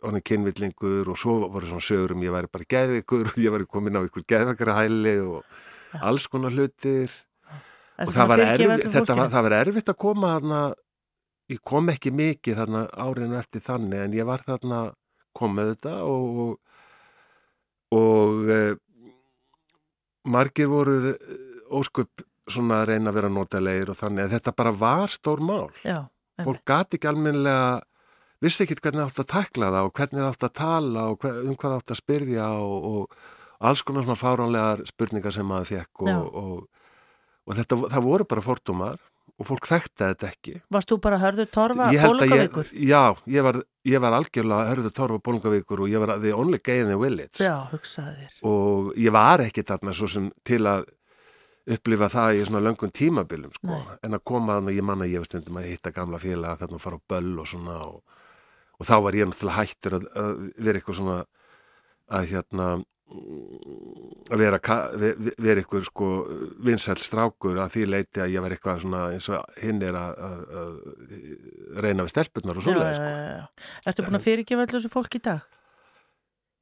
orðin 0.04 0.26
kynvillingur 0.26 1.10
og 1.12 1.18
svo 1.20 1.38
voru 1.48 1.70
svona 1.70 1.86
sögur 1.86 2.15
um 2.15 2.24
ég 2.26 2.34
væri 2.36 2.52
bara 2.52 2.68
geðvikur 2.76 3.32
og 3.32 3.39
ég 3.39 3.54
væri 3.54 3.68
komin 3.70 4.00
á 4.00 4.04
ykkur 4.04 4.26
geðvikara 4.28 4.78
hæli 4.82 5.15
og 5.24 6.02
alls 6.02 6.28
konar 6.28 6.54
hlutir. 6.56 7.12
Og 8.00 8.13
það 8.15 8.32
var, 8.32 8.42
erfitt, 8.46 8.86
þetta 8.94 9.15
var, 9.15 9.32
það 9.32 9.46
var 9.46 9.56
erfitt 9.58 9.89
að 9.92 10.00
koma 10.00 10.34
þarna, 10.38 10.60
ég 11.52 11.62
kom 11.68 11.92
ekki 11.92 12.13
mikið 12.15 12.60
þarna 12.62 12.84
árinu 12.96 13.39
eftir 13.39 13.63
þannig 13.65 14.04
en 14.06 14.15
ég 14.15 14.28
var 14.30 14.44
þarna 14.46 14.84
komið 15.36 15.74
þetta 15.74 15.96
og 16.08 16.30
og, 16.44 16.54
og 17.98 18.54
e, 18.54 18.62
margir 20.30 20.70
voru 20.72 20.98
eh, 21.10 21.18
óskup 21.76 22.24
svona 22.50 22.82
að 22.82 22.94
reyna 22.94 23.12
að 23.12 23.20
vera 23.20 23.32
notalegir 23.34 23.92
og 23.94 24.00
þannig 24.00 24.26
að 24.26 24.36
þetta 24.38 24.56
bara 24.58 24.74
var 24.74 25.12
stór 25.13 25.44
mál. 25.44 25.70
Já, 25.86 26.04
fólk 26.44 26.63
gati 26.68 26.98
ekki 26.98 27.10
almennilega 27.12 27.80
vissi 28.43 28.65
ekki 28.65 28.80
hvernig 28.80 29.04
það 29.04 29.10
átt 29.10 29.23
að 29.23 29.32
tekla 29.34 29.71
það 29.75 29.89
og 29.89 29.93
hvernig 29.99 30.21
það 30.23 30.32
átt 30.32 30.47
að 30.47 30.56
tala 30.62 31.06
og 31.12 31.19
hver, 31.23 31.38
um 31.43 31.56
hvað 31.56 31.73
það 31.73 31.78
átt 31.82 31.93
að 31.93 32.02
spyrja 32.02 32.47
og, 32.63 32.89
og 32.89 33.69
alls 33.69 33.84
konar 33.84 34.06
svona 34.08 34.19
fáránlegar 34.19 34.84
spurningar 34.88 35.36
sem 35.36 35.47
maður 35.47 35.71
fekk 35.73 36.04
og, 36.08 36.41
og, 36.43 36.91
og 37.45 37.58
þetta, 37.60 37.80
það 37.95 38.06
voru 38.08 38.28
bara 38.30 38.45
fordómar 38.45 38.99
og 39.39 39.47
fólk 39.47 39.67
þekkti 39.69 40.04
þetta 40.04 40.30
ekki 40.30 40.54
varst 40.71 40.91
þú 40.91 40.99
bara 41.04 41.19
hörður 41.21 41.49
torfa 41.56 41.89
bólugavíkur? 41.95 42.71
Já, 42.75 43.15
ég 43.32 43.45
var, 43.45 43.60
ég 43.88 44.04
var 44.04 44.15
algjörlega 44.17 44.69
hörðu 44.73 44.93
torfa 44.95 45.19
bólungavíkur 45.23 45.84
og 45.86 45.91
ég 45.91 46.04
var 46.04 46.15
the 46.23 46.34
only 46.36 46.60
gay 46.63 46.84
in 46.84 46.91
the 46.91 46.99
village 46.99 47.43
Já, 47.43 47.67
hugsaði 47.71 48.15
þér. 48.23 48.39
og 48.52 48.95
ég 48.99 49.15
var 49.15 49.43
ekki 49.45 49.63
þarna 49.67 49.95
svo 49.95 50.10
sem 50.12 50.32
til 50.47 50.63
að 50.67 50.88
upplifa 51.69 52.10
það 52.10 52.39
í 52.39 52.45
svona 52.47 52.63
löngum 52.65 52.91
tímabilum 52.95 53.52
sko. 53.54 53.69
Nei. 53.69 53.97
en 54.06 54.17
að 54.17 54.23
koma 54.25 54.58
þannig, 54.58 54.80
ég 54.80 54.86
manna 54.88 55.08
ég 55.10 55.21
var 55.21 55.30
stundum 55.30 55.60
að 55.62 55.69
hitta 55.69 55.93
gamla 55.93 56.21
félaga 56.21 56.63
þarna 56.63 56.80
og 56.80 56.84
fara 56.84 56.97
á 56.97 57.08
böll 57.13 57.36
og 57.43 57.49
svona 57.52 57.75
og, 57.86 57.99
og 58.80 58.88
þá 58.88 58.96
var 59.06 59.18
ég 59.18 59.28
náttúrulega 59.30 59.60
hættur 59.60 60.00
að, 60.00 60.08
að 60.15 60.32
vera 60.58 60.80
eitthvað 60.80 61.00
svona 61.02 61.18
að 62.10 62.32
hérna 62.32 62.68
mm, 62.80 64.00
að 64.30 64.44
vera, 64.44 64.60
vera 65.38 65.62
eitthvað 65.62 65.86
sko 65.89 66.10
vinsælt 66.65 67.04
strákur 67.04 67.60
að 67.60 67.76
því 67.76 67.86
leiti 67.89 68.24
að 68.24 68.34
ég 68.36 68.46
var 68.46 68.56
eitthvað 68.56 68.84
svona 68.86 69.06
eins 69.13 69.30
og 69.34 69.62
hinn 69.62 69.84
er 69.86 70.00
að, 70.00 70.26
að, 70.32 70.76
reyna 71.84 72.08
við 72.08 72.15
stelpunnar 72.15 72.60
og 72.60 72.70
já, 72.70 72.92
sko. 72.98 73.72
Ertu 73.92 74.08
búin 74.08 74.20
að 74.22 74.28
fyrirgefa 74.28 74.65
allir 74.65 74.80
þessu 74.80 74.94
fólk 74.94 75.20
í 75.20 75.24
dag? 75.30 75.48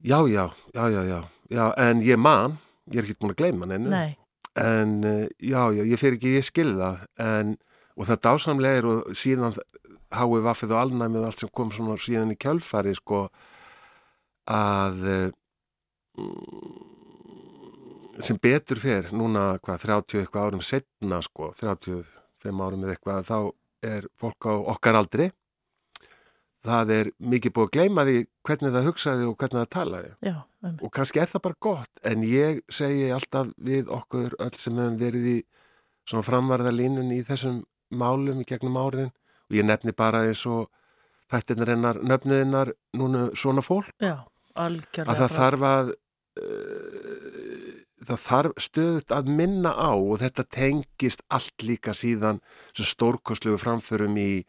já, 0.03 0.27
já, 0.27 0.53
já, 0.73 0.89
já, 0.89 1.03
já, 1.03 1.23
já, 1.49 1.73
en 1.77 2.01
ég 2.01 2.17
man, 2.17 2.57
ég 2.91 3.01
er 3.01 3.07
ekki 3.07 3.21
búin 3.21 3.33
að 3.33 3.41
gleyma 3.41 3.69
neinu. 3.69 3.89
Nei, 3.91 4.17
en 4.57 4.99
uh, 5.05 5.23
já, 5.39 5.61
já, 5.73 5.83
ég 5.83 6.01
fyrir 6.01 6.17
ekki, 6.19 6.35
ég 6.37 6.45
skil 6.45 6.75
það. 6.77 7.01
En, 7.23 7.55
og 7.97 8.09
það 8.09 8.21
dásamlega 8.27 8.81
er 8.81 8.87
og 8.91 9.17
síðan 9.17 9.57
háið 10.13 10.45
vaffið 10.45 10.73
og 10.75 10.81
alnæmið 10.81 11.21
og 11.21 11.29
allt 11.29 11.43
sem 11.43 11.53
kom 11.53 11.71
svona 11.73 11.97
síðan 12.01 12.33
í 12.33 12.39
kjölfari 12.39 12.93
sko 12.97 13.25
að 14.47 15.07
uh, 15.07 15.31
mm, 16.21 16.85
sem 18.23 18.39
betur 18.41 18.79
fer 18.81 19.11
núna 19.15 19.57
hvað 19.63 19.83
30 19.87 20.21
eitthvað 20.23 20.47
árum 20.47 20.63
setna 20.65 21.19
sko 21.25 21.51
35 21.57 22.63
árum 22.63 22.85
eða 22.85 22.95
eitthvað 22.95 23.27
þá 23.27 23.37
er 23.87 24.07
fólk 24.17 24.47
á 24.49 24.53
okkar 24.73 24.97
aldri. 24.97 25.29
Það 26.67 26.89
er 26.95 27.09
mikið 27.21 27.53
búið 27.55 27.67
að 27.67 27.75
gleyma 27.75 28.03
því 28.07 28.15
hvernig 28.47 28.73
það 28.73 28.87
hugsaði 28.89 29.27
og 29.27 29.35
hvernig 29.37 29.61
það 29.61 29.69
talaði. 29.75 30.09
Já, 30.25 30.37
um, 30.65 30.79
og 30.81 30.91
kannski 30.95 31.21
er 31.21 31.29
það 31.31 31.43
bara 31.45 31.61
gott 31.67 32.01
en 32.11 32.25
ég 32.27 32.63
segi 32.73 33.05
alltaf 33.13 33.53
við 33.69 33.91
okkur 33.93 34.35
öll 34.41 34.57
sem 34.57 34.81
hefum 34.81 34.97
verið 34.99 35.29
í 35.35 35.37
svona 36.07 36.25
framvarðalínun 36.27 37.13
í 37.13 37.21
þessum 37.27 37.61
málum 37.93 38.41
í 38.41 38.47
gegnum 38.47 38.79
árin 38.79 39.13
og 39.47 39.57
ég 39.57 39.67
nefni 39.67 39.95
bara 39.95 40.25
eins 40.27 40.45
og 40.49 40.67
þættirnar 41.31 41.73
hennar 41.73 42.01
nöfniðinnar 42.03 42.73
núna 42.97 43.27
svona 43.35 43.63
fólk. 43.65 43.91
Já, 43.99 44.23
að 44.55 44.83
það 44.93 45.35
þarf 45.35 45.67
að 45.71 45.91
uh, 46.41 47.27
það 48.07 48.23
þarf 48.23 48.63
stöðut 48.63 49.13
að 49.13 49.29
minna 49.39 49.73
á 49.75 49.91
og 49.91 50.19
þetta 50.21 50.47
tengist 50.53 51.23
allt 51.33 51.65
líka 51.65 51.95
síðan 51.97 52.41
sem 52.71 52.87
stórkostlegu 52.87 53.59
framförum 53.61 54.17
í, 54.21 54.43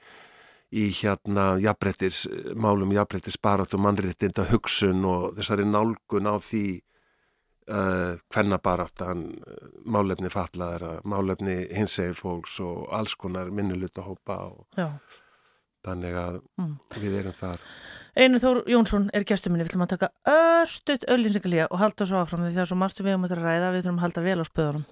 í 0.70 0.84
hérna 1.00 1.54
jafnbrettis, 1.62 2.26
málum 2.54 2.92
jafnbrettis 2.94 3.38
barat 3.42 3.74
og 3.74 3.82
mannréttinda 3.86 4.46
hugsun 4.52 5.06
og 5.08 5.32
þessari 5.38 5.66
nálgun 5.66 6.30
á 6.30 6.36
því 6.38 6.66
uh, 7.68 8.16
hvenna 8.34 8.58
baráttan 8.58 9.26
málefni 9.84 10.30
fatlaðara, 10.32 10.98
málefni 11.04 11.60
hinsegir 11.76 12.14
fólks 12.18 12.58
og 12.64 12.88
alls 12.92 13.14
konar 13.14 13.50
minnuluta 13.54 14.02
hópa 14.06 14.38
og 14.50 14.66
Já. 14.78 14.88
þannig 15.86 16.14
að 16.18 16.40
Mm. 16.58 16.76
við 16.98 17.18
erum 17.20 17.32
þar 17.38 17.60
Einu 18.18 18.38
Þór 18.42 18.64
Jónsson 18.66 19.10
er 19.14 19.22
gestur 19.22 19.52
minni, 19.52 19.62
við 19.62 19.70
ætlum 19.70 19.84
að 19.86 19.92
taka 19.94 20.08
örstuðt 20.26 21.04
öllýsingalíja 21.12 21.68
og 21.70 21.78
halda 21.78 22.06
svo 22.08 22.18
áfram 22.18 22.42
því 22.48 22.54
það 22.56 22.64
er 22.64 22.70
svo 22.72 22.78
margt 22.80 22.96
sem 22.96 23.06
við 23.06 23.14
höfum 23.14 23.26
að 23.28 23.34
ræða, 23.38 23.68
við 23.72 23.84
þurfum 23.84 23.98
að 24.00 24.04
halda 24.08 24.24
vel 24.24 24.40
á 24.42 24.44
spöðunum. 24.48 24.86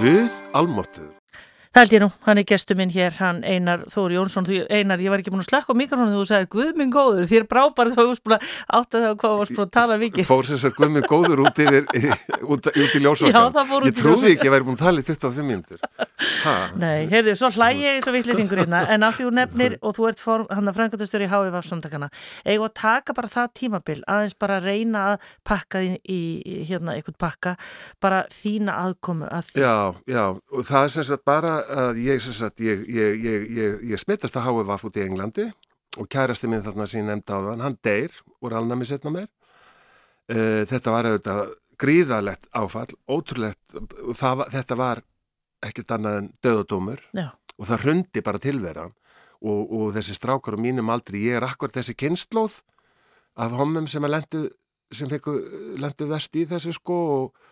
Við 0.00 0.30
almóttuð 0.54 1.10
Það 1.70 1.84
held 1.84 1.92
ég 1.94 2.00
nú, 2.02 2.06
hann 2.26 2.38
er 2.40 2.46
gestur 2.50 2.74
minn 2.80 2.90
hér, 2.90 3.12
hann 3.20 3.36
Einar 3.46 3.84
Þór 3.92 4.10
Jónsson, 4.16 4.42
þú, 4.42 4.56
Einar, 4.74 4.98
ég 4.98 5.12
var 5.12 5.20
ekki 5.22 5.30
búin 5.30 5.44
að 5.44 5.52
slakka 5.52 5.70
á 5.70 5.78
mikrofónu 5.78 6.16
þú 6.16 6.24
sagði, 6.26 6.48
guð 6.50 6.72
minn 6.80 6.90
góður, 6.90 7.28
þér 7.30 7.44
brá 7.46 7.60
bara 7.76 7.92
þá 7.94 8.00
átt 8.10 8.96
að 8.98 9.04
það 9.04 9.14
hvað 9.20 9.36
varst 9.38 9.54
búin 9.54 9.68
að 9.68 9.70
tala 9.76 9.98
vikið. 10.00 10.26
fór 10.26 10.48
sem 10.48 10.58
sagt 10.58 10.80
gummið 10.80 11.06
góður 11.06 11.44
út, 11.44 11.60
yfir, 11.62 11.86
út, 12.50 12.66
út 12.66 12.74
í 12.74 12.82
Já, 12.98 13.04
ljósvakan 13.06 13.54
það 13.54 13.70
fór 13.70 13.86
út 13.86 13.86
í 13.86 13.92
ég 13.92 14.00
trúði 14.00 14.10
ljósvakann. 14.10 14.32
ekki 14.32 14.42
að 14.42 14.48
ég 14.50 14.54
væri 14.56 14.66
búin 14.66 14.80
að 14.80 14.82
tala 14.82 14.98
í 14.98 15.06
25 15.06 15.46
mínútur 15.46 15.78
ha, 16.42 16.56
Nei, 16.82 17.06
heyrðu, 17.14 17.36
svo 17.38 17.52
hlægi 17.54 17.86
ég 17.86 18.02
og 18.10 18.16
vittlisingur 18.18 18.62
hérna, 18.64 18.82
en 18.90 19.06
að 19.06 19.14
því 19.20 19.28
þú 19.28 19.32
nefnir 19.38 19.78
og 19.78 19.94
þú 19.94 20.08
ert 20.10 20.24
hann 20.50 20.72
að 20.72 20.80
frangatastur 20.80 21.22
í 21.22 21.30
HVF 21.30 21.70
samtakana, 21.70 22.10
eigum 22.50 22.66
að 22.66 22.74
taka 22.82 23.14
bara 23.14 23.30
það 23.30 23.54
tímabil, 23.62 23.98
aðeins 24.10 24.34
bara 24.42 24.58
reyna 24.66 25.06
að 25.12 25.30
pakka 25.46 25.84
því 25.86 25.94
í, 26.02 26.20
í 26.42 26.58
hérna 26.66 26.98
einhvern 26.98 27.20
pakka, 27.22 27.54
bara 28.02 28.24
þína 28.34 28.74
aðkomu 28.88 29.30
að 29.30 29.52
því. 29.54 29.62
já, 29.62 29.76
já 30.10 30.24
og 30.34 30.66
það 30.66 30.82
er 30.82 30.94
sem 30.98 31.08
sagt 31.12 31.24
bara 31.30 31.59
að 31.84 31.98
ég 32.04 32.20
sagt 32.24 32.60
ég, 32.64 32.84
ég, 32.88 33.24
ég, 33.24 33.80
smittast 34.00 34.36
að 34.36 34.46
háa 34.48 34.64
vaff 34.68 34.84
út 34.88 34.96
í 35.00 35.04
Englandi 35.06 35.48
og 35.98 36.06
kærasti 36.12 36.48
minn 36.50 36.62
þarna 36.62 36.86
sem 36.86 37.00
ég 37.02 37.08
nefndi 37.08 37.34
á 37.34 37.38
þann, 37.48 37.64
hann 37.66 37.78
deyr 37.84 38.14
úr 38.40 38.54
alnæmi 38.60 38.86
setna 38.88 39.10
mér 39.14 39.26
uh, 39.26 40.62
þetta 40.70 40.94
var 40.94 41.08
auðvitað 41.10 41.52
gríðalegt 41.80 42.48
áfall, 42.52 42.90
ótrúlegt 43.08 43.76
og 43.80 44.16
það, 44.18 44.34
var- 44.42 44.50
þetta 44.52 44.76
var 44.76 45.02
ekkert 45.64 45.94
annað 45.96 46.18
en 46.20 46.30
döðadómur 46.44 47.00
og 47.60 47.68
það 47.68 47.82
hrundi 47.86 48.22
bara 48.24 48.38
tilveran 48.40 48.92
og, 49.40 49.60
og 49.72 49.86
þessi 49.96 50.14
strákar 50.16 50.56
á 50.56 50.60
mínum 50.60 50.90
aldri, 50.92 51.22
ég 51.30 51.38
er 51.40 51.46
akkur 51.48 51.72
þessi 51.72 51.94
kynnslóð 51.96 52.58
af 53.40 53.54
homum 53.56 53.86
sem 53.88 54.04
að 54.04 54.14
lendu 54.18 54.42
sem 54.92 55.08
fekku, 55.08 55.32
lendu 55.80 56.08
vest 56.10 56.34
í 56.36 56.42
þessu 56.50 56.72
sko 56.76 56.96
og, 57.16 57.44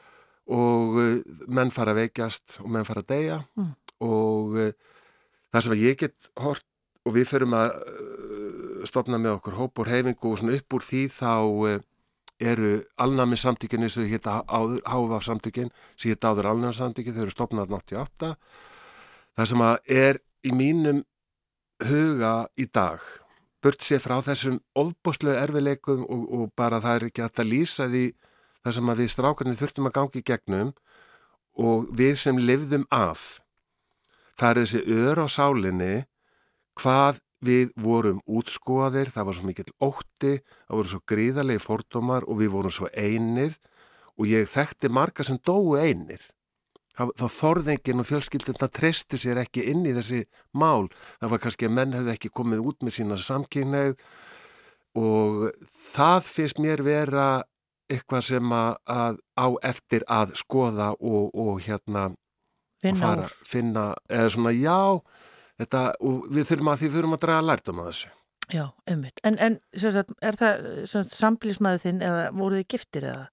og 0.52 0.96
uh, 0.98 1.18
menn 1.48 1.70
fara 1.72 1.92
að 1.94 2.02
veikjast 2.04 2.58
og 2.64 2.70
menn 2.74 2.84
fara 2.88 3.00
að 3.04 3.12
deyja. 3.12 3.36
Mm. 3.56 3.68
Og 4.04 4.56
uh, 4.56 4.72
það 5.52 5.64
sem 5.64 5.76
að 5.76 5.84
ég 5.84 6.00
get 6.02 6.30
hort 6.40 6.66
og 7.08 7.14
við 7.16 7.28
förum 7.30 7.56
að 7.56 7.76
uh, 7.76 8.86
stopna 8.88 9.20
með 9.20 9.38
okkur 9.38 9.58
hóp 9.58 9.82
og 9.82 9.88
reyfingu 9.88 10.32
og 10.32 10.40
svona 10.40 10.58
upp 10.58 10.78
úr 10.78 10.86
því 10.88 11.04
þá 11.12 11.32
uh, 11.42 11.78
eru 12.38 12.72
alnæmis 13.02 13.42
samtökinu 13.42 13.88
sem 13.90 14.06
hitta 14.06 14.42
háfaf 14.46 15.24
samtökin 15.26 15.72
sem 15.96 16.12
hitta 16.12 16.30
áður 16.30 16.52
alnæmis 16.52 16.78
samtökin, 16.78 17.14
þau 17.14 17.22
eru 17.26 17.34
stopnað 17.34 17.72
88 17.80 18.34
það 19.38 19.50
sem 19.50 19.64
að 19.66 19.78
er 19.90 20.20
í 20.46 20.52
mínum 20.54 21.02
huga 21.82 22.48
í 22.58 22.68
dag 22.70 23.02
burt 23.62 23.82
sér 23.82 24.02
frá 24.02 24.20
þessum 24.22 24.60
ofbúslega 24.78 25.42
erfileikum 25.42 26.04
og, 26.06 26.24
og 26.30 26.52
bara 26.58 26.78
það 26.82 26.94
er 26.94 27.06
ekki 27.08 27.26
það 27.26 27.50
lýsa 27.50 27.88
því 27.90 28.04
það 28.62 28.76
sem 28.78 28.92
að 28.92 29.02
við 29.02 29.12
strákarnir 29.14 29.58
þurftum 29.58 29.90
að 29.90 29.96
gangi 29.98 30.24
gegnum 30.30 30.72
og 31.58 31.90
við 31.98 32.14
sem 32.22 32.38
livðum 32.38 32.86
af 32.94 33.40
það 34.38 34.50
er 34.50 34.60
þessi 34.62 34.82
ör 35.02 35.22
á 35.24 35.26
sálinni 35.28 35.94
hvað 36.78 37.20
við 37.44 37.70
vorum 37.78 38.18
útskóaðir, 38.26 39.12
það 39.14 39.28
var 39.28 39.36
svo 39.36 39.46
mikill 39.46 39.72
ótti, 39.78 40.32
það 40.66 40.78
voru 40.80 40.92
svo 40.92 41.02
gríðarlegi 41.06 41.62
fordómar 41.62 42.26
og 42.26 42.40
við 42.40 42.54
vorum 42.54 42.74
svo 42.74 42.90
einir 42.94 43.54
og 44.18 44.26
ég 44.26 44.50
þekkti 44.50 44.90
marga 44.90 45.26
sem 45.26 45.38
dói 45.46 45.78
einir 45.86 46.24
þá 46.98 47.28
þorðengin 47.30 48.02
og 48.02 48.08
fjölskylduna 48.08 48.68
treystu 48.74 49.18
sér 49.20 49.38
ekki 49.44 49.62
inn 49.70 49.86
í 49.86 49.94
þessi 49.94 50.24
mál. 50.58 50.88
Það 51.20 51.30
var 51.32 51.42
kannski 51.44 51.68
að 51.68 51.76
menn 51.76 51.94
hefði 51.94 52.14
ekki 52.14 52.32
komið 52.34 52.64
út 52.66 52.82
með 52.82 52.96
sína 52.96 53.18
samkynneið 53.22 54.02
og 54.98 55.44
það 55.92 56.30
finnst 56.32 56.62
mér 56.62 56.82
vera 56.82 57.28
eitthvað 57.88 58.24
sem 58.32 58.52
að 58.52 59.20
á 59.38 59.46
eftir 59.70 60.04
að 60.10 60.34
skoða 60.40 60.90
og, 60.98 61.30
og 61.32 61.62
hérna 61.64 62.10
finna, 62.82 63.00
fara, 63.02 63.30
finna 63.46 63.88
eða 64.08 64.34
svona 64.34 64.54
já 64.56 64.78
þetta, 65.58 65.82
og 66.00 66.28
við 66.34 66.52
þurfum 66.52 66.72
að 66.72 66.78
því 66.82 66.90
við 66.90 66.98
þurfum 66.98 67.16
að 67.18 67.24
draga 67.24 67.48
lærdom 67.48 67.82
að 67.82 67.90
þessu. 67.92 68.12
Já, 68.48 68.62
ummitt. 68.88 69.18
En, 69.28 69.34
en 69.44 69.58
sagt, 69.76 70.14
er 70.24 70.38
það 70.38 70.70
samplísmaður 71.12 71.82
þinn 71.82 71.98
eða 72.06 72.30
voruð 72.36 72.62
þið 72.62 72.70
giftir 72.76 73.10
eða? 73.10 73.26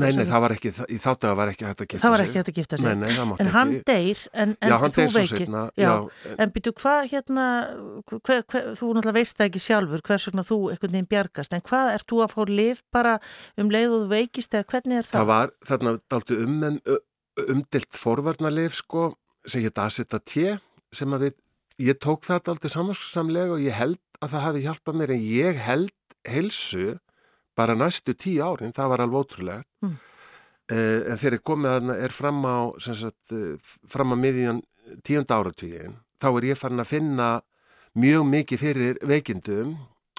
Nei, 0.00 0.12
nei, 0.14 0.22
það 0.28 0.42
var 0.44 0.52
ekki, 0.54 0.70
í 0.70 0.96
þáttaga 1.02 1.36
var 1.36 1.50
ekki 1.50 1.66
hægt 1.66 1.80
að 1.82 1.86
gifta 1.88 1.98
sig. 1.98 2.02
Það 2.04 2.12
var 2.14 2.22
ekki 2.24 2.38
hægt 2.38 2.50
að 2.50 2.58
gifta 2.60 2.78
sig. 2.78 2.86
Nei, 2.86 3.00
nei, 3.00 3.16
það 3.16 3.26
mátti 3.26 3.42
ekki. 3.42 3.50
En 3.50 3.56
hann 3.56 3.72
deyr, 3.90 4.20
en, 4.32 4.52
en 4.54 4.70
já, 4.70 4.74
hann 4.80 4.94
þú 4.94 5.06
veikir. 5.16 5.40
Setna, 5.42 5.64
já, 5.74 5.88
já, 5.90 6.34
en 6.44 6.52
byrju, 6.54 6.72
hvað 6.80 7.00
hérna, 7.10 7.46
hver, 8.06 8.44
hver, 8.54 8.68
þú 8.78 8.90
náttúrulega 8.94 9.16
veist 9.18 9.36
það 9.40 9.48
ekki 9.50 9.62
sjálfur, 9.66 10.04
hvers 10.06 10.26
vegna 10.30 10.46
þú 10.46 10.58
einhvern 10.70 10.94
veginn 10.94 11.10
bjargast, 11.10 11.56
en 11.56 11.66
hvað, 11.66 11.92
ert 11.98 12.08
þú 12.12 12.22
að 12.24 12.34
fá 12.36 12.40
liv 12.52 12.82
bara 12.94 13.16
um 13.60 13.72
leið 13.74 13.96
og 13.96 14.04
þú 14.06 14.10
veikist, 14.14 14.56
eða 14.56 14.68
hvernig 14.72 15.00
er 15.02 15.10
það? 15.10 15.18
Það 15.18 15.30
var 15.34 15.54
þarna 15.72 15.94
daldi 16.14 16.40
um, 16.46 16.64
umdilt 17.54 17.96
forvarnalif, 17.96 18.76
sko, 18.82 19.12
sem 19.48 19.64
hétt 19.64 19.80
aðsetta 19.80 20.20
tje, 20.22 20.58
sem 20.94 21.16
að 21.16 21.26
við, 21.26 21.40
ég 21.90 22.00
tók 22.02 22.26
það 22.26 22.44
daldi 22.48 22.72
samansamlega 22.72 23.56
og 23.56 23.64
ég 23.64 23.76
held 23.76 24.00
að 24.20 24.34
það 24.34 24.46
hafi 24.46 24.64
hjálpað 24.66 25.00
mér, 25.00 25.14
en 25.14 25.24
ég 25.24 25.60
held 25.64 26.16
heilsu 26.28 26.86
bara 27.56 27.76
næstu 27.76 28.14
tíu 28.16 28.44
árin, 28.44 28.74
það 28.76 28.92
var 28.92 29.04
alveg 29.04 29.24
ótrúlegt. 29.24 29.68
Mm. 29.84 29.96
Uh, 30.70 30.98
en 31.10 31.18
þegar 31.18 31.38
ég 31.38 31.46
komið 31.50 31.76
að 31.76 31.94
er 31.96 32.14
fram 32.14 32.44
á 32.46 32.58
sagt, 32.78 33.32
fram 33.90 34.14
á 34.14 34.16
miðjan 34.20 34.60
tíund 35.06 35.32
áratvígin, 35.34 35.96
þá 36.22 36.28
er 36.30 36.50
ég 36.52 36.60
farin 36.60 36.82
að 36.82 36.92
finna 36.92 37.30
mjög 37.98 38.26
mikið 38.30 38.62
fyrir 38.62 39.00
veikindum 39.06 39.74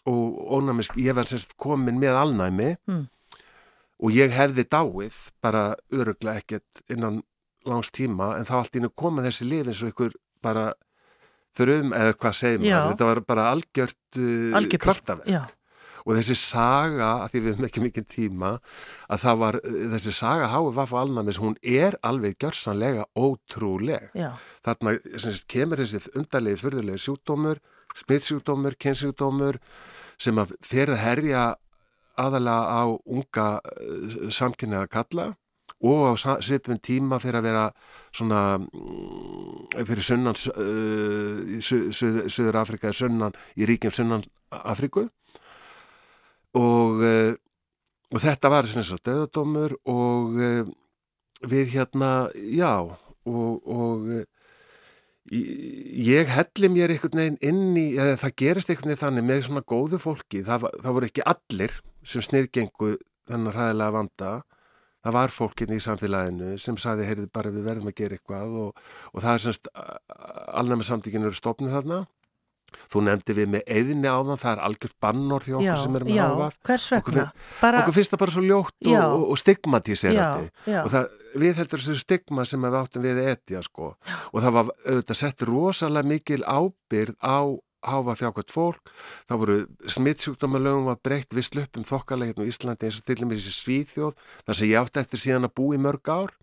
og 0.10 0.42
ónæmisk, 0.58 0.98
ég 1.00 1.16
var 1.16 1.30
semst 1.30 1.54
komin 1.62 2.00
með 2.02 2.18
alnæmi 2.20 2.74
mm. 2.90 3.04
Og 4.02 4.16
ég 4.16 4.34
hefði 4.34 4.66
dáið 4.66 5.18
bara 5.44 5.66
öruglega 5.94 6.42
ekkert 6.42 6.84
innan 6.92 7.22
langs 7.68 7.92
tíma 7.94 8.36
en 8.40 8.48
þá 8.50 8.56
allt 8.62 8.78
ínum 8.80 8.94
komið 8.98 9.30
þessi 9.30 9.50
lif 9.50 9.70
eins 9.70 9.84
og 9.86 9.94
ykkur 9.94 10.16
bara 10.42 10.72
þurfum, 11.58 11.92
eða 11.94 12.14
hvað 12.18 12.38
segir 12.38 12.62
maður, 12.64 12.94
þetta 12.94 13.10
var 13.10 13.26
bara 13.28 13.50
algjört 13.54 14.22
uh, 14.22 14.78
kraftavegg 14.82 15.58
og 16.02 16.18
þessi 16.18 16.34
saga, 16.40 17.10
að 17.22 17.28
því 17.34 17.42
við 17.42 17.52
hefum 17.52 17.66
ekki 17.68 17.82
mikið 17.84 18.06
tíma, 18.10 18.52
að 19.06 19.20
það 19.22 19.42
var 19.44 19.58
þessi 19.94 20.14
saga 20.18 20.48
Hái 20.50 20.72
Vaff 20.74 20.96
og 20.96 21.02
Alnamis, 21.04 21.38
hún 21.38 21.58
er 21.62 21.98
alveg 22.02 22.40
gjörsanlega 22.42 23.06
ótrúleg. 23.14 24.08
Já. 24.18 24.32
þarna 24.66 24.96
semst, 25.14 25.46
kemur 25.52 25.84
þessi 25.84 26.02
undarlegi 26.18 26.62
fyrðulegi 26.64 27.04
sjúkdómur 27.06 27.62
smittsjúkdómur, 27.98 28.78
kynnsjúkdómur 28.82 29.60
sem 30.22 30.38
að 30.42 30.56
fer 30.66 30.94
að 30.94 31.04
herja 31.04 31.44
aðalega 32.22 32.82
á 32.82 32.84
unga 32.90 33.48
uh, 33.62 34.18
samkynniða 34.34 34.90
kalla 34.92 35.32
og 35.82 36.14
á 36.14 36.38
svipum 36.44 36.78
tíma 36.78 37.18
fyrir 37.22 37.40
að 37.40 37.48
vera 37.48 37.64
svona 38.14 38.42
fyrir 39.88 40.06
sunnan 40.06 40.38
uh, 40.54 41.62
Suður 41.62 42.60
Afrika 42.62 42.94
sunnan, 42.94 43.34
í 43.58 43.66
ríkjum 43.70 43.96
sunnan 43.96 44.26
Afriku 44.52 45.08
og, 46.58 47.02
uh, 47.02 47.34
og 48.12 48.20
þetta 48.22 48.52
var 48.54 48.70
þess 48.70 48.94
að 48.98 49.06
döðadómur 49.10 49.78
og 49.90 50.38
uh, 50.38 50.70
við 51.50 51.74
hérna, 51.78 52.30
já 52.38 52.76
og, 52.78 53.62
og 53.66 54.06
ég 55.32 56.30
helli 56.30 56.70
mér 56.70 56.94
einhvern 56.94 57.22
veginn 57.22 57.40
inn 57.46 57.78
í, 57.80 57.88
eða 57.96 58.20
það 58.22 58.36
gerist 58.42 58.70
einhvern 58.70 58.92
veginn 58.92 59.02
þannig 59.06 59.28
með 59.30 59.46
svona 59.48 59.64
góðu 59.66 60.02
fólki, 60.02 60.44
það, 60.46 60.68
það 60.84 60.98
voru 60.98 61.10
ekki 61.10 61.26
allir 61.34 61.78
sem 62.04 62.24
sniðgengu 62.26 62.96
þennan 63.30 63.56
ræðilega 63.56 63.96
vanda 63.96 64.32
það 65.02 65.16
var 65.18 65.34
fólkinni 65.34 65.78
í 65.80 65.84
samfélaginu 65.84 66.56
sem 66.62 66.78
saði, 66.78 67.08
heyrðu 67.10 67.30
bara 67.34 67.54
við 67.54 67.68
verðum 67.68 67.92
að 67.92 67.98
gera 67.98 68.18
eitthvað 68.18 68.58
og, 68.64 68.82
og 69.14 69.24
það 69.24 69.34
er 69.34 69.46
semst 69.48 69.70
með 70.72 70.90
samtíkinu 70.90 71.30
eru 71.30 71.40
stofnið 71.40 71.78
þarna 71.78 72.02
Þú 72.92 73.04
nefndi 73.04 73.36
við 73.36 73.50
með 73.52 73.64
eðinni 73.76 74.08
á 74.08 74.18
þann, 74.20 74.40
það 74.40 74.52
er 74.52 74.62
algjört 74.68 74.94
bannor 75.04 75.46
því 75.46 75.56
okkur 75.58 75.68
já, 75.68 75.74
sem 75.82 75.98
er 75.98 76.06
með. 76.08 76.18
Já, 76.18 76.28
hvers 76.68 76.86
vegna? 76.94 77.26
Okkur, 77.26 77.50
bara... 77.62 77.82
okkur 77.82 77.96
finnst 77.98 78.14
það 78.14 78.22
bara 78.22 78.36
svo 78.36 78.44
ljótt 78.46 78.78
og, 78.86 78.96
og, 79.02 79.26
og 79.34 79.42
stigmatíserandi 79.42 80.78
og 80.82 80.94
það, 80.94 81.10
við 81.44 81.60
heldur 81.62 81.84
þessu 81.84 82.04
stigma 82.06 82.46
sem 82.48 82.68
við 82.68 82.78
áttum 82.80 83.06
við 83.06 83.20
etja 83.26 83.64
sko 83.66 83.90
já. 83.92 84.16
og 84.32 84.46
það 84.46 84.56
var 84.58 84.72
auðvitað 84.86 85.20
sett 85.22 85.46
rosalega 85.50 86.12
mikil 86.14 86.40
ábyrð 86.48 87.18
á 87.20 87.40
háfa 87.86 88.16
fjákvæmt 88.20 88.54
fólk, 88.54 88.92
það 89.30 89.42
voru 89.44 89.58
smittsjúkdómalögum 89.96 90.90
var 90.90 91.00
breytt 91.04 91.34
við 91.34 91.48
slöpum 91.50 91.86
þokkarlega 91.88 92.34
hérna 92.34 92.48
í 92.48 92.52
Íslandi 92.54 92.88
eins 92.88 93.00
og 93.02 93.08
til 93.08 93.18
og 93.20 93.30
með 93.30 93.42
þessi 93.42 93.56
svíþjóð 93.58 94.18
þar 94.46 94.60
sem 94.60 94.72
ég 94.72 94.82
átti 94.82 95.02
eftir 95.02 95.24
síðan 95.24 95.50
að 95.50 95.56
bú 95.58 95.72
í 95.74 95.80
mörg 95.82 96.12
ár. 96.12 96.36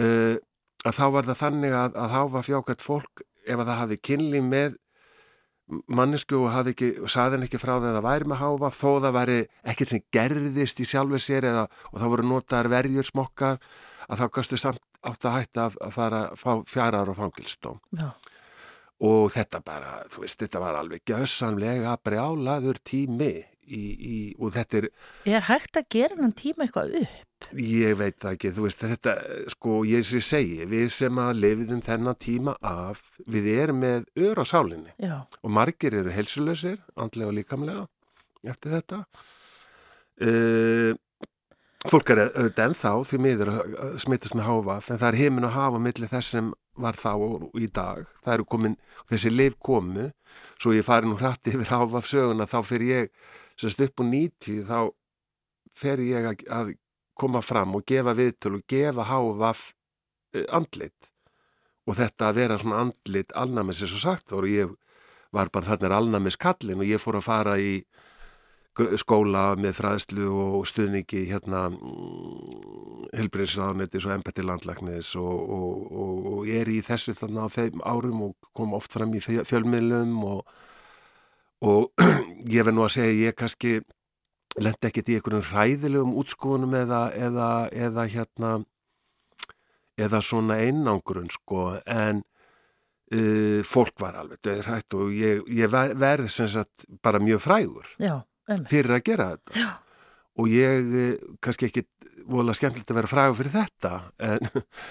Uh, 0.00 0.36
að 0.86 0.96
þá 0.96 1.06
var 1.12 1.28
það 1.28 1.40
þannig 1.42 1.74
að, 1.76 1.98
að 2.00 2.14
háfa 2.14 2.44
fjákvæmt 2.46 2.84
fólk 2.84 3.24
ef 3.44 3.58
að 3.58 3.66
það 3.66 3.80
hafi 3.82 4.00
kynli 4.08 4.40
með 4.44 4.78
mannesku 5.90 6.38
og 6.40 6.50
hafði 6.54 6.74
ekki, 6.74 6.88
saði 7.10 7.36
henni 7.36 7.48
ekki 7.48 7.60
frá 7.62 7.76
það 7.76 7.98
að 8.00 8.06
væri 8.06 8.30
með 8.30 8.40
háfa, 8.40 8.70
þó 8.74 8.90
það 9.04 9.16
væri 9.16 9.38
ekkert 9.72 9.92
sem 9.92 10.04
gerðist 10.16 10.82
í 10.82 10.86
sjálfur 10.88 11.22
sér 11.22 11.46
eða, 11.50 11.66
og 11.92 12.02
þá 12.02 12.06
voru 12.14 12.26
notaðar 12.26 12.70
verjur 12.72 13.06
smokkar 13.06 13.60
að 14.10 14.22
þá 14.22 14.26
gastu 14.36 14.58
samt 14.60 14.82
átt 15.06 15.24
að 15.24 15.36
hætta 15.38 15.68
að, 15.68 15.78
fara 15.94 16.22
fjara 16.68 17.04
ára 17.04 17.16
fangilstóm 17.16 17.78
og 19.00 19.32
þetta 19.32 19.62
bara, 19.64 19.94
þú 20.12 20.26
veist, 20.26 20.42
þetta 20.42 20.60
var 20.62 20.78
alveg 20.80 21.04
gössamlega 21.08 21.96
brjálaður 22.04 22.80
tími 22.84 23.32
í, 23.70 23.80
í, 23.80 24.18
og 24.38 24.54
þetta 24.56 24.80
er 24.80 24.88
Er 25.36 25.44
hægt 25.48 25.78
að 25.80 25.90
gera 25.94 26.20
hann 26.20 26.36
tíma 26.36 26.66
eitthvað 26.66 26.96
upp? 27.00 27.18
Ég 27.56 27.96
veit 27.96 28.18
það 28.20 28.34
ekki, 28.36 28.52
þú 28.52 28.64
veist, 28.66 28.82
þetta, 28.84 29.14
sko, 29.54 29.78
ég 29.88 30.04
sé 30.04 30.20
segi, 30.22 30.66
við 30.68 30.90
sem 30.92 31.20
að 31.22 31.40
lifiðum 31.40 31.80
þennan 31.86 32.18
tíma 32.20 32.56
af, 32.60 33.00
við 33.24 33.48
erum 33.54 33.80
með 33.80 34.10
ör 34.26 34.42
á 34.42 34.44
sálinni 34.44 34.92
Já. 35.00 35.16
og 35.24 35.54
margir 35.56 35.96
eru 36.02 36.12
helsulösir, 36.12 36.76
andlega 37.00 37.32
og 37.32 37.38
líkamlega, 37.38 37.86
eftir 38.44 38.76
þetta. 38.76 39.00
Uh, 40.20 40.92
fólk 41.88 42.12
er 42.12 42.26
auðvitað 42.26 42.66
ennþá 42.66 42.92
því 43.08 43.22
miður 43.24 43.54
að 43.54 43.94
smittast 44.04 44.36
með 44.36 44.50
háfaf, 44.50 44.90
en 44.92 45.00
það 45.00 45.08
er 45.08 45.20
heiminn 45.22 45.48
að 45.48 45.56
hafa 45.56 45.80
millir 45.88 46.12
þess 46.12 46.36
sem 46.36 46.52
var 46.80 46.98
þá 46.98 47.12
og 47.16 47.60
í 47.60 47.68
dag. 47.72 48.06
Það 48.24 48.34
eru 48.34 48.48
komin, 48.54 48.76
þessi 49.10 49.32
liv 49.34 49.56
komu, 49.62 50.10
svo 50.60 50.74
ég 50.76 50.86
fari 50.86 51.08
nú 51.08 51.18
hrætti 51.20 51.54
yfir 51.54 51.72
háfaf 51.74 52.08
söguna, 52.10 52.48
þá 52.50 52.58
fyrir 52.66 52.92
ég, 52.94 53.12
semst 53.60 53.82
upp 53.84 54.02
og 54.02 54.10
nýti, 54.10 54.60
þá 54.66 54.90
fer 55.76 56.02
ég 56.04 56.30
að, 56.32 56.44
að 56.50 56.74
koma 57.20 57.42
fram 57.44 57.76
og 57.76 57.86
gefa 57.88 58.14
viðtölu 58.16 58.60
og 58.60 58.68
gefa 58.70 59.06
háfaf 59.10 59.64
eh, 60.34 60.46
andlit 60.48 61.10
og 61.88 61.96
þetta 61.98 62.30
að 62.30 62.38
vera 62.40 62.58
svona 62.60 62.84
andlit 62.86 63.34
alnæmis 63.36 63.82
er 63.82 63.90
svo 63.90 64.00
sagt 64.02 64.32
og 64.36 64.48
ég 64.48 64.72
var 65.34 65.50
bara 65.52 65.68
þarna 65.68 65.88
er 65.88 65.96
alnæmis 65.98 66.38
kallin 66.40 66.82
og 66.82 66.88
ég 66.88 67.02
fór 67.02 67.20
að 67.20 67.26
fara 67.28 67.56
í 67.60 67.80
skóla 69.00 69.56
með 69.58 69.76
fræðslu 69.80 70.26
og 70.30 70.66
stuðningi 70.68 71.24
hérna 71.28 71.66
mm, 71.72 73.10
helbriðsráðnetis 73.18 74.06
og 74.06 74.14
embætti 74.14 74.44
landlæknis 74.46 75.14
og, 75.18 75.38
og, 75.56 75.86
og, 75.90 76.26
og 76.32 76.48
ég 76.48 76.62
er 76.62 76.70
í 76.72 76.80
þessu 76.86 77.14
þarna 77.18 77.46
á 77.46 77.48
þeim 77.50 77.82
árum 77.82 78.22
og 78.28 78.50
kom 78.56 78.74
oft 78.78 78.94
fram 78.94 79.14
í 79.14 79.22
fjölmiðlum 79.22 80.16
og 80.30 81.90
ég 82.54 82.62
verð 82.64 82.76
nú 82.78 82.86
að 82.86 82.94
segja 82.96 83.30
ég 83.30 83.36
kannski 83.36 83.80
lendi 84.60 84.88
ekkert 84.88 85.10
í 85.10 85.18
einhvern 85.18 85.46
ræðilegum 85.50 86.16
útskoðunum 86.22 86.74
eða, 86.80 87.04
eða, 87.14 87.50
eða 87.70 88.06
hérna 88.10 88.52
eða 90.00 90.22
svona 90.24 90.56
einangrun 90.62 91.30
sko 91.32 91.74
en 91.84 92.22
uh, 93.14 93.60
fólk 93.66 94.00
var 94.00 94.18
alveg 94.22 94.40
döðrætt 94.46 94.96
og 94.98 95.14
ég, 95.14 95.44
ég 95.52 95.70
verði 95.70 96.30
sem 96.32 96.48
sagt 96.50 96.86
bara 97.02 97.20
mjög 97.22 97.44
frægur. 97.44 97.94
Já, 98.00 98.22
fyrir 98.70 98.96
að 98.96 99.06
gera 99.06 99.30
þetta. 99.34 99.54
Já. 99.60 99.70
og 100.40 100.50
ég 100.52 100.92
eh, 101.02 101.30
kannski 101.44 101.70
ekki 101.70 101.86
volið 102.30 102.58
skemmtilegt 102.58 102.92
að 102.92 103.00
vera 103.00 103.10
frægur 103.10 103.38
fyrir 103.38 103.54
þetta 103.54 103.92
en, 104.26 104.50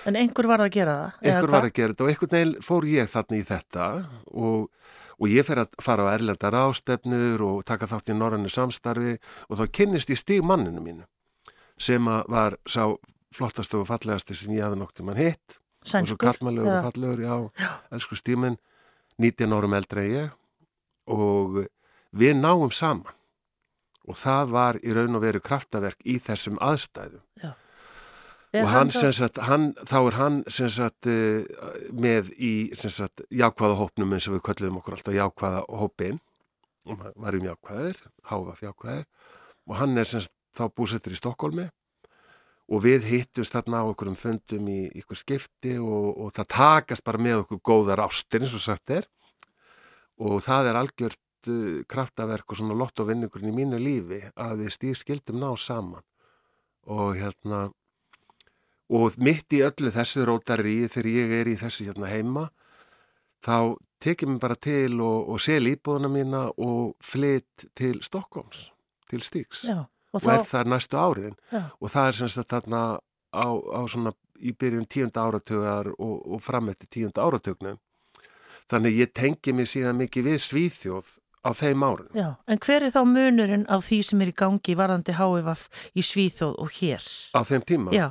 en 0.10 0.18
einhver 0.20 0.49
var 0.49 0.64
að 0.66 0.74
gera 0.76 0.95
það 0.95 1.30
einhver 1.30 1.53
var 1.53 1.68
að 1.68 1.76
gera 1.78 1.93
þetta 1.93 2.05
og 2.05 2.12
einhvern 2.14 2.36
veginn 2.36 2.66
fór 2.66 2.89
ég 2.89 3.12
þarna 3.14 3.38
í 3.38 3.45
þetta 3.47 3.86
og, 4.32 4.66
og 5.20 5.32
ég 5.32 5.47
fer 5.47 5.64
að 5.64 5.78
fara 5.84 6.10
á 6.10 6.14
erlendar 6.16 6.57
ástefnur 6.64 7.45
og 7.45 7.62
taka 7.70 7.89
þátt 7.91 8.12
í 8.12 8.18
norrannu 8.18 8.51
samstarfi 8.51 9.16
og 9.47 9.62
þá 9.62 9.64
kynnist 9.80 10.12
ég 10.14 10.22
stíg 10.22 10.43
manninu 10.45 10.84
mínu 10.84 11.07
sem 11.80 12.05
var 12.28 12.57
sá 12.68 12.84
flottast 13.36 13.76
og 13.78 13.88
fallegasti 13.88 14.36
sem 14.36 14.55
ég 14.57 14.66
hafði 14.66 14.82
noktið 14.82 15.07
mann 15.07 15.20
hitt. 15.20 15.60
Sænskur, 15.80 16.01
og 16.01 16.10
svo 16.10 16.18
kallmannlegur 16.20 16.74
og 16.74 16.88
fallegur, 16.89 17.22
já, 17.24 17.36
já. 17.62 17.70
elsku 17.95 18.18
stíminn 18.20 18.57
19 19.22 19.53
árum 19.55 19.76
eldra 19.78 20.03
ég 20.03 20.34
og 21.07 21.62
við 22.12 22.36
náum 22.41 22.74
saman 22.74 23.16
og 24.10 24.18
það 24.18 24.53
var 24.55 24.80
í 24.82 24.93
raun 24.95 25.18
og 25.18 25.24
veru 25.24 25.41
kraftaverk 25.43 26.01
í 26.10 26.18
þessum 26.24 26.57
aðstæðum. 26.64 27.24
Já. 27.43 27.51
og 28.64 28.66
hann, 28.72 28.89
hann, 28.89 29.14
sagt, 29.14 29.38
hann 29.45 29.66
þá 29.86 29.97
er 29.99 30.16
hann 30.18 30.38
sagt, 30.49 31.05
eh, 31.05 31.45
með 31.93 32.32
í 32.41 32.53
sagt, 32.74 33.22
jákvæða 33.30 33.78
hópnum 33.78 34.16
eins 34.18 34.26
og 34.30 34.39
við 34.39 34.45
köllum 34.49 34.80
okkur 34.82 34.97
alltaf 34.97 35.14
jákvæða 35.14 35.62
hópin 35.70 36.18
og 36.89 37.03
varum 37.14 37.45
jákvæðir, 37.45 37.99
háfaf 38.32 38.64
jákvæðir. 38.66 39.05
Og 39.70 39.78
hann 39.78 39.97
er 40.01 40.10
þá 40.10 40.64
búsettur 40.74 41.14
í 41.14 41.20
Stokkólmi 41.20 41.68
og 42.70 42.84
við 42.86 43.05
hittumst 43.10 43.53
þarna 43.53 43.84
á 43.86 43.89
okkur 43.89 44.12
um 44.12 44.18
fundum 44.18 44.68
í 44.70 44.82
ykkur 44.97 45.18
skipti 45.18 45.78
og, 45.82 46.10
og 46.18 46.34
það 46.34 46.51
takast 46.55 47.05
bara 47.05 47.22
með 47.22 47.43
okkur 47.43 47.62
góðar 47.66 48.03
ástir 48.07 48.41
eins 48.41 48.53
og 48.57 48.66
sagt 48.66 48.93
er. 48.93 49.05
Og 50.20 50.41
það 50.43 50.72
er 50.72 50.82
algjört 50.82 51.22
uh, 51.48 51.82
kraftaverk 51.88 52.52
og 52.52 52.60
svona 52.60 52.78
lottovinningurinn 52.78 53.54
í 53.54 53.58
mínu 53.62 53.80
lífi 53.80 54.24
að 54.36 54.64
við 54.66 54.76
stýr 54.76 55.00
skildum 55.00 55.40
ná 55.40 55.52
saman. 55.58 56.04
Og 56.90 57.16
hérna 57.20 57.70
og 58.90 59.20
mitt 59.22 59.54
í 59.54 59.62
öllu 59.66 59.92
þessu 59.94 60.26
rótari 60.28 60.82
þegar 60.90 61.10
ég 61.12 61.36
er 61.40 61.52
í 61.52 61.60
þessu 61.60 61.86
hérna 61.90 62.10
heima 62.10 62.48
þá 63.46 63.78
tekið 64.04 64.32
mér 64.32 64.42
bara 64.42 64.58
til 64.58 65.00
og, 65.04 65.30
og 65.30 65.44
sel 65.44 65.62
íbúðuna 65.70 66.10
mína 66.12 66.42
og 66.58 66.96
flytt 67.04 67.68
til 67.78 68.00
Stokkóms, 68.04 68.70
til 69.12 69.22
Stíks 69.24 69.66
Já, 69.70 69.84
og, 69.84 70.18
og 70.18 70.26
þá... 70.26 70.32
er 70.34 70.48
þar 70.50 70.72
næstu 70.74 71.00
áriðin 71.00 71.38
Já. 71.52 71.62
og 71.78 71.94
það 71.94 72.10
er 72.10 72.20
semst 72.22 72.42
að 72.42 72.50
þarna 72.56 72.82
á, 73.30 73.48
á 73.54 73.82
svona 73.92 74.16
í 74.40 74.56
byrjun 74.56 74.88
tíunda 74.90 75.28
áratögar 75.28 75.92
og, 75.98 76.16
og 76.26 76.44
fram 76.44 76.72
eftir 76.72 76.90
tíunda 76.96 77.28
áratögnum 77.28 77.80
þannig 78.72 79.02
ég 79.04 79.14
tengi 79.14 79.54
mig 79.54 79.70
síðan 79.70 80.00
mikið 80.00 80.32
við 80.32 80.44
Svíþjóð 80.48 81.14
á 81.46 81.50
þeim 81.56 81.84
árun. 81.86 82.10
Já, 82.18 82.30
en 82.48 82.62
hver 82.66 82.86
er 82.86 82.94
þá 82.94 83.02
munurinn 83.08 83.66
af 83.72 83.86
því 83.88 84.00
sem 84.10 84.24
er 84.24 84.32
í 84.32 84.38
gangi 84.42 84.76
varandi 84.80 85.16
HVF 85.18 85.68
í 85.96 86.06
Svíþóð 86.06 86.56
og 86.60 86.74
hér? 86.80 87.06
Á 87.36 87.42
þeim 87.48 87.66
tíma? 87.68 87.94
Já. 87.96 88.08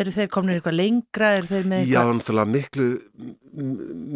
Eru 0.00 0.12
þeir 0.14 0.28
komin 0.30 0.54
eitthvað 0.54 0.76
lengra? 0.78 1.32
Eitthvað... 1.38 1.88
Já, 1.90 2.02
náttúrulega 2.06 2.52
miklu 2.52 2.90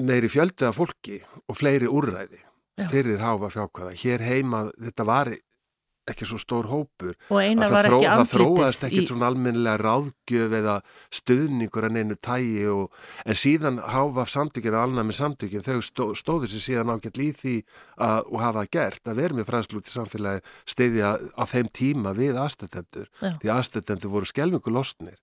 meiri 0.07 0.31
fjöldu 0.31 0.69
af 0.69 0.79
fólki 0.79 1.19
og 1.49 1.59
fleiri 1.59 1.89
úrræði 1.91 2.39
Já. 2.79 2.87
fyrir 2.93 3.19
HVF 3.23 3.57
fjákvæða. 3.57 3.97
Hér 4.05 4.27
heima, 4.29 4.63
þetta 4.79 5.09
var 5.09 5.33
ekki 6.11 6.29
svo 6.29 6.39
stór 6.41 6.69
hópur. 6.69 7.15
Og 7.33 7.63
var 7.73 7.89
þró, 7.89 7.99
það 8.05 8.31
þróaðist 8.33 8.85
í... 8.85 8.89
ekki 8.89 9.05
svona 9.09 9.31
almennilega 9.33 9.81
ráðgjöf 9.81 10.57
eða 10.61 10.77
stuðningur 11.21 11.89
en 11.89 12.01
einu 12.01 12.19
tægi 12.21 12.67
og, 12.73 12.99
en 13.25 13.39
síðan 13.39 13.81
háfaf 13.95 14.33
samtökjum 14.35 14.79
alnað 14.81 15.09
með 15.11 15.19
samtökjum 15.21 15.67
þau 15.67 15.79
stó, 15.89 16.05
stóður 16.19 16.53
sér 16.53 16.67
síðan 16.69 16.95
ágætt 16.95 17.21
líð 17.21 17.41
því 17.41 17.57
að, 17.97 18.19
og 18.29 18.39
hafa 18.45 18.67
gert 18.77 19.11
að 19.11 19.21
vera 19.23 19.39
með 19.39 19.51
fræðslúti 19.51 19.95
samfélagi 19.95 20.45
stiðja 20.75 21.15
á 21.35 21.45
þeim 21.49 21.71
tíma 21.75 22.15
við 22.17 22.41
aðstættendur 22.43 23.11
því 23.23 23.55
aðstættendur 23.55 24.13
voru 24.13 24.29
skelmingu 24.29 24.75
losnir 24.75 25.19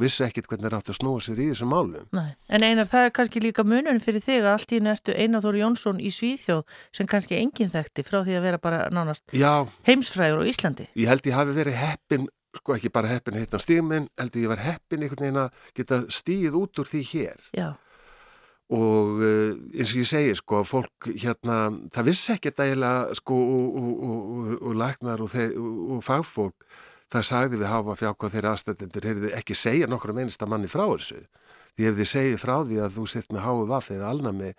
vissi 0.00 0.24
ekkit 0.24 0.48
hvernig 0.50 0.68
það 0.68 0.76
átt 0.78 0.90
að 0.92 0.98
snúa 0.98 1.22
sér 1.24 1.42
í 1.42 1.48
þessum 1.50 1.72
málum. 1.72 2.08
Nei. 2.16 2.32
En 2.48 2.64
einar, 2.64 2.88
það 2.90 3.06
er 3.06 3.14
kannski 3.18 3.42
líka 3.42 3.64
munun 3.66 4.00
fyrir 4.02 4.24
þig 4.24 4.44
að 4.44 4.50
allt 4.54 4.74
í 4.74 4.80
nertu 4.84 5.16
Einar 5.16 5.44
Þóri 5.44 5.62
Jónsson 5.64 6.00
í 6.00 6.12
Svíþjóð 6.14 6.80
sem 6.96 7.10
kannski 7.10 7.38
enginn 7.40 7.72
þekkti 7.72 8.06
frá 8.06 8.20
því 8.22 8.38
að 8.38 8.46
vera 8.48 8.62
bara 8.62 8.80
nánast 8.94 9.36
Já, 9.36 9.66
heimsfræður 9.88 10.44
á 10.46 10.50
Íslandi. 10.50 10.88
Ég 10.98 11.10
held 11.10 11.28
ég 11.28 11.36
hafi 11.36 11.56
verið 11.56 11.78
heppin, 11.80 12.26
sko 12.56 12.76
ekki 12.76 12.92
bara 12.94 13.12
heppin 13.12 13.38
hittan 13.40 13.62
stígminn, 13.62 14.10
held 14.20 14.40
ég 14.40 14.50
var 14.50 14.64
heppin 14.64 15.06
einhvern 15.06 15.26
veginn 15.26 15.44
að 15.44 15.70
geta 15.76 16.02
stíð 16.08 16.58
út 16.60 16.82
úr 16.82 16.90
því 16.90 17.04
hér. 17.12 17.46
Já. 17.56 17.70
Og 18.70 19.18
uh, 19.18 19.56
eins 19.74 19.90
og 19.90 19.98
ég 19.98 20.06
segi, 20.06 20.34
sko, 20.38 20.60
fólk 20.62 21.08
hérna, 21.10 21.72
það 21.90 22.06
vissi 22.06 22.36
ekkert 22.36 22.62
eiginlega, 22.62 23.16
sko, 23.18 23.34
og, 23.34 23.80
og, 23.80 24.04
og, 24.06 24.52
og 24.60 24.78
læknar 24.78 25.24
og 25.26 26.04
fagfólk 26.06 26.68
það 27.10 27.26
sagði 27.26 27.60
við 27.60 27.70
hafa 27.70 27.96
fjákvað 27.98 28.34
þeirra 28.36 28.52
aðstændendur 28.54 29.08
heyrðu 29.08 29.32
ekki 29.38 29.56
segja 29.58 29.88
nokkru 29.90 30.14
meinista 30.16 30.48
manni 30.50 30.70
frá 30.70 30.84
þessu. 30.86 31.22
Því 31.78 31.88
ef 31.88 31.98
þið 32.00 32.10
segir 32.10 32.40
frá 32.42 32.54
því 32.66 32.80
að 32.84 32.96
þú 32.98 33.06
sitt 33.10 33.30
með 33.32 33.44
háu 33.46 33.66
vaff 33.70 33.90
eða 33.94 34.10
alnami 34.10 34.50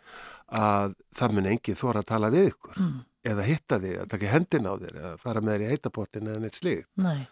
að 0.62 0.96
það 1.18 1.36
mun 1.38 1.52
enginn 1.52 1.80
þóra 1.80 2.02
að 2.04 2.10
tala 2.12 2.32
við 2.34 2.52
ykkur. 2.54 2.80
Mm. 2.82 3.00
eða 3.22 3.44
hitta 3.46 3.78
þig, 3.78 3.98
að 4.02 4.10
taka 4.10 4.30
hendin 4.32 4.66
á 4.66 4.74
þér 4.82 4.96
eða 4.98 5.12
fara 5.22 5.42
með 5.46 5.54
þér 5.54 5.64
í 5.64 5.70
heitapottin 5.70 6.30
eða 6.32 6.42
neitt 6.42 6.58
slíkt. 6.58 6.88
Nei. 6.98 7.28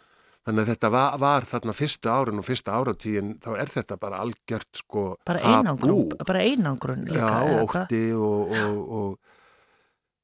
þannig 0.46 0.62
að 0.62 0.70
þetta 0.70 0.92
var, 0.94 1.16
var 1.22 1.48
þarna 1.50 1.74
fyrstu 1.74 2.12
árun 2.14 2.42
og 2.42 2.46
fyrsta 2.46 2.76
áratíðin 2.78 3.32
þá 3.42 3.50
er 3.56 3.72
þetta 3.74 3.98
bara 4.02 4.22
algjört 4.24 4.82
sko 4.84 5.04
bara 5.26 5.42
einangrun, 5.42 6.14
bara 6.26 6.44
einangrun 6.46 7.04
líka, 7.10 7.34
Já, 7.42 7.58
ótti 7.66 8.04
og, 8.14 8.54
og, 8.54 8.78
og 9.00 9.36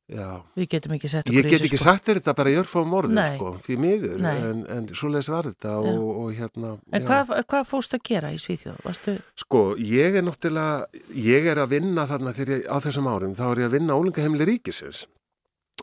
Já. 0.05 0.45
Við 0.53 0.67
getum 0.69 0.93
ekki 0.93 1.09
sett 1.09 1.25
okkur 1.25 1.33
í 1.33 1.39
þessu 1.39 1.41
sko. 1.41 1.49
Ég 1.49 1.55
get 1.55 1.63
ekki 1.65 1.79
sagt 1.81 2.05
þér 2.05 2.19
þetta 2.19 2.33
bara 2.37 2.51
í 2.53 2.57
örfum 2.59 2.91
morðin 2.93 3.21
sko, 3.25 3.53
því 3.65 3.77
miður, 3.81 4.19
Nei. 4.21 4.35
en, 4.37 4.59
en 4.75 4.89
svo 4.93 5.09
leiðis 5.09 5.29
var 5.33 5.47
þetta 5.49 5.71
og, 5.81 6.03
og 6.21 6.27
hérna 6.37 6.73
En 6.93 7.07
hvað, 7.07 7.31
hvað 7.49 7.63
fórst 7.71 7.97
að 7.97 8.03
gera 8.11 8.29
í 8.29 8.37
Svíþjóð? 8.43 8.75
Varstu... 8.85 9.15
Sko, 9.41 9.63
ég 9.81 10.19
er 10.19 10.27
náttúrulega 10.27 11.01
ég 11.25 11.49
er 11.49 11.61
að 11.63 11.73
vinna 11.73 12.05
þarna 12.11 12.35
þegar 12.37 12.53
ég, 12.53 12.67
á 12.69 12.77
þessum 12.85 13.09
árum 13.09 13.33
þá 13.39 13.43
er 13.47 13.63
ég 13.63 13.71
að 13.71 13.77
vinna 13.79 13.97
ólingaheimli 13.97 14.47
ríkisins 14.51 15.07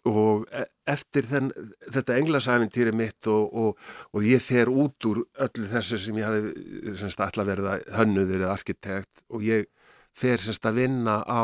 og 0.07 0.47
e, 0.55 0.63
eftir 0.95 1.27
þenn, 1.27 1.51
þetta 1.91 2.21
englasæfintýri 2.21 2.95
mitt 2.95 3.27
og, 3.31 3.51
og, 3.51 3.91
og 4.15 4.27
ég 4.27 4.43
fer 4.43 4.71
út 4.71 5.11
úr 5.11 5.25
öllu 5.49 5.67
þessu 5.75 5.99
sem 5.99 6.23
ég 6.23 6.31
hafi 6.31 6.95
semst 7.03 7.27
alltaf 7.27 7.51
verið 7.51 7.73
að 7.75 7.85
hönnuður 7.99 8.47
eða 8.47 8.55
arkitekt 8.55 9.27
og 9.35 9.43
ég 9.51 9.67
fer 10.15 10.43
semst 10.43 10.67
að 10.71 10.83
vinna 10.85 11.19
á 11.27 11.43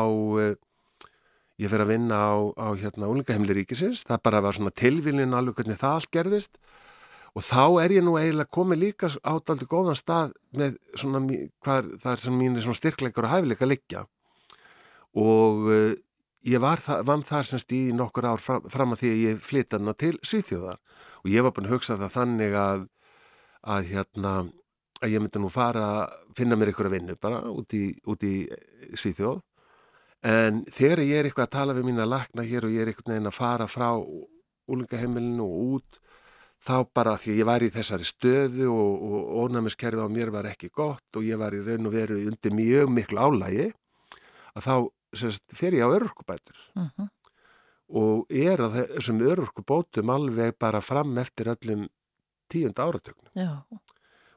ég 1.59 1.71
fyrir 1.71 1.83
að 1.83 1.91
vinna 1.91 2.19
á, 2.19 2.35
á 2.55 2.67
hérna 2.79 3.09
úlingaheimli 3.11 3.57
ríkisins, 3.57 4.05
það 4.07 4.21
bara 4.27 4.43
var 4.45 4.55
svona 4.55 4.71
tilvílin 4.71 5.35
alveg 5.35 5.59
hvernig 5.59 5.79
það 5.81 5.95
allt 5.97 6.11
gerðist. 6.13 6.61
Og 7.37 7.43
þá 7.45 7.65
er 7.83 7.93
ég 7.93 8.05
nú 8.05 8.15
eiginlega 8.17 8.49
komið 8.55 8.79
líka 8.81 9.09
ádaldi 9.21 9.67
góðan 9.69 9.97
stað 9.99 10.31
með 10.57 10.77
svona 10.97 11.21
hvað 11.61 11.89
það 12.01 12.13
er 12.13 12.23
sem 12.23 12.37
mínir 12.39 12.77
styrkleikar 12.79 13.27
og 13.27 13.33
hæfileika 13.35 13.67
liggja. 13.69 14.05
Og 15.19 15.67
uh, 15.69 15.91
ég 16.47 16.63
var 16.63 16.81
það, 16.81 17.03
vann 17.11 17.25
þar 17.27 17.49
semst 17.51 17.75
í 17.75 17.81
nokkur 17.93 18.29
ár 18.31 18.41
fram, 18.41 18.65
fram 18.71 18.95
að 18.95 19.03
því 19.03 19.11
að 19.11 19.21
ég 19.27 19.43
flytta 19.45 19.77
hana 19.77 19.93
til 19.93 20.15
Svíþjóðar. 20.23 20.79
Og 21.21 21.29
ég 21.33 21.45
var 21.45 21.53
búin 21.53 21.69
að 21.69 21.75
hugsa 21.75 21.99
það 21.99 22.15
þannig 22.15 22.57
að 22.57 22.87
að 23.69 23.91
hérna 23.91 24.33
að 25.03 25.13
ég 25.13 25.21
myndi 25.23 25.41
nú 25.43 25.49
fara 25.51 25.85
að 25.99 26.33
finna 26.37 26.55
mér 26.59 26.71
ykkur 26.71 26.87
að 26.87 26.95
vinna 26.95 27.15
bara 27.19 27.43
út 27.51 27.75
í, 27.75 27.91
í 27.91 28.33
Svíþjóð 28.95 29.41
en 30.25 30.63
þegar 30.67 31.03
ég 31.05 31.19
er 31.19 31.29
eitthvað 31.29 31.47
að 31.47 31.55
tala 31.55 31.75
við 31.77 31.87
mín 31.87 32.03
að 32.03 32.13
lakna 32.13 32.43
hér 32.43 32.67
og 32.67 32.75
ég 32.75 32.83
er 32.83 32.91
eitthvað 32.91 33.13
neina 33.13 33.31
að 33.31 33.39
fara 33.39 33.67
frá 33.71 33.89
úlingaheimilinu 34.69 35.43
og 35.45 35.75
út 35.79 35.99
þá 36.59 36.75
bara 36.93 37.15
því 37.19 37.33
að 37.33 37.39
ég 37.39 37.47
var 37.47 37.63
í 37.63 37.69
þessari 37.71 38.07
stöðu 38.07 38.67
og, 38.73 39.03
og 39.09 39.45
ónæmiskerfi 39.45 40.03
á 40.03 40.07
mér 40.11 40.31
var 40.35 40.49
ekki 40.49 40.71
gott 40.75 41.15
og 41.15 41.23
ég 41.23 41.39
var 41.39 41.55
í 41.55 41.61
raun 41.63 41.87
og 41.87 41.95
veru 41.95 42.19
undir 42.27 42.55
mjög 42.55 42.91
miklu 42.91 43.21
álægi 43.29 43.69
að 44.57 44.65
þá 44.65 44.75
semst, 45.21 45.45
fer 45.55 45.77
ég 45.77 45.87
á 45.87 45.95
örurkubætur 45.95 46.59
uh 46.75 46.81
mhm. 46.83 46.91
-huh. 46.97 47.09
og 47.89 48.25
er 48.29 48.59
að 48.59 48.75
þessum 48.95 49.23
örurkubótum 49.23 50.09
alveg 50.09 50.57
bara 50.59 50.81
fram 50.81 51.17
eftir 51.17 51.47
öllum 51.47 51.87
tíund 52.49 52.77
áratögnum 52.79 53.31
Já. 53.35 53.63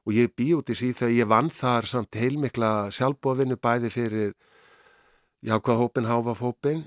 og 0.06 0.12
ég 0.12 0.30
bý 0.36 0.54
út 0.54 0.70
í 0.70 0.74
síð 0.78 0.96
þegar 1.00 1.18
ég 1.18 1.28
vann 1.28 1.50
þar 1.50 1.86
samt 1.86 2.14
heilmikla 2.14 2.90
sjálfbóðvinnu 2.90 3.56
bæði 3.56 3.90
fyrir 3.90 4.34
jákvæðhópin, 5.42 6.06
háfafhópin 6.06 6.82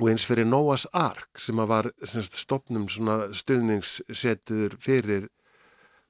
og 0.00 0.08
eins 0.10 0.24
fyrir 0.26 0.46
Noah's 0.48 0.86
Ark 0.92 1.40
sem 1.40 1.58
var 1.68 1.90
semst, 2.02 2.38
stopnum 2.38 2.88
stuðningssetur 2.88 4.76
fyrir 4.80 5.28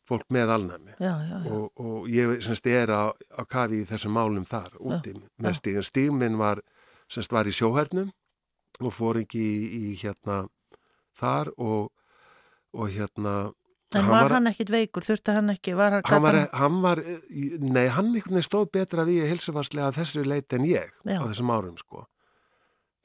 fólk 0.08 0.26
með 0.34 0.52
alnæmi 0.56 0.96
já, 0.98 1.12
já, 1.22 1.36
já. 1.44 1.52
Og, 1.52 1.70
og 1.80 2.08
ég 2.10 2.42
semst, 2.44 2.66
er 2.66 2.90
á, 2.90 3.10
á 3.12 3.42
kafi 3.48 3.82
í 3.82 3.88
þessum 3.88 4.14
málum 4.16 4.46
þar 4.48 4.74
úti 4.80 5.14
með 5.38 5.58
stígin. 5.58 5.86
Stígminn 5.86 6.38
var, 6.40 6.62
semst, 7.10 7.32
var 7.32 7.48
í 7.48 7.54
sjóhernum 7.54 8.10
og 8.82 8.94
fór 8.94 9.22
ekki 9.22 9.40
í, 9.40 9.58
í 9.78 9.96
hérna 10.02 10.44
þar 11.18 11.52
og, 11.56 11.92
og 12.74 12.92
hérna 12.92 13.52
En 13.98 14.08
var, 14.08 14.24
var 14.24 14.36
hann 14.38 14.50
ekkit 14.50 14.72
veikur? 14.72 15.04
Þurfti 15.06 15.34
hann 15.36 15.52
ekki? 15.52 15.74
Var 15.78 15.98
hann, 15.98 16.06
hann, 16.08 16.24
var, 16.24 16.38
hann 16.60 16.80
var, 16.84 17.02
nei, 17.60 17.86
hann 17.92 18.14
stóð 18.44 18.70
betra 18.74 19.04
við 19.08 19.28
hilsufarslega 19.30 19.92
þessu 19.98 20.24
leiti 20.24 20.58
en 20.58 20.66
ég 20.68 20.90
já. 21.04 21.18
á 21.20 21.24
þessum 21.26 21.52
árum, 21.52 21.76
sko. 21.80 22.06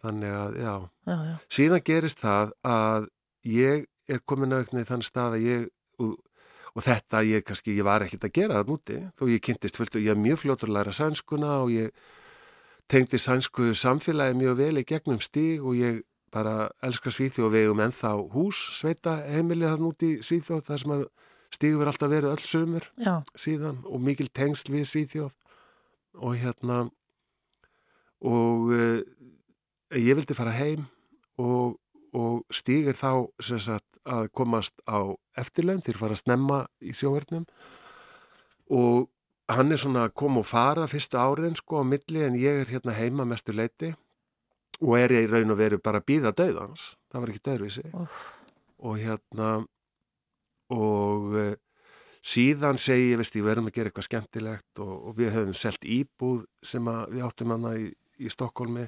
Þannig 0.06 0.36
að, 0.38 0.58
já. 0.62 0.74
já, 1.10 1.16
já. 1.32 1.36
Síðan 1.58 1.86
gerist 1.90 2.22
það 2.24 2.54
að 2.68 3.10
ég 3.48 3.88
er 4.08 4.24
komin 4.26 4.56
auknið 4.56 4.88
þann 4.92 5.04
stað 5.06 5.38
að 5.38 5.48
ég 5.48 5.66
og, 6.04 6.14
og 6.74 6.86
þetta 6.86 7.24
ég 7.28 7.46
kannski, 7.48 7.76
ég 7.78 7.88
var 7.88 8.06
ekkert 8.06 8.28
að 8.30 8.36
gera 8.38 8.60
það 8.60 8.72
núti 8.72 9.00
þó 9.18 9.26
ég 9.32 9.44
kynntist 9.44 9.80
fullt 9.80 9.98
og 9.98 10.06
ég 10.06 10.14
er 10.14 10.22
mjög 10.22 10.44
fljótur 10.44 10.72
að 10.72 10.78
læra 10.78 10.96
sænskuna 10.96 11.54
og 11.64 11.74
ég 11.74 12.06
tengdi 12.92 13.20
sænsku 13.20 13.74
samfélagi 13.76 14.38
mjög 14.40 14.60
vel 14.62 14.82
í 14.82 14.86
gegnum 14.88 15.20
stíg 15.24 15.66
og 15.66 15.76
ég 15.80 16.04
bara 16.34 16.70
elskar 16.84 17.14
Svíþjóð 17.16 17.48
og 17.48 17.56
við 17.56 17.72
um 17.72 17.82
ennþá 17.86 18.14
hús 18.34 18.60
sveita 18.78 19.18
heimilið 19.26 19.74
þann 19.74 19.90
út 19.90 20.06
í 20.06 20.12
Svíþjóð 20.26 20.64
þar 20.68 20.84
sem 20.84 20.94
að 20.98 21.04
stígu 21.56 21.80
verið 21.80 21.92
alltaf 21.94 22.12
verið 22.12 22.34
öll 22.34 22.46
sömur 22.46 22.88
Já. 23.00 23.16
síðan 23.40 23.82
og 23.88 24.04
mikil 24.04 24.28
tengsl 24.36 24.74
við 24.74 24.88
Svíþjóð. 24.92 25.36
Og 26.18 26.40
hérna 26.42 26.88
og 28.26 28.72
uh, 28.74 29.02
ég 29.94 30.18
vildi 30.18 30.36
fara 30.38 30.56
heim 30.58 30.88
og, 31.38 31.78
og 32.18 32.42
stígir 32.50 32.98
þá 32.98 33.30
sagt, 33.40 34.00
að 34.08 34.32
komast 34.36 34.82
á 34.90 35.14
eftirlaun 35.38 35.84
til 35.86 35.96
að 35.96 36.02
fara 36.02 36.18
að 36.18 36.24
snemma 36.24 36.64
í 36.82 36.96
sjóverðnum 36.96 37.46
og 38.74 39.08
hann 39.52 39.72
er 39.72 39.80
svona 39.80 40.08
að 40.08 40.16
koma 40.20 40.42
og 40.42 40.50
fara 40.50 40.88
fyrstu 40.90 41.20
áriðin 41.20 41.60
sko 41.60 41.84
á 41.84 41.84
milli 41.88 42.24
en 42.26 42.40
ég 42.40 42.64
er 42.64 42.72
hérna 42.72 42.96
heima 42.98 43.28
mestu 43.28 43.56
leiti 43.56 43.94
og 44.84 44.98
er 45.00 45.16
ég 45.16 45.26
í 45.26 45.32
raun 45.32 45.54
og 45.54 45.60
veru 45.60 45.80
bara 45.82 46.02
að 46.02 46.10
býða 46.12 46.34
döðans, 46.38 46.92
það 47.12 47.24
var 47.24 47.34
ekki 47.34 47.46
döðvísi 47.48 47.86
Úff. 47.98 48.20
og 48.86 49.00
hérna 49.02 49.52
og 50.74 51.34
uh, 51.38 51.56
síðan 52.28 52.80
segi 52.82 53.12
ég, 53.12 53.20
veist, 53.22 53.36
ég 53.38 53.46
verðum 53.46 53.70
að 53.70 53.78
gera 53.78 53.92
eitthvað 53.92 54.08
skemmtilegt. 54.10 54.72
Og, 54.84 54.96
og 55.10 55.20
við 55.20 55.34
höfum 55.36 55.58
selt 55.58 55.88
íbúð 55.88 56.46
sem 56.66 56.90
við 57.12 57.28
áttum 57.28 57.54
hana 57.56 57.76
í, 57.80 57.92
í 58.20 58.32
Stokkólmi 58.34 58.88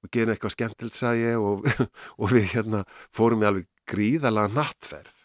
og 0.00 0.12
gerum 0.14 0.34
eitthvað 0.34 0.56
skemmtilegt 0.56 0.98
sagði 0.98 1.26
ég 1.26 1.44
og, 1.44 1.66
og 2.20 2.34
við 2.34 2.52
hérna 2.54 2.84
fórum 3.12 3.42
í 3.44 3.50
alveg 3.50 3.70
gríðalega 3.90 4.54
nattferð. 4.56 5.16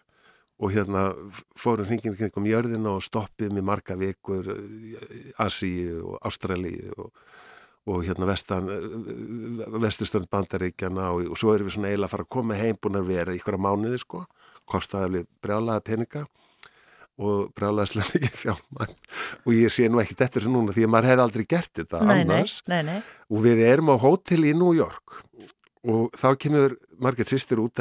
Og 0.63 0.71
hérna 0.71 1.09
fórum 1.59 1.89
hringin 1.89 2.15
kringum 2.15 2.45
jörðina 2.47 2.93
og 2.95 3.03
stoppum 3.03 3.57
í 3.59 3.63
marga 3.65 3.97
vikur 3.99 4.47
Asíu 5.43 5.99
og 6.13 6.21
Ástralíu 6.29 6.93
og, 6.95 7.09
og 7.85 8.05
hérna 8.05 8.29
vestan 8.29 8.69
vestustönd 9.83 10.29
bandaríkjana 10.31 11.11
og, 11.13 11.27
og 11.33 11.37
svo 11.37 11.53
erum 11.53 11.69
við 11.69 11.77
svona 11.77 11.91
eiginlega 11.91 12.09
að 12.09 12.15
fara 12.15 12.25
að 12.25 12.33
koma 12.37 12.57
heim 12.57 12.79
búin 12.81 12.97
að 12.97 13.11
vera 13.11 13.35
í 13.35 13.39
ykkur 13.39 13.59
að 13.59 13.65
mánuði 13.67 14.01
sko. 14.01 14.23
Kostaði 14.65 15.09
alveg 15.09 15.27
brjálaða 15.45 15.83
peninga 15.85 16.23
og 17.21 17.51
brjálaðislega 17.55 18.09
mikið 18.15 18.39
fjármagn. 18.41 18.95
Og 19.45 19.51
ég 19.55 19.73
sé 19.73 19.89
nú 19.89 20.01
ekkert 20.01 20.25
eftir 20.25 20.43
þessu 20.43 20.55
núna 20.55 20.75
því 20.75 20.87
að 20.87 20.93
maður 20.95 21.11
hefði 21.11 21.25
aldrei 21.27 21.45
gert 21.53 21.73
þetta 21.81 22.01
nei, 22.01 22.15
annars. 22.23 22.57
nei, 22.71 22.81
nei, 22.89 22.97
og 23.29 23.45
við 23.45 23.61
erum 23.69 23.93
á 23.93 23.95
hótel 24.01 24.41
í 24.41 24.55
New 24.57 24.73
York 24.75 25.21
og 25.85 26.15
þá 26.17 26.29
kemur 26.41 26.75
Marget 26.97 27.29
sýstir 27.29 27.59
út 27.61 27.77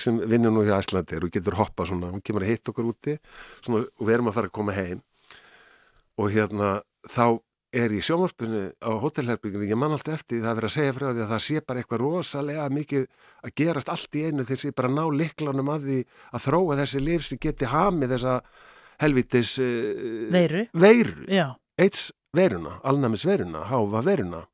sem 0.00 0.18
vinnur 0.30 0.54
nú 0.54 0.62
hjá 0.64 0.78
Æslandir 0.78 1.24
og 1.26 1.32
getur 1.34 1.58
hoppa 1.58 1.84
svona, 1.88 2.12
hún 2.12 2.22
kemur 2.24 2.46
að 2.46 2.54
hitta 2.54 2.72
okkur 2.72 2.88
úti 2.88 3.16
svona, 3.60 3.82
og 3.84 4.06
við 4.06 4.14
erum 4.16 4.30
að 4.30 4.36
fara 4.38 4.48
að 4.48 4.56
koma 4.56 4.76
heim. 4.76 5.02
Og 6.16 6.30
hérna 6.32 6.70
þá 7.10 7.42
er 7.72 7.92
í 7.96 8.02
sjónvarpinu 8.04 8.62
á 8.84 8.90
hótelherbygginu, 9.00 9.64
ég 9.70 9.78
man 9.80 9.94
alltaf 9.96 10.18
eftir 10.18 10.42
það 10.42 10.50
að 10.50 10.58
vera 10.60 10.68
að 10.68 10.74
segja 10.76 10.94
frá 10.96 11.06
því 11.08 11.22
að 11.24 11.32
það 11.32 11.42
sé 11.46 11.62
bara 11.64 11.82
eitthvað 11.82 12.02
rosalega 12.02 12.68
mikið 12.68 13.06
að 13.42 13.54
gerast 13.62 13.92
allt 13.92 14.18
í 14.18 14.24
einu 14.26 14.44
þegar 14.44 14.62
sé 14.62 14.72
bara 14.76 14.92
ná 14.92 15.02
liklanum 15.16 15.72
að 15.72 15.88
því 15.88 15.98
að 16.32 16.44
þróa 16.46 16.78
þessi 16.82 17.02
líf 17.02 17.26
sem 17.26 17.40
geti 17.42 17.70
hamið 17.72 18.14
þessa 18.16 18.38
helvitis 19.02 19.56
uh, 19.64 20.32
veiru, 20.34 20.66
veiru. 20.76 21.46
Eitt 21.80 22.02
veruna, 22.36 22.78
alnæmis 22.84 23.24
veruna, 23.28 23.64
háfa 23.70 24.04
veruna 24.04 24.44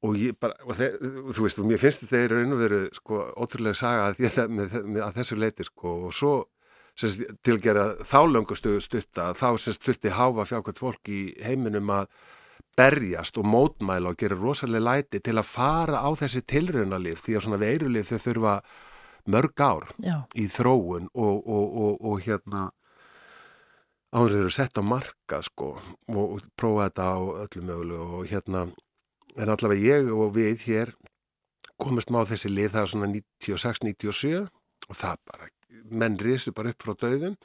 og 0.00 0.16
ég 0.16 0.36
bara, 0.40 0.56
og 0.64 0.76
þeir, 0.78 0.96
þú 1.28 1.44
veist, 1.44 1.60
og 1.60 1.68
mér 1.68 1.80
finnst 1.80 2.06
þetta 2.06 2.22
í 2.24 2.28
raun 2.32 2.54
og 2.56 2.62
veru, 2.62 2.80
sko, 2.96 3.20
ótrúlega 3.36 3.76
saga 3.76 4.06
að, 4.08 4.20
því, 4.20 4.46
með, 4.48 4.76
með, 4.86 5.02
að 5.04 5.18
þessu 5.20 5.36
leiti, 5.36 5.66
sko, 5.68 5.92
og 6.08 6.14
svo 6.16 6.32
semst, 7.00 7.24
til 7.44 7.56
að 7.56 7.64
gera 7.64 7.86
þálöngustu 8.06 8.76
stutta, 8.84 9.30
þá 9.36 9.48
þurfti 9.56 10.12
háfa 10.16 10.46
fjákvæmt 10.52 10.82
fólk 10.82 11.10
í 11.12 11.22
heiminum 11.44 11.90
að 11.94 12.10
berjast 12.78 13.38
og 13.40 13.48
mótmæla 13.48 14.12
og 14.12 14.20
gera 14.20 14.38
rosalega 14.38 14.84
læti 14.86 15.20
til 15.24 15.36
að 15.38 15.48
fara 15.48 16.04
á 16.04 16.10
þessi 16.16 16.44
tilraunalif, 16.48 17.24
því 17.24 17.36
að 17.36 17.44
svona 17.46 17.60
veirulif 17.60 18.12
þau 18.12 18.20
þurfa 18.26 18.54
mörg 19.30 19.60
ár 19.60 19.88
já, 20.00 20.16
í 20.34 20.46
þróun 20.50 21.08
og, 21.14 21.40
og, 21.44 21.66
og, 21.84 21.96
og 22.10 22.22
hérna 22.24 22.68
áður 24.10 24.34
þau 24.34 24.40
eru 24.40 24.54
sett 24.54 24.80
á 24.80 24.82
marka 24.82 25.40
sko 25.46 25.74
og, 26.10 26.40
prófa 26.58 26.88
þetta 26.88 27.06
á 27.06 27.18
öllu 27.44 27.64
mögulegu 27.66 28.20
og 28.20 28.30
hérna 28.30 28.64
en 29.36 29.52
allavega 29.52 30.00
ég 30.00 30.10
og 30.14 30.34
við 30.34 30.66
hér 30.66 30.94
komist 31.80 32.10
má 32.10 32.22
þessi 32.28 32.50
lið 32.50 32.74
það 32.74 32.82
er 32.82 32.92
svona 32.94 33.10
96-97 33.14 34.40
og 34.90 34.98
það 34.98 35.22
bara 35.30 35.50
menn 35.90 36.18
ristu 36.20 36.54
bara 36.56 36.72
upp 36.74 36.86
frá 36.86 36.96
döðum 37.04 37.36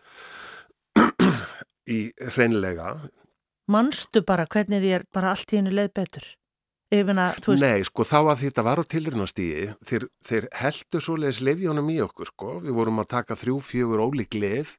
í 1.97 1.99
hreinlega. 2.31 2.95
Manstu 3.71 4.21
bara 4.25 4.45
hvernig 4.45 4.83
því 4.83 4.97
er 4.99 5.05
bara 5.13 5.33
allt 5.33 5.53
í 5.53 5.59
hennu 5.59 5.73
leið 5.73 5.93
betur? 5.97 6.27
Veist, 6.95 7.63
Nei, 7.63 7.81
sko 7.83 8.05
þá 8.05 8.19
að 8.21 8.41
þetta 8.43 8.63
var 8.63 8.79
á 8.79 8.83
tilrunastíði 8.85 9.63
þeir, 9.83 10.03
þeir 10.23 10.45
heldu 10.61 11.01
svoleiðis 11.01 11.41
lefjónum 11.43 11.89
í 11.91 11.97
okkur 12.05 12.29
sko, 12.29 12.51
við 12.61 12.77
vorum 12.77 13.01
að 13.01 13.09
taka 13.15 13.35
þrjú, 13.35 13.55
fjögur 13.65 14.03
ólík 14.05 14.37
lef 14.37 14.75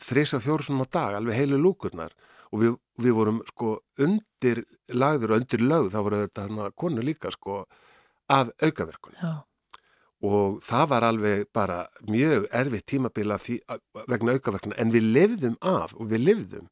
þrís 0.00 0.34
að 0.34 0.44
fjóru 0.46 0.66
svona 0.66 0.86
á 0.86 0.92
dag, 0.92 1.16
alveg 1.18 1.38
heilu 1.38 1.60
lúkurnar. 1.60 2.14
Og 2.50 2.62
við, 2.62 2.74
við 2.98 3.14
vorum 3.14 3.38
sko 3.46 3.76
undir 4.02 4.64
lagður 4.90 5.36
og 5.36 5.44
undir 5.44 5.62
lögð, 5.62 5.92
þá 5.94 6.00
voru 6.02 6.20
þetta 6.24 6.46
hana 6.48 6.70
konu 6.82 7.04
líka 7.06 7.30
sko 7.34 7.62
að 8.30 8.52
aukaverkunum 8.58 9.20
og 10.20 10.60
það 10.64 10.88
var 10.90 11.06
alveg 11.08 11.46
bara 11.56 11.78
mjög 12.08 12.46
erfitt 12.52 12.86
tímabila 12.92 13.38
því, 13.40 13.60
vegna 14.10 14.36
aukaverkunum 14.36 14.76
en 14.76 14.92
við 14.92 15.06
lifðum 15.16 15.56
af 15.60 15.94
og 15.96 16.10
við 16.12 16.26
lifðum. 16.28 16.66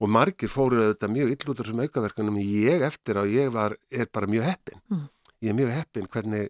Og 0.00 0.10
margir 0.12 0.52
fóru 0.52 0.82
þetta 0.82 1.08
mjög 1.08 1.34
illútur 1.34 1.68
sem 1.70 1.80
aukaverkunum. 1.80 2.36
Ég 2.40 2.84
eftir 2.84 3.16
að 3.20 3.32
ég 3.32 3.52
var, 3.52 3.76
er 3.90 4.08
bara 4.12 4.26
mjög 4.26 4.48
heppin 4.50 4.80
Mm. 4.90 5.08
ég 5.42 5.50
er 5.50 5.54
mjög 5.54 5.72
heppin 5.72 6.06
hvernig 6.08 6.48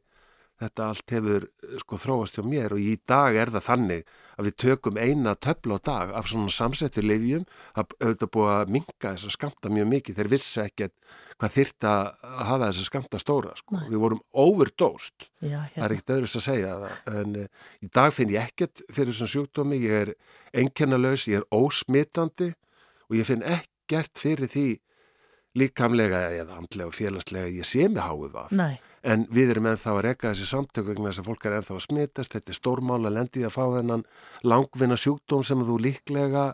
þetta 0.61 0.87
allt 0.91 1.13
hefur 1.13 1.47
sko 1.83 1.99
þróast 2.01 2.39
hjá 2.39 2.45
mér 2.47 2.75
og 2.77 2.81
í 2.81 2.95
dag 3.09 3.37
er 3.37 3.51
það 3.53 3.67
þannig 3.67 4.15
að 4.37 4.49
við 4.49 4.57
tökum 4.63 4.99
eina 5.01 5.35
töfla 5.41 5.77
á 5.77 5.81
dag 5.89 6.13
af 6.17 6.29
svona 6.29 6.53
samsettu 6.53 7.05
livjum, 7.05 7.45
það 7.77 7.95
auðvitað 8.01 8.33
búið 8.37 8.53
að 8.53 8.73
minka 8.77 9.13
þess 9.13 9.29
að 9.29 9.35
skamta 9.37 9.73
mjög 9.73 9.89
mikið. 9.93 10.19
Þeir 10.19 10.31
vissi 10.33 10.63
ekkert 10.63 10.95
hvað 11.37 11.55
þyrta 11.57 11.93
að 11.97 12.43
hafa 12.51 12.71
þess 12.71 12.83
að 12.83 12.89
skamta 12.91 13.21
stóra 13.23 13.55
sko. 13.61 13.83
Við 13.89 14.03
vorum 14.05 14.23
overdosed. 14.47 15.29
Já, 15.41 15.49
það 15.49 15.57
er 15.57 15.77
hérna, 15.77 15.91
ekkert 15.97 16.15
öðru 16.17 16.31
að 16.31 16.47
segja. 16.49 16.75
Það 16.83 17.21
en 17.23 17.39
uh, 17.43 17.69
í 17.81 17.93
dag 17.99 18.17
finn 18.17 18.35
ég 18.35 18.51
ekkert 18.51 18.85
fyrir 18.91 19.13
þessum 19.13 19.33
sjúkdómi. 19.35 19.81
Ég 19.85 20.03
er 20.03 20.15
einkennalaus, 20.57 21.29
ég 21.33 21.41
er 21.41 21.49
ósmitandi 21.53 22.53
og 23.09 23.17
ég 23.17 23.29
finn 23.29 23.45
ekkert 23.45 24.21
fyrir 24.21 24.53
því 24.53 24.69
líkamlega 25.57 26.27
eða 26.37 26.59
andlega 26.61 26.91
og 26.91 26.97
félagslega 26.97 27.49
ég 27.49 27.65
sé 27.65 27.87
mig 27.89 28.05
háið 28.05 28.37
af 28.43 28.53
en 29.07 29.25
við 29.31 29.55
erum 29.55 29.69
ennþá 29.71 29.95
að 29.95 30.05
rekka 30.09 30.33
þessi 30.33 30.49
samtök 30.51 30.89
vegna 30.91 31.11
þess 31.11 31.23
að 31.23 31.29
fólk 31.31 31.47
er 31.47 31.57
ennþá 31.61 31.75
að 31.77 31.85
smitast. 31.85 32.35
Þetta 32.35 32.53
er 32.53 32.59
stórmál 32.59 33.01
að 33.05 33.17
lendi 33.17 33.43
í 33.43 33.47
að 33.47 33.55
fá 33.55 33.65
þennan 33.77 34.07
langvinna 34.43 34.99
sjúkdóm 34.99 35.45
sem 35.47 35.63
þú 35.67 35.79
líklega 35.87 36.47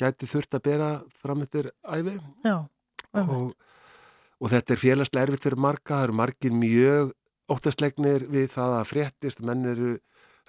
gæti 0.00 0.28
þurft 0.30 0.58
að 0.58 0.66
bera 0.68 0.90
fram 1.22 1.42
eftir 1.44 1.70
æfi 1.82 2.18
já, 2.44 2.56
og, 3.22 3.54
og 4.40 4.52
þetta 4.52 4.74
er 4.74 4.82
félagslega 4.82 5.26
erfitt 5.26 5.46
fyrir 5.48 5.62
marga, 5.64 5.94
það 5.94 6.04
eru 6.06 6.18
margir 6.20 6.56
mjög 6.56 7.14
óttastlegnir 7.52 8.26
við 8.28 8.50
það 8.54 8.76
að 8.80 8.88
fréttist, 8.90 9.42
menn 9.46 9.64
eru 9.70 9.96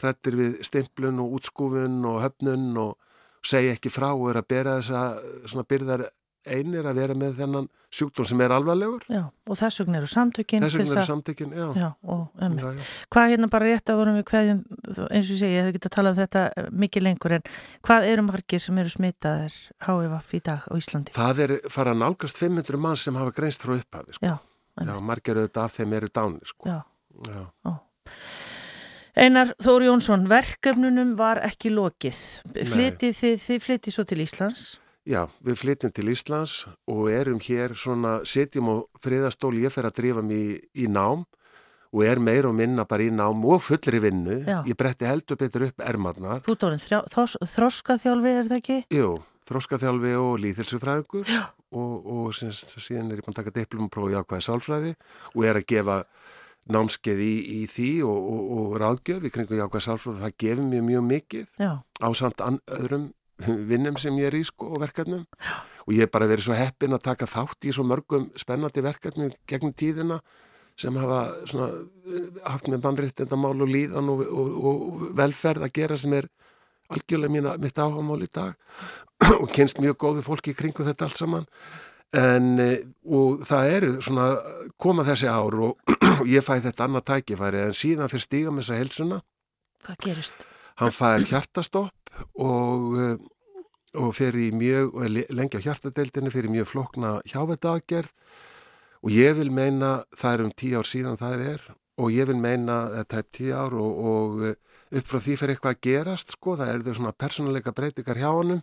hrættir 0.01 0.37
við 0.37 0.57
stimplun 0.67 1.21
og 1.23 1.37
útskúfun 1.39 2.01
og 2.09 2.21
höfnun 2.25 2.69
og 2.81 2.97
segja 3.47 3.75
ekki 3.77 3.91
frá 3.93 4.11
og 4.11 4.27
er 4.31 4.41
að 4.41 4.49
bera 4.51 4.77
þessa 4.81 5.03
svona 5.47 5.67
byrðar 5.69 6.07
einir 6.55 6.85
að 6.89 6.99
vera 7.01 7.15
með 7.17 7.35
þennan 7.41 7.67
sjúkdóm 7.97 8.25
sem 8.27 8.41
er 8.43 8.51
alvarlegur. 8.55 9.03
já, 9.09 9.21
og 9.47 9.55
þess 9.59 9.79
vegna 9.81 9.97
eru 10.01 10.09
samtökin 10.11 10.63
Þess 10.65 10.75
vegna 10.77 10.91
eru 10.91 11.01
að- 11.01 11.07
samtökin, 11.11 11.53
já. 11.55 11.67
já, 11.79 11.89
og 12.03 12.27
um, 12.41 12.57
já, 12.59 12.65
já. 12.77 12.87
hvað 13.15 13.31
hérna 13.33 13.49
bara 13.53 13.65
rétt 13.71 13.89
að 13.93 13.99
vorum 14.01 14.17
við 14.19 14.25
hverjum, 14.31 14.59
eins 15.11 15.31
og 15.31 15.39
segi, 15.39 15.53
ég 15.55 15.63
hef 15.63 15.71
ekki 15.75 15.83
að 15.87 15.95
tala 15.95 16.11
um 16.13 16.19
þetta 16.19 16.43
eh, 16.57 16.67
mikið 16.83 17.05
lengur, 17.07 17.35
en 17.37 17.47
hvað 17.87 18.09
eru 18.11 18.25
margir 18.27 18.59
sem 18.65 18.77
eru 18.83 18.89
smitaðir 18.95 19.55
HIVF 19.87 20.33
í 20.33 20.41
dag 20.49 20.67
á 20.67 20.73
Íslandi? 20.77 21.15
Það 21.15 21.43
er 21.47 21.55
fara 21.69 21.93
nálgast 21.95 22.37
500 22.43 22.77
mann 22.87 22.97
sem 22.99 23.15
hafa 23.15 23.31
greinst 23.31 23.63
frá 23.63 23.75
upphafi, 23.79 24.13
sko. 24.19 24.25
Já, 24.25 24.37
Já, 24.77 24.93
margir 25.01 25.39
auðvitað 25.39 25.63
af 25.63 25.77
þeim 25.79 25.93
eru 25.97 26.07
dáni, 26.13 26.43
sko. 26.45 26.67
já. 26.69 26.79
Já. 27.31 27.77
Einar 29.17 29.49
Þór 29.63 29.87
Jónsson, 29.87 30.27
verkefnunum 30.29 31.15
var 31.17 31.39
ekki 31.47 31.71
lokið. 31.73 32.17
Flytið 32.69 33.15
þið, 33.17 33.39
þið 33.47 33.63
flytið 33.65 33.95
svo 33.95 34.03
til 34.05 34.19
Íslands? 34.21 34.65
Já, 35.07 35.21
við 35.39 35.55
flytjum 35.61 35.91
til 35.95 36.11
Íslands 36.11 36.53
og 36.91 37.05
erum 37.07 37.39
hér 37.39 37.71
svona, 37.79 38.17
setjum 38.27 38.67
á 38.67 38.75
friðastól, 38.99 39.53
ég 39.55 39.71
fer 39.71 39.87
að 39.87 40.01
drífa 40.01 40.23
mig 40.25 40.41
í, 40.43 40.55
í 40.83 40.87
nám 40.91 41.23
og 41.95 42.01
er 42.03 42.19
meir 42.19 42.49
og 42.49 42.55
minna 42.57 42.83
bara 42.83 43.05
í 43.05 43.13
nám 43.15 43.45
og 43.47 43.61
fullri 43.63 44.01
vinnu. 44.03 44.41
Já. 44.43 44.59
Ég 44.67 44.75
bretti 44.75 45.07
heldur 45.07 45.39
betur 45.39 45.69
upp 45.69 45.79
ermarnar. 45.79 46.41
Þú 46.43 46.57
dórinn 46.59 46.83
þroskaþjálfi, 46.83 48.33
er 48.33 48.49
það 48.49 48.57
ekki? 48.59 48.79
Jú, 48.97 49.13
þróskaþjálfi 49.47 50.11
og 50.19 50.33
líðhilsufræðingur 50.43 51.31
og, 51.31 51.93
og 52.17 52.35
síðan, 52.35 52.57
síðan 52.75 53.13
er 53.13 53.21
ég 53.21 53.27
búin 53.27 53.37
að 53.37 53.39
taka 53.39 53.55
diplomaprófi 53.61 54.11
í 54.11 54.19
ákvæði 54.19 54.47
sálfræði 54.49 54.93
og 55.31 55.47
er 55.47 55.61
að 55.61 55.69
gefa 55.71 56.01
námskeið 56.67 57.21
í, 57.23 57.35
í 57.61 57.67
því 57.71 57.91
og, 58.03 58.27
og, 58.27 58.49
og 58.57 58.75
ráðgjöf 58.83 59.23
í 59.23 59.31
kringu 59.31 59.61
jákvæð 59.61 59.85
sálfræði, 59.87 60.19
það 60.25 60.35
gefur 60.43 60.67
mér 60.73 60.83
mjög 60.89 61.07
mikið 61.13 61.63
Já. 61.63 61.71
á 61.79 62.07
samt 62.11 62.43
öðrum 62.43 63.07
vinnum 63.45 63.97
sem 64.01 64.15
ég 64.17 64.31
er 64.31 64.37
í 64.39 64.43
sko 64.47 64.73
og 64.73 64.81
verkefnum. 64.83 65.25
Og 65.85 65.95
ég 65.95 66.05
hef 66.05 66.13
bara 66.13 66.27
verið 66.29 66.47
svo 66.47 66.57
heppin 66.57 66.95
að 66.97 67.05
taka 67.07 67.29
þátt 67.29 67.67
í 67.69 67.73
svo 67.75 67.85
mörgum 67.87 68.29
spennandi 68.39 68.83
verkefnum 68.85 69.33
gegnum 69.49 69.73
tíðina 69.77 70.19
sem 70.77 70.97
hafa 70.99 71.21
svona, 71.49 71.71
haft 72.45 72.67
með 72.69 72.83
mannréttindamál 72.83 73.55
og 73.55 73.71
líðan 73.71 74.11
og, 74.13 74.21
og 74.29 75.05
velferð 75.17 75.65
að 75.65 75.73
gera 75.79 75.97
sem 75.97 76.13
er 76.13 76.27
algjörlega 76.93 77.33
mína, 77.33 77.55
mitt 77.61 77.79
áhagamál 77.81 78.21
í 78.23 78.29
dag. 78.31 78.53
Og 79.41 79.49
kynst 79.51 79.81
mjög 79.81 79.97
góðu 79.99 80.21
fólki 80.23 80.53
í 80.53 80.55
kringu 80.55 80.85
þetta 80.87 81.07
allt 81.07 81.19
saman. 81.19 81.47
En 82.15 82.61
eh, 82.63 82.85
og 83.03 83.41
það 83.43 83.71
eru 83.73 83.89
svona 84.05 84.27
koma 84.79 85.03
þessi 85.03 85.27
ár 85.27 85.57
og 85.67 85.97
ég 86.35 86.45
fæ 86.45 86.53
þetta 86.63 86.85
annað 86.85 87.09
tækifæri 87.09 87.65
en 87.65 87.75
síðan 87.75 88.13
fyrir 88.13 88.23
stíga 88.23 88.53
með 88.53 88.63
þessa 88.63 88.79
helsuna 88.79 89.19
Hvað 89.83 89.99
gerist? 90.05 90.45
Hann 90.77 90.93
fær 90.93 91.23
hjartastopp 91.25 92.11
og, 92.37 92.99
eh, 93.01 93.17
og 93.97 94.13
fyrir 94.13 94.53
mjög, 94.53 94.93
lengi 95.33 95.57
á 95.57 95.65
hjartadeildinu 95.65 96.29
fyrir 96.29 96.53
mjög 96.53 96.69
flokna 96.69 97.17
hjáveitaðgerð. 97.25 98.13
Og 99.01 99.09
ég 99.13 99.35
vil 99.37 99.51
meina, 99.51 100.05
það 100.17 100.33
er 100.33 100.43
um 100.43 100.51
tíu 100.51 100.77
ár 100.77 100.85
síðan 100.85 101.17
það 101.17 101.45
er 101.53 101.61
og 101.97 102.13
ég 102.13 102.27
vil 102.29 102.37
meina 102.37 102.89
þetta 102.93 103.17
er 103.17 103.27
tíu 103.33 103.53
ár 103.57 103.73
og, 103.73 103.99
og 104.11 104.45
eh, 104.45 104.55
upp 104.97 105.07
frá 105.09 105.19
því 105.19 105.37
fyrir 105.37 105.55
eitthvað 105.55 105.75
að 105.75 105.83
gerast 105.87 106.33
sko, 106.35 106.55
það 106.57 106.71
er 106.73 106.83
þau 106.85 106.97
svona 106.99 107.13
persónuleika 107.23 107.73
breytikar 107.73 108.19
hjá 108.21 108.29
hannum 108.29 108.61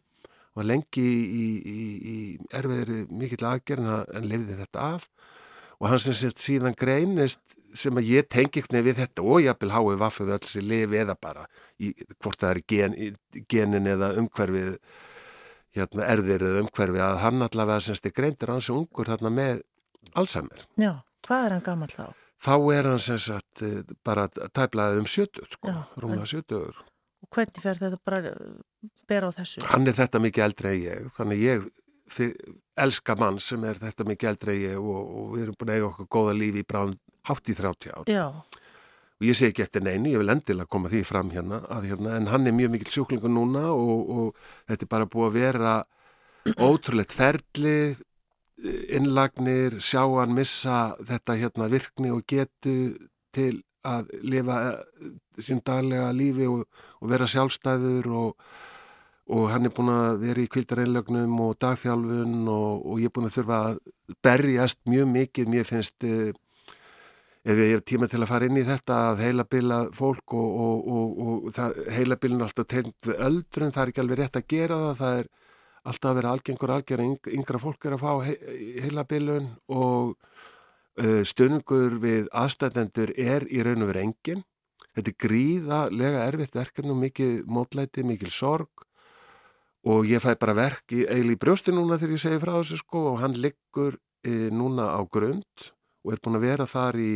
og 0.55 0.67
lengi 0.71 1.03
í, 1.03 1.47
í, 1.67 1.81
í 2.15 2.19
erfiðri 2.55 3.01
mikill 3.11 3.49
aðgerðin 3.49 4.05
en 4.15 4.29
lefði 4.31 4.59
þetta 4.61 4.91
af. 4.95 5.09
Og 5.83 5.91
hann 5.91 6.03
sem 6.03 6.15
sett 6.15 6.39
síðan 6.39 6.77
greinist 6.79 7.59
sem 7.75 7.99
að 7.99 8.11
ég 8.13 8.29
tengi 8.31 8.63
ekkert 8.63 8.77
við 8.87 9.01
þetta 9.03 9.25
og 9.27 9.43
ég 9.45 9.59
vil 9.61 9.73
hái 9.75 9.97
vaffuð 10.01 10.33
öll 10.37 10.49
sem 10.49 10.67
lifi 10.69 11.01
eða 11.03 11.17
bara 11.21 11.47
í, 11.79 11.93
hvort 12.23 12.41
það 12.41 12.51
er 12.51 12.61
gen, 12.71 12.97
genin 13.51 13.91
eða 13.91 14.13
umhverfið 14.23 14.77
hérna, 15.75 16.07
erðir 16.07 16.47
eða 16.49 16.65
umhverfið 16.65 17.07
að 17.07 17.23
hann 17.25 17.47
allavega 17.49 17.87
semst 17.89 18.07
er 18.07 18.15
greindir 18.15 18.53
á 18.53 18.57
hans 18.57 18.71
ungur 18.73 19.11
þarna 19.11 19.33
með 19.35 19.65
Alzheimer. 20.15 20.67
Já, 20.79 20.93
hvað 21.25 21.47
er 21.47 21.55
hann 21.57 21.65
gammal 21.65 21.91
þá? 21.91 22.07
Þá 22.45 22.55
er 22.77 22.89
hann 22.91 23.01
sem 23.01 23.21
sagt 23.23 23.63
eh, 23.65 23.81
bara 24.05 24.27
tæplaðið 24.29 25.01
um 25.01 25.09
70 25.09 25.55
sko, 25.57 25.79
rúmlega 26.03 26.29
70 26.29 26.83
Og 27.25 27.31
hvernig 27.33 27.63
fer 27.65 27.81
þetta 27.81 27.99
bara 28.05 28.35
bera 29.09 29.31
á 29.33 29.37
þessu? 29.39 29.63
Hann 29.71 29.89
er 29.89 29.97
þetta 29.97 30.21
mikið 30.21 30.45
eldri 30.45 30.71
en 30.75 30.83
ég, 30.83 31.07
þannig 31.17 31.41
ég 31.41 31.65
elska 32.75 33.17
mann 33.19 33.39
sem 33.41 33.65
er 33.65 33.79
þetta 33.81 34.07
mikið 34.09 34.53
ég 34.59 34.79
og, 34.79 35.01
og 35.05 35.33
við 35.35 35.47
erum 35.47 35.57
búin 35.59 35.73
að 35.73 35.79
eiga 35.79 35.89
okkur 35.89 36.11
góða 36.17 36.37
lífi 36.39 36.63
í 36.65 36.69
bráðum 36.69 36.99
hátt 37.29 37.49
í 37.49 37.57
30 37.57 37.95
ár. 37.95 38.11
Já. 38.11 38.27
Og 39.15 39.29
ég 39.29 39.37
segi 39.39 39.53
ekki 39.53 39.65
eftir 39.65 39.85
neinu, 39.87 40.11
ég 40.11 40.21
vil 40.21 40.33
endilega 40.33 40.69
koma 40.69 40.91
því 40.93 41.05
fram 41.07 41.31
hérna, 41.33 41.63
hérna 41.85 42.17
en 42.19 42.27
hann 42.33 42.49
er 42.51 42.57
mjög 42.57 42.75
mikil 42.75 42.91
sjúklingu 42.91 43.31
núna 43.31 43.69
og, 43.73 44.11
og 44.11 44.49
þetta 44.69 44.85
er 44.85 44.91
bara 44.91 45.11
búið 45.11 45.29
að 45.29 45.39
vera 45.39 45.75
ótrúlegt 46.61 47.15
ferli, 47.15 47.95
innlagnir, 48.93 49.79
sjá 49.81 50.03
hann 50.05 50.35
missa 50.37 50.97
þetta 51.07 51.39
hérna 51.41 51.71
virkni 51.73 52.13
og 52.13 52.27
getu 52.29 52.75
til 53.35 53.63
að 53.85 54.13
lifa 54.25 54.61
eh, 54.69 55.11
sín 55.43 55.61
daglega 55.65 56.13
lífi 56.17 56.47
og, 56.49 56.65
og 57.01 57.11
vera 57.11 57.29
sjálfstæður 57.29 58.09
og, 58.13 58.47
og 59.33 59.51
hann 59.53 59.65
er 59.65 59.73
búin 59.73 59.93
að 59.93 60.19
vera 60.21 60.43
í 60.43 60.49
kvildareinlögnum 60.53 61.39
og 61.47 61.55
dagþjálfun 61.65 62.49
og, 62.53 62.83
og 62.85 63.01
ég 63.01 63.09
er 63.09 63.15
búin 63.15 63.29
að 63.31 63.39
þurfa 63.39 63.61
að 63.69 63.79
berjast 64.25 64.81
mjög 64.91 65.07
mikið, 65.15 65.53
mér 65.55 65.69
finnst 65.69 66.05
eh, 66.05 66.35
ef 67.45 67.63
ég 67.63 67.73
hef 67.75 67.85
tíma 67.89 68.09
til 68.11 68.21
að 68.21 68.31
fara 68.33 68.49
inn 68.49 68.61
í 68.61 68.67
þetta 68.69 68.99
að 69.11 69.25
heilabila 69.25 69.81
fólk 69.97 70.37
og 70.37 71.49
heilabilin 71.93 72.41
er 72.41 72.49
alltaf 72.49 72.69
tegnd 72.69 72.95
við 73.05 73.25
öldrun, 73.29 73.73
það 73.73 73.83
er 73.83 73.93
ekki 73.93 74.05
alveg 74.05 74.21
rétt 74.21 74.41
að 74.41 74.49
gera 74.53 74.81
það, 74.83 75.01
það 75.01 75.19
er 75.23 75.33
alltaf 75.85 76.11
að 76.11 76.19
vera 76.21 76.35
algengur 76.37 76.75
algjör 76.77 77.05
yngra 77.05 77.61
fólk 77.61 77.85
er 77.85 77.97
að 77.97 78.05
fá 78.05 78.13
heilabilun 78.85 79.51
og 79.73 80.17
Uh, 80.95 81.25
stöðningur 81.27 81.97
við 81.99 82.29
aðstæðendur 82.31 83.11
er 83.19 83.43
í 83.51 83.65
raun 83.67 83.83
og 83.83 83.89
verið 83.91 84.05
engin. 84.07 84.45
Þetta 84.95 85.11
er 85.11 85.17
gríðalega 85.25 86.21
erfitt 86.29 86.55
verkefni 86.55 86.93
og 86.95 87.01
mikið 87.01 87.33
mótlæti, 87.51 88.05
mikið 88.07 88.31
sorg 88.31 88.85
og 89.85 90.09
ég 90.09 90.23
fæ 90.25 90.33
bara 90.41 90.57
verk 90.57 90.95
í 90.97 91.05
eil 91.11 91.29
í 91.33 91.39
brjósti 91.41 91.75
núna 91.75 91.99
þegar 92.01 92.17
ég 92.17 92.25
segi 92.25 92.41
frá 92.43 92.55
þessu 92.57 92.81
sko 92.81 93.05
og 93.13 93.23
hann 93.23 93.37
liggur 93.37 93.99
e, 94.25 94.49
núna 94.55 94.91
á 94.97 95.01
grund 95.05 95.69
og 96.05 96.15
er 96.15 96.23
búin 96.25 96.39
að 96.39 96.47
vera 96.47 96.67
þar 96.69 97.01
í 97.01 97.13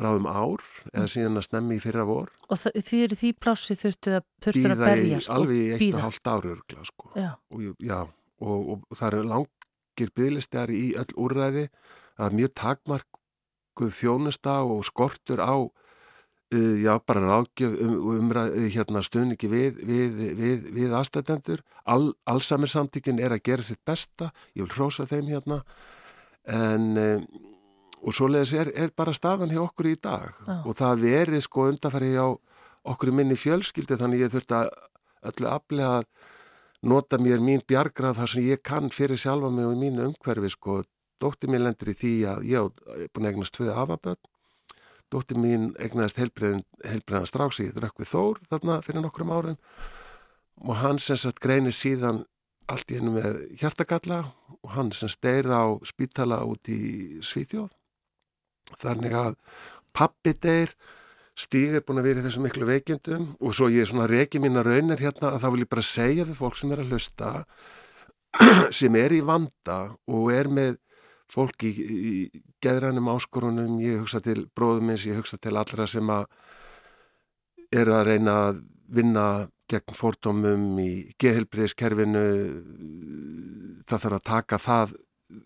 bráðum 0.00 0.28
ár 0.30 0.64
eða 0.94 1.04
mm. 1.04 1.12
síðan 1.12 1.40
að 1.40 1.46
snemmi 1.46 1.76
í 1.76 1.82
fyrra 1.82 2.06
vor. 2.08 2.32
Og 2.48 2.60
því 2.60 3.02
eru 3.04 3.18
því 3.20 3.32
plássi 3.36 3.76
þurftu 3.76 4.16
að, 4.16 4.26
þurftu 4.46 4.70
að 4.70 4.84
og 4.86 5.02
býða? 5.02 5.20
Alveg 5.36 5.60
í 5.60 5.70
eitt 5.76 5.86
og 5.90 6.04
hálft 6.06 6.30
ári 6.32 6.52
örgla 6.54 6.86
sko. 6.88 7.10
Já. 7.20 7.30
Og, 7.52 7.66
já, 7.84 7.98
og, 8.40 8.70
og 8.80 8.96
það 8.96 9.08
eru 9.10 9.26
langir 9.34 10.14
bygglistar 10.16 10.72
í 10.72 10.86
öll 11.00 11.12
úrræði 11.20 11.66
það 12.20 12.26
er 12.26 12.36
mjög 12.36 12.54
takmarkuð 12.60 13.92
þjónusta 13.96 14.56
og 14.68 14.82
skortur 14.88 15.40
á 15.44 15.56
já, 16.50 16.92
bara 17.06 17.20
ráðgjöf 17.22 17.76
um, 17.84 17.96
umræð, 18.16 18.56
hérna 18.74 19.02
stuðningi 19.06 19.50
við, 19.50 19.78
við, 19.86 20.22
við, 20.38 20.64
við 20.74 20.96
aðstæðendur 20.98 21.62
All, 21.90 22.12
allsamir 22.28 22.70
samtíkin 22.70 23.20
er 23.22 23.32
að 23.34 23.44
gera 23.48 23.64
sitt 23.66 23.80
besta. 23.86 24.30
Ég 24.54 24.66
vil 24.66 24.74
hrósa 24.76 25.06
þeim 25.10 25.30
hérna. 25.30 25.62
En 26.50 26.92
um, 27.00 27.24
og 28.00 28.16
svoleiðis 28.16 28.52
er, 28.56 28.70
er 28.74 28.92
bara 28.96 29.14
stafan 29.16 29.52
hjá 29.52 29.60
okkur 29.62 29.90
í 29.90 29.96
dag. 30.00 30.30
Já. 30.46 30.60
og 30.64 30.76
það 30.78 31.02
verið 31.04 31.44
sko 31.44 31.66
undarfæri 31.70 32.14
hjá 32.14 32.26
okkur 32.90 33.12
minni 33.12 33.36
fjölskyldi 33.36 33.98
þannig 34.00 34.24
ég 34.24 34.32
þurfti 34.32 34.56
að 34.56 34.70
öllu 35.30 35.50
aflega 35.50 35.90
að 35.98 36.06
nota 36.90 37.18
mér 37.20 37.42
mín 37.44 37.60
bjargrað 37.68 38.22
þar 38.22 38.32
sem 38.32 38.46
ég 38.46 38.62
kann 38.64 38.88
fyrir 38.94 39.20
sjálfa 39.20 39.50
mig 39.52 39.68
og 39.68 39.76
mínu 39.76 40.06
umhverfi 40.08 40.52
sko. 40.54 40.80
Dóttir 41.20 41.52
mín 41.52 41.66
lendur 41.66 41.90
í 41.92 41.96
því 42.00 42.14
að 42.30 42.44
ég 42.48 42.62
hef 42.64 43.10
búin 43.12 43.26
að 43.26 43.34
egnast 43.34 43.56
tvö 43.58 43.74
afaböld. 43.74 44.29
Dóttir 45.10 45.40
mín 45.42 45.72
egnast 45.82 46.20
heilbreyðan 46.20 47.26
stráks 47.26 47.58
í 47.64 47.70
Drökkvið 47.74 48.12
Þór 48.12 48.42
þarna 48.52 48.76
fyrir 48.86 49.02
nokkrum 49.02 49.32
árum 49.34 49.56
og 50.60 50.76
hann 50.78 51.00
sem 51.02 51.18
sagt 51.18 51.40
greinir 51.42 51.74
síðan 51.74 52.22
allt 52.70 52.92
í 52.92 53.00
hennu 53.00 53.16
með 53.16 53.40
hjartagalla 53.58 54.20
og 54.60 54.72
hann 54.76 54.92
sem 54.94 55.10
steyr 55.10 55.48
á 55.50 55.66
spítala 55.88 56.42
út 56.46 56.70
í 56.70 57.18
Svíþjóð. 57.26 57.72
Þannig 58.78 59.16
að 59.18 59.36
pappi 59.96 60.36
deyr, 60.38 60.74
Stíg 61.40 61.72
er 61.78 61.84
búin 61.86 62.00
að 62.02 62.08
vera 62.10 62.20
í 62.20 62.24
þessu 62.26 62.42
miklu 62.44 62.66
veikindum 62.68 63.30
og 63.40 63.54
svo 63.56 63.70
ég 63.72 63.86
er 63.86 63.88
svona 63.88 64.08
reiki 64.10 64.40
mína 64.42 64.64
raunir 64.66 65.00
hérna 65.00 65.30
að 65.30 65.44
það 65.44 65.54
vil 65.54 65.62
ég 65.62 65.70
bara 65.70 65.84
segja 65.86 66.26
við 66.28 66.36
fólk 66.36 66.58
sem 66.60 66.74
er 66.74 66.82
að 66.82 66.90
hlusta 66.92 67.30
sem 68.78 68.98
er 69.00 69.14
í 69.16 69.20
vanda 69.24 69.78
og 70.10 70.26
er 70.34 70.50
með 70.52 70.76
fólk 71.30 71.64
í, 71.66 71.70
í 71.70 72.42
geðrænum 72.62 73.10
áskorunum, 73.12 73.78
ég 73.84 74.02
hugsa 74.02 74.20
til 74.24 74.48
bróðumins, 74.56 75.06
ég 75.08 75.20
hugsa 75.20 75.38
til 75.38 75.56
allra 75.56 75.86
sem 75.90 76.10
að 76.10 76.26
eru 77.70 77.94
að 77.94 78.06
reyna 78.10 78.36
að 78.48 78.62
vinna 78.90 79.26
gegn 79.70 79.94
fórtómum 79.94 80.80
í 80.82 80.90
geðhelbriðskerfinu 81.22 82.24
það 83.86 84.02
þarf 84.02 84.16
að 84.16 84.26
taka 84.26 84.58
það 84.58 84.96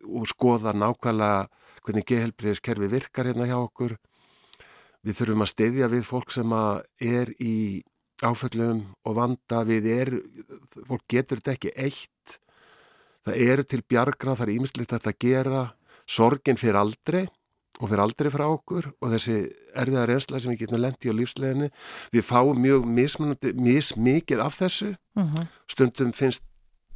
og 0.08 0.28
skoða 0.30 0.72
nákvæmlega 0.72 1.48
hvernig 1.84 2.06
geðhelbriðskerfi 2.08 2.88
virkar 2.88 3.28
hérna 3.28 3.48
hjá 3.50 3.58
okkur. 3.58 3.98
Við 5.04 5.18
þurfum 5.18 5.44
að 5.44 5.52
steyðja 5.52 5.90
við 5.92 6.06
fólk 6.08 6.32
sem 6.32 6.54
er 6.56 7.34
í 7.36 7.84
áföllum 8.24 8.80
og 9.04 9.16
vanda. 9.18 9.60
Við 9.68 9.90
er, 9.92 10.12
fólk 10.88 11.04
getur 11.12 11.42
þetta 11.42 11.56
ekki 11.58 11.74
eitt 11.76 12.13
það 13.24 13.40
eru 13.48 13.64
til 13.64 13.82
bjargra, 13.88 14.36
það 14.36 14.46
er 14.46 14.54
ímyndilegt 14.54 14.92
að 14.92 15.02
þetta 15.04 15.24
gera, 15.24 15.62
sorgin 16.04 16.60
fyrir 16.60 16.80
aldrei 16.80 17.24
og 17.80 17.88
fyrir 17.90 18.04
aldrei 18.04 18.30
frá 18.30 18.44
okkur 18.46 18.90
og 19.02 19.14
þessi 19.14 19.38
erfiða 19.74 20.06
reynsla 20.06 20.40
sem 20.40 20.52
við 20.52 20.64
getum 20.64 20.82
lendi 20.82 21.10
á 21.10 21.14
lífsleginni, 21.18 21.70
við 22.14 22.26
fáum 22.26 22.60
mjög 22.62 22.86
mismikið 22.86 24.44
af 24.44 24.60
þessu. 24.60 24.94
Uh 25.16 25.24
-huh. 25.24 25.46
stundum 25.66 26.12
finnst 26.12 26.42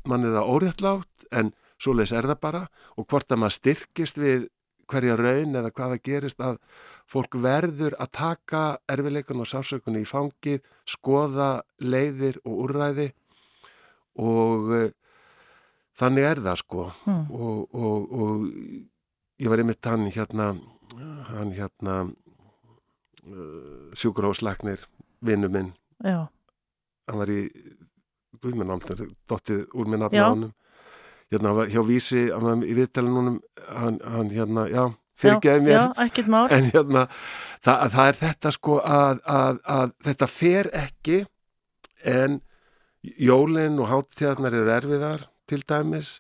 manni 0.05 0.31
það 0.31 0.51
óréttlátt 0.55 1.27
en 1.33 1.53
svo 1.79 1.93
leiðis 1.93 2.13
er 2.13 2.29
það 2.31 2.41
bara. 2.41 2.69
Og 2.97 3.07
hvort 3.07 3.33
að 3.33 3.39
maður 3.39 3.59
styrkist 3.59 4.19
við 4.19 4.49
hverja 4.89 5.17
raun 5.17 5.57
eða 5.57 5.71
hvaða 5.71 5.99
gerist 6.03 6.41
að 6.41 6.59
fólk 7.07 7.35
verður 7.35 7.95
að 7.99 8.11
taka 8.13 8.79
erfileikunum 8.89 9.45
og 9.45 9.51
sásökunum 9.51 10.03
í 10.03 10.09
fangið, 10.09 10.63
skoða 10.87 11.63
leiðir 11.79 12.41
og 12.45 12.55
úrræði. 12.65 13.13
Og 14.19 14.93
þannig 15.99 16.29
er 16.31 16.43
það 16.45 16.61
sko 16.63 16.87
mm. 17.07 17.25
og, 17.35 17.75
og, 17.75 17.99
og 18.13 18.47
ég 19.39 19.51
var 19.51 19.63
einmitt 19.63 19.89
hann 19.91 20.05
hérna 20.15 20.47
hann 21.33 21.51
hérna 21.57 21.95
uh, 23.29 23.89
sjúkurhásleiknir 23.99 24.81
vinnu 25.25 25.49
minn 25.53 25.73
já. 26.05 26.29
hann 27.09 27.21
var 27.23 27.31
í 27.33 27.43
Guðmennáldur, 28.39 29.09
dottið 29.27 29.65
úr 29.75 29.89
minn 29.91 30.07
afnánum 30.07 30.53
hérna 31.33 31.51
hann 31.51 31.59
var 31.59 31.73
hjá 31.73 31.83
Vísi 31.87 32.29
hann 32.31 32.47
var 32.47 32.65
í 32.65 32.75
viðtælunum 32.79 33.41
hann, 33.67 34.01
hann 34.05 34.31
hérna, 34.33 34.69
já 34.71 34.85
fyrirgeði 35.19 35.65
mér. 35.67 35.75
Já. 35.75 36.43
En 36.55 36.69
hérna, 36.73 37.07
það, 37.65 37.87
það 37.95 38.11
er 38.11 38.19
þetta 38.21 38.53
sko 38.55 38.77
að, 38.85 39.23
að, 39.27 39.59
að 39.79 39.95
þetta 40.07 40.29
fer 40.31 40.71
ekki 40.79 41.19
en 42.07 42.39
jólinn 43.03 43.81
og 43.83 43.91
háttíðarnar 43.93 44.57
eru 44.61 44.73
erfiðar 44.75 45.27
til 45.49 45.63
dæmis. 45.69 46.19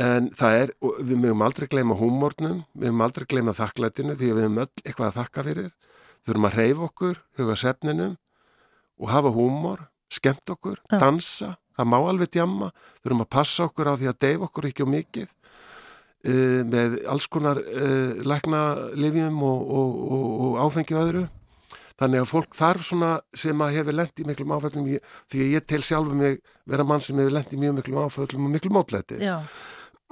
En 0.00 0.30
það 0.36 0.58
er, 0.58 0.74
við 1.04 1.18
mögum 1.20 1.42
aldrei 1.44 1.68
gleyma 1.68 1.96
húmórnum, 2.00 2.62
við 2.72 2.88
mögum 2.88 3.06
aldrei 3.06 3.26
gleyma 3.28 3.56
þakklætinu 3.56 4.16
því 4.16 4.28
við 4.28 4.46
mögum 4.46 4.62
öll 4.64 4.84
eitthvað 4.84 5.08
að 5.10 5.18
þakka 5.20 5.46
fyrir. 5.48 5.72
Þurfum 6.22 6.48
að 6.48 6.60
reyfa 6.60 6.86
okkur, 6.86 7.24
huga 7.38 7.58
sefninum 7.58 8.14
og 9.02 9.10
hafa 9.10 9.34
húmór 9.34 9.88
skemmt 10.12 10.52
okkur, 10.52 10.80
dansa 10.92 11.56
það 11.76 11.88
má 11.88 11.98
alveg 12.00 12.32
djamma, 12.32 12.70
þurfum 13.02 13.24
að 13.24 13.30
passa 13.32 13.66
okkur 13.68 13.92
á 13.92 13.94
því 13.96 14.10
að 14.10 14.18
deyfa 14.24 14.48
okkur 14.48 14.68
ekki 14.68 14.86
á 14.86 14.88
mikið 14.94 15.28
uh, 15.28 16.60
með 16.68 16.98
alls 17.12 17.28
konar 17.32 17.60
uh, 17.62 18.10
lækna 18.20 18.62
livjum 18.98 19.40
og, 19.46 19.62
og, 19.80 20.02
og, 20.16 20.26
og 20.46 20.58
áfengi 20.66 20.96
og 20.96 21.06
öðru 21.06 21.24
þannig 22.00 22.22
að 22.22 22.30
fólk 22.32 22.56
þarf 22.56 22.86
svona 22.86 23.12
sem 23.34 23.62
að 23.64 23.76
hefur 23.78 23.96
lent 23.98 24.22
í 24.22 24.26
miklum 24.28 24.54
áfællum 24.56 24.88
því 24.88 25.42
að 25.44 25.52
ég 25.56 25.66
tel 25.68 25.82
sjálfur 25.86 26.18
mig 26.18 26.40
vera 26.68 26.86
mann 26.88 27.04
sem 27.04 27.18
hefur 27.20 27.36
lent 27.36 27.52
í 27.52 27.60
mjög 27.60 27.78
miklum 27.80 28.02
áfællum 28.06 28.48
og 28.48 28.52
miklum 28.56 28.76
mótlæti. 28.78 29.18
Já, 29.22 29.36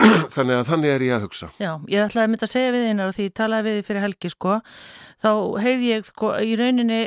þannig 0.37 0.57
að 0.61 0.69
þannig 0.71 0.95
er 0.95 1.05
ég 1.07 1.17
að 1.17 1.27
hugsa. 1.27 1.51
Já, 1.61 1.73
ég 1.93 2.05
ætlaði 2.07 2.25
að 2.25 2.33
mynda 2.35 2.49
að 2.49 2.55
segja 2.55 2.75
við 2.77 2.87
einar 2.91 3.11
og 3.11 3.17
því 3.19 3.27
ég 3.29 3.35
talaði 3.41 3.67
við 3.69 3.79
þið 3.81 3.89
fyrir 3.91 4.05
helgi 4.07 4.33
sko, 4.33 4.55
þá 5.25 5.31
heyr 5.65 5.85
ég 5.89 6.09
sko 6.09 6.33
í 6.41 6.55
rauninni, 6.61 7.01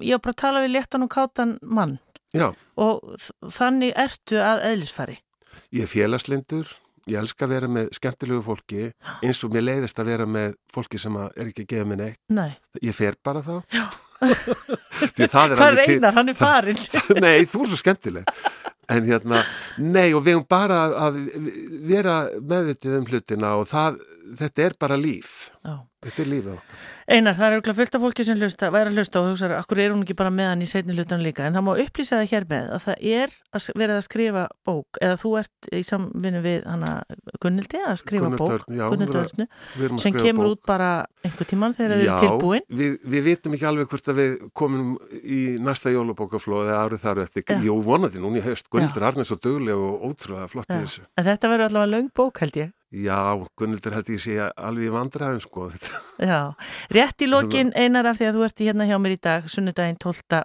ég 0.00 0.16
var 0.16 0.24
bara 0.24 0.36
að 0.36 0.40
tala 0.44 0.64
við 0.64 0.74
léttan 0.78 1.04
og 1.06 1.12
kátan 1.12 1.58
mann. 1.62 1.98
Já, 2.34 2.48
og 2.80 3.04
þannig 3.54 3.92
ertu 4.00 4.40
að 4.42 4.64
eðlisfari. 4.72 5.20
ég 5.74 5.84
er 5.86 5.90
félagslindur 5.90 6.72
ég 7.10 7.18
elska 7.20 7.46
að 7.46 7.54
vera 7.54 7.70
með 7.70 7.90
skemmtilegu 7.98 8.42
fólki 8.44 8.88
eins 9.20 9.42
og 9.44 9.54
mér 9.54 9.66
leiðist 9.68 10.00
að 10.00 10.10
vera 10.12 10.26
með 10.28 10.56
fólki 10.74 11.00
sem 11.00 11.16
er 11.20 11.46
ekki 11.48 11.66
að 11.66 11.70
gefa 11.74 11.88
mér 11.90 12.00
neitt. 12.02 12.20
Nei, 12.32 12.50
ég 12.82 12.96
fer 12.96 13.18
bara 13.24 13.44
þá. 13.44 13.56
Það 15.34 15.56
er 15.58 15.74
reynar, 15.76 16.14
hann 16.16 16.30
er 16.32 16.36
farin. 16.38 16.78
Nei, 17.24 17.44
þú 17.50 17.66
er 17.66 17.72
svo 17.72 17.80
skemmtileg. 17.80 18.30
En 18.88 19.04
hérna, 19.04 19.38
nei 19.80 20.10
og 20.12 20.26
við 20.26 20.34
höfum 20.36 20.46
bara 20.48 20.82
að 21.06 21.14
vera 21.88 22.16
meðvitið 22.36 22.96
um 22.98 23.06
hlutina 23.08 23.54
og 23.56 23.64
það, 23.70 23.96
þetta 24.40 24.64
er 24.66 24.74
bara 24.80 24.98
líf. 25.00 25.30
Já. 25.64 25.78
Þetta 26.04 26.20
er 26.22 26.28
lífið 26.34 26.52
okkar 26.58 26.90
Einar, 27.04 27.34
það 27.36 27.44
er 27.44 27.54
auðvitað 27.58 27.76
fullt 27.76 27.96
af 27.98 28.00
fólki 28.00 28.24
sem 28.24 28.38
hlusta, 28.40 28.68
væri 28.72 28.88
að 28.88 28.94
hlusta 28.96 29.20
og 29.20 29.26
hugsa, 29.28 29.48
akkur 29.58 29.80
er 29.84 29.90
hún 29.92 30.04
ekki 30.06 30.14
bara 30.16 30.30
með 30.32 30.46
hann 30.48 30.62
í 30.64 30.68
setni 30.70 30.94
hlutan 30.96 31.20
líka, 31.20 31.44
en 31.44 31.52
það 31.52 31.64
má 31.66 31.72
upplýsa 31.82 32.16
það 32.16 32.30
hér 32.30 32.46
með 32.48 32.70
að 32.72 32.80
það 32.86 33.02
er 33.10 33.34
að 33.58 33.66
verið 33.76 33.98
að 33.98 34.04
skrifa 34.06 34.44
bók, 34.64 35.00
eða 35.04 35.18
þú 35.20 35.32
ert 35.42 35.68
í 35.76 35.82
samvinnu 35.84 36.40
við 36.46 36.64
hana 36.64 36.92
Gunnildi 37.44 37.82
að 37.84 37.98
skrifa 38.00 38.30
bók, 38.32 38.54
Örnu, 38.54 38.78
já, 38.80 38.86
Gunnildi 38.88 39.12
hún 39.12 39.20
er 39.20 39.28
að- 39.28 39.34
Örnu, 39.34 39.46
Við 39.76 39.84
erum 39.84 39.98
að 40.00 40.06
sem 40.06 40.16
kemur 40.16 40.48
bók. 40.48 40.54
út 40.56 40.62
bara 40.72 40.88
einhver 41.28 41.50
tíman 41.52 41.76
þegar 41.76 41.92
þið 41.98 42.04
Já, 42.08 42.14
eru 42.16 42.24
tilbúin. 42.24 42.64
við, 42.80 42.96
við 43.04 43.22
vitum 43.28 43.52
ekki 43.58 43.68
alveg 43.68 43.88
hvort 43.92 44.08
að 44.08 44.16
við 44.22 44.32
komum 44.54 44.96
í 45.20 45.40
næsta 45.60 45.92
jólubókaflóð 45.92 46.70
eða 46.72 46.80
árið 46.88 47.04
þar 47.04 47.22
eftir, 47.26 47.44
Já. 47.44 47.76
vonandi 47.84 48.18
núna 48.24 48.40
í 48.40 48.44
haust 48.48 48.70
Gunnildur 48.72 49.04
Arnir 49.04 49.28
svo 49.28 49.36
dugleg 49.36 49.76
og 49.76 50.08
ótrúlega 50.08 50.48
flott 50.48 50.72
í 50.72 50.80
Já. 50.80 50.80
þessu 50.88 51.04
En 51.20 51.24
þetta 51.28 51.52
verður 51.52 51.68
allavega 51.68 51.92
löng 51.98 52.08
bók 52.16 52.40
held 52.40 52.56
ég. 52.56 52.72
Já, 52.94 53.18
Gunnildur 53.58 53.94
held 53.96 54.10
ég 54.14 54.20
sé 54.22 54.34
alveg 54.38 54.86
í 54.86 54.92
vandræðum 54.94 55.40
sko. 55.42 55.64
Já, 56.30 56.54
rétt 56.94 57.24
í 57.24 57.26
lokin 57.26 57.72
einar 57.74 58.06
af 58.06 58.20
því 58.20 58.28
að 58.28 58.36
þú 58.38 58.44
ert 58.46 58.62
hérna 58.62 58.86
hjá 58.86 58.98
mér 59.02 59.16
í 59.16 59.20
dag, 59.26 59.48
sunnudaginn 59.50 59.98
12. 59.98 60.42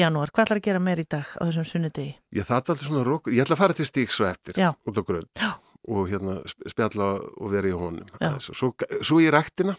janúar. 0.00 0.32
Hvað 0.32 0.46
ætlar 0.46 0.60
að 0.62 0.66
gera 0.70 0.80
meir 0.80 1.02
í 1.02 1.06
dag 1.12 1.28
á 1.36 1.42
þessum 1.44 1.66
sunnudegi? 1.68 2.14
Ég 2.38 2.46
það 2.48 2.54
er 2.56 2.62
alltaf 2.62 2.86
svona 2.88 3.04
rók, 3.04 3.28
ég 3.34 3.44
ætla 3.44 3.58
að 3.58 3.62
fara 3.66 3.76
til 3.76 3.88
stíks 3.90 4.16
svo 4.16 4.30
eftir 4.30 4.56
Já. 4.62 4.70
út 4.88 4.96
á 4.96 5.02
grunn 5.04 5.28
Já. 5.36 5.50
og 5.92 6.08
hérna 6.08 6.38
sp- 6.48 6.72
spjalla 6.72 7.10
og 7.20 7.52
vera 7.52 7.68
í 7.68 7.76
honum 7.76 8.08
svo, 8.40 8.72
svo 9.04 9.20
í 9.20 9.28
er 9.28 9.36
rektina. 9.36 9.76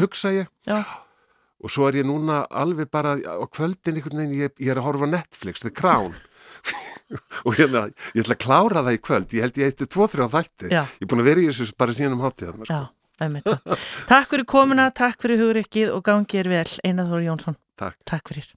hugsa 0.00 0.32
ég 0.32 0.48
Já, 0.66 0.80
og 1.60 1.70
svo 1.74 1.88
er 1.90 2.00
ég 2.00 2.08
núna 2.08 2.46
alveg 2.48 2.88
bara 2.90 3.18
á 3.20 3.44
kvöldin 3.52 3.98
einhvern 4.00 4.22
veginn, 4.24 4.38
ég, 4.48 4.56
ég 4.62 4.72
er 4.72 4.80
að 4.80 4.88
horfa 4.88 5.10
Netflix 5.12 5.60
The 5.60 5.70
Crown 5.74 6.14
og 7.46 7.56
hérna, 7.56 7.86
ég 8.12 8.22
ætla 8.24 8.36
að 8.36 8.44
klára 8.44 8.84
það 8.84 8.98
í 8.98 9.02
kvöld 9.08 9.34
ég 9.36 9.46
held 9.46 9.60
ég 9.62 9.70
eitthi 9.72 9.88
tvo-þrjá 9.94 10.28
þætti 10.34 10.70
Já. 10.72 10.82
ég 10.84 11.06
er 11.06 11.10
búin 11.10 11.24
að 11.24 11.30
vera 11.30 11.44
í 11.44 11.48
þessu 11.50 11.76
bara 11.80 11.96
síðan 11.96 12.16
um 12.18 12.24
hátíðan 12.26 12.62
það. 12.68 12.88
Takk 14.12 14.30
fyrir 14.30 14.46
komuna, 14.46 14.92
takk 14.94 15.18
fyrir 15.24 15.40
hugrykkið 15.42 15.90
og 15.90 16.04
gangið 16.06 16.44
er 16.44 16.52
vel. 16.52 16.70
Einar 16.86 17.08
Þór 17.10 17.24
Jónsson, 17.26 17.56
Takk. 17.80 17.98
takk 18.06 18.30
fyrir. 18.30 18.52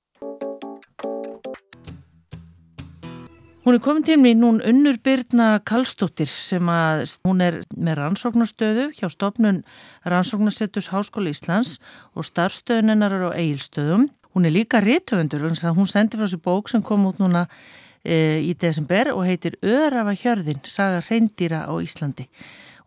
Hún 3.61 3.77
er 3.77 3.81
komin 3.81 4.01
til 4.01 4.17
mín 4.17 4.39
nún 4.41 4.57
Unnur 4.65 4.97
Birna 5.05 5.59
Kallstóttir 5.61 6.25
sem 6.29 6.65
að 6.65 7.03
hún 7.21 7.43
er 7.45 7.59
með 7.77 7.99
rannsóknarstöðu 7.99 8.87
hjá 8.97 9.05
stofnun 9.13 9.59
Rannsóknarsettus 10.01 10.89
Háskóla 10.89 11.29
Íslands 11.29 11.75
og 12.17 12.25
starfstöðuninnar 12.25 13.13
er 13.13 13.27
á 13.29 13.37
eigilstöðum. 13.37 14.07
Hún 14.33 14.49
er 14.49 14.55
líka 14.55 14.81
að 14.81 15.77
hún 15.77 15.85
sendi 15.85 16.17
frá 16.17 16.25
sér 16.25 16.41
bók 16.41 16.73
sem 16.73 16.81
kom 16.81 17.05
út 17.05 17.21
núna 17.21 17.45
í 18.05 18.53
desember 18.57 19.11
og 19.13 19.25
heitir 19.27 19.57
Örafa 19.61 20.15
hjörðin, 20.17 20.61
saga 20.65 21.01
reyndýra 21.05 21.65
á 21.69 21.73
Íslandi. 21.83 22.27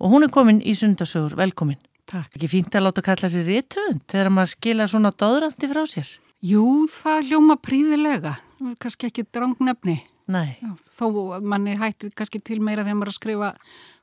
Og 0.02 0.10
hún 0.10 0.26
er 0.26 0.32
komin 0.34 0.58
í 0.62 0.74
sundasögur, 0.74 1.36
velkomin. 1.38 1.78
Takk. 2.10 2.34
Ekki 2.36 2.48
fínt 2.50 2.74
að 2.76 2.84
láta 2.88 3.02
kalla 3.06 3.30
sér 3.32 3.46
rithöfund 3.48 4.02
þegar 4.10 4.28
maður 4.34 4.50
skila 4.56 4.88
svona 4.90 5.12
döðrandi 5.14 5.70
frá 5.70 5.84
sér? 5.88 6.10
Jú, 6.44 6.64
það 6.92 7.30
hljóma 7.30 7.56
príðilega, 7.56 8.34
kannski 8.82 9.08
ekki 9.08 9.24
drangnefni. 9.32 10.02
Nei, 10.28 10.56
Þó 10.96 11.08
manni 11.44 11.74
hætti 11.76 12.08
kannski 12.16 12.40
til 12.40 12.60
meira 12.64 12.84
þegar 12.84 12.96
maður 12.96 13.10
að 13.12 13.16
skrifa 13.18 13.48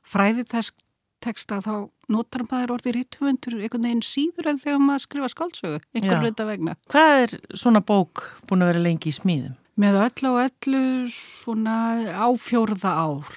fræðiteksta 0.06 1.58
þá 1.64 1.72
notar 2.12 2.44
maður 2.50 2.76
orðið 2.76 2.96
ritthöfundur 2.98 3.56
einhvern 3.58 3.86
veginn 3.86 4.04
síður 4.06 4.50
en 4.52 4.60
þegar 4.60 4.82
maður 4.82 5.04
skrifa 5.06 5.30
skáldsögu, 5.32 5.80
Já. 5.80 5.88
einhver 5.98 6.22
hluta 6.26 6.46
vegna. 6.48 6.76
hvað 6.92 7.22
er 7.24 7.34
svona 7.58 7.80
bók 7.82 8.26
búin 8.48 8.62
að 8.62 8.72
vera 8.72 8.84
lengi 8.86 9.10
í 9.10 9.16
smíðum? 9.16 9.56
Með 9.80 9.98
öll 10.04 10.28
á 10.28 10.32
öllu 10.44 10.82
svona 11.08 11.76
á 12.12 12.28
fjórða 12.36 12.92
ár, 12.92 13.36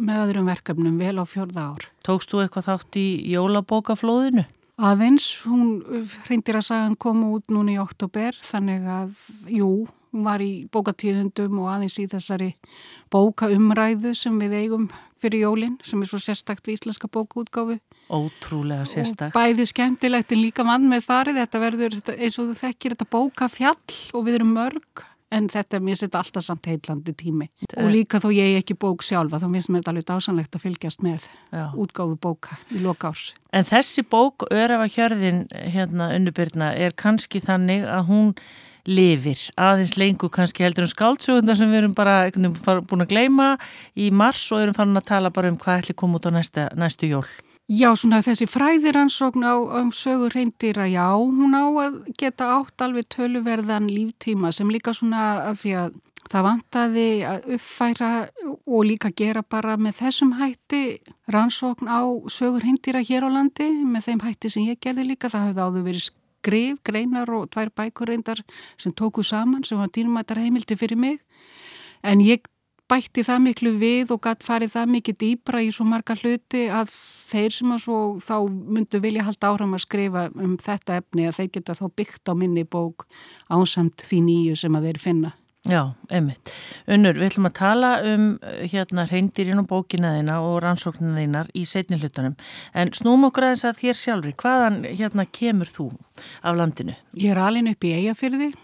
með 0.00 0.24
öðrum 0.26 0.50
verkefnum 0.50 0.98
vel 1.00 1.16
á 1.16 1.24
fjórða 1.24 1.62
ár. 1.72 1.86
Tókst 2.04 2.32
þú 2.32 2.42
eitthvað 2.44 2.68
þátt 2.68 2.98
í 3.00 3.06
jólabókaflóðinu? 3.32 4.44
Aðeins, 4.80 5.26
hún 5.44 5.80
reyndir 6.28 6.56
að 6.56 6.66
sagan 6.70 6.96
koma 7.00 7.30
út 7.36 7.48
núna 7.52 7.74
í 7.74 7.80
oktober, 7.80 8.36
þannig 8.44 8.86
að, 8.88 9.18
jú, 9.52 9.70
hún 10.12 10.24
var 10.24 10.40
í 10.44 10.66
bókatíðundum 10.72 11.58
og 11.60 11.68
aðeins 11.74 11.98
í 12.00 12.06
þessari 12.08 12.54
bókaumræðu 13.12 14.14
sem 14.16 14.38
við 14.40 14.56
eigum 14.62 14.86
fyrir 15.20 15.44
jólinn, 15.44 15.76
sem 15.84 16.00
er 16.00 16.08
svo 16.08 16.20
sérstakt 16.20 16.64
við 16.68 16.78
íslenska 16.78 17.10
bókaútgáfu. 17.12 17.76
Ótrúlega 18.10 18.86
Og 18.86 18.90
sérstak. 18.90 19.34
bæði 19.36 19.68
skemmtilegt 19.68 20.32
en 20.32 20.40
líka 20.42 20.64
mann 20.64 20.88
með 20.90 21.04
farið, 21.06 21.42
þetta 21.44 21.60
verður 21.62 21.98
eins 22.16 22.38
og 22.40 22.48
þú 22.48 22.56
þekkir 22.64 22.96
þetta 22.96 23.10
bókafjall 23.12 23.98
og 24.16 24.24
við 24.26 24.40
erum 24.40 24.54
mörg. 24.56 25.04
En 25.30 25.46
þetta 25.50 25.78
er 25.78 25.84
mér 25.86 25.98
setja 25.98 26.18
alltaf 26.18 26.42
samt 26.42 26.66
heitlandi 26.66 27.12
tími. 27.14 27.46
Og 27.78 27.90
líka 27.94 28.18
þó 28.22 28.32
ég 28.34 28.56
ekki 28.58 28.74
bók 28.74 29.04
sjálfa, 29.06 29.38
þá 29.38 29.46
finnst 29.52 29.70
mér 29.70 29.84
þetta 29.84 29.92
alveg 29.92 30.08
dásanlegt 30.08 30.56
að 30.58 30.64
fylgjast 30.64 31.04
með 31.06 31.28
Já. 31.54 31.68
útgáfu 31.78 32.16
bóka 32.18 32.58
í 32.74 32.82
loka 32.82 33.12
árs. 33.12 33.28
En 33.54 33.68
þessi 33.68 34.02
bók, 34.02 34.48
Örafa 34.50 34.88
hjörðin, 34.90 35.44
hérna 35.52 36.10
unnubyrna, 36.16 36.72
er 36.74 36.96
kannski 36.98 37.42
þannig 37.44 37.86
að 37.86 38.10
hún 38.10 38.34
lifir 38.88 39.42
aðeins 39.60 39.94
lengur 40.00 40.32
kannski 40.32 40.64
heldur 40.64 40.86
um 40.86 40.90
skáldsögundar 40.90 41.58
sem 41.58 41.70
við 41.70 41.82
erum 41.82 41.94
bara 41.94 42.30
búin 42.88 43.04
að 43.04 43.12
gleyma 43.12 43.52
í 43.94 44.08
mars 44.10 44.42
og 44.54 44.64
erum 44.64 44.76
farin 44.76 44.98
að 44.98 45.08
tala 45.12 45.30
bara 45.34 45.52
um 45.52 45.58
hvað 45.60 45.84
ætli 45.84 45.96
koma 46.00 46.18
út 46.18 46.26
á 46.26 46.32
næsta, 46.34 46.68
næstu 46.74 47.10
jól. 47.10 47.28
Já, 47.70 47.92
svona 47.94 48.18
þessi 48.26 48.48
fræðiransókn 48.50 49.44
á 49.46 49.54
um 49.54 49.92
sögur 49.94 50.32
reyndýra, 50.34 50.88
já, 50.90 51.06
hún 51.14 51.54
á 51.54 51.70
að 51.70 52.00
geta 52.18 52.48
átt 52.56 52.82
alveg 52.82 53.06
töluverðan 53.14 53.86
líftíma 53.86 54.50
sem 54.50 54.66
líka 54.74 54.90
svona 54.90 55.52
af 55.52 55.60
því 55.62 55.76
að 55.78 55.92
það 56.30 56.46
vantaði 56.48 57.06
að 57.30 57.46
uppfæra 57.56 58.10
og 58.42 58.82
líka 58.88 59.12
gera 59.14 59.44
bara 59.46 59.76
með 59.78 60.00
þessum 60.00 60.34
hætti 60.40 60.82
rannsókn 61.30 61.86
á 61.86 62.02
sögur 62.26 62.66
reyndýra 62.66 63.04
hér 63.06 63.26
á 63.26 63.30
landi 63.38 63.70
með 63.70 64.08
þeim 64.08 64.26
hætti 64.26 64.50
sem 64.50 64.66
ég 64.66 64.82
gerði 64.82 65.06
líka. 65.12 65.30
Það 65.30 65.46
hefði 65.52 65.66
áður 65.66 65.86
verið 65.86 66.06
skrif, 66.10 66.78
greinar 66.82 67.30
og 67.38 67.50
tvær 67.54 67.70
bækur 67.70 68.10
reyndar 68.10 68.42
sem 68.82 68.90
tóku 68.90 69.22
saman 69.22 69.62
sem 69.62 69.78
var 69.78 69.94
dýrmættar 69.94 70.42
heimildi 70.42 70.74
fyrir 70.74 70.98
mig. 70.98 71.22
En 72.02 72.18
ég 72.18 72.50
bætti 72.90 73.24
það 73.26 73.42
miklu 73.46 73.72
við 73.78 74.12
og 74.14 74.22
gætt 74.24 74.44
farið 74.46 74.74
það 74.74 74.94
mikið 74.96 75.18
dýbra 75.22 75.62
í 75.62 75.70
svo 75.74 75.86
marga 75.88 76.16
hluti 76.18 76.66
að 76.74 76.92
þeir 77.30 77.54
sem 77.54 77.74
að 77.74 77.82
svo 77.84 77.98
þá 78.24 78.36
myndu 78.48 79.00
vilja 79.02 79.26
halda 79.28 79.52
áram 79.52 79.76
að 79.76 79.84
skrifa 79.86 80.24
um 80.34 80.56
þetta 80.60 80.98
efni 81.00 81.28
að 81.28 81.36
þeir 81.38 81.52
geta 81.56 81.76
þá 81.78 81.84
byggt 82.00 82.32
á 82.32 82.34
minni 82.34 82.64
bók 82.66 83.06
ásamt 83.50 84.02
því 84.06 84.24
nýju 84.26 84.58
sem 84.64 84.78
að 84.78 84.90
þeir 84.90 85.00
finna. 85.04 85.36
Já, 85.68 85.92
einmitt. 86.08 86.48
Unnur, 86.88 87.18
við 87.20 87.26
ætlum 87.26 87.50
að 87.50 87.56
tala 87.58 87.90
um 88.08 88.22
eh, 88.48 88.62
hérna 88.72 89.04
reyndirinn 89.10 89.60
og 89.60 89.66
bókina 89.68 90.14
þína 90.16 90.38
og 90.40 90.56
rannsóknina 90.64 91.20
þínar 91.20 91.50
í 91.52 91.66
setni 91.68 91.98
hlutunum. 92.00 92.38
En 92.72 92.94
snúm 92.96 93.26
okkur 93.28 93.50
aðeins 93.50 93.66
að 93.68 93.82
þér 93.82 93.98
sjálfri. 94.00 94.32
Hvaðan 94.40 94.78
hérna 94.88 95.26
kemur 95.28 95.68
þú 95.68 95.90
af 96.40 96.56
landinu? 96.56 96.96
Ég 97.12 97.34
er 97.34 97.42
alin 97.44 97.68
upp 97.68 97.84
í 97.84 97.92
Eyjafyrði, 97.98 98.54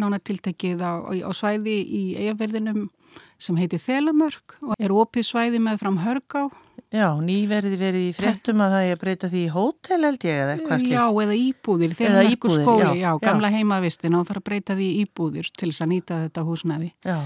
nána 0.00 0.16
tiltekið 0.24 0.80
á, 0.80 0.92
á 1.04 1.30
svæði 1.36 1.76
í 1.84 2.02
Eyjafyrðinum 2.24 2.86
sem 3.38 3.58
heitir 3.60 3.82
Þelamörk 3.82 4.56
og 4.62 4.76
er 4.78 4.94
opið 4.94 5.28
svæði 5.30 5.60
með 5.62 5.82
fram 5.82 6.00
Hörgá 6.04 6.46
Já, 6.94 7.08
nýverði 7.18 7.76
verið 7.80 8.04
í 8.06 8.12
fréttum 8.14 8.60
að 8.62 8.74
það 8.76 8.84
er 8.86 8.94
að 8.94 9.00
breyta 9.00 9.28
því 9.32 9.40
í 9.42 9.48
hótel 9.50 9.98
held 10.06 10.24
ég 10.24 10.36
eða 10.38 10.52
eitthvað 10.54 10.78
slíkt. 10.80 10.92
Já, 10.94 11.02
eða 11.24 11.36
íbúðir, 11.40 11.94
íbúðir, 11.96 12.62
skóli, 12.62 12.84
já, 12.84 12.90
já, 12.94 13.08
já. 13.10 13.10
gamla 13.24 13.50
heimavistin 13.50 14.16
og 14.16 14.28
fara 14.28 14.42
að 14.42 14.46
breyta 14.46 14.76
því 14.78 14.86
íbúðir 15.02 15.50
til 15.50 15.70
þess 15.72 15.82
að 15.82 15.90
nýta 15.90 16.20
þetta 16.22 16.44
húsnaði. 16.46 16.92
Já, 17.02 17.16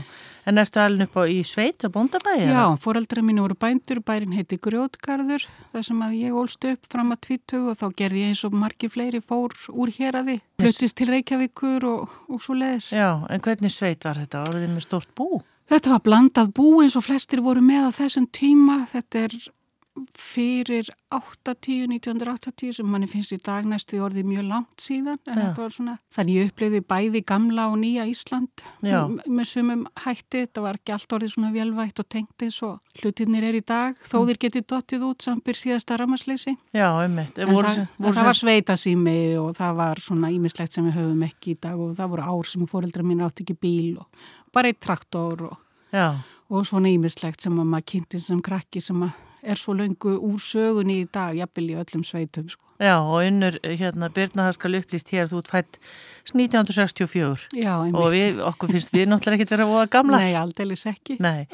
en 0.48 0.62
ertu 0.64 0.80
alveg 0.80 1.10
upp 1.10 1.20
á 1.20 1.22
í 1.28 1.36
sveit 1.44 1.86
og 1.86 1.94
bóndabæi? 1.98 2.48
Já, 2.48 2.64
foreldra 2.80 3.26
mínu 3.26 3.44
voru 3.44 3.58
bændur, 3.66 4.00
bærin 4.00 4.34
heiti 4.38 4.56
Grjótgarður, 4.64 5.46
þar 5.74 5.86
sem 5.90 6.02
að 6.08 6.16
ég 6.22 6.40
ólst 6.40 6.66
upp 6.72 6.90
fram 6.96 7.12
að 7.12 7.22
20 7.28 7.70
og 7.70 7.78
þá 7.84 7.86
gerði 8.00 8.24
ég 8.24 8.32
eins 8.32 8.44
og 8.48 8.58
margir 8.64 8.94
fleiri 8.96 9.20
fór 9.20 9.54
úr 9.76 9.92
hér 9.92 10.22
að 10.22 10.32
því, 10.32 10.40
fluttist 10.64 10.96
til 10.96 11.12
Reykjavíkur 11.12 11.90
og, 11.92 12.20
og 12.32 12.40
svo 12.40 12.56
leiðis. 12.56 12.94
Já, 12.96 13.12
en 13.28 13.44
hvernig 13.44 13.76
sveit 13.76 14.08
var 14.08 14.24
þetta? 14.24 14.46
Var 14.48 14.62
þið 14.64 14.76
með 14.78 14.88
stórt 14.88 15.12
bú? 15.14 15.34
Þetta 15.70 15.94
var 15.94 16.02
blandað 16.06 16.52
bú 16.56 16.68
eins 16.82 16.96
og 16.98 17.06
flestir 17.06 17.42
voru 17.44 17.62
með 17.62 17.88
á 17.88 17.98
þessum 18.02 18.26
tíma. 18.34 18.82
Þetta 18.90 19.24
er 19.28 19.34
fyrir 20.16 20.86
80, 21.12 21.88
1980 21.90 22.76
sem 22.76 22.86
manni 22.88 23.08
finnst 23.10 23.32
í 23.34 23.38
dag 23.42 23.66
næstu 23.68 23.98
orðið 24.00 24.28
mjög 24.30 24.44
langt 24.48 24.80
síðan. 24.80 25.18
Svona, 25.74 25.96
þannig 26.14 26.36
ég 26.38 26.50
upplifði 26.52 26.80
bæði 26.88 27.20
gamla 27.26 27.66
og 27.72 27.76
nýja 27.82 28.06
Ísland 28.08 28.62
Já. 28.86 29.02
með 29.26 29.48
sumum 29.50 29.82
hætti. 30.04 30.44
Þetta 30.46 30.62
var 30.64 30.78
ekki 30.78 30.94
allt 30.94 31.14
orðið 31.18 31.32
svona 31.34 31.50
velvægt 31.52 32.00
og 32.00 32.08
tengt 32.14 32.46
eins 32.46 32.60
og 32.64 32.78
hlutirnir 33.02 33.44
er 33.50 33.58
í 33.58 33.64
dag. 33.66 33.98
Þó 34.06 34.20
Mm. 34.22 34.30
þeir 34.30 34.40
getið 34.46 34.66
dottið 34.72 35.04
út 35.10 35.22
samt 35.26 35.44
byrð 35.44 35.60
síðasta 35.64 35.98
rammarsleysi. 35.98 36.56
Já, 36.72 36.88
einmitt. 37.02 37.36
En 37.38 37.48
Voru, 37.52 37.66
það, 37.68 37.88
voru 37.98 38.12
það 38.14 38.24
var 38.30 38.38
sveitasými 38.40 39.18
og 39.42 39.54
það 39.58 39.76
var 39.76 39.96
svona 39.96 40.30
ímislegt 40.32 40.72
sem 40.72 40.84
við 40.86 40.96
höfum 41.02 41.26
ekki 41.28 41.56
í 41.56 41.60
dag 41.60 41.78
og 41.78 41.94
það 41.98 42.10
voru 42.14 42.22
ár 42.22 42.46
sem 42.46 42.66
fóreldra 42.66 43.02
mín 43.04 43.20
átti 43.26 43.42
ekki 43.44 43.58
bíl 43.58 43.98
og 43.98 44.06
bara 44.54 44.70
eitt 44.70 44.80
traktor 44.82 45.48
og, 45.50 45.58
og 46.50 46.66
svona 46.68 46.92
ímislegt 46.92 47.42
sem 47.44 47.58
að 47.58 47.72
maður 47.72 47.90
kynnti 47.94 48.22
sem 48.22 48.40
krakki 48.44 48.82
sem 48.84 49.04
er 49.42 49.56
svo 49.56 49.74
löngu 49.76 50.16
úr 50.20 50.40
sögunni 50.42 51.00
í 51.04 51.06
dag, 51.12 51.36
jafnvel 51.36 51.70
í 51.72 51.76
öllum 51.80 52.02
sveitum 52.04 52.48
sko. 52.50 52.66
já, 52.80 52.96
og 52.96 53.24
unnur, 53.24 53.56
hérna, 53.64 54.08
Birna, 54.12 54.46
það 54.48 54.56
skal 54.56 54.76
upplýst 54.78 55.12
hér, 55.12 55.28
þú 55.30 55.40
ert 55.40 55.50
fætt 55.52 55.78
1964 56.32 57.48
Já, 57.56 57.72
og 57.76 58.06
við, 58.12 58.40
okkur 58.44 58.72
finnst 58.72 58.92
við 58.94 59.08
náttúrulega 59.10 59.40
ekkert 59.40 59.54
vera 59.56 59.68
voða 59.68 59.88
gamla. 59.92 60.20
Nei, 60.20 60.36
aldeilis 60.36 60.86
ekki. 60.88 61.18
Nei, 61.20 61.48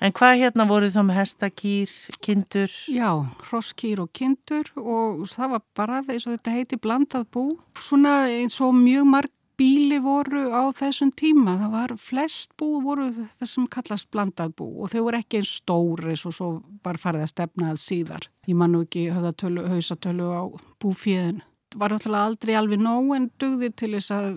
en 0.00 0.14
hvað 0.16 0.38
hérna 0.44 0.68
voru 0.68 0.92
þá 0.92 1.00
með 1.08 1.20
hestakýr, 1.20 1.96
kindur? 2.24 2.78
Já, 2.92 3.10
hrosskýr 3.48 4.04
og 4.04 4.12
kindur 4.16 4.72
og 4.76 5.26
það 5.32 5.56
var 5.56 5.66
bara 5.76 6.00
þess 6.08 6.28
að 6.28 6.38
þetta 6.38 6.56
heiti 6.56 6.80
blandað 6.80 7.28
bú. 7.32 7.44
Svona 7.88 8.22
eins 8.32 8.60
og 8.64 8.76
mjög 8.76 9.12
marg 9.16 9.36
bíli 9.60 9.98
voru 10.00 10.46
á 10.56 10.72
þessum 10.72 11.10
tíma. 11.12 11.58
Það 11.60 11.74
var 11.74 11.94
flest 12.00 12.54
bú 12.60 12.80
voru 12.84 13.10
það 13.12 13.50
sem 13.50 13.68
kallast 13.74 14.08
blandað 14.14 14.54
bú 14.56 14.68
og 14.80 14.92
þau 14.92 15.04
voru 15.08 15.20
ekki 15.20 15.42
eins 15.42 15.52
stór 15.60 16.06
eins 16.08 16.24
og 16.28 16.36
svo 16.36 16.50
var 16.84 17.00
farið 17.00 17.26
að 17.26 17.32
stefna 17.34 17.70
að 17.74 17.82
síðar. 17.84 18.28
Ég 18.48 18.56
man 18.56 18.72
nú 18.72 18.84
ekki 18.86 19.10
höfðatölu, 19.12 19.66
hausatölu 19.74 20.30
á 20.32 20.42
búfíðin. 20.80 21.42
Var 21.76 21.92
náttúrulega 21.92 22.30
aldrei 22.30 22.56
alveg 22.58 22.80
nóg 22.82 23.14
en 23.14 23.30
dugði 23.38 23.70
til 23.76 23.92
þess 23.98 24.14
að, 24.16 24.30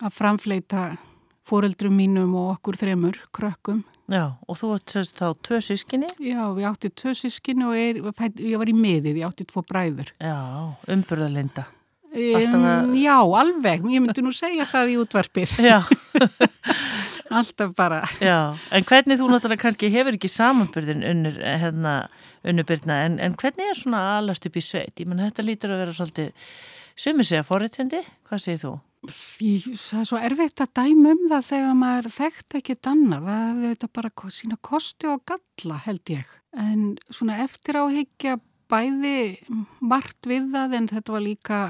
að 0.00 0.14
framfleita 0.16 0.84
foreldrum 1.50 1.96
mínum 1.98 2.36
og 2.38 2.54
okkur 2.54 2.78
þremur 2.80 3.18
krökkum. 3.34 3.82
Já, 4.10 4.24
og 4.46 4.58
þú 4.58 4.72
sérst 4.90 5.18
þá 5.18 5.34
tvö 5.46 5.60
sískinni? 5.62 6.08
Já, 6.18 6.42
við 6.54 6.70
átti 6.70 6.90
tvö 7.02 7.12
sískinni 7.14 7.66
og 7.66 7.76
er, 7.78 8.00
ég 8.42 8.58
var 8.58 8.70
í 8.70 8.74
miðið, 8.74 9.20
ég 9.22 9.26
átti 9.28 9.46
tvo 9.46 9.62
bræður. 9.66 10.10
Já, 10.18 10.38
umburðalinda. 10.90 11.68
Um, 12.10 12.90
já, 12.98 13.14
alveg, 13.22 13.84
ég 13.86 14.02
myndi 14.02 14.22
nú 14.24 14.32
segja 14.34 14.64
það 14.66 14.88
í 14.90 14.96
útvarpir, 14.98 15.52
alltaf 17.38 17.70
bara. 17.78 18.00
já, 18.18 18.56
en 18.74 18.86
hvernig 18.88 19.20
þú 19.20 19.28
náttúrulega 19.30 19.62
kannski 19.62 19.92
hefur 19.94 20.18
ekki 20.18 20.30
samanbyrðin 20.32 21.06
unnur, 21.06 21.38
hérna, 21.38 21.94
unnubyrna, 22.42 22.96
en, 23.06 23.20
en 23.22 23.36
hvernig 23.38 23.70
er 23.70 23.78
svona 23.78 24.02
alast 24.16 24.48
upp 24.50 24.58
í 24.58 24.64
sveit? 24.64 24.98
Ég 24.98 25.06
menn, 25.06 25.22
þetta 25.22 25.46
lítur 25.46 25.76
að 25.76 25.84
vera 25.84 25.94
svolítið, 26.00 26.50
sumir 26.98 27.30
segja 27.30 27.46
forréttindi, 27.46 28.02
hvað 28.26 28.42
segir 28.42 28.62
þú? 28.64 28.74
Því, 29.06 29.54
það 29.78 30.02
er 30.02 30.08
svo 30.10 30.18
erfitt 30.20 30.60
að 30.66 30.74
dæma 30.76 31.14
um 31.14 31.22
það 31.30 31.46
þegar 31.46 31.76
maður 31.78 32.12
þekkt 32.18 32.56
ekki 32.58 32.78
annað, 32.90 33.30
það 33.30 33.62
þetta 33.68 33.92
bara 34.00 34.30
sína 34.34 34.58
kosti 34.66 35.08
og 35.14 35.22
galla 35.30 35.78
held 35.86 36.12
ég. 36.18 36.34
En 36.58 36.82
svona 37.06 37.38
eftir 37.46 37.78
áhyggja 37.80 38.34
bæði 38.70 39.38
margt 39.80 40.28
við 40.28 40.50
það 40.52 40.76
en 40.78 40.90
þetta 40.90 41.14
var 41.14 41.24
líka, 41.24 41.60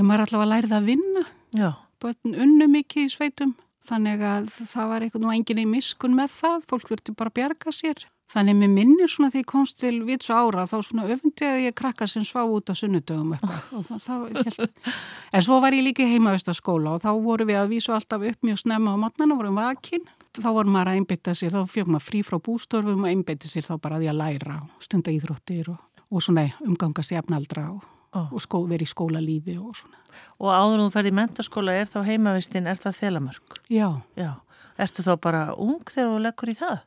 ég 0.00 0.06
maður 0.08 0.26
allavega 0.26 0.52
lærið 0.54 0.76
að 0.78 0.88
vinna, 0.88 1.26
Já, 1.56 1.68
börn 2.00 2.38
unnu 2.46 2.70
mikið 2.70 3.06
í 3.06 3.10
sveitum. 3.12 3.58
Þannig 3.90 4.22
að 4.22 4.48
það 4.70 4.88
var 4.90 5.04
einhvern 5.04 5.26
og 5.26 5.34
enginn 5.34 5.60
í 5.62 5.68
miskun 5.68 6.16
með 6.16 6.34
það, 6.36 6.64
fólk 6.70 6.88
þurfti 6.90 7.14
bara 7.16 7.32
að 7.32 7.38
bjarga 7.40 7.72
sér. 7.74 8.02
Þannig 8.30 8.58
mér 8.60 8.70
minnir 8.70 9.10
svona 9.10 9.32
því 9.32 9.40
ég 9.40 9.48
komst 9.50 9.80
til 9.80 9.96
vits 10.06 10.28
ára 10.30 10.62
þá 10.70 10.76
svona 10.86 11.08
öfundi 11.10 11.48
að 11.48 11.64
ég 11.64 11.74
krakka 11.74 12.06
sem 12.06 12.22
svá 12.22 12.44
út 12.46 12.70
á 12.70 12.74
sunnudögum 12.78 13.32
eitthvað. 13.34 14.68
En 15.34 15.42
svo 15.42 15.58
var 15.62 15.74
ég 15.74 15.82
líka 15.88 16.06
heimavistaskóla 16.06 16.94
og 16.94 17.02
þá 17.02 17.10
voru 17.24 17.48
við 17.48 17.58
að 17.58 17.72
vísu 17.74 17.94
alltaf 17.94 18.22
upp 18.30 18.46
mjög 18.46 18.60
snemma 18.62 18.94
á 18.94 19.02
matnana, 19.02 19.34
vorum 19.34 19.58
vakinn. 19.58 20.06
Þá 20.38 20.50
voru 20.54 20.70
maður 20.70 20.92
að 20.92 21.00
einbytta 21.00 21.34
sér, 21.34 21.56
þá 21.56 21.72
fjögum 21.72 21.96
maður 21.96 22.06
frí 22.06 22.22
frá 22.22 22.38
bústörfum 22.38 23.02
og 23.02 23.10
einbytta 23.10 23.50
sér 23.50 23.66
þá 23.66 23.74
bara 23.82 23.98
að 23.98 24.04
því 24.04 24.12
að 24.12 24.20
læra 24.20 24.58
og 24.62 24.86
stunda 24.86 25.14
íþróttir 25.16 25.72
og, 25.74 25.80
og 26.06 26.22
svona 26.22 26.46
umgangast 26.62 27.16
jafnaldra 27.16 27.66
og, 27.72 27.82
Ó. 28.10 28.26
og 28.34 28.40
skó, 28.42 28.58
verið 28.66 28.88
í 28.88 28.90
skólalífi 28.90 29.54
og 29.62 29.76
svona. 29.78 29.98
og 30.42 30.48
áður 30.50 30.80
þú 30.82 30.90
ferði 30.96 31.10
í 31.12 31.18
mentaskóla, 31.20 31.74
er 31.78 31.86
þá 31.86 32.00
heimavistinn, 32.08 32.66
er 32.66 32.80
það 32.82 32.96
þelamörk? 33.04 33.60
Já, 33.70 33.88
Já, 34.18 34.32
ertu 34.78 35.04
þá 35.06 35.12
bara 35.20 35.42
ung 35.54 35.84
þegar 35.86 36.10
þú 36.10 36.22
leggur 36.24 36.50
í 36.50 36.56
það? 36.58 36.80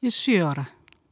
ég 0.00 0.14
sjö 0.16 0.38
ára. 0.48 0.64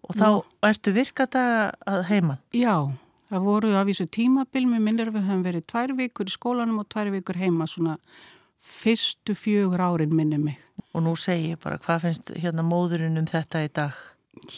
Og 0.09 0.16
þá 0.16 0.29
ertu 0.64 0.95
virkadaga 0.97 1.75
að 1.85 2.03
heiman? 2.09 2.39
Já, 2.57 2.89
það 3.29 3.45
voru 3.45 3.75
að 3.77 3.91
vísu 3.91 4.07
tímabil, 4.09 4.64
mér 4.64 4.81
minnir 4.81 5.11
við 5.12 5.27
höfum 5.29 5.45
verið 5.45 5.66
tvær 5.69 5.93
vikur 5.99 6.31
í 6.31 6.33
skólanum 6.33 6.81
og 6.81 6.89
tvær 6.89 7.11
vikur 7.12 7.37
heima 7.37 7.66
svona 7.69 7.99
fyrstu 8.57 9.35
fjögur 9.37 9.81
árin 9.85 10.14
minni 10.16 10.39
mig. 10.39 10.59
Og 10.95 11.03
nú 11.05 11.12
segi 11.21 11.53
ég 11.53 11.61
bara, 11.61 11.77
hvað 11.79 12.07
finnst 12.07 12.33
hérna 12.41 12.64
móðurinn 12.64 13.21
um 13.21 13.29
þetta 13.29 13.61
í 13.66 13.69
dag? 13.77 13.93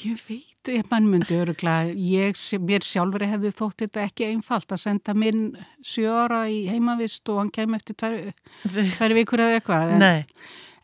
Ég 0.05 0.23
veit, 0.29 0.50
ég 0.69 0.89
mann 0.91 1.07
myndi 1.09 1.37
öruglega, 1.41 1.93
ég, 1.95 2.37
mér 2.61 2.85
sjálfur 2.85 3.25
hefði 3.25 3.53
þótt 3.57 3.85
þetta 3.85 4.03
ekki 4.05 4.27
einfalt 4.29 4.73
að 4.75 4.83
senda 4.83 5.15
minn 5.17 5.55
sjö 5.87 6.11
ára 6.13 6.43
í 6.51 6.67
heimavist 6.69 7.29
og 7.33 7.41
hann 7.41 7.53
kem 7.55 7.77
eftir 7.79 7.97
tvær 7.97 9.15
vikur 9.17 9.41
eða 9.41 9.61
eitthvað. 9.61 9.95
En, 9.95 10.05
Nei, 10.05 10.27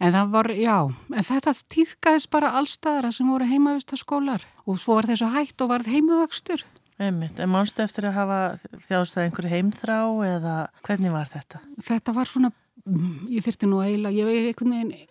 en 0.01 0.15
það 0.17 0.33
var, 0.33 0.51
já, 0.57 0.77
en 1.13 1.29
þetta 1.29 1.55
týðkaðist 1.75 2.31
bara 2.33 2.55
allstaðara 2.61 3.13
sem 3.13 3.29
voru 3.29 3.49
heimavistaskólar 3.51 4.47
og 4.65 4.81
svo 4.81 4.97
var 4.99 5.11
þessu 5.11 5.29
hætt 5.35 5.61
og 5.61 5.73
varð 5.75 5.93
heimavöxtur. 5.93 6.65
einmitt. 6.99 7.41
En 7.41 7.53
mannstu 7.53 7.85
eftir 7.85 8.09
að 8.09 8.17
hafa 8.17 8.39
þjáðst 8.89 9.19
að 9.19 9.27
einhverju 9.27 9.53
heimþrá 9.53 9.99
eða 10.31 10.55
hvernig 10.87 11.13
var 11.13 11.29
þetta? 11.29 11.61
þetta 11.85 12.15
var 12.17 12.31
svona, 12.31 12.53
mm, 12.87 13.29
ég 13.37 13.45
þyrti 13.45 13.69
nú 13.69 13.83
eiginlega, 13.85 14.17
ég 14.17 14.25
veit 14.25 14.49
einhvern 14.55 14.73
veginn, 14.73 15.09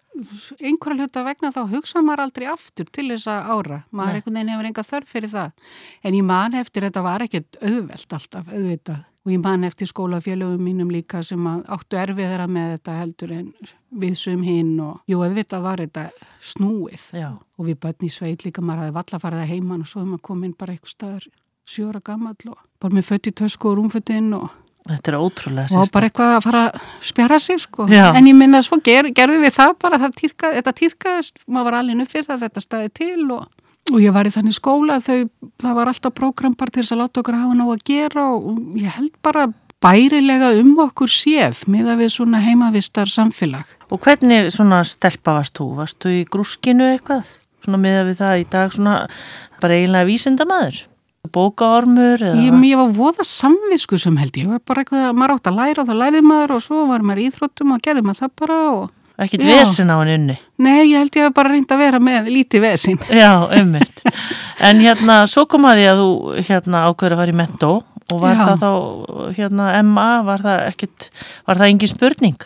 einhverja 0.59 1.05
hluta 1.05 1.23
vegna 1.25 1.51
þá 1.55 1.61
hugsa 1.71 2.01
maður 2.05 2.25
aldrei 2.25 2.45
aftur 2.51 2.87
til 2.93 3.07
þessa 3.11 3.35
ára. 3.51 3.81
Maður 3.91 4.19
einhvern 4.19 4.39
veginn 4.39 4.53
hefur 4.53 4.69
enga 4.69 4.85
þörf 4.89 5.11
fyrir 5.11 5.31
það. 5.33 5.51
En 6.03 6.17
ég 6.17 6.25
man 6.27 6.57
eftir 6.59 6.87
þetta 6.87 7.03
var 7.05 7.25
ekkert 7.25 7.59
auðvelt 7.61 8.17
alltaf, 8.19 8.49
auðvitað. 8.51 9.03
Og 9.25 9.31
ég 9.33 9.41
man 9.41 9.65
eftir 9.65 9.89
skólafélögum 9.89 10.61
mínum 10.61 10.91
líka 10.93 11.23
sem 11.25 11.47
áttu 11.49 11.97
erfiðara 11.97 12.45
með 12.45 12.75
þetta 12.75 12.97
heldur 12.99 13.31
en 13.33 13.47
við 13.89 14.13
sum 14.19 14.43
hinn 14.45 14.75
og 14.85 14.99
jú, 15.09 15.23
auðvitað 15.25 15.65
var 15.65 15.81
þetta 15.81 16.03
snúið. 16.53 17.07
Já, 17.17 17.31
Og 17.57 17.69
við 17.69 17.79
börn 17.81 18.05
í 18.05 18.11
sveit 18.11 18.45
líka, 18.45 18.61
maður 18.61 18.83
hafði 18.83 18.95
valla 18.99 19.21
farið 19.23 19.41
að 19.41 19.51
heiman 19.53 19.81
og 19.81 19.89
svo 19.89 20.03
hefur 20.03 20.11
maður 20.11 20.27
komið 20.29 20.53
bara 20.59 20.75
eitthvað 20.75 20.93
staðar 20.93 21.27
sjóra 21.65 22.01
gammal 22.05 22.35
og 22.51 22.59
bara 22.79 22.93
með 22.93 23.07
fött 23.09 23.29
í 23.31 23.33
tösku 23.33 23.71
og 23.71 23.79
rúmfötinn 23.79 24.29
og 24.37 24.51
þetta 24.85 25.11
er 25.11 25.17
ótrúlega 25.19 25.65
og 25.69 25.73
sérst. 25.73 25.93
bara 25.95 26.09
eitthvað 26.09 26.31
að 26.35 26.45
fara 26.45 26.63
að 26.69 26.79
spjara 27.09 27.39
sig 27.41 27.59
sko. 27.63 27.87
Já. 27.89 28.05
en 28.13 28.29
ég 28.29 28.37
minna 28.37 28.61
svo 28.65 28.79
ger, 28.85 29.09
gerðu 29.15 29.41
við 29.43 29.57
það 29.57 29.75
bara 29.81 29.99
það 30.05 30.17
týrka, 30.21 30.53
þetta 30.59 30.73
týrkaðist, 30.79 31.37
maður 31.47 31.69
var 31.69 31.77
alveg 31.81 32.11
fyrir 32.11 32.27
það 32.29 32.45
þetta 32.45 32.65
staði 32.65 32.91
til 33.01 33.27
og, 33.35 33.45
og 33.91 33.99
ég 34.01 34.15
var 34.15 34.29
í 34.29 34.33
þannig 34.35 34.57
skóla 34.57 34.99
þau, 35.03 35.19
það 35.63 35.77
var 35.79 35.93
alltaf 35.93 36.17
prógram 36.17 36.57
bara 36.57 36.73
til 36.73 36.83
þess 36.83 36.95
að 36.95 37.03
láta 37.03 37.23
okkur 37.23 37.39
hafa 37.41 37.57
ná 37.57 37.65
að 37.67 37.85
gera 37.91 38.27
og 38.35 38.59
ég 38.79 38.99
held 38.99 39.15
bara 39.25 39.47
bærilega 39.85 40.53
um 40.61 40.75
okkur 40.85 41.11
séð 41.11 41.65
miða 41.69 41.97
við 41.99 42.13
svona 42.15 42.41
heimavistar 42.41 43.09
samfélag 43.11 43.75
Og 43.93 44.01
hvernig 44.01 44.49
svona 44.53 44.81
stelpa 44.87 45.35
varst 45.37 45.53
þú? 45.59 45.67
Varstu 45.77 46.09
í 46.09 46.23
grúskinu 46.25 46.87
eitthvað? 46.95 47.27
Svona 47.65 47.81
miða 47.81 48.05
við 48.07 48.17
það 48.21 48.39
í 48.41 48.45
dag 48.55 48.73
svona 48.73 48.95
bara 49.61 49.77
eiginlega 49.77 50.09
vísindamaður? 50.09 50.79
Bókaormur 51.33 52.21
ég, 52.25 52.59
ég 52.69 52.77
var 52.79 52.91
voða 52.95 53.25
samvisku 53.27 53.97
sem 54.01 54.17
held 54.21 54.37
ég 54.37 54.51
var 54.51 54.61
bara 54.65 54.83
eitthvað 54.83 55.07
að 55.09 55.17
maður 55.19 55.33
átt 55.37 55.49
að 55.51 55.57
læra 55.61 55.81
og 55.83 55.89
það 55.89 56.01
lærið 56.03 56.27
maður 56.29 56.55
og 56.57 56.63
svo 56.65 56.85
var 56.91 57.05
maður 57.05 57.23
íþróttum 57.25 57.73
og 57.75 57.83
gerði 57.85 58.05
maður 58.05 58.21
það 58.23 58.33
bara 58.43 58.59
og 58.73 58.85
Já. 59.15 59.39
vesin 59.47 59.91
á 59.91 59.95
hann 59.95 60.11
unni? 60.11 60.37
nei, 60.59 60.91
ég 60.91 60.97
held 60.99 61.15
ég 61.15 61.27
hef 61.29 61.35
bara 61.35 61.53
reynd 61.53 61.71
að 61.71 61.83
vera 61.85 62.01
með 62.03 62.31
lítið 62.35 62.65
vesin 62.65 62.99
Já, 63.21 63.31
ummitt. 63.61 64.01
En 64.65 64.81
hérna, 64.83 65.21
svo 65.31 65.45
kom 65.47 65.67
að 65.69 65.79
því 65.81 65.85
að 65.91 66.01
þú 66.01 66.09
hérna 66.49 66.81
ákveður 66.89 67.15
að 67.15 67.21
fara 67.23 67.35
í 67.35 67.37
mentó 67.39 67.71
og 68.11 68.19
var 68.21 68.35
Já. 68.35 68.41
það 68.43 68.65
þá, 68.65 68.71
hérna, 69.37 69.69
MA, 69.87 70.09
var 70.27 70.43
það 70.43 70.67
ekkit, 70.73 71.07
var 71.47 71.61
það 71.61 71.71
engin 71.71 71.91
spurning? 71.93 72.43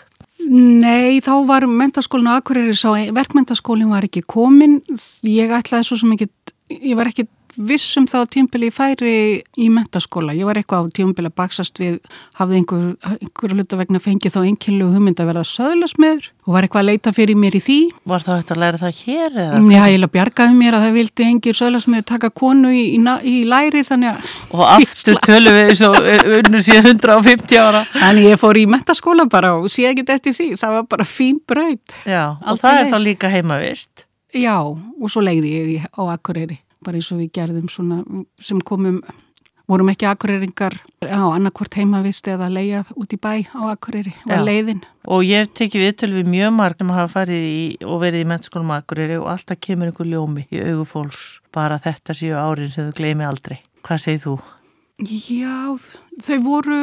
Nei, 0.49 1.19
þá 1.21 1.33
var 1.45 1.65
mentaskólinu 1.69 2.31
Akureyri 2.37 2.73
sá, 2.77 2.93
verkmentaskólinn 3.13 3.91
var 3.91 4.07
ekki 4.07 4.23
komin. 4.25 4.79
Ég 5.27 5.51
ætlaði 5.53 5.85
svo 5.85 5.97
sem 5.99 6.15
ekki, 6.15 6.29
ég 6.73 6.95
var 6.97 7.11
ekki 7.11 7.27
vissum 7.59 8.05
þá 8.07 8.23
tímbili 8.31 8.69
færi 8.71 9.13
í 9.59 9.67
mentaskóla. 9.73 10.33
Ég 10.37 10.47
var 10.47 10.57
eitthvað 10.59 10.87
á 10.87 10.95
tímbili 10.95 11.29
að 11.29 11.35
baksast 11.41 11.79
við, 11.81 11.97
hafði 12.39 12.61
einhver, 12.61 12.85
einhver 13.17 13.55
hluta 13.55 13.79
vegna 13.79 13.99
fengið 14.03 14.35
þá 14.35 14.39
einnkynlu 14.45 14.87
hugmynd 14.93 15.19
að 15.19 15.31
verða 15.33 15.43
söðlasmiður 15.49 16.29
og 16.47 16.55
var 16.55 16.65
eitthvað 16.65 16.83
að 16.83 16.89
leita 16.89 17.13
fyrir 17.15 17.39
mér 17.39 17.57
í 17.59 17.61
því. 17.63 17.77
Var 18.09 18.25
það 18.25 18.39
hægt 18.39 18.53
að 18.55 18.61
læra 18.63 18.81
það 18.83 19.01
hér? 19.01 19.39
Eða? 19.43 19.59
Já, 19.75 19.81
ég 19.91 20.05
hef 20.05 20.13
bjargaði 20.15 20.57
mér 20.59 20.77
að 20.77 20.85
það 20.85 20.99
vildi 20.99 21.27
engir 21.27 21.59
söðlasmiður 21.59 22.07
taka 22.13 22.31
konu 22.41 22.71
í, 22.73 22.85
í, 22.95 23.01
í 23.27 23.35
læri 23.49 23.83
þannig 23.87 24.13
að... 24.13 24.31
Og 24.55 24.63
aftur 24.69 25.19
tölum 25.27 25.59
við 25.59 25.73
svo 25.81 25.91
unnur 26.39 26.65
síðan 26.65 26.93
150 26.95 27.59
ára. 27.59 27.83
Þannig 27.97 28.29
ég 28.31 28.41
fór 28.41 28.61
í 28.61 28.65
mentaskóla 28.71 29.27
bara 29.29 29.55
og 29.59 29.67
sé 29.73 29.89
ekki 29.91 30.07
þetta 30.07 30.31
í 30.31 30.37
því. 30.39 30.49
Það 30.63 30.77
var 30.77 30.87
bara 30.95 31.09
fín 31.09 31.43
braut. 31.43 31.99
Já, 32.07 32.23
og 32.39 32.55
Aldrei 32.55 32.63
það 32.63 32.81
er 32.85 32.89
þá 32.95 32.99
líka 33.03 33.33
heimavist. 33.35 34.07
Já, 34.37 34.55
og 34.61 35.09
svo 35.09 35.25
leiði 35.25 35.53
ég 35.57 35.87
á 35.89 36.01
Akureyri 36.13 36.61
bara 36.85 36.99
eins 36.99 37.09
og 37.13 37.19
við 37.21 37.33
gerðum 37.37 37.71
svona 37.71 38.03
sem 38.43 38.59
komum, 38.65 38.99
vorum 39.69 39.91
ekki 39.91 40.07
akureyringar 40.09 40.77
á 41.05 41.23
annarkvort 41.29 41.77
heimavist 41.77 42.27
eða 42.31 42.49
leia 42.51 42.83
út 42.95 43.13
í 43.13 43.19
bæ 43.21 43.45
á 43.53 43.69
akureyri 43.69 44.13
og 44.25 44.45
leiðin. 44.47 44.83
Og 45.09 45.25
ég 45.27 45.51
tekið 45.57 45.85
viðtöl 45.85 46.11
við 46.17 46.31
mjög 46.33 46.53
marg 46.57 46.79
sem 46.81 46.93
hafa 46.95 47.11
farið 47.19 47.49
í 47.49 47.63
og 47.85 47.99
verið 48.03 48.25
í 48.25 48.29
mennskólum 48.31 48.75
akureyri 48.77 49.19
og 49.19 49.31
alltaf 49.33 49.61
kemur 49.61 49.91
einhver 49.91 50.09
ljómi 50.09 50.45
í 50.49 50.61
augufólks 50.63 51.25
bara 51.55 51.81
þetta 51.81 52.15
séu 52.17 52.37
árin 52.39 52.71
sem 52.71 52.89
þau 52.89 52.97
gleymi 53.01 53.27
aldrei. 53.27 53.59
Hvað 53.85 54.05
segið 54.05 54.23
þú? 54.27 54.37
Já, 55.07 55.59
þau 56.23 56.39
voru... 56.43 56.79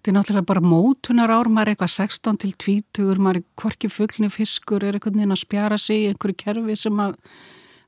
Þetta 0.00 0.08
er 0.08 0.14
náttúrulega 0.16 0.48
bara 0.48 0.60
mótunar 0.64 1.28
ár, 1.28 1.48
maður 1.52 1.68
er 1.68 1.74
eitthvað 1.74 1.90
16 1.92 2.38
til 2.40 2.52
20, 2.64 3.18
maður 3.20 3.42
er 3.42 3.48
kvorki 3.60 3.90
fullni 3.92 4.30
fiskur, 4.32 4.80
er 4.80 4.96
eitthvað 4.96 5.18
neina 5.20 5.36
að 5.36 5.42
spjara 5.42 5.76
sig 5.76 6.06
í 6.06 6.06
einhverju 6.08 6.38
kerfi 6.40 6.76
sem 6.80 7.02
að 7.04 7.18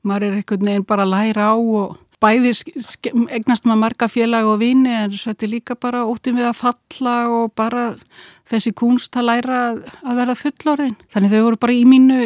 maður 0.07 0.29
er 0.29 0.41
einhvern 0.41 0.69
veginn 0.69 0.89
bara 0.89 1.07
að 1.07 1.15
læra 1.15 1.53
á 1.53 1.57
og 1.57 1.99
bæði 2.23 2.53
egnast 3.35 3.67
maður 3.67 3.81
marga 3.81 4.09
félag 4.11 4.47
og 4.47 4.61
vini 4.61 4.93
en 4.95 5.15
þetta 5.15 5.47
er 5.47 5.53
líka 5.53 5.77
bara 5.79 6.05
óttum 6.07 6.39
við 6.39 6.49
að 6.51 6.61
falla 6.61 7.17
og 7.33 7.55
bara 7.59 7.89
þessi 8.53 8.73
kunst 8.79 9.17
að 9.19 9.29
læra 9.31 9.61
að 9.73 10.21
verða 10.21 10.37
fullorðin. 10.39 10.95
Þannig 11.13 11.33
þau 11.33 11.43
voru 11.47 11.61
bara 11.65 11.75
í 11.75 11.83
mínu, 11.89 12.21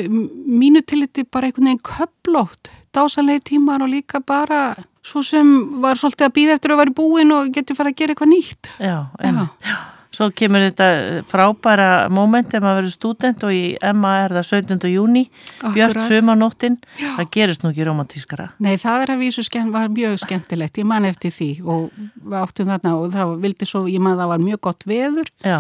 mínu 0.61 0.83
tilliti 0.89 1.25
bara 1.25 1.49
einhvern 1.49 1.71
veginn 1.71 1.85
köplótt, 1.87 2.71
dásanlegi 2.97 3.47
tímar 3.53 3.85
og 3.85 3.93
líka 3.93 4.21
bara 4.25 4.75
svo 5.07 5.23
sem 5.23 5.51
var 5.83 5.99
svolítið 5.99 6.29
að 6.29 6.37
býða 6.39 6.57
eftir 6.57 6.75
að 6.75 6.81
vera 6.83 6.97
búin 6.97 7.35
og 7.37 7.53
geti 7.55 7.77
fara 7.79 7.93
að 7.93 8.01
gera 8.01 8.17
eitthvað 8.17 8.33
nýtt. 8.33 8.73
Já, 8.83 8.97
en, 9.23 9.45
já. 9.63 9.77
Svo 10.17 10.31
kemur 10.33 10.63
þetta 10.65 11.25
frábæra 11.29 11.89
móment 12.13 12.55
ef 12.55 12.63
maður 12.65 12.79
verður 12.79 12.93
student 12.95 13.43
og 13.45 13.53
í 13.53 13.75
MA 13.93 14.13
er 14.23 14.35
það 14.39 14.47
17. 14.63 14.87
júni, 14.89 15.27
björn 15.75 16.07
sömanóttin, 16.09 16.79
það 17.03 17.29
gerist 17.35 17.65
nú 17.65 17.73
ekki 17.75 17.85
romantískara. 17.85 18.47
Nei, 18.65 18.79
það 18.81 19.05
er 19.05 19.13
að 19.13 19.25
vísu 19.27 19.45
skemmt, 19.45 19.75
var 19.75 19.93
mjög 19.93 20.17
skemmtilegt, 20.25 20.81
ég 20.81 20.89
man 20.89 21.09
eftir 21.11 21.35
því 21.37 21.51
og 21.67 21.85
við 21.99 22.39
áttum 22.41 22.73
þarna 22.73 22.95
og 22.97 23.13
það 23.13 23.37
vildi 23.45 23.69
svo, 23.69 23.85
ég 23.93 24.01
man 24.09 24.17
það 24.17 24.33
var 24.33 24.45
mjög 24.47 24.65
gott 24.71 24.89
veður, 24.89 25.31
Já. 25.45 25.59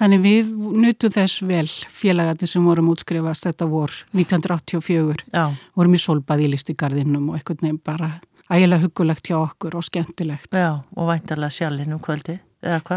þannig 0.00 0.26
við 0.26 0.52
nutum 0.82 1.16
þess 1.20 1.46
vel 1.46 1.66
félagandi 2.02 2.50
sem 2.50 2.66
vorum 2.66 2.90
útskrifast 2.90 3.46
þetta 3.46 3.70
vor 3.70 3.94
1984, 4.18 5.28
Já. 5.30 5.44
vorum 5.78 5.94
í 5.94 6.02
solbað 6.02 6.48
í 6.48 6.54
listigarðinum 6.56 7.30
og 7.30 7.38
eitthvað 7.38 7.68
nefn 7.68 7.84
bara 7.86 8.16
ægilega 8.50 8.82
hugulegt 8.82 9.30
hjá 9.30 9.38
okkur 9.38 9.78
og 9.78 9.86
skemmtilegt. 9.86 10.50
Já, 10.50 10.80
og 10.82 11.12
væntarlega 11.12 11.54
sjálfinn 11.54 11.94
um 11.94 12.02
kvöldi 12.02 12.34
eða 12.34 12.40
hvað? 12.42 12.51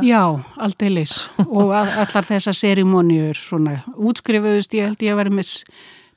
Já, 0.05 0.23
aldeilis. 0.61 1.15
Og 1.47 1.73
allar 1.73 2.25
þessar 2.27 2.57
serimóniur 2.57 3.39
útskrifuðust 3.97 4.75
ég 4.77 4.91
held 4.91 5.05
ég 5.05 5.15
að 5.15 5.23
vera 5.23 5.33
með 5.39 5.53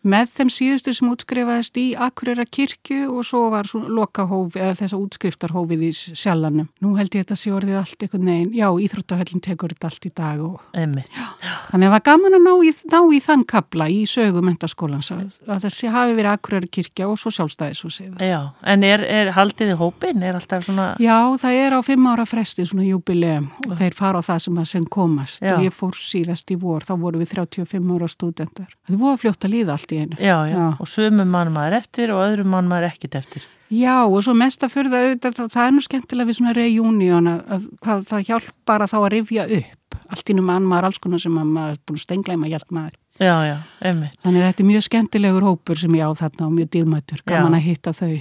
með 0.08 0.32
þeim 0.38 0.50
síðustu 0.52 0.94
sem 0.96 1.10
útskrifaðist 1.10 1.78
í 1.80 1.86
Akureyra 1.98 2.46
kirkju 2.48 3.08
og 3.12 3.26
svo 3.28 3.44
var 3.52 3.68
lokahóf 3.74 4.56
eða 4.58 4.76
þessa 4.80 4.98
útskriftarhófið 4.98 5.84
í 5.88 5.90
sjallanum. 5.96 6.68
Nú 6.84 6.94
held 6.98 7.14
ég 7.16 7.26
þetta 7.26 7.38
sé 7.38 7.52
orðið 7.54 7.80
allt 7.80 8.04
einhvern 8.04 8.30
veginn, 8.30 8.52
já 8.56 8.68
Íþróttahöllin 8.68 9.44
tekur 9.44 9.74
þetta 9.74 9.90
allt 9.90 10.08
í 10.08 10.12
dag 10.16 10.42
og 10.44 10.56
já, 10.74 11.26
þannig 11.70 11.74
að 11.74 11.82
það 11.84 11.94
var 11.94 12.04
gaman 12.08 12.38
að 12.38 12.46
ná 12.46 12.52
í, 12.68 12.72
ná 12.92 12.98
í 13.16 13.20
þann 13.28 13.44
kabla 13.52 13.88
í 13.92 14.00
sögu 14.08 14.44
mentaskólans 14.44 15.10
að, 15.14 15.38
að 15.48 15.66
þessi 15.66 15.92
hafi 15.92 16.16
verið 16.18 16.32
Akureyra 16.32 16.72
kirkja 16.78 17.08
og 17.10 17.18
svo 17.20 17.32
sjálfstæðishúsið. 17.36 18.22
Já, 18.24 18.38
en 18.64 18.86
er, 18.86 19.04
er 19.04 19.32
haldiði 19.36 19.76
hópin? 19.80 20.22
Er 20.24 20.38
alltaf 20.38 20.66
svona... 20.68 20.90
Já, 21.02 21.16
það 21.42 21.60
er 21.64 21.76
á 21.76 21.80
fimm 21.84 22.08
ára 22.08 22.26
fresti 22.28 22.66
svona 22.68 22.86
júbilegum 22.86 23.50
og 23.66 23.76
þeir 23.78 23.98
fara 23.98 24.22
á 24.22 24.28
það 24.28 24.42
sem 24.46 24.60
að 24.62 24.68
sem 24.72 24.88
komast 24.98 25.44
já. 25.44 25.54
og 25.56 25.66
ég 25.66 25.74
fór 25.74 25.96
síðast 25.98 26.52
í 26.54 26.58
vor, 26.60 26.86
þá 26.86 26.94
voru 27.00 27.22
við 27.22 27.34
35 27.36 27.94
ára 27.96 28.10
stúdendar. 28.10 28.72
Það 28.88 29.02
voru 29.02 29.20
fljótt 29.22 29.46
að 29.46 29.54
líða 29.54 29.76
allt 29.76 29.94
í 29.94 29.97
einu. 30.04 30.18
Já, 30.18 30.36
já, 30.48 30.56
já. 30.56 30.68
og 30.78 30.90
sumum 30.90 31.32
mann 31.34 31.54
maður 31.54 31.78
eftir 31.80 32.12
og 32.14 32.24
öðrum 32.24 32.52
mann 32.54 32.70
maður 32.70 32.90
ekkit 32.92 33.18
eftir. 33.20 33.48
Já, 33.68 33.96
og 34.06 34.22
svo 34.24 34.32
mest 34.32 34.62
að 34.64 34.72
fyrir 34.72 34.94
það, 34.94 35.42
það, 35.42 35.64
er 35.66 35.74
nú 35.76 35.82
skemmtilega 35.84 36.30
við 36.30 36.38
svona 36.38 36.54
reunion 36.56 37.28
að, 37.28 37.42
að 37.52 37.66
hvað, 37.84 38.06
það 38.08 38.24
hjálpar 38.30 38.84
að 38.84 38.94
þá 38.94 38.98
að 39.02 39.10
rifja 39.16 39.44
upp 39.58 39.98
allt 40.08 40.32
ínum 40.32 40.48
mann 40.48 40.64
maður 40.64 40.88
alls 40.88 41.00
konar 41.02 41.20
sem 41.20 41.34
maður 41.36 41.74
er 41.74 41.80
búin 41.84 41.98
að 41.98 42.04
stengleima 42.06 42.50
hjálp 42.50 42.72
maður. 42.72 42.96
Já, 43.18 43.34
já, 43.42 43.56
einmitt. 43.82 44.14
Þannig 44.22 44.44
að 44.44 44.46
þetta 44.46 44.62
er 44.62 44.68
mjög 44.68 44.84
skemmtilegur 44.86 45.46
hópur 45.48 45.80
sem 45.80 45.96
ég 45.98 46.06
á 46.06 46.10
þarna 46.20 46.44
og 46.46 46.52
mjög 46.54 46.68
dýrmættur, 46.76 47.22
gaman 47.26 47.56
já. 47.56 47.58
að 47.58 47.66
hitta 47.66 47.92
þau. 47.98 48.12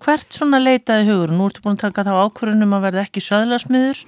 Hvert 0.00 0.34
svona 0.34 0.58
leitaði 0.58 1.06
hugur? 1.06 1.34
Nú 1.36 1.46
ertu 1.46 1.62
búin 1.62 1.78
að 1.78 1.84
taka 1.84 2.04
þá 2.08 2.10
ákvörunum 2.24 2.74
að 2.74 2.84
verða 2.88 3.04
ekki 3.06 3.22
söðlasmiður 3.22 4.02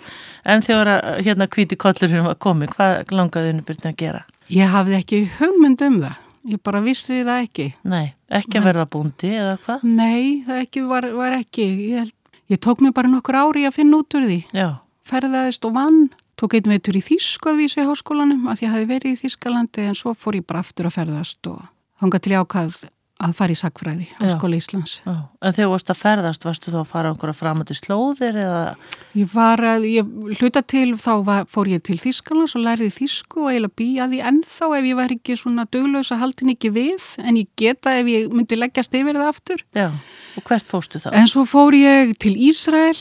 en 0.51 0.66
þegar 0.66 0.91
hérna 1.23 1.47
kvíti 1.53 1.79
kollurinn 1.79 2.27
var 2.27 2.39
komið, 2.43 2.75
hvað 2.75 3.14
langaði 3.14 3.53
henni 3.53 3.66
byrjað 3.68 3.91
að 3.93 3.99
gera? 4.03 4.25
Ég 4.51 4.75
hafði 4.75 4.99
ekki 4.99 5.23
hugmynd 5.39 5.87
um 5.87 6.01
það. 6.09 6.20
Ég 6.51 6.59
bara 6.64 6.80
vissi 6.82 7.20
það 7.22 7.45
ekki. 7.45 7.66
Nei, 7.86 8.14
ekki 8.32 8.59
að 8.59 8.66
verða 8.66 8.86
búndi 8.90 9.30
eða 9.30 9.59
hvað? 9.62 9.84
Nei, 9.86 10.43
það 10.47 10.62
ekki 10.64 10.82
var, 10.88 11.07
var 11.14 11.36
ekki. 11.36 11.66
Ég, 11.93 12.11
ég 12.51 12.62
tók 12.62 12.82
mér 12.82 12.95
bara 12.97 13.11
nokkur 13.12 13.38
ári 13.38 13.66
að 13.68 13.76
finna 13.78 14.01
út 14.03 14.16
úr 14.18 14.26
því. 14.26 14.40
Já. 14.57 14.68
Ferðaðist 15.07 15.68
og 15.68 15.76
vann. 15.76 16.01
Tók 16.40 16.57
einn 16.59 16.72
veitur 16.72 16.99
í 16.99 17.03
í 17.05 17.86
háskólanum 17.86 18.49
að 18.51 18.64
ég 18.64 18.72
hafi 18.74 18.88
verið 18.90 19.14
í 19.14 19.20
Þískalandi 19.20 19.86
en 19.86 19.95
svo 19.99 20.14
fór 20.18 20.40
ég 20.40 20.47
bara 20.49 20.64
aftur 20.64 20.88
að 20.88 20.97
ferðast 20.97 21.47
og 21.47 21.61
þánga 22.03 22.18
til 22.24 22.34
ákvað 22.40 22.78
að 23.23 23.35
fara 23.39 23.55
í 23.55 23.59
sakfræði 23.59 24.07
á 24.18 24.25
skóla 24.33 24.59
Íslands. 24.59 24.95
Já. 25.05 25.14
En 25.43 25.55
þegar 25.55 25.68
þú 25.68 25.73
varst 25.73 25.93
að 25.93 25.99
ferðast, 26.01 26.47
varstu 26.47 26.73
þá 26.73 26.79
að 26.81 26.91
fara 26.91 27.12
okkur 27.14 27.33
að 27.33 27.39
framöndi 27.39 27.77
slóðir 27.79 28.39
eða? 28.43 28.62
Ég 29.18 29.31
var 29.33 29.62
að, 29.73 29.87
ég 29.91 30.12
hluta 30.41 30.62
til, 30.73 30.85
þá 31.01 31.12
var, 31.27 31.47
fór 31.53 31.70
ég 31.73 31.85
til 31.87 31.99
Þískalands 32.03 32.57
og 32.59 32.66
lærði 32.66 32.91
Þísku 32.97 33.47
og 33.47 33.53
eiginlega 33.53 33.79
býjaði 33.83 34.23
ennþá 34.33 34.70
ef 34.79 34.91
ég 34.91 34.99
var 34.99 35.16
ekki 35.16 35.39
svona 35.39 35.66
döglaus 35.70 36.12
að 36.14 36.23
haldin 36.27 36.55
ekki 36.55 36.73
við, 36.75 37.09
en 37.23 37.41
ég 37.41 37.51
geta 37.59 37.97
ef 38.01 38.12
ég 38.12 38.35
myndi 38.35 38.59
leggjast 38.59 38.99
yfir 38.99 39.20
það 39.20 39.33
aftur. 39.33 39.64
Já, 39.79 39.89
og 40.37 40.47
hvert 40.49 40.68
fóstu 40.68 41.03
þá? 41.03 41.11
En 41.14 41.31
svo 41.31 41.47
fór 41.49 41.79
ég 41.79 42.16
til 42.23 42.35
Ísrael 42.51 42.99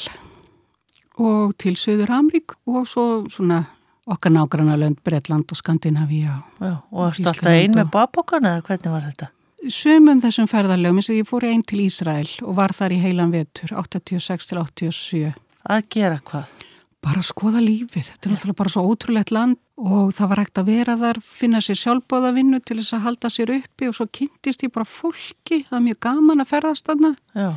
og 1.22 1.53
til 1.61 1.76
Söður 1.78 2.13
Amrík 2.22 2.57
og 2.69 2.86
svo 2.89 3.24
svona 3.30 3.65
okkar 4.11 4.34
nágranna 4.34 4.78
lönd, 4.80 5.01
Breitland 5.05 5.51
og 5.51 5.57
Skandinavíu. 5.59 6.34
Já, 6.59 6.74
og 6.91 7.05
varstu 7.05 7.28
alltaf 7.30 7.53
ein 7.53 7.76
með 7.78 7.91
babokkan 7.93 8.47
eða 8.49 8.63
hvernig 8.65 8.93
var 8.93 9.05
þetta? 9.09 9.30
Sumum 9.70 10.18
þessum 10.24 10.47
ferðarlegum, 10.49 10.97
eins 10.97 11.09
og 11.12 11.20
ég 11.20 11.28
fór 11.30 11.45
einn 11.45 11.62
til 11.68 11.84
Ísrael 11.84 12.30
og 12.41 12.55
var 12.57 12.74
þar 12.74 12.95
í 12.95 13.01
heilan 13.03 13.34
vetur, 13.34 13.76
86 13.78 14.47
til 14.49 14.57
87. 14.57 15.34
Að 15.70 15.84
gera 15.93 16.18
hvað? 16.26 16.64
Bara 17.01 17.22
skoða 17.26 17.62
lífið, 17.62 18.07
þetta 18.09 18.30
er 18.30 18.34
alltaf 18.36 18.57
bara 18.57 18.72
svo 18.74 18.84
ótrúlegt 18.89 19.34
land 19.34 19.57
og 19.82 20.12
það 20.18 20.32
var 20.32 20.41
hægt 20.41 20.62
að 20.62 20.72
vera 20.72 20.95
þar, 20.97 21.20
finna 21.26 21.62
sér 21.62 21.78
sjálfbóðavinnu 21.78 22.62
til 22.66 22.78
þess 22.80 22.97
að 22.97 23.05
halda 23.05 23.31
sér 23.34 23.53
uppi 23.57 23.90
og 23.90 23.95
svo 23.98 24.07
kynntist 24.18 24.65
ég 24.65 24.73
bara 24.73 24.90
fólki, 24.90 25.64
það 25.69 25.77
er 25.77 25.85
mjög 25.88 26.02
gaman 26.07 26.44
að 26.44 26.52
ferðast 26.56 26.90
þarna. 26.90 27.14
Já. 27.38 27.49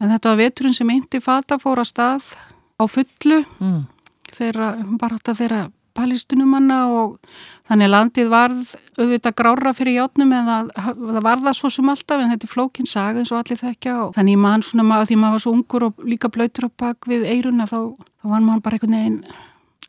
En 0.00 0.14
þetta 0.14 0.32
var 0.32 0.40
veturinn 0.40 0.78
sem 0.78 0.94
einti 0.94 1.22
fata 1.22 1.58
fór 1.62 1.82
að 1.82 1.90
stað 1.90 2.30
á 2.78 2.84
fullu, 2.90 3.42
mm. 3.58 3.82
þeirra, 4.38 4.72
bara 5.02 5.18
þetta 5.18 5.38
þeirra 5.42 5.62
palestinumanna 6.00 6.80
og 6.96 7.18
þannig 7.70 7.86
að 7.86 7.94
landið 7.94 8.32
varð 8.32 8.72
auðvitað 8.98 9.36
grára 9.38 9.72
fyrir 9.76 9.98
játnum 10.00 10.32
en 10.34 10.48
það, 10.50 10.72
það 10.96 11.20
var 11.28 11.44
það 11.44 11.58
svo 11.60 11.70
sem 11.76 11.92
alltaf 11.92 12.24
en 12.24 12.32
þetta 12.34 12.48
er 12.48 12.54
flókin 12.54 12.90
saga 12.90 13.22
eins 13.22 13.30
og 13.30 13.42
allir 13.42 13.60
þekkja 13.60 13.94
og 14.06 14.16
þannig 14.16 14.40
að 14.40 14.42
mann 14.46 14.66
svona 14.66 14.88
maður 14.88 15.10
því 15.10 15.20
maður 15.20 15.36
var 15.36 15.44
svo 15.44 15.54
ungur 15.58 15.86
og 15.90 16.02
líka 16.08 16.32
blöytur 16.32 16.66
á 16.66 16.70
bak 16.82 17.08
við 17.10 17.28
eiruna 17.30 17.68
þá, 17.70 17.78
þá 18.20 18.26
var 18.34 18.44
mann 18.48 18.64
bara 18.64 18.80
einhvern 18.80 18.98
veginn 18.98 19.22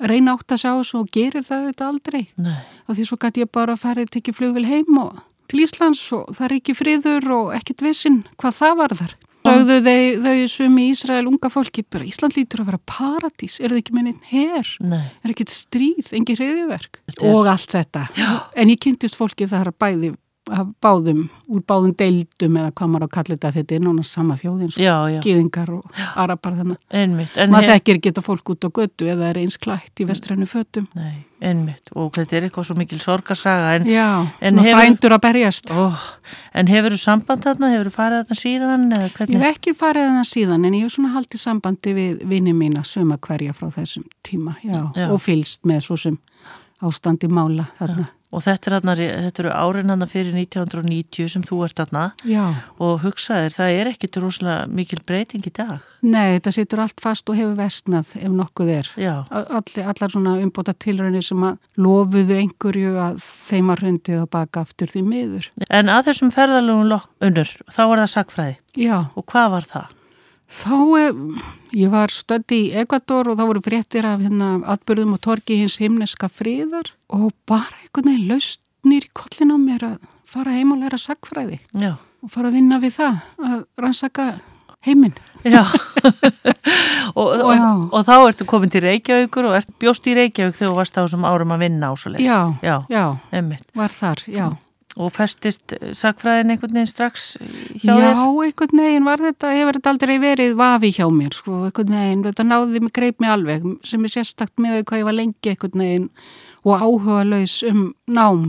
reyna 0.02 0.36
átt 0.36 0.56
að 0.56 0.64
sjá 0.64 0.72
og 0.98 1.10
gerir 1.14 1.46
það 1.46 1.66
auðvitað 1.66 1.90
aldrei 1.90 2.22
Nei. 2.42 2.62
og 2.88 2.98
því 2.98 3.08
svo 3.10 3.18
gæti 3.22 3.44
ég 3.44 3.52
bara 3.54 3.76
að 3.76 3.84
fara 3.84 4.06
tekið 4.06 4.38
flugvel 4.38 4.68
heim 4.70 5.02
og 5.02 5.20
til 5.52 5.66
Íslands 5.66 6.02
og 6.16 6.32
það 6.38 6.48
er 6.48 6.56
ekki 6.58 6.78
friður 6.78 7.28
og 7.36 7.52
ekkit 7.58 7.84
vissin 7.86 8.22
hvað 8.40 8.58
það 8.62 8.78
var 8.82 8.98
þar 9.02 9.18
Sögðu 9.42 9.78
þau, 9.86 10.02
þau 10.24 10.48
sem 10.52 10.76
í 10.78 10.88
Ísrael 10.92 11.28
unga 11.30 11.50
fólki, 11.52 11.84
bara 11.84 12.08
Ísland 12.08 12.38
lítur 12.38 12.64
að 12.64 12.72
vera 12.72 12.82
paradís, 12.90 13.58
er 13.60 13.74
það 13.74 13.82
ekki 13.82 13.96
með 13.98 14.10
hér? 14.32 14.74
Nei. 14.86 15.06
Er 15.24 15.34
ekki 15.34 15.48
stríð, 15.50 16.12
engi 16.18 16.36
hriðiverk? 16.38 17.02
Og 17.30 17.50
allt 17.50 17.74
þetta. 17.74 18.06
Já. 18.18 18.30
En 18.56 18.72
ég 18.72 18.82
kynntist 18.82 19.18
fólki 19.18 19.50
þar 19.50 19.74
bæði 19.82 20.14
af 20.50 20.68
báðum, 20.82 21.28
úr 21.54 21.62
báðum 21.70 21.92
deildum 21.96 22.56
eða 22.58 22.72
hvað 22.74 22.90
maður 22.90 23.04
á 23.04 23.08
að 23.08 23.12
kalla 23.14 23.36
þetta, 23.36 23.52
þetta 23.60 23.76
er 23.76 23.82
núna 23.86 24.04
sama 24.04 24.36
þjóðin, 24.40 24.72
já, 24.74 24.96
já, 25.14 25.20
gýðingar 25.22 25.70
og 25.76 26.00
arabar 26.18 26.56
þannig. 26.58 26.80
En 26.90 27.14
Maður 27.52 27.68
þekkir 27.76 28.00
geta 28.08 28.24
fólk 28.26 28.50
út 28.56 28.66
á 28.66 28.70
götu 28.74 29.06
eða 29.12 29.30
er 29.30 29.40
eins 29.44 29.58
klætt 29.62 30.02
í 30.02 30.08
vestrænu 30.10 30.48
fötum. 30.50 30.88
Nei, 30.98 31.26
einmitt. 31.46 31.92
Og 31.96 32.10
þetta 32.18 32.38
er 32.40 32.48
eitthvað 32.50 32.68
svo 32.72 32.76
mikil 32.80 33.00
sorgarsaga. 33.00 33.76
En, 33.78 33.86
Já, 33.86 34.08
En 34.42 34.56
svona 34.58 34.66
hefur- 34.66 34.80
frændur 34.82 35.16
að 35.16 35.22
berjast. 35.28 35.70
ó, 35.72 35.94
en 36.54 36.68
hefur 36.68 36.92
þú 36.96 37.00
samband 37.06 37.44
þarna? 37.46 37.72
Hefur 37.76 37.92
þú 37.92 37.96
farið 38.00 38.24
þarna 38.26 38.40
síðan? 38.42 38.88
Eða 38.98 39.28
Ég 39.30 39.42
hef 39.46 39.58
ekki 39.58 39.74
farið 39.78 40.08
þannig 40.10 40.32
síðan 40.34 40.66
en 40.66 40.74
ég 40.74 40.82
hef 40.88 40.92
svona 40.98 41.14
haldið 41.14 41.40
sambandi 41.46 41.94
við 41.94 42.26
vinni 42.28 42.54
mína 42.54 42.84
suma 42.84 43.18
hverja 43.18 43.54
frá 43.54 43.70
þessum 43.70 44.04
tíma 44.24 44.56
Já. 44.66 44.90
og 45.12 45.22
fylst 45.22 45.62
með 45.70 45.86
svo 45.86 45.98
sem 45.98 46.18
ástandi 46.82 47.30
mála 47.30 47.68
þarna. 47.78 48.10
Og 48.32 48.40
þetta, 48.46 48.70
er 48.72 48.76
þetta 49.26 49.42
eru 49.44 49.50
árin 49.52 49.90
hann 49.92 50.08
fyrir 50.08 50.32
1990 50.38 51.28
sem 51.34 51.44
þú 51.44 51.58
ert 51.66 51.82
Já, 52.24 52.46
og 52.80 53.02
hugsaðir, 53.04 53.52
það 53.58 53.74
er 53.82 53.90
ekkit 53.92 54.20
rosalega 54.24 54.68
mikil 54.72 55.02
breyting 55.06 55.44
í 55.48 55.52
dag. 55.52 55.82
nei, 56.02 56.38
þetta 56.40 56.54
situr 56.56 56.80
allt 56.86 57.02
fast 57.04 57.30
og 57.30 57.36
hefur 57.36 57.58
vestnað 57.60 58.16
ef 58.22 58.32
nokkuð 58.32 58.72
er. 58.78 58.90
Allir, 59.32 59.84
allar 59.92 60.10
svona 60.16 60.38
umbóta 60.40 60.74
tilraunir 60.74 61.24
sem 61.28 61.44
að 61.44 61.58
lofuðu 61.78 62.38
einhverju 62.40 62.96
að 63.04 63.20
þeim 63.50 63.72
að 63.76 63.84
hrundið 63.84 64.22
og 64.24 64.30
baka 64.30 64.62
aftur 64.64 64.88
því 64.88 65.04
miður. 65.12 65.50
en 65.70 65.88
að 65.92 66.06
þessum 66.08 66.32
ferðalögum 66.32 66.88
lok- 66.88 67.10
unnur, 67.22 67.52
þá 67.70 67.82
var 67.88 67.98
það 68.06 68.14
sagfræði. 68.16 68.56
Já, 68.78 68.98
Og 69.16 69.26
hvað 69.26 69.52
var 69.52 69.62
það? 69.68 69.88
Þá 70.52 70.76
eh, 71.00 71.20
ég 71.80 71.92
var 71.94 72.12
stödd 72.14 72.52
í 72.56 72.62
Ekvator 72.82 73.32
og 73.32 73.40
þá 73.40 73.44
voru 73.48 73.64
fréttir 73.64 74.08
af 74.08 74.22
hérna 74.24 74.54
atbyrðum 74.76 75.16
og 75.16 75.22
torki 75.24 75.62
hins 75.62 75.78
himneska 75.82 76.30
friðar 76.32 76.92
og 77.14 77.32
bara 77.50 77.72
einhvern 77.82 78.12
veginn 78.12 78.30
lausnir 78.32 79.08
í 79.08 79.14
kollin 79.16 79.56
á 79.56 79.58
mér 79.62 79.88
að 79.94 80.00
fara 80.32 80.56
heim 80.56 80.74
og 80.76 80.82
læra 80.84 81.00
sagfræði 81.00 81.60
Já, 81.80 81.94
og 81.96 82.32
fara 82.34 82.52
að 82.52 82.58
vinna 82.60 82.80
við 82.84 82.98
það, 83.00 83.22
að 83.48 83.62
rannsaka 83.80 84.28
heiminn. 84.86 85.14
já. 85.46 85.62
og, 87.20 87.28
og, 87.28 87.52
Já. 87.54 87.70
og 87.92 88.06
þá 88.08 88.14
ertu 88.26 88.48
komin 88.50 88.72
til 88.74 88.84
Reykjavíkur 88.86 89.48
og 89.50 89.58
ert 89.60 89.72
bjóst 89.82 90.08
í 90.10 90.16
Reykjavík 90.18 90.58
þegar 90.58 90.72
þú 90.72 90.78
varst 90.80 90.98
á 90.98 91.02
þessum 91.04 91.28
árum 91.30 91.54
að 91.56 91.64
vinna 91.68 91.92
á 91.92 91.94
svo 92.00 92.14
leys. 92.16 92.26
Já, 92.26 92.40
Já, 92.66 92.76
já, 92.90 93.04
var 93.78 93.94
þar, 93.94 94.24
já. 94.32 94.48
Og 95.00 95.12
festist 95.16 95.72
sagfræðin 95.96 96.52
einhvern 96.52 96.74
veginn 96.76 96.90
strax 96.90 97.38
hjá 97.80 97.94
já, 97.96 98.12
þér? 98.12 98.18
einhvern 98.44 98.82
veginn 98.82 99.06
var 99.08 99.22
þetta, 99.24 99.52
hefur 99.56 99.78
þetta 99.78 99.94
aldrei 99.94 100.18
verið 100.20 100.58
vafi 100.60 100.90
hjá 100.98 101.06
mér, 101.16 101.38
sko, 101.38 101.62
einhvern 101.70 101.96
veginn, 101.96 102.26
þetta 102.28 102.44
náði 102.50 102.82
mig, 102.84 102.92
greip 102.98 103.24
mig 103.24 103.32
alveg, 103.32 103.70
sem 103.88 104.04
er 104.04 104.12
sérstakt 104.12 104.60
með 104.60 104.82
hvað 104.90 105.00
ég 105.00 105.08
var 105.08 105.16
lengi 105.16 105.54
einhvern 105.54 105.86
veginn 105.86 106.10
og 106.68 106.84
áhuga 106.84 107.24
laus 107.24 107.56
um 107.70 107.86
nám, 108.12 108.44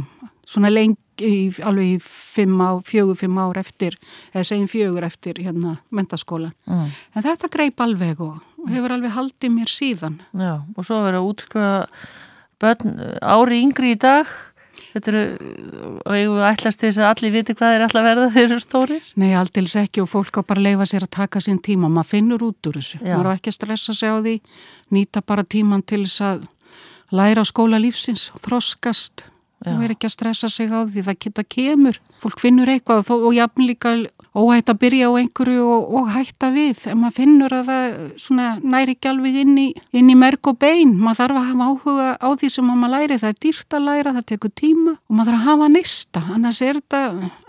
svona 0.45 0.73
lengi, 0.73 0.99
alveg 1.63 1.95
í 1.95 1.97
fimm 2.03 2.59
á, 2.59 2.83
fjögur, 2.83 3.17
fimm 3.23 3.39
ár 3.39 3.61
eftir, 3.63 3.95
eða 4.35 4.49
segjum 4.51 4.69
fjögur 4.73 5.07
eftir 5.07 5.39
hérna 5.39 5.77
mentaskóla. 5.95 6.51
Mm, 6.67 6.91
En 7.15 7.23
þetta 7.23 7.53
greip 7.55 7.81
alveg 7.81 8.21
og, 8.21 8.43
hefur 8.67 8.97
alveg 8.99 9.15
haldið 9.15 9.55
mér 9.55 9.71
síðan. 9.71 10.19
já, 10.35 10.59
og 10.75 10.85
svo 10.85 11.05
verið 11.07 11.23
að 11.23 11.31
útskrifa 11.31 11.87
börn 12.63 12.99
uh, 12.99 13.19
ári 13.23 13.63
yngri 13.63 13.95
í 13.95 13.99
dag. 13.99 14.27
Þetta 14.93 15.13
eru, 15.13 15.23
og 16.05 16.17
ég 16.19 16.39
ætlast 16.51 16.83
þess 16.83 17.01
að 17.01 17.09
allir 17.09 17.33
viti 17.33 17.55
hvað 17.57 17.87
ætla 17.87 18.03
að 18.03 18.09
verða 18.11 18.31
þeir 18.35 18.45
eru 18.45 18.61
stórir. 18.61 19.11
Nei, 19.17 19.31
aldils 19.41 19.77
ekki 19.81 20.03
og 20.05 20.11
fólk 20.13 20.37
á 20.37 20.43
bara 20.45 20.61
að 20.61 20.67
leifa 20.69 20.89
sér 20.91 21.07
að 21.07 21.15
taka 21.17 21.41
sín 21.41 21.61
tíma. 21.65 21.89
Maður 21.89 22.11
finnur 22.11 22.45
út 22.51 22.69
úr 22.69 22.77
þessu. 22.77 23.01
Maður 23.01 23.31
á 23.33 23.35
ekki 23.39 23.53
að 23.53 23.57
stressa 23.57 23.97
sig 23.97 24.13
á 24.13 24.17
því, 24.21 24.35
nýta 24.93 25.25
bara 25.25 25.47
tíman 25.49 25.85
til 25.89 26.03
þess 26.05 26.27
að 26.29 26.45
læra 27.13 27.45
á 27.45 27.47
skóla 27.49 27.81
lífsins, 27.81 28.29
þroskast 28.45 29.25
og 29.63 29.85
er 29.87 29.95
ekki 29.95 30.09
að 30.09 30.17
stressa 30.17 30.51
sig 30.51 30.73
á 30.73 30.85
því 30.85 31.07
það 31.09 31.21
geta 31.25 31.45
kemur. 31.47 32.01
Fólk 32.23 32.43
finnur 32.43 32.71
eitthvað 32.71 33.11
og, 33.11 33.29
og 33.29 33.35
jafn 33.35 33.67
líka 33.67 33.97
óhætt 34.33 34.71
að 34.73 34.79
byrja 34.81 35.09
á 35.11 35.13
einhverju 35.21 35.65
og, 35.67 35.89
og 35.99 36.11
hætta 36.15 36.49
við. 36.55 36.85
En 36.89 37.01
maður 37.03 37.17
finnur 37.19 37.55
að 37.57 37.71
það 38.23 38.63
næri 38.65 38.95
ekki 38.97 39.11
alveg 39.11 39.39
inn 39.43 39.57
í, 39.61 39.67
inn 39.93 40.13
í 40.13 40.17
merg 40.17 40.49
og 40.49 40.59
bein. 40.63 40.95
Maður 41.01 41.21
þarf 41.21 41.41
að 41.41 41.49
hafa 41.51 41.69
áhuga 41.69 42.09
á 42.17 42.29
því 42.41 42.53
sem 42.55 42.71
maður 42.71 42.95
læri. 42.95 43.19
Það 43.21 43.35
er 43.35 43.41
dýrt 43.47 43.77
að 43.77 43.89
læra, 43.89 44.15
það 44.17 44.29
tekur 44.33 44.55
tíma 44.63 44.95
og 44.97 45.19
maður 45.19 45.33
þarf 45.33 45.41
að 45.43 45.49
hafa 45.51 45.71
nista. 45.75 46.25
Annars 46.37 46.63
er 46.65 46.81
þetta, 46.81 47.03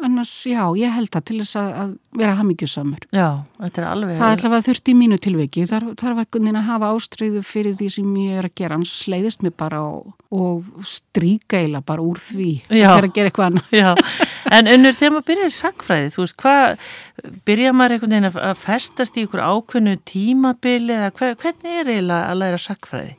annars, 0.09 0.33
já, 0.49 0.63
ég 0.81 0.97
held 0.97 1.13
það 1.13 1.27
til 1.29 1.39
þess 1.43 1.59
að, 1.61 1.71
að 1.83 1.95
vera 2.19 2.35
hamingjusamur. 2.37 3.07
Já, 3.15 3.29
þetta 3.63 3.81
er 3.81 3.87
alveg... 3.89 4.17
Það 4.19 4.33
er 4.33 4.43
allavega 4.43 4.67
þurft 4.67 4.91
í 4.91 4.97
mínu 4.97 5.19
tilveiki. 5.23 5.65
Það 5.69 5.87
þarf 6.03 6.23
ekki 6.25 6.43
að 6.51 6.61
hafa 6.67 6.91
ástriðu 6.93 7.45
fyrir 7.47 7.79
því 7.79 7.89
sem 7.95 8.11
ég 8.25 8.41
er 8.41 8.49
að 8.49 8.55
gera. 8.59 8.77
Hans 8.77 8.93
leiðist 9.09 9.45
mér 9.45 9.55
bara 9.57 9.81
og, 9.87 10.13
og 10.33 10.85
stríka 10.87 11.63
eila 11.63 11.81
bara 11.85 12.03
úr 12.05 12.21
því. 12.21 12.51
Já. 12.69 12.91
Að 12.91 13.09
gera 13.15 13.31
eitthvað 13.31 13.49
annað. 13.53 14.03
En 14.53 14.69
unnur 14.69 14.93
þegar 14.93 15.15
maður 15.15 15.27
byrjar 15.31 15.49
í 15.49 15.55
sagfræði, 15.55 16.09
þú 16.13 16.21
veist, 16.21 16.35
hvað, 16.43 16.87
byrjar 17.47 17.75
maður 17.77 17.95
einhvern 17.95 18.13
veginn 18.13 18.29
að 18.29 18.59
festast 18.61 19.17
í 19.17 19.25
ykkur 19.25 19.41
ákveðnu 19.41 19.95
tímabili 20.09 20.93
eða 20.93 21.11
hver, 21.17 21.35
hvernig 21.41 21.79
er 21.81 21.89
eiginlega 21.89 22.29
að 22.29 22.41
læra 22.43 22.59
sagfræði? 22.61 23.15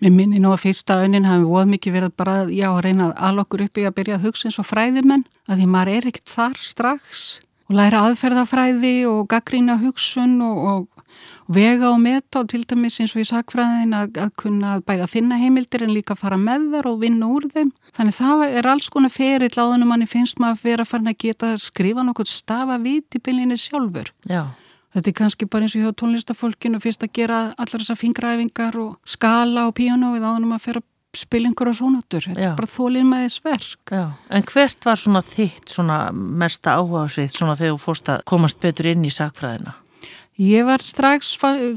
Mér 0.00 0.12
minni 0.14 0.40
nú 0.40 0.52
að 0.54 0.62
fyrsta 0.62 1.00
önnin 1.04 1.26
hafi 1.28 1.48
voð 1.48 1.72
mikið 1.72 1.96
verið 1.98 2.14
bara, 2.20 2.36
já, 2.52 2.68
að 2.70 2.84
reyna 2.86 3.08
að 3.10 3.24
ala 3.28 3.44
okkur 3.44 3.66
upp 3.66 3.80
í 3.80 3.86
að 3.88 3.96
byrja 3.98 4.18
að 4.18 4.28
hugsa 4.28 4.48
eins 4.48 4.60
og 4.62 4.68
fræðimenn, 4.68 5.26
að 5.50 5.60
því 5.60 5.68
maður 5.72 5.92
er 5.96 6.08
ekkert 6.12 6.32
þar 6.32 6.62
strax 6.62 7.24
og 7.66 7.78
læra 7.80 8.04
aðferðafræði 8.06 8.94
og 9.10 9.26
gaggrína 9.32 9.80
hugsun 9.82 10.38
og, 10.46 10.62
og 10.70 10.95
vega 11.48 11.90
og 11.92 12.00
meta 12.02 12.40
og 12.42 12.48
til 12.50 12.64
dæmis 12.68 12.98
eins 13.00 13.14
og 13.16 13.22
í 13.22 13.28
sakfræðin 13.28 13.94
að, 13.96 14.18
að 14.26 14.32
kunna 14.42 14.76
bæða 14.86 15.06
finna 15.10 15.38
heimildir 15.40 15.84
en 15.86 15.94
líka 15.94 16.16
fara 16.18 16.38
með 16.40 16.68
þar 16.74 16.90
og 16.90 17.00
vinna 17.04 17.30
úr 17.30 17.48
þeim. 17.54 17.72
Þannig 17.96 18.18
það 18.18 18.44
er 18.48 18.68
alls 18.72 18.88
konar 18.92 19.14
ferill 19.14 19.54
áðunum 19.54 19.92
manni 19.92 20.08
finnst 20.10 20.40
maður 20.42 20.58
að 20.58 20.68
vera 20.70 20.88
farin 20.88 21.12
að 21.12 21.18
geta 21.22 21.52
að 21.54 21.62
skrifa 21.64 22.04
nokkuð 22.06 22.32
stafa 22.32 22.78
vit 22.82 23.18
í 23.18 23.22
byllinni 23.22 23.58
sjálfur. 23.60 24.12
Já, 24.30 24.44
Þetta 24.96 25.10
er 25.10 25.16
kannski 25.18 25.44
bara 25.52 25.66
eins 25.66 25.74
og 25.76 25.82
hjá 25.84 25.92
tónlistafólkinu 26.00 26.78
fyrst 26.80 27.02
að 27.04 27.10
gera 27.18 27.38
allar 27.60 27.82
þessar 27.82 27.98
fingræfingar 28.00 28.78
og 28.80 28.94
skala 29.04 29.66
og 29.68 29.74
píanóið 29.76 30.24
áðunum 30.24 30.54
að 30.56 30.62
fyrir 30.64 30.80
að 30.80 31.20
spila 31.20 31.50
einhverja 31.50 31.76
sónatur. 31.76 32.24
Þetta 32.30 32.40
Já. 32.40 32.48
er 32.48 32.56
bara 32.56 32.70
þólinn 32.72 33.10
með 33.10 33.26
þess 33.26 33.42
verk. 33.44 33.92
já. 33.92 34.04
En 34.30 34.46
hvert 34.48 34.88
var 34.88 34.96
svona 34.96 35.22
þitt, 35.24 35.68
svona 35.68 35.98
mesta 36.12 36.78
áhuga 36.80 37.28
svona 37.28 37.58
þegar 37.60 37.76
þú 37.76 37.82
fórst 37.84 38.08
að 38.08 38.24
komast 38.24 38.60
betur 38.60 38.88
inn 38.88 39.04
í 39.04 39.12
sagfræðina? 39.12 39.76
Ég 40.36 40.66
var 40.68 40.82
strax 40.84 41.30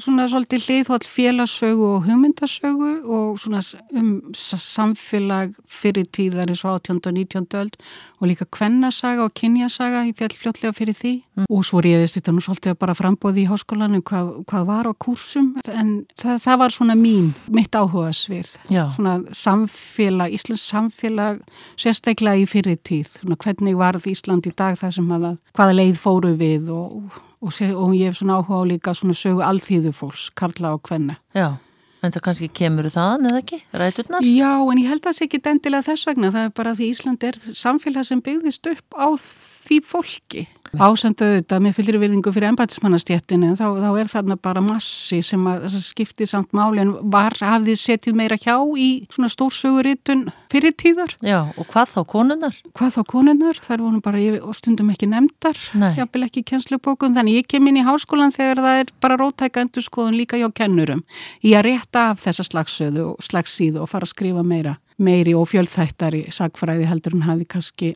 svona 0.03 0.25
svolítið 0.27 0.65
hliðhóll 0.65 1.05
félagssögu 1.07 1.85
og 1.93 2.07
hugmyndasögu 2.09 2.89
og 3.07 3.37
svona 3.39 3.61
um 3.95 4.09
samfélag 4.35 5.53
fyrir 5.63 6.09
tíðar 6.11 6.51
eins 6.51 6.65
og 6.67 6.81
18. 6.81 6.99
og 7.07 7.13
19. 7.15 7.47
öld 7.55 7.77
og 8.19 8.27
líka 8.27 8.45
kvennasaga 8.51 9.23
og 9.23 9.33
kynjasaga 9.39 10.01
í 10.09 10.13
fjall 10.17 10.33
fljótlega 10.35 10.73
fyrir 10.75 10.95
því. 10.97 11.11
Og 11.49 11.63
svo 11.63 11.79
reyðist 11.81 12.17
þetta 12.19 12.33
nú 12.35 12.41
svolítið 12.43 12.75
bara 12.81 12.95
frambóði 12.97 13.45
í 13.45 13.47
háskólanum 13.47 14.01
hvað, 14.03 14.31
hvað 14.49 14.65
var 14.67 14.89
á 14.91 14.93
kursum 14.99 15.53
en 15.71 15.93
það, 16.19 16.35
það 16.43 16.57
var 16.59 16.75
svona 16.75 16.95
mín, 16.99 17.29
mitt 17.55 17.71
áhuga 17.79 18.11
svið 18.11 18.51
svona 18.95 19.13
samfélag, 19.31 20.33
Íslands 20.35 20.65
samfélag 20.67 21.39
sérstaklega 21.79 22.43
í 22.43 22.45
fyrir 22.49 22.77
tíð. 22.83 23.07
Svona 23.21 23.37
hvernig 23.39 23.77
varð 23.79 24.07
Ísland 24.11 24.47
í 24.49 24.53
dag 24.55 24.75
það 24.79 24.93
sem 24.99 25.09
að 25.15 25.25
hvaða 25.55 25.77
leið 25.79 25.97
fóru 26.03 26.33
við 26.39 26.69
og, 26.75 27.15
og, 27.41 27.51
sé- 27.55 27.71
og 27.75 27.95
ég 27.95 28.11
hef 28.11 28.19
svona 28.19 28.39
áhuga 28.41 28.59
á 28.59 28.69
líka 28.73 28.93
svona 28.97 29.15
sögu 29.15 29.41
alþýðu 29.45 29.93
fólks, 29.95 30.29
karla 30.35 30.73
og 30.75 30.83
kvenna. 30.83 31.17
Já. 31.35 31.55
En 31.99 32.13
það 32.15 32.23
kannski 32.29 32.47
kemur 32.55 32.87
þaðan 32.93 33.27
eða 33.29 33.41
ekki? 33.41 33.57
Ræturnar? 33.75 34.23
Já, 34.23 34.53
en 34.55 34.79
ég 34.79 34.87
held 34.87 35.01
að 35.01 35.09
það 35.09 35.17
sé 35.17 35.25
ekki 35.27 35.41
endilega 35.51 35.87
þess 35.89 36.07
vegna 36.07 36.31
það 36.35 36.47
er 36.47 36.53
bara 36.61 36.75
því 36.77 36.91
Ísland 36.93 37.25
er 37.27 37.39
samfélag 37.59 38.07
sem 38.07 38.21
byggðist 38.23 38.71
upp 38.71 38.95
á 38.95 39.07
því 39.19 39.79
fólki 39.83 40.45
Ásendu 40.77 41.25
auðvitað, 41.25 41.63
með 41.65 41.75
fyllir 41.79 41.97
virðingu 42.01 42.31
fyrir 42.33 42.51
embætismannastjettin 42.51 43.45
en 43.47 43.55
þá, 43.57 43.65
þá 43.81 43.89
er 43.89 44.09
þarna 44.11 44.35
bara 44.41 44.61
massi 44.63 45.21
sem 45.25 45.45
að 45.49 45.65
sem 45.73 45.83
skipti 45.83 46.27
samt 46.29 46.51
máli 46.55 46.83
en 46.83 46.91
var, 47.13 47.33
hafði 47.41 47.75
setið 47.79 48.17
meira 48.19 48.37
hjá 48.37 48.53
í 48.77 48.89
svona 49.09 49.31
stórsöguritun 49.33 50.27
fyrir 50.51 50.75
tíðar? 50.77 51.15
Já, 51.25 51.39
og 51.55 51.69
hvað 51.71 51.95
þá 51.95 51.99
konunnar? 52.13 52.59
hvað 52.77 52.93
þá 52.97 53.01
konunnar, 53.13 53.61
þær 53.65 53.83
voru 53.85 54.01
bara 54.05 54.21
yfir, 54.21 54.45
stundum 54.59 54.91
ekki 54.93 55.09
nefndar, 55.09 55.57
jafnvel 55.97 56.27
ekki 56.27 56.43
í 56.43 56.47
kennslubókum, 56.51 57.15
þannig 57.17 57.41
ég 57.41 57.49
kem 57.49 57.71
inn 57.71 57.81
í 57.81 57.87
háskólan 57.87 58.35
þegar 58.35 58.63
það 58.65 58.83
er 58.83 58.93
bara 59.01 59.17
rótæka 59.19 59.65
endurskoðun 59.65 60.19
líka 60.19 60.39
hjá 60.39 60.47
kennurum 60.53 61.01
í 61.41 61.55
að 61.57 61.65
rétta 61.69 62.09
af 62.13 62.23
þessa 62.23 62.45
slagsöðu 62.45 63.09
og 63.13 63.25
slagsíðu 63.25 63.83
og 63.83 63.91
fara 63.91 64.07
að 64.07 64.13
skrifa 64.13 64.45
meira, 64.45 64.77
meiri 65.01 65.35
og 65.37 65.49
fjölþættari 65.49 66.27
sagfræði 66.33 66.89
heldur 66.89 67.17
en 67.17 67.27
hafi 67.29 67.49
kannski 67.49 67.93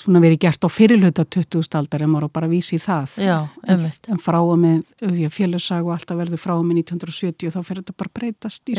svona 0.00 0.22
verið 0.22 0.40
gert 0.46 0.66
á 0.66 0.68
fyrirluta 0.72 1.24
20. 1.24 1.68
aldar 1.78 2.04
en 2.04 2.12
maður 2.12 2.32
bara 2.34 2.50
vísi 2.50 2.76
í 2.78 2.82
það 2.82 3.16
Já, 3.22 3.36
en, 3.70 3.86
en 4.10 4.22
frá 4.22 4.38
að 4.40 4.54
með 4.64 5.24
félagssag 5.34 5.86
og 5.86 5.94
alltaf 5.96 6.20
verður 6.20 6.42
frá 6.42 6.54
að 6.56 6.64
með 6.68 6.82
1970 6.84 7.54
þá 7.54 7.60
fyrir 7.68 7.82
þetta 7.84 7.98
bara 8.02 8.14
breytast 8.20 8.72
í, 8.72 8.78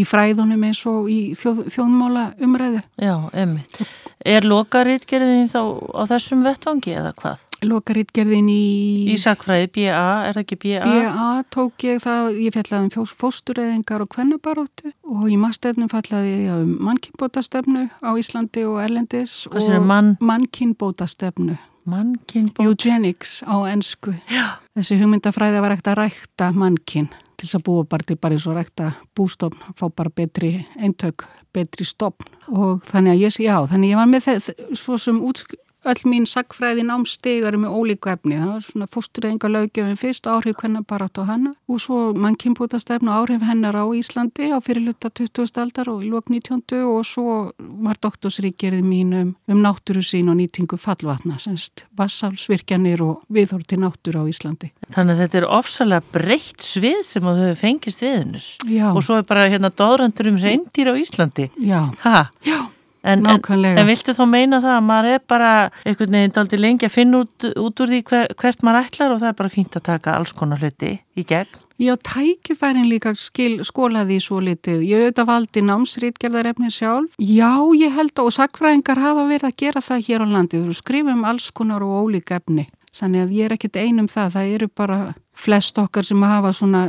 í 0.00 0.06
fræðunum 0.08 0.68
eins 0.68 0.82
og 0.90 1.10
í 1.12 1.20
þjóð, 1.38 1.64
þjóðmála 1.74 2.26
umræðu 2.44 2.84
Já, 3.00 3.14
einmitt. 3.32 3.82
Er 4.24 4.46
lokaritgerðin 4.48 5.50
þá 5.52 5.60
á 5.92 6.02
þessum 6.14 6.46
vettvangi 6.46 6.94
eða 6.96 7.12
hvað? 7.20 7.42
Lokaritgerðin 7.68 8.48
í... 8.52 8.64
Í 9.14 9.16
sakfræði, 9.20 9.70
BA, 9.74 10.04
er 10.28 10.36
það 10.36 10.42
ekki 10.44 10.58
BA? 10.64 10.80
BA 10.84 11.28
tók 11.54 11.86
ég 11.86 12.00
það, 12.04 12.30
ég 12.44 12.56
fellaði 12.56 13.02
um 13.02 13.10
fóstureyðingar 13.24 14.04
og 14.04 14.10
kvennubaróttu 14.14 14.94
og 15.10 15.26
í 15.30 15.38
maðurstefnum 15.40 15.90
fellaði 15.92 16.32
ég 16.46 16.54
um 16.54 16.74
mannkynbótastefnu 16.88 17.86
á 18.02 18.10
Íslandi 18.20 18.66
og 18.68 18.80
Erlendis 18.84 19.36
Hvað 19.50 19.68
sér 19.68 19.84
mann? 19.84 20.14
Mannkynbótastefnu. 20.24 21.58
Mannkynbótastefnu? 21.90 22.70
Eugenics 22.70 23.40
á 23.44 23.56
ennsku. 23.72 24.16
Já. 24.32 24.60
Þessi 24.74 24.98
hugmyndafræði 25.02 25.60
var 25.62 25.76
ekkert 25.76 25.92
að 25.92 26.00
rækta 26.04 26.50
mannkyn 26.56 27.12
til 27.34 27.48
þess 27.48 27.58
að 27.58 27.64
búa 27.66 27.86
bara 27.88 28.06
til 28.06 28.16
bara 28.20 28.36
eins 28.36 28.46
og 28.48 28.56
rækta 28.58 28.92
bústofn, 29.16 29.60
fá 29.78 29.88
bara 29.90 30.12
betri 30.14 30.54
eintök, 30.78 31.26
betri 31.54 31.86
stofn 31.86 32.30
og 32.54 32.82
þannig 32.88 33.14
að 33.14 33.22
ég, 33.24 33.38
já, 33.44 33.56
þannig 33.70 33.92
ég 33.92 34.00
var 34.00 34.10
með 34.10 34.26
þess, 34.28 34.54
svo 34.78 34.98
sem 35.00 35.20
útsk 35.24 35.54
öll 35.84 36.02
mín 36.08 36.26
sagfræði 36.28 36.84
námstegar 36.88 37.56
með 37.60 37.74
ólíku 37.76 38.10
efni. 38.12 38.38
Það 38.40 38.52
var 38.52 38.64
svona 38.66 38.88
fóstureyðinga 38.92 39.50
lögjöfin 39.52 40.00
fyrst, 40.00 40.28
áhrif 40.28 40.62
hennar 40.64 40.84
bara 40.88 41.08
átt 41.08 41.20
á 41.20 41.24
hana 41.28 41.54
og 41.68 41.80
svo 41.82 41.98
mann 42.16 42.38
kynbútastefn 42.40 43.10
og 43.10 43.24
áhrif 43.24 43.44
hennar 43.46 43.76
á 43.76 43.84
Íslandi 43.94 44.50
á 44.52 44.58
fyrirluta 44.64 45.10
20. 45.10 45.60
aldar 45.60 45.90
og 45.92 46.04
í 46.04 46.10
lók 46.12 46.30
19. 46.32 46.62
og 46.88 47.04
svo 47.08 47.36
var 47.84 48.00
doktorsríkjerið 48.02 48.84
mín 48.84 49.14
um, 49.20 49.32
um 49.48 49.62
náttúru 49.64 50.04
sín 50.04 50.30
og 50.32 50.38
nýtingu 50.40 50.78
fallvatna, 50.80 51.38
semst 51.42 51.84
vassalsvirkjanir 51.98 53.04
og 53.04 53.24
viðhór 53.32 53.64
til 53.68 53.82
náttúru 53.84 54.24
á 54.24 54.30
Íslandi. 54.30 54.72
Þannig 54.94 55.16
að 55.16 55.24
þetta 55.24 55.40
er 55.40 55.48
ofsalega 55.60 56.12
breytt 56.14 56.64
svið 56.64 57.02
sem 57.06 57.24
þú 57.24 57.36
hefur 57.40 57.60
fengist 57.60 58.04
viðnur 58.04 58.48
og 58.94 59.02
svo 59.04 59.20
er 59.20 59.28
bara 59.28 59.48
hérna 59.52 59.72
dóðrandur 59.72 60.32
um 60.32 60.40
reyndir 60.40 60.90
á 60.90 60.94
Íslandi. 60.96 61.50
Já, 61.60 61.92
ha? 62.04 62.30
já. 62.44 62.73
En, 63.04 63.26
en, 63.28 63.40
en 63.68 63.84
viltu 63.84 64.14
þá 64.16 64.22
meina 64.24 64.62
það 64.64 64.78
að 64.78 64.86
maður 64.86 65.10
er 65.12 65.24
bara 65.28 65.50
einhvern 65.84 66.16
veginn 66.16 66.38
aldrei 66.40 66.60
lengi 66.62 66.86
að 66.88 66.94
finna 66.94 67.20
út, 67.20 67.46
út 67.60 67.82
úr 67.84 67.90
því 67.92 68.00
hver, 68.08 68.30
hvert 68.40 68.64
maður 68.64 68.86
ætlar 68.88 69.12
og 69.12 69.20
það 69.20 69.28
er 69.28 69.36
bara 69.42 69.52
fínt 69.52 69.76
að 69.76 69.84
taka 69.90 70.14
alls 70.16 70.32
konar 70.32 70.62
hluti 70.64 70.94
í 71.12 71.24
gegn? 71.28 71.60
Já, 71.82 71.96
tækifærin 71.98 72.86
líka 72.86 73.10
skil, 73.18 73.58
skólaði 73.66 74.20
svo 74.22 74.38
litið. 74.46 74.84
Ég 74.86 75.02
auðvitað 75.02 75.26
valdi 75.26 75.62
námsrítgerðarefni 75.66 76.70
sjálf. 76.70 77.16
Já, 77.18 77.50
ég 77.74 77.96
held 77.96 78.22
og 78.22 78.30
sakfræðingar 78.36 79.02
hafa 79.02 79.24
verið 79.26 79.48
að 79.50 79.56
gera 79.64 79.82
það 79.82 80.04
hér 80.06 80.22
á 80.22 80.26
landi. 80.36 80.62
Þú 80.62 80.76
skrifum 80.78 81.26
alls 81.26 81.50
konar 81.50 81.82
og 81.82 82.06
ólík 82.06 82.30
efni. 82.36 82.68
Þannig 82.94 83.24
að 83.24 83.34
ég 83.34 83.48
er 83.48 83.56
ekkit 83.56 83.80
einum 83.82 84.06
það. 84.06 84.36
Það 84.36 84.54
eru 84.54 84.70
bara 84.70 84.98
flest 85.34 85.82
okkar 85.82 86.06
sem 86.06 86.22
hafa 86.22 86.54
svona 86.54 86.84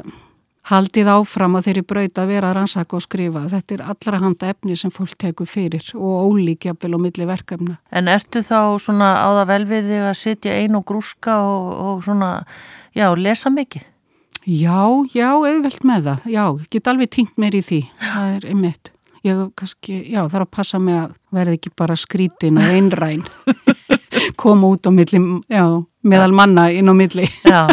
haldið 0.69 1.09
áfram 1.13 1.57
að 1.57 1.67
þeirri 1.67 1.83
braut 1.85 2.21
að 2.21 2.31
vera 2.31 2.49
að 2.49 2.55
rannsaka 2.59 2.97
og 2.97 3.03
skrifa. 3.05 3.43
Þetta 3.51 3.75
er 3.75 3.83
allra 3.93 4.21
handa 4.23 4.51
efni 4.53 4.77
sem 4.79 4.93
fólk 4.93 5.13
tekur 5.21 5.49
fyrir 5.49 5.91
og 5.93 6.31
ólíkjapil 6.31 6.93
og 6.97 7.03
milli 7.03 7.27
verkefna. 7.29 7.77
En 7.91 8.09
ertu 8.11 8.41
þá 8.45 8.77
svona 8.81 9.11
á 9.21 9.29
það 9.41 9.51
velviði 9.53 9.99
að 10.09 10.15
sitja 10.21 10.55
einn 10.61 10.79
og 10.79 10.87
grúska 10.89 11.37
og, 11.43 11.69
og 11.85 12.01
svona, 12.07 12.31
já, 12.97 13.07
lesa 13.19 13.53
mikið? 13.53 13.91
Já, 14.45 14.81
já, 15.13 15.29
auðvelt 15.33 15.85
með 15.85 16.09
það. 16.09 16.27
Já, 16.29 16.43
get 16.73 16.89
alveg 16.89 17.13
tingt 17.13 17.39
mér 17.41 17.57
í 17.57 17.63
því. 17.65 17.81
Það 18.01 18.35
er 18.35 18.51
einmitt. 18.53 18.91
Ég 19.25 19.39
kannski, 19.57 20.03
já, 20.13 20.19
þarf 20.29 20.45
að 20.45 20.51
passa 20.53 20.77
mig 20.81 20.99
að 21.01 21.15
verði 21.33 21.57
ekki 21.57 21.71
bara 21.81 21.97
skrítin 21.97 22.61
og 22.61 22.73
einræn. 22.75 23.25
Koma 24.39 24.71
út 24.73 24.87
á 24.87 24.91
milli, 24.93 25.21
já, 25.51 25.65
meðal 26.05 26.35
manna 26.35 26.67
inn 26.73 26.91
á 26.91 26.95
milli. 26.97 27.27
Já, 27.45 27.65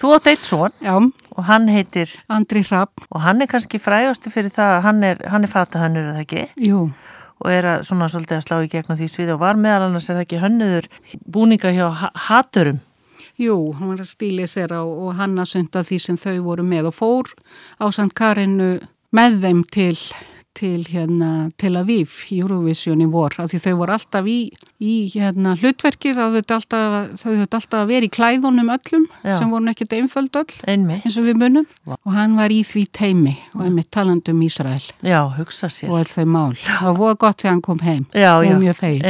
þú 0.00 0.14
átt 0.16 0.30
eitt 0.32 0.46
svon. 0.46 0.74
Og 1.32 1.46
hann 1.48 1.68
heitir? 1.72 2.12
Andri 2.32 2.62
Rapp. 2.68 3.04
Og 3.10 3.22
hann 3.24 3.42
er 3.42 3.50
kannski 3.50 3.80
frægastu 3.82 4.32
fyrir 4.32 4.52
það 4.52 4.76
að 4.76 4.84
hann 4.86 5.02
er, 5.08 5.24
er 5.24 5.50
fatahönnur, 5.50 6.08
er 6.10 6.16
það 6.18 6.24
ekki? 6.26 6.46
Jú. 6.68 6.86
Og 7.42 7.50
er 7.50 7.66
að 7.66 7.84
svona 7.88 8.06
svolítið 8.12 8.38
að 8.38 8.46
slá 8.46 8.56
í 8.62 8.70
gegn 8.70 8.94
á 8.94 8.98
því 9.00 9.10
svið 9.10 9.34
og 9.34 9.42
var 9.42 9.58
meðal 9.58 9.88
annars 9.88 10.08
er 10.08 10.18
það 10.18 10.26
ekki 10.26 10.42
hönnuður 10.44 10.90
búninga 11.26 11.72
hjá 11.74 11.86
haturum? 12.28 12.82
Jú, 13.40 13.56
hann 13.78 13.90
var 13.90 14.02
að 14.04 14.10
stíli 14.12 14.44
sér 14.46 14.74
á 14.76 14.82
og 14.84 15.16
hann 15.18 15.34
að 15.40 15.54
sunda 15.54 15.82
því 15.86 15.98
sem 16.04 16.18
þau 16.20 16.36
voru 16.44 16.66
með 16.66 16.90
og 16.92 16.94
fór 16.94 17.32
á 17.80 17.88
Sant 17.90 18.14
Karinu 18.14 18.76
með 19.16 19.40
þeim 19.42 19.64
til 19.72 19.96
til 20.56 20.84
hérna 20.90 21.50
Tel 21.60 21.76
Aviv 21.80 22.12
í 22.30 22.40
Eurovision 22.42 23.02
í 23.02 23.08
vor 23.10 23.34
af 23.40 23.50
því 23.52 23.60
þau 23.64 23.74
voru 23.80 23.94
alltaf 23.96 24.28
í, 24.28 24.38
í 24.82 24.94
hérna 25.14 25.54
hlutverki 25.58 26.12
þá 26.16 26.22
þau 26.34 26.42
þau 26.60 27.14
þau 27.22 27.32
alltaf 27.58 27.86
vera 27.88 28.06
í 28.08 28.10
klæðunum 28.12 28.72
öllum 28.74 29.06
Já. 29.24 29.36
sem 29.38 29.52
voru 29.52 29.64
nekkit 29.68 29.94
einföld 29.96 30.36
öll 30.42 30.56
Einmitt. 30.68 31.06
eins 31.06 31.18
og 31.20 31.28
við 31.28 31.40
munum. 31.42 31.66
Vá. 31.88 31.96
og 31.98 32.12
hann 32.16 32.36
var 32.38 32.52
í 32.54 32.62
því 32.66 32.84
teimi 32.92 33.34
og 33.54 33.64
einmitt 33.66 33.90
talandum 33.94 34.42
Ísrael. 34.44 34.84
Já, 35.02 35.20
hugsa 35.36 35.70
sér. 35.72 35.90
Og 35.92 36.06
þau 36.06 36.26
mál. 36.28 36.56
Það 36.62 36.98
var 37.00 37.16
gott 37.20 37.40
þegar 37.42 37.54
hann 37.56 37.64
kom 37.64 37.82
heim. 37.82 38.06
Já, 38.14 38.32
og 38.38 38.62
mjög 38.62 38.78
feil 38.78 39.00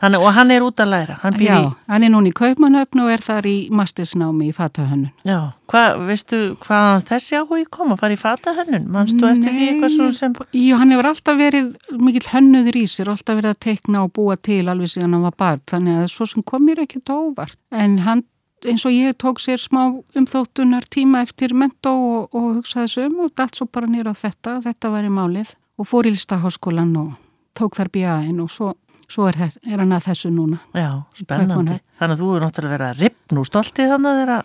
Þannig, 0.00 0.20
og 0.20 0.32
hann 0.36 0.50
er 0.52 0.64
út 0.66 0.80
að 0.82 0.90
læra. 0.92 1.18
Hann 1.22 1.38
Já, 1.40 1.56
í... 1.56 1.70
hann 1.88 2.04
er 2.06 2.12
núna 2.12 2.30
í 2.30 2.34
Kaupmannöfn 2.36 3.02
og 3.04 3.12
er 3.12 3.22
þar 3.24 3.48
í 3.48 3.56
mastisnámi 3.74 4.50
í 4.50 4.54
fatahönnun. 4.56 5.12
Já, 5.26 5.52
hvað, 5.70 5.98
veistu 6.08 6.38
hvað 6.62 7.06
þessi 7.08 7.38
áhugi 7.40 7.66
kom 7.72 7.92
að 7.94 8.00
fara 8.02 8.16
í 8.16 8.20
fatahönnun? 8.20 8.86
Manstu 8.92 9.26
eftir 9.28 9.54
því 9.54 9.66
eitthvað 9.72 10.14
sem 10.18 10.36
Jú, 10.56 10.78
hann 10.80 10.94
hefur 10.94 11.10
alltaf 11.10 11.40
verið 11.40 11.74
mikill 12.02 12.30
hönnuður 12.30 12.78
í 12.80 12.84
sér, 12.90 13.10
alltaf 13.12 13.40
verið 13.40 13.52
að 13.52 13.60
teikna 13.66 14.04
og 14.06 14.14
búa 14.16 14.38
til 14.38 14.62
alveg 14.70 14.92
síðan 14.92 15.16
hann 15.16 15.26
var 15.26 15.36
barn, 15.42 15.62
þannig 15.70 16.00
að 16.04 16.08
svo 16.14 16.28
sem 16.30 16.46
kom 16.46 16.66
mér 16.66 16.84
ekkert 16.86 17.12
óvart. 17.12 17.58
En 17.74 17.98
hann, 18.06 18.24
eins 18.66 18.86
og 18.88 18.94
ég 18.94 19.18
tók 19.20 19.42
sér 19.42 19.60
smá 19.62 19.82
umþóttunar 20.16 20.88
tíma 20.92 21.24
eftir 21.26 21.54
mentó 21.56 21.94
og, 21.96 22.32
og 22.32 22.48
hugsaði 22.60 22.86
þessu 22.88 23.06
um 23.10 23.22
og 23.26 23.36
dætt 23.36 23.60
svo 23.60 23.68
bara 23.70 23.90
nýra 23.90 24.14
á 24.14 24.20
þetta, 24.22 24.58
þetta 24.66 24.94
var 24.94 25.06
í 25.06 25.12
málið 25.12 25.54
og 25.76 25.90
fór 25.90 26.08
í 26.08 26.14
listaháskólan 26.14 26.96
og 27.02 27.14
tók 27.56 27.76
þar 27.76 27.92
bíaðinn 27.92 28.42
og 28.44 28.50
svo, 28.52 28.72
svo 29.10 29.28
er, 29.30 29.38
þess, 29.40 29.60
er 29.66 29.82
hann 29.82 29.94
að 29.96 30.08
þessu 30.10 30.32
núna. 30.32 30.60
Já, 30.76 30.90
spennandi. 31.18 31.80
Þannig 31.96 32.16
að 32.16 32.22
þú 32.22 32.32
er 32.32 32.44
náttúrulega 32.44 32.76
verið 32.76 32.90
að 32.90 33.04
ripna 33.04 33.40
úr 33.40 33.48
stoltið 33.48 33.92
þannig 33.92 34.10
að 34.10 34.20
þeirra 34.20 34.38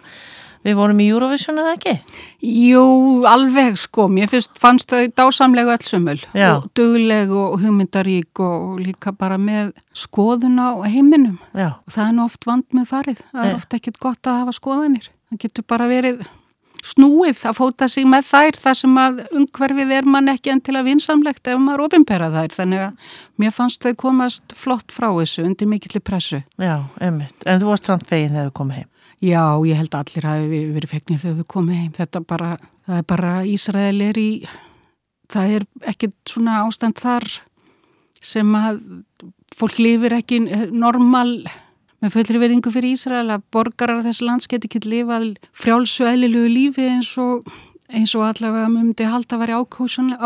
Við 0.62 0.76
vorum 0.78 1.00
í 1.02 1.08
Eurovision 1.10 1.58
eða 1.58 1.76
ekki? 1.78 1.94
Jú, 2.46 2.84
alveg 3.26 3.80
sko. 3.82 4.06
Mér 4.12 4.30
fyrst 4.30 4.60
fannst 4.62 4.92
þau 4.94 5.08
dásamlega 5.18 5.78
allsumul 5.78 6.20
og 6.22 6.68
dugleg 6.78 7.34
og 7.34 7.56
hugmyndarík 7.64 8.44
og 8.46 8.82
líka 8.84 9.14
bara 9.18 9.40
með 9.42 9.72
skoðun 9.98 10.62
á 10.62 10.70
heiminum. 10.86 11.40
Já. 11.58 11.74
Og 11.82 11.96
það 11.96 12.06
er 12.06 12.14
nú 12.18 12.28
oft 12.28 12.46
vand 12.46 12.68
með 12.78 12.92
farið. 12.94 13.24
Það 13.32 13.48
er 13.48 13.58
oft 13.58 13.80
ekkit 13.80 13.98
gott 14.04 14.30
að 14.30 14.44
hafa 14.44 14.56
skoðanir. 14.60 15.10
Það 15.32 15.44
getur 15.46 15.68
bara 15.74 15.90
verið 15.90 16.22
snúið 16.82 17.42
að 17.46 17.58
fóta 17.58 17.88
sig 17.92 18.08
með 18.10 18.28
þær 18.28 18.58
þar 18.62 18.78
sem 18.80 18.96
að 18.98 19.20
umhverfið 19.38 19.94
er 19.98 20.08
mann 20.10 20.32
ekki 20.32 20.54
enn 20.54 20.62
til 20.66 20.78
að 20.78 20.90
vinsamlegt 20.90 21.50
ef 21.50 21.60
maður 21.62 21.86
ofinbera 21.88 22.32
þær. 22.34 22.56
Þannig 22.58 22.86
að 22.88 23.12
mér 23.42 23.56
fannst 23.56 23.86
þau 23.86 23.94
komast 24.06 24.56
flott 24.58 24.94
frá 24.94 25.10
þessu 25.10 25.46
undir 25.46 25.70
mikillir 25.70 26.04
pressu. 26.06 26.42
Já, 26.62 26.82
einmitt. 27.02 27.38
En 27.46 27.62
þú 27.62 27.74
varst 27.74 27.90
samt 27.90 28.10
fegin 28.10 28.34
þegar 28.34 28.50
þú 28.50 28.58
komið 28.62 28.82
heim. 28.82 28.91
Já, 29.22 29.44
ég 29.70 29.78
held 29.78 29.94
að 29.94 30.02
allir 30.02 30.26
hafi 30.26 30.60
verið 30.74 30.94
fegnir 30.96 31.22
þegar 31.22 31.40
þau 31.42 31.50
komið 31.54 31.78
heim. 31.78 31.90
Þetta 31.98 32.22
bara, 32.26 32.52
það 32.88 33.02
er 33.02 33.08
bara 33.12 33.34
Ísrael 33.46 34.04
er 34.08 34.18
í, 34.18 34.30
það 35.30 35.58
er 35.58 35.66
ekkert 35.94 36.34
svona 36.34 36.62
ástand 36.66 36.98
þar 37.02 37.28
sem 38.22 38.56
að 38.58 38.80
fólk 39.58 39.78
lifir 39.82 40.16
ekki 40.18 40.42
normal 40.74 41.44
með 42.02 42.16
fullri 42.16 42.42
verðingu 42.42 42.74
fyrir 42.74 42.96
Ísrael 42.96 43.28
að 43.30 43.46
borgarar 43.54 44.02
þessu 44.06 44.26
lands 44.26 44.50
geti 44.50 44.70
ekki 44.70 44.82
lifað 44.90 45.36
frjálsu 45.54 46.08
eðlilugu 46.10 46.50
lífi 46.56 46.88
eins 46.90 47.12
og 47.22 47.46
eins 47.92 48.14
og 48.16 48.26
allavega 48.26 48.70
myndi 48.72 49.08
halda 49.08 49.38
að 49.38 49.44
vera 49.44 49.60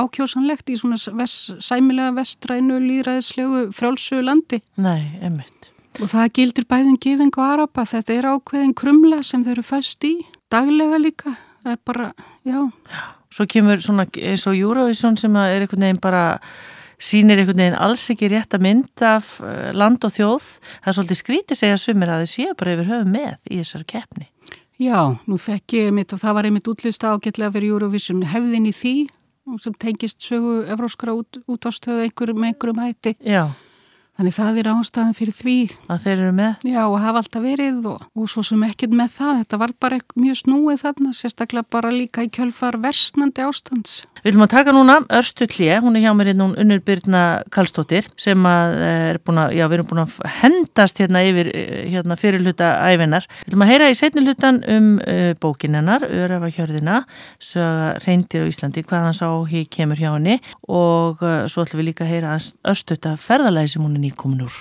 ákjósanlegt 0.03 0.69
í 0.69 0.77
svona 0.79 0.99
vest, 1.19 1.55
sæmilega 1.65 2.13
vestrænu 2.19 2.79
líðræðislegu 2.83 3.65
frjálsu 3.75 4.21
landi. 4.23 4.61
Nei, 4.77 5.01
emitt. 5.25 5.54
Og 6.03 6.09
það 6.11 6.31
gildir 6.35 6.65
bæðin 6.67 6.97
gíðing 6.99 7.35
og 7.37 7.43
araba. 7.45 7.85
Þetta 7.87 8.15
er 8.15 8.27
ákveðin 8.33 8.73
krumla 8.75 9.21
sem 9.23 9.43
þau 9.45 9.51
eru 9.53 9.63
fæst 9.63 10.03
í, 10.07 10.17
daglega 10.51 10.99
líka. 10.99 11.35
Það 11.63 11.71
er 11.71 11.81
bara, 11.87 12.07
já. 12.45 12.59
Svo 13.33 13.47
kemur 13.51 13.81
svona 13.83 14.05
eins 14.11 14.45
og 14.49 14.57
Eurovision 14.59 15.15
sem 15.19 15.35
er 15.39 15.63
einhvern 15.63 15.87
veginn 15.87 16.01
bara, 16.03 16.23
sínir 16.99 17.39
einhvern 17.41 17.63
veginn 17.63 17.79
alls 17.87 18.05
ekki 18.11 18.29
rétt 18.31 18.55
að 18.55 18.67
mynda 18.67 19.15
af 19.21 19.33
land 19.75 20.03
og 20.05 20.13
þjóð. 20.15 20.47
Það 20.77 20.91
er 20.91 20.97
svolítið 20.99 21.21
skrítið 21.21 21.61
segja 21.61 21.81
sumir 21.81 22.11
að 22.13 22.23
þið 22.25 22.31
séu 22.35 22.55
bara 22.59 22.75
yfir 22.75 22.91
höfu 22.91 23.11
með 23.15 23.35
í 23.49 23.59
þessari 23.63 23.89
keppni. 23.95 24.29
Já, 24.75 24.99
nú 25.23 25.39
þekk 25.39 25.77
ég 25.79 25.93
mitt 25.95 26.11
og 26.11 26.19
það 26.19 26.35
var 26.35 26.47
einmitt 26.49 26.67
útlista 26.67 27.13
ágætlega 27.15 27.55
fyrir 27.55 27.77
Eurovision 27.77 28.25
hefðin 28.27 28.67
í 28.67 28.75
því 28.75 28.95
sem 29.61 29.75
tengist 29.79 30.23
sögu 30.25 30.65
evróskara 30.73 31.13
út, 31.15 31.39
útvástöðu 31.47 32.03
einhver, 32.03 32.33
með 32.33 32.51
einhverjum 32.51 32.81
hætti. 32.81 33.13
Já. 33.23 33.45
Þannig 34.15 34.35
það 34.37 34.59
er 34.61 34.67
ástæðan 34.71 35.15
fyrir 35.17 35.35
því. 35.35 35.55
Að 35.91 36.03
þeir 36.05 36.13
eru 36.15 36.33
með? 36.37 36.61
Já, 36.71 36.81
og 36.87 36.97
hafa 37.03 37.21
alltaf 37.21 37.43
verið 37.43 37.87
og, 37.91 38.05
og 38.15 38.29
svo 38.31 38.43
sem 38.47 38.61
ekkert 38.63 38.95
með 38.95 39.09
það. 39.17 39.41
Þetta 39.41 39.59
var 39.59 39.73
bara 39.83 39.97
mjög 40.15 40.37
snúið 40.39 40.83
þarna, 40.85 41.11
sérstaklega 41.17 41.71
bara 41.75 41.91
líka 41.91 42.23
í 42.23 42.31
kjölfar 42.31 42.79
versnandi 42.85 43.43
ástands. 43.43 43.97
Við 44.25 44.33
viljum 44.33 44.43
að 44.47 44.53
taka 44.55 44.71
núna 44.73 44.93
Örstu 45.13 45.45
Klé, 45.45 45.75
hún 45.85 45.99
er 45.99 46.01
hjá 46.01 46.13
mér 46.17 46.31
hérna 46.31 46.47
unnur 46.57 46.79
Byrna 46.81 47.19
Kallstóttir 47.53 48.07
sem 48.17 48.47
að 48.49 48.71
er 48.81 49.19
búin 49.21 49.37
að, 49.37 49.51
já 49.53 49.63
við 49.67 49.75
erum 49.75 49.89
búin 49.91 50.01
að 50.01 50.15
hendast 50.39 50.97
hérna 50.97 51.21
yfir 51.21 51.51
hérna 51.91 52.17
fyrir 52.17 52.41
hluta 52.41 52.71
æfinar. 52.89 53.27
Við 53.43 53.53
viljum 53.53 53.65
að 53.67 53.69
heyra 53.69 53.91
í 53.93 53.99
setni 53.99 54.23
hlutan 54.25 54.57
um 54.65 54.87
uh, 54.97 55.29
bókin 55.37 55.77
hennar, 55.77 56.07
Örafa 56.09 56.49
hjörðina, 56.57 57.03
reyndir 58.01 58.49
á 58.49 58.49
Íslandi, 58.49 58.81
hvaðan 58.89 59.13
sá 59.13 59.29
hér 59.29 59.69
kemur 59.69 60.01
hjá 60.01 60.09
henni 60.15 60.39
og 60.65 61.21
uh, 61.21 61.45
svo 61.45 61.61
ætlum 61.61 61.83
við 61.83 61.91
líka 61.91 62.09
að 62.09 62.15
heyra 62.15 62.33
Örstu 62.65 62.97
þetta 62.97 63.13
ferðalagi 63.21 63.75
sem 63.75 63.85
hún 63.85 63.93
er 63.93 64.07
nýkomin 64.07 64.47
úr. 64.49 64.57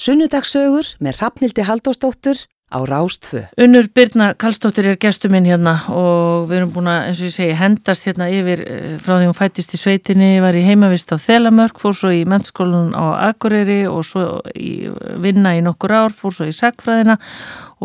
Sunnudagssögur 0.00 0.96
með 1.04 1.20
Rafnildi 1.20 1.68
Haldóstóttur 1.68 2.40
á 2.66 2.82
Rástfö. 2.82 3.46
Unnur 3.56 3.86
Birna 3.94 4.34
Kallstóttir 4.34 4.88
er 4.90 4.96
gestur 4.98 5.30
minn 5.30 5.46
hérna 5.46 5.76
og 5.92 6.48
við 6.50 6.58
erum 6.58 6.72
búin 6.74 6.88
að, 6.90 7.04
eins 7.08 7.20
og 7.20 7.28
ég 7.28 7.34
segi, 7.36 7.54
hendast 7.60 8.08
hérna 8.08 8.26
yfir 8.32 8.62
eh, 8.66 8.96
frá 8.98 9.14
því 9.20 9.28
hún 9.28 9.38
fættist 9.38 9.76
í 9.76 9.78
sveitinni, 9.78 10.30
var 10.42 10.58
í 10.58 10.64
heimavist 10.66 11.14
á 11.14 11.16
Þelamörk, 11.22 11.78
fór 11.78 11.94
svo 11.94 12.10
í 12.10 12.24
mennskólan 12.26 12.90
á 12.98 13.30
Akureyri 13.30 13.84
og 13.86 14.02
svo 14.08 14.40
í 14.58 14.90
vinna 15.22 15.54
í 15.54 15.62
nokkur 15.62 15.94
ár, 15.94 16.16
fór 16.16 16.34
svo 16.34 16.48
í 16.50 16.56
sagfræðina 16.56 17.20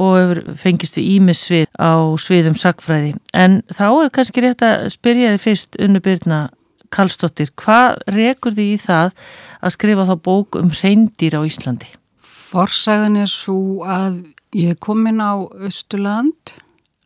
og 0.01 0.41
fengist 0.57 0.97
við 0.97 1.13
ímissvið 1.19 1.69
á 1.77 1.93
sviðum 2.17 2.57
sagfræði. 2.57 3.13
En 3.37 3.61
þá 3.69 3.85
er 3.91 4.11
kannski 4.17 4.45
rétt 4.47 4.65
að 4.65 4.89
spyrja 4.95 5.35
þið 5.35 5.45
fyrst 5.45 5.77
Unnur 5.77 6.05
Birna 6.09 6.41
Kallstóttir, 6.91 7.53
hvað 7.53 8.01
rekur 8.17 8.57
því 8.57 8.67
í 8.73 8.81
það 8.81 9.13
að 9.61 9.77
skrifa 9.77 10.09
þá 10.09 10.15
bók 10.25 10.57
um 10.59 10.73
reyndir 10.81 11.37
á 11.37 11.45
Íslandi? 11.45 11.93
Forsæðan 12.51 13.21
er 13.21 13.29
svo 13.31 13.85
að 13.87 14.23
Ég 14.51 14.75
kom 14.83 15.05
inn 15.07 15.23
á 15.23 15.47
Östurland, 15.63 16.51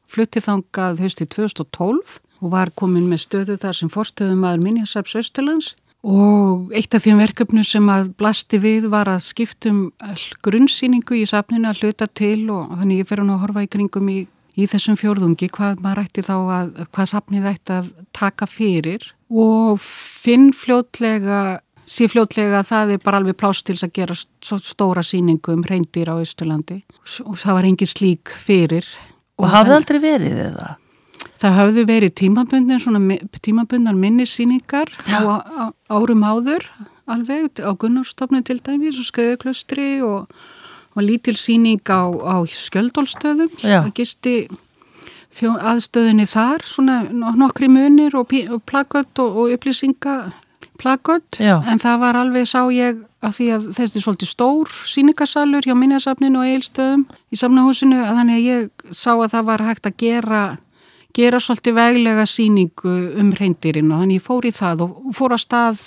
fluttið 0.10 0.48
þangað 0.48 1.02
höstið 1.04 1.28
2012 1.36 2.16
og 2.42 2.54
var 2.54 2.72
komin 2.74 3.06
með 3.06 3.22
stöðu 3.22 3.58
þar 3.62 3.78
sem 3.78 3.92
forstöðum 3.94 4.46
aður 4.48 4.64
Minjasaps 4.64 5.14
Östurlands 5.20 5.76
og 6.06 6.74
eitt 6.78 6.94
af 6.94 7.02
því 7.02 7.16
verkefnu 7.18 7.64
sem 7.66 7.86
að 7.90 8.12
blasti 8.18 8.60
við 8.62 8.88
var 8.94 9.10
að 9.10 9.24
skiptum 9.26 9.80
grunnsýningu 10.46 11.18
í 11.18 11.26
safninu 11.30 11.70
að 11.70 11.82
hluta 11.82 12.08
til 12.14 12.48
og 12.54 12.76
þannig 12.78 13.02
ég 13.02 13.10
fer 13.10 13.22
hann 13.22 13.34
að 13.34 13.42
horfa 13.42 13.66
í 13.66 13.70
kringum 13.74 14.12
í, 14.14 14.20
í 14.54 14.68
þessum 14.70 14.98
fjórðungi 15.02 15.50
hvað 15.54 15.82
maður 15.86 16.04
ætti 16.06 16.26
þá 16.26 16.36
að, 16.38 16.74
hvað 16.94 17.12
safnið 17.14 17.50
ætti 17.50 17.78
að 17.78 17.92
taka 18.14 18.50
fyrir. 18.50 19.08
Og 19.34 19.82
finn 19.82 20.52
fljótlega 20.54 21.60
sé 21.86 22.08
fljótlega 22.12 22.62
að 22.62 22.70
það 22.72 22.94
er 22.96 23.04
bara 23.04 23.22
alveg 23.22 23.38
plást 23.40 23.66
til 23.68 23.78
að 23.78 23.94
gera 23.96 24.16
stóra 24.16 25.04
síningu 25.06 25.54
um 25.54 25.64
reyndir 25.66 26.10
á 26.10 26.16
Ísturlandi 26.22 26.82
og 27.26 27.38
það 27.38 27.60
var 27.60 27.70
engin 27.70 27.92
slík 27.92 28.34
fyrir. 28.42 28.88
Og, 29.38 29.46
og 29.46 29.54
hafði 29.54 29.78
aldrei 29.78 30.02
verið 30.02 30.42
eða? 30.50 30.74
Það 31.36 31.58
hafði 31.60 31.86
verið 31.90 32.14
tímabundan 33.44 34.00
minnissíningar 34.00 34.92
á, 35.12 35.20
árum 35.92 36.24
áður 36.24 36.64
alveg, 37.12 37.62
á 37.62 37.72
Gunnarstofnu 37.78 38.42
til 38.46 38.62
dæmis 38.66 38.98
og 39.00 39.10
Skauðuklaustri 39.10 39.90
og, 40.06 40.32
og 40.96 41.04
lítil 41.04 41.36
síning 41.38 41.84
á, 41.86 42.08
á 42.08 42.36
Skjöldólstöðum, 42.50 43.52
það 43.62 43.92
gisti 43.98 44.36
aðstöðinni 45.36 46.26
þar, 46.32 46.64
svona 46.64 47.02
nokkri 47.12 47.68
munir 47.70 48.16
og, 48.16 48.32
og 48.50 48.64
plakött 48.66 49.20
og, 49.20 49.38
og 49.44 49.54
upplýsinga 49.58 50.16
plakot 50.82 51.40
en 51.40 51.82
það 51.82 52.02
var 52.04 52.20
alveg 52.20 52.50
sá 52.50 52.62
ég 52.74 53.02
af 53.26 53.38
því 53.38 53.48
að 53.56 53.70
þessi 53.78 54.04
svolítið 54.04 54.32
stór 54.32 54.76
síningasalur 54.86 55.66
hjá 55.66 55.74
minniasafninu 55.78 56.42
og 56.42 56.52
eilstöðum 56.52 57.08
í 57.34 57.40
samnahúsinu 57.40 58.02
að 58.04 58.20
þannig 58.20 58.38
að 58.38 58.46
ég 58.50 58.94
sá 58.94 59.12
að 59.16 59.32
það 59.34 59.50
var 59.50 59.66
hægt 59.70 59.90
að 59.90 60.00
gera 60.04 60.44
gera 61.16 61.40
svolítið 61.40 61.78
veglega 61.78 62.26
síningu 62.28 62.94
um 63.22 63.32
reyndirinn 63.36 63.94
og 63.94 64.04
þannig 64.04 64.20
ég 64.20 64.26
fór 64.26 64.48
í 64.48 64.52
það 64.56 64.84
og 64.86 65.16
fór 65.16 65.36
að 65.36 65.44
stað 65.46 65.84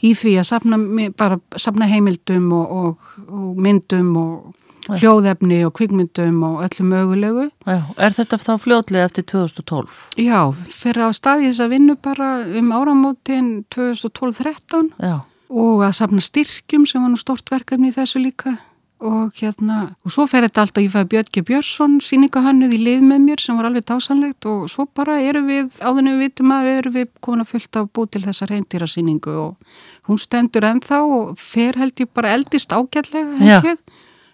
í 0.00 0.14
því 0.16 0.34
að 0.40 0.48
safna, 0.48 0.78
bara 1.18 1.38
safna 1.60 1.88
heimildum 1.90 2.48
og, 2.56 2.72
og, 2.72 3.12
og 3.28 3.60
myndum 3.60 4.12
og 4.16 4.61
hljóðefni 4.88 5.60
og 5.66 5.74
kvikmyndum 5.78 6.40
og 6.46 6.62
öllu 6.66 6.86
mögulegu. 6.88 7.44
Já, 7.66 7.82
er 7.96 8.16
þetta 8.16 8.38
þá 8.40 8.52
fljóðlega 8.62 9.10
eftir 9.10 9.26
2012? 9.30 10.00
Já, 10.22 10.40
fyrir 10.66 11.06
á 11.06 11.10
staði 11.14 11.50
þess 11.50 11.64
að 11.64 11.76
vinna 11.76 11.96
bara 12.00 12.32
um 12.58 12.74
áramótin 12.74 13.52
2012-13 13.74 14.92
og 15.52 15.84
að 15.84 15.96
safna 16.00 16.24
styrkjum 16.24 16.86
sem 16.88 17.02
var 17.04 17.12
nú 17.12 17.20
stort 17.20 17.50
verkefni 17.52 17.92
í 17.92 17.96
þessu 17.96 18.22
líka. 18.22 18.56
Og 19.02 19.34
hérna, 19.34 19.96
og 20.06 20.12
svo 20.14 20.28
fer 20.30 20.44
þetta 20.46 20.62
alltaf, 20.62 20.84
ég 20.84 20.92
fæði 20.92 21.08
Björn 21.10 21.46
Björnsson 21.48 21.96
síningahannuð 22.06 22.74
í 22.76 22.78
lið 22.86 23.00
með 23.02 23.24
mér 23.24 23.40
sem 23.42 23.56
var 23.58 23.66
alveg 23.66 23.88
dásanlegt 23.90 24.46
og 24.46 24.68
svo 24.70 24.86
bara 24.94 25.16
eru 25.18 25.42
við, 25.48 25.72
áðinu 25.82 26.12
við 26.14 26.22
vitum 26.28 26.52
að 26.54 26.68
eru 26.70 26.92
við 26.94 27.08
komin 27.18 27.42
að 27.42 27.50
fylta 27.50 27.82
að 27.82 27.88
bú 27.98 28.04
til 28.06 28.22
þessa 28.22 28.46
reyndýra 28.46 28.86
síningu 28.86 29.34
og 29.42 29.74
hún 30.06 30.22
stendur 30.22 30.68
ennþá 30.70 31.02
og 31.02 31.34
fer 31.34 31.80
held 31.82 31.98
ég 31.98 32.12
bara 32.14 32.36
eldist 32.36 32.70
ágætlega 32.70 33.42
held 33.42 33.70
ég 33.72 33.82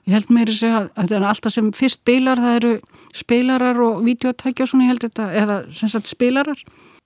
Ég 0.09 0.14
held 0.16 0.30
meiri 0.32 0.55
segja 0.56 0.78
að 0.80 0.86
þetta 0.97 1.16
er 1.18 1.24
alltaf 1.28 1.52
sem 1.52 1.66
fyrst 1.76 2.01
spilar, 2.01 2.40
það 2.40 2.55
eru 2.59 2.70
spilarar 3.12 3.80
og 3.85 3.98
videotækja 4.06 4.64
og 4.64 4.70
svona 4.70 4.86
ég 4.86 4.94
held 4.94 5.05
þetta, 5.05 5.26
eða 5.36 5.59
sem 5.76 5.90
sagt 5.93 6.09
spilarar 6.09 6.62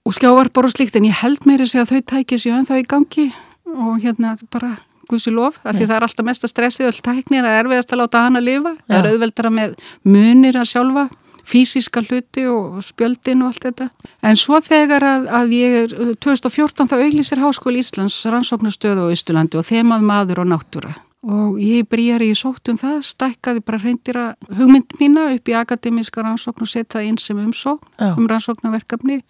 og 0.07 0.15
skjávarpar 0.15 0.69
og 0.69 0.71
slíkt 0.71 0.95
en 0.95 1.09
ég 1.09 1.19
held 1.19 1.43
meiri 1.47 1.67
segja 1.67 1.83
að 1.83 1.91
þau 1.97 2.07
tækja 2.13 2.39
sér 2.39 2.55
en 2.61 2.69
þá 2.69 2.77
í 2.79 2.87
gangi 2.93 3.27
og 3.73 3.99
hérna 4.05 4.37
bara 4.53 4.77
guðsi 5.11 5.33
lof, 5.35 5.59
af 5.67 5.75
því 5.75 5.89
það 5.89 5.97
er 5.97 6.07
alltaf 6.07 6.27
mest 6.29 6.47
að 6.47 6.53
stressið 6.53 6.89
öll 6.93 7.03
tæknir 7.03 7.43
að 7.43 7.59
erfiðast 7.59 7.91
að 7.91 8.01
láta 8.05 8.23
hana 8.23 8.39
að 8.39 8.47
lifa, 8.47 8.71
Já. 8.71 8.85
það 8.87 8.97
er 9.01 9.11
auðveldara 9.11 9.53
með 9.59 9.77
munir 10.07 10.59
að 10.61 10.69
sjálfa, 10.71 11.07
fysiska 11.43 12.05
hluti 12.07 12.45
og 12.47 12.77
spjöldin 12.87 13.43
og 13.43 13.51
allt 13.51 13.65
þetta. 13.67 13.89
En 14.23 14.39
svo 14.39 14.61
þegar 14.63 15.03
að, 15.03 15.25
að 15.41 15.57
ég 15.59 15.75
er 15.81 15.95
2014 16.23 16.87
þá 16.87 17.01
auglísir 17.01 17.43
Háskóli 17.43 17.83
Íslands 17.83 18.21
rannsóknastöðu 18.31 19.11
á 19.11 19.13
Ístulandi 19.13 19.59
og 19.59 19.67
þemað 19.67 20.07
maður 20.07 20.45
og 20.45 20.53
náttúra 20.53 20.95
og 21.23 21.59
ég 21.61 21.87
brýjar 21.89 22.23
í 22.25 22.31
sóttum 22.35 22.77
það, 22.79 22.97
stækkaði 23.07 23.63
bara 23.63 23.79
hreyndira 23.79 24.25
hugmynd 24.57 24.97
mína 24.99 25.29
upp 25.33 25.47
í 25.49 25.55
akademíska 25.55 26.23
rannsókn 26.23 26.65
og 26.65 26.69
setja 26.69 27.03
inn 27.05 27.19
sem 27.21 27.39
umsókn 27.39 27.87
Já. 27.95 28.11
um 28.17 28.27
rannsóknarverkefni 28.27 29.21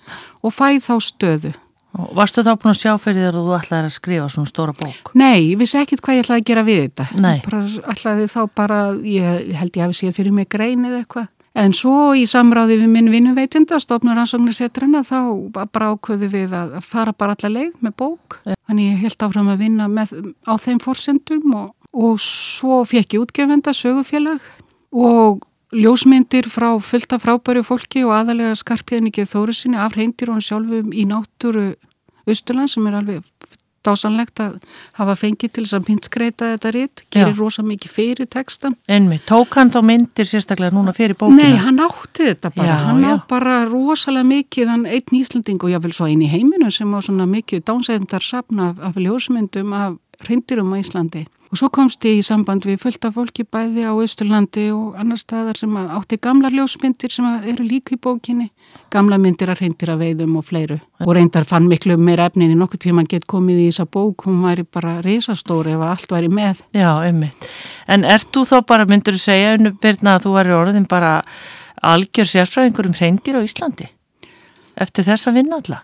og 0.42 0.56
fæð 0.56 0.82
þá 0.88 0.96
stöðu. 1.06 1.54
Og 1.94 2.16
varstu 2.18 2.42
þá 2.42 2.56
búin 2.58 2.72
að 2.72 2.80
sjá 2.80 2.94
fyrir 2.98 3.28
þér 3.28 3.36
að 3.38 3.46
þú 3.46 3.54
ætlaði 3.60 3.86
að 3.86 3.94
skrifa 3.94 4.30
svona 4.34 4.50
stóra 4.50 4.74
bók? 4.74 5.12
Nei, 5.14 5.52
ég 5.52 5.60
vissi 5.62 5.78
ekkit 5.78 6.02
hvað 6.02 6.18
ég 6.18 6.26
ætlaði 6.26 6.42
að 6.42 6.48
gera 6.50 6.64
við 6.66 6.80
þetta. 6.88 7.06
Nei. 7.22 7.36
Bara, 7.46 7.60
ætlaði 7.94 8.26
þá 8.32 8.40
bara, 8.58 8.80
ég 9.06 9.54
held 9.60 9.78
ég 9.78 9.86
hafi 9.86 10.00
séð 10.00 10.16
fyrir 10.18 10.34
mig 10.34 10.50
grein 10.50 10.88
eða 10.90 11.04
eitthvað. 11.04 11.30
En 11.54 11.76
svo 11.78 12.16
í 12.18 12.24
samráði 12.26 12.80
við 12.82 12.90
minn 12.90 13.12
vinnuveitinda, 13.14 13.78
stofnur 13.78 14.18
rannsóknarsetrana, 14.18 15.04
þá 15.06 15.20
bara 15.70 15.92
ákvöðu 15.94 16.32
við 16.34 16.56
að 16.58 16.80
fara 16.82 17.14
bara 17.14 17.36
alla 17.38 17.52
leið 17.60 17.76
með 17.86 17.94
bók. 18.02 18.40
Þannig 18.66 18.90
ég 18.90 19.04
held 19.06 19.26
áfram 19.28 19.52
að 19.54 19.62
vinna 19.62 19.86
með, 19.92 20.16
á 20.50 20.54
þeim 20.58 20.82
fórsendum 20.82 21.54
og 21.54 21.70
og 21.94 22.20
svo 22.22 22.82
fekk 22.90 23.18
ég 23.18 23.24
útgefenda 23.24 23.74
sögufélag 23.78 24.42
og 24.92 25.44
ljósmyndir 25.74 26.50
frá 26.50 26.70
fullta 26.82 27.20
frábæru 27.22 27.64
fólki 27.66 28.04
og 28.06 28.14
aðalega 28.18 28.58
skarpiðnikið 28.58 29.32
þórusinni 29.34 29.80
af 29.80 29.98
reyndir 29.98 30.34
hann 30.34 30.44
sjálfum 30.44 30.94
í 30.94 31.06
náttúru 31.10 31.74
Östurland 32.30 32.72
sem 32.72 32.86
er 32.88 33.02
alveg 33.02 33.26
dásanlegt 33.84 34.40
að 34.40 34.54
hafa 34.98 35.16
fengið 35.20 35.54
til 35.56 35.66
þess 35.66 35.76
að 35.76 35.90
myndskreita 35.90 36.50
þetta 36.54 36.72
ritt, 36.76 37.04
gerir 37.12 37.36
rosa 37.36 37.66
mikið 37.68 37.92
fyrir 37.92 38.30
textan. 38.32 38.78
Ennmi, 38.88 39.20
tók 39.28 39.58
hann 39.60 39.74
þá 39.74 39.82
myndir 39.84 40.30
sérstaklega 40.30 40.76
núna 40.76 40.94
fyrir 40.96 41.18
bókina? 41.20 41.50
Nei, 41.50 41.60
hann 41.60 41.82
átti 41.84 42.30
þetta 42.30 42.54
bara, 42.56 42.70
já, 42.70 42.78
hann 42.88 43.04
já. 43.04 43.12
á 43.12 43.28
bara 43.28 43.58
rosalega 43.68 44.30
mikið, 44.30 44.72
hann 44.72 44.88
einn 44.88 45.20
Íslanding 45.20 45.60
og 45.60 45.74
jáfnvel 45.74 45.96
svo 45.98 46.08
einn 46.08 46.24
í 46.24 46.32
heiminu 46.32 46.72
sem 46.72 46.96
á 46.96 47.00
svona 47.04 47.28
mikið 47.28 47.66
dánsæðindar 47.68 48.24
sapna 48.24 48.72
af, 48.72 48.84
af 48.88 49.00
ljósmyndum 49.04 49.76
af 49.76 50.00
reyndirum 50.30 50.72
á 50.72 50.80
Íslandi. 50.80 51.26
Og 51.54 51.60
svo 51.60 51.68
komst 51.70 52.02
ég 52.10 52.18
í 52.18 52.22
samband 52.26 52.64
við 52.66 52.80
fullta 52.82 53.12
fólki 53.14 53.44
bæði 53.46 53.84
á 53.86 53.94
Östurlandi 53.94 54.64
og 54.74 54.96
annar 54.98 55.20
staðar 55.22 55.60
sem 55.60 55.76
átti 55.78 56.18
gamla 56.18 56.50
ljósmyndir 56.50 57.14
sem 57.14 57.28
eru 57.52 57.68
líka 57.68 57.94
í 57.94 58.00
bókinni. 58.02 58.48
Gamla 58.90 59.20
myndir 59.22 59.52
að 59.54 59.62
reyndir 59.62 59.92
að 59.94 60.02
veiðum 60.02 60.40
og 60.40 60.48
fleiru. 60.48 60.80
Og 61.06 61.14
reyndar 61.14 61.46
fann 61.46 61.70
miklu 61.70 61.94
meira 62.02 62.26
efnin 62.32 62.56
í 62.56 62.58
nokkuð 62.58 62.82
tíma 62.88 63.06
gett 63.06 63.30
komið 63.30 63.62
í 63.68 63.70
þessa 63.70 63.86
bók. 63.86 64.26
Hún 64.26 64.42
væri 64.42 64.66
bara 64.66 64.96
reysastóri 65.06 65.78
ef 65.78 65.86
allt 65.86 66.18
væri 66.18 66.34
með. 66.34 66.66
Já, 66.74 66.90
einmitt. 67.06 67.46
En 67.86 68.02
ert 68.02 68.34
þú 68.34 68.48
þá 68.50 68.58
bara, 68.74 68.90
myndur 68.90 69.14
þú 69.14 69.22
segja, 69.22 69.54
Birna, 69.78 70.18
að 70.18 70.26
þú 70.26 70.38
væri 70.40 70.58
orðin 70.58 70.90
bara 70.90 71.20
algjör 71.86 72.34
sérfræðingur 72.34 72.90
um 72.90 72.98
reyndir 72.98 73.38
á 73.38 73.46
Íslandi? 73.46 73.94
Eftir 74.74 75.06
þess 75.06 75.30
að 75.30 75.44
vinna 75.44 75.62
alla? 75.62 75.84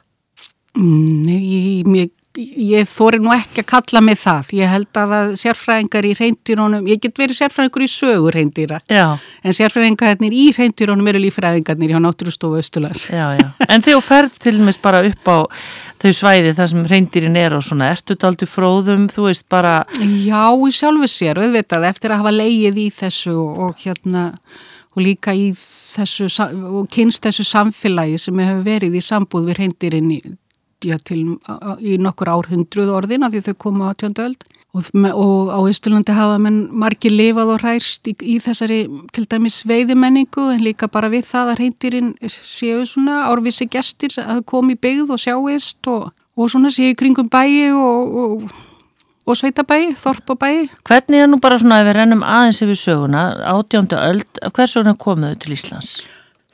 Nei, 0.79 1.83
mér 1.85 2.09
ég 2.37 2.85
þóri 2.85 3.17
nú 3.23 3.31
ekki 3.33 3.63
að 3.63 3.67
kalla 3.71 4.01
mig 4.05 4.19
það. 4.21 4.51
Ég 4.59 4.69
held 4.69 4.97
að 5.01 5.13
að 5.17 5.31
sérfræðingar 5.41 6.05
í 6.05 6.11
reyndirónum 6.17 6.87
ég 6.89 7.01
get 7.01 7.17
verið 7.17 7.39
sérfræðingur 7.39 7.85
í 7.85 7.89
sögur 7.89 8.35
reyndýra 8.37 8.79
en 8.89 9.55
sérfræðingarnir 9.55 10.35
í 10.35 10.45
reyndirónum 10.55 11.09
eru 11.09 11.21
lífræðingarnir 11.23 11.93
hjá 11.95 11.99
Náttúrustofu 12.03 12.59
Östular 12.61 12.99
En 13.65 13.85
þegar 13.85 14.05
ferð 14.05 14.39
til 14.43 14.55
og 14.59 14.67
meins 14.67 14.81
bara 14.81 15.01
upp 15.07 15.31
á 15.31 15.37
þau 15.99 16.11
svæði 16.15 16.53
þar 16.57 16.71
sem 16.73 16.89
reyndirinn 16.93 17.39
er 17.39 17.55
og 17.57 17.65
svona, 17.65 17.91
ertu 17.93 18.13
þetta 18.13 18.29
aldrei 18.29 18.49
fróðum 18.49 19.07
þú 19.11 19.25
veist 19.27 19.47
bara 19.49 19.79
Já, 19.99 20.45
í 20.53 20.73
sjálfu 20.75 21.09
sér, 21.09 21.41
auðvitað, 21.41 21.87
eftir 21.89 22.13
að 22.13 22.21
hafa 22.23 22.35
leið 22.35 22.83
í 22.85 22.89
þessu 22.93 23.35
og 23.35 23.81
hérna 23.81 24.29
og 24.95 25.01
líka 25.05 25.33
í 25.37 25.49
þessu 25.55 26.29
og 26.45 26.85
kynst 26.93 27.25
þessu 27.25 27.47
samfélagi 27.47 28.21
sem 28.21 28.45
hefur 28.45 28.63
verið 28.65 28.99
í 28.99 29.03
sambúð 29.03 29.49
við 29.49 29.59
reyndirinn 29.63 30.13
já, 30.85 30.97
til, 31.03 31.37
í 31.81 31.97
nokkur 32.01 32.31
árhundruð 32.31 32.93
orðin 32.95 33.25
af 33.27 33.33
því 33.33 33.43
þau 33.49 33.57
koma 33.65 33.91
á 33.91 33.97
tjóndöld 33.99 34.45
og, 34.73 34.85
og 34.93 35.49
á 35.49 35.59
Ístulandi 35.71 36.13
hafa 36.13 36.37
menn 36.41 36.59
margir 36.71 37.13
lifað 37.13 37.55
og 37.55 37.63
ræst 37.63 38.07
í, 38.09 38.15
í 38.21 38.37
þessari 38.43 38.83
til 39.15 39.25
dæmis 39.29 39.61
veiðimenningu 39.69 40.49
en 40.53 40.63
líka 40.63 40.89
bara 40.91 41.09
við 41.11 41.27
það 41.29 41.53
að 41.53 41.61
reyndirinn 41.63 42.13
séu 42.29 42.85
svona 42.87 43.25
árvísi 43.31 43.69
gestir 43.71 44.15
að 44.21 44.45
komi 44.49 44.77
byggð 44.79 45.15
og 45.15 45.23
sjáist 45.23 45.91
og, 45.91 46.11
og 46.37 46.51
svona 46.51 46.71
séu 46.73 46.95
kringum 46.97 47.31
bæi 47.31 47.71
og, 47.73 48.45
og 49.29 49.37
sveitabæi, 49.37 49.93
og 49.93 50.37
bæi. 50.39 50.69
Hvernig 50.85 51.21
er 51.21 51.27
nú 51.29 51.37
bara 51.41 51.59
svona 51.61 51.81
ef 51.81 51.89
við 51.89 51.99
rennum 51.99 52.23
aðeins 52.25 52.61
yfir 52.65 52.79
söguna, 52.79 53.25
átjóndu 53.45 53.97
öld, 53.97 54.41
hvers 54.53 54.77
vegna 54.77 54.95
komuðu 54.97 55.37
til 55.43 55.53
Íslands? 55.57 55.99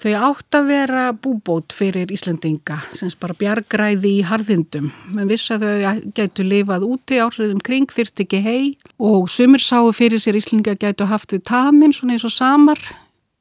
Þau 0.06 0.14
átt 0.22 0.54
að 0.54 0.68
vera 0.70 1.04
búbót 1.18 1.74
fyrir 1.74 2.12
Íslandinga, 2.14 2.76
sem 2.94 3.10
bara 3.18 3.34
bjargræði 3.40 4.12
í 4.20 4.26
harðindum. 4.30 4.92
Men 5.18 5.32
viss 5.32 5.50
að 5.50 5.64
þau 5.66 6.04
gætu 6.14 6.46
lifað 6.46 6.86
úti 6.86 7.18
áhrifðum 7.24 7.64
kring, 7.66 7.90
þyrt 7.90 8.22
ekki 8.22 8.42
hei 8.46 8.68
og 9.02 9.26
sumir 9.34 9.64
sáu 9.66 9.90
fyrir 9.98 10.22
sér 10.22 10.38
Íslandinga 10.38 10.78
gætu 10.78 11.08
haft 11.10 11.34
þau 11.34 11.42
tamin 11.50 11.96
svona 11.96 12.20
eins 12.20 12.28
og 12.30 12.36
samar 12.36 12.84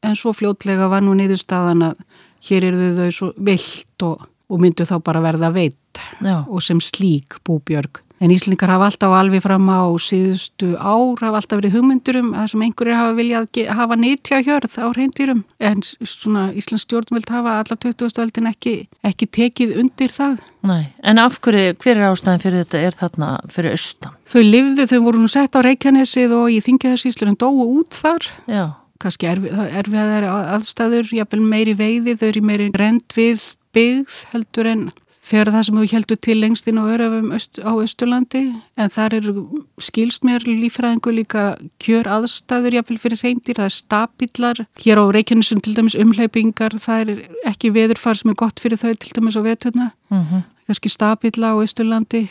en 0.09 0.17
svo 0.17 0.33
fljótlega 0.33 0.89
var 0.89 1.05
nú 1.05 1.13
niðurstaðan 1.19 1.91
að 1.91 2.01
hér 2.49 2.71
eru 2.71 2.91
þau 2.97 3.13
svo 3.19 3.31
vilt 3.45 4.09
og, 4.09 4.25
og 4.49 4.65
myndu 4.65 4.89
þá 4.89 4.97
bara 5.05 5.25
verða 5.25 5.53
veitt 5.53 6.01
og 6.25 6.65
sem 6.65 6.81
slík 6.81 7.43
búbjörg. 7.45 8.04
En 8.23 8.31
Íslingar 8.31 8.71
hafa 8.71 8.87
alltaf 8.89 9.13
alveg 9.19 9.43
fram 9.43 9.67
á 9.69 9.91
síðustu 10.01 10.75
ár, 10.79 11.19
hafa 11.19 11.41
alltaf 11.41 11.59
verið 11.59 11.75
hugmyndurum 11.75 12.31
að 12.39 12.53
sem 12.53 12.63
einhverjir 12.65 12.97
hafa 12.97 13.17
viljað 13.19 13.59
hafa 13.75 13.99
nýttja 13.99 14.39
hjörð 14.47 14.77
á 14.79 14.87
reyndýrum. 14.95 15.43
En 15.59 15.83
svona 15.83 16.45
Íslands 16.55 16.87
stjórnvöld 16.87 17.33
hafa 17.35 17.57
alla 17.61 17.79
2000-öldin 17.85 18.49
ekki, 18.53 18.75
ekki 19.05 19.29
tekið 19.35 19.75
undir 19.83 20.15
það. 20.15 20.45
Nei, 20.65 20.95
en 21.03 21.21
af 21.21 21.41
hverju, 21.45 21.75
hver 21.83 21.99
er 21.99 22.07
ástæðin 22.13 22.45
fyrir 22.45 22.63
þetta 22.63 22.85
er 22.87 22.97
þarna 23.03 23.33
fyrir 23.53 23.75
austan? 23.75 24.15
Þau 24.31 24.41
livðu, 24.47 24.87
þau 24.95 25.01
voru 25.09 25.25
nú 25.25 25.29
sett 25.35 25.59
á 25.59 25.61
Reykjanesið 25.67 26.39
og 26.39 26.55
í 26.55 26.63
Þingjaðarsíslur 26.65 27.35
en 27.35 27.41
dóu 27.43 27.67
út 27.67 27.99
þar. 27.99 28.31
Já. 28.47 28.65
Kannski 29.03 29.29
erfiðar 29.29 30.31
aðstæður, 30.31 31.11
jafnvel 31.19 31.43
meiri 31.45 31.75
veiði, 31.77 32.15
þau 32.17 32.29
eru 32.31 32.47
meiri 32.47 32.71
rend 32.79 33.05
við 33.19 33.43
byggð 33.75 34.19
heldur 34.33 34.71
en 34.71 34.85
þegar 35.25 35.51
það 35.55 35.67
sem 35.67 35.79
þú 35.79 35.87
heldur 35.93 36.21
til 36.21 36.37
lengst 36.41 36.69
inn 36.69 36.81
á 36.81 36.85
öröfum 36.85 37.31
á 37.33 37.73
Östurlandi 37.73 38.43
en 38.77 38.93
þar 38.93 39.17
eru 39.19 39.45
skilst 39.81 40.27
mér 40.27 40.45
lífræðingu 40.45 41.15
líka 41.17 41.45
kjör 41.83 42.11
aðstæður 42.19 42.79
jáfnvel 42.79 42.99
fyrir 43.01 43.23
reyndir, 43.23 43.57
það 43.57 43.71
er 43.71 43.77
stabillar 43.77 44.63
hér 44.85 45.01
á 45.01 45.05
Reykjanesum 45.17 45.63
til 45.65 45.77
dæmis 45.79 45.97
umleipingar 45.97 46.77
það 46.77 47.15
er 47.15 47.25
ekki 47.55 47.73
veðurfar 47.75 48.21
sem 48.21 48.35
er 48.35 48.41
gott 48.45 48.61
fyrir 48.61 48.81
þau 48.81 48.93
til 48.93 49.15
dæmis 49.17 49.39
á 49.41 49.43
veturna. 49.43 49.93
Mm 50.11 50.25
-hmm. 50.25 50.43
kannski 50.67 50.89
stabilla 50.89 51.55
á 51.57 51.63
Östurlandi 51.63 52.29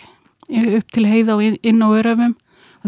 upp 0.78 0.92
til 0.92 1.06
heiða 1.06 1.36
og 1.36 1.44
inn 1.64 1.82
á 1.82 1.88
öröfum 1.90 2.36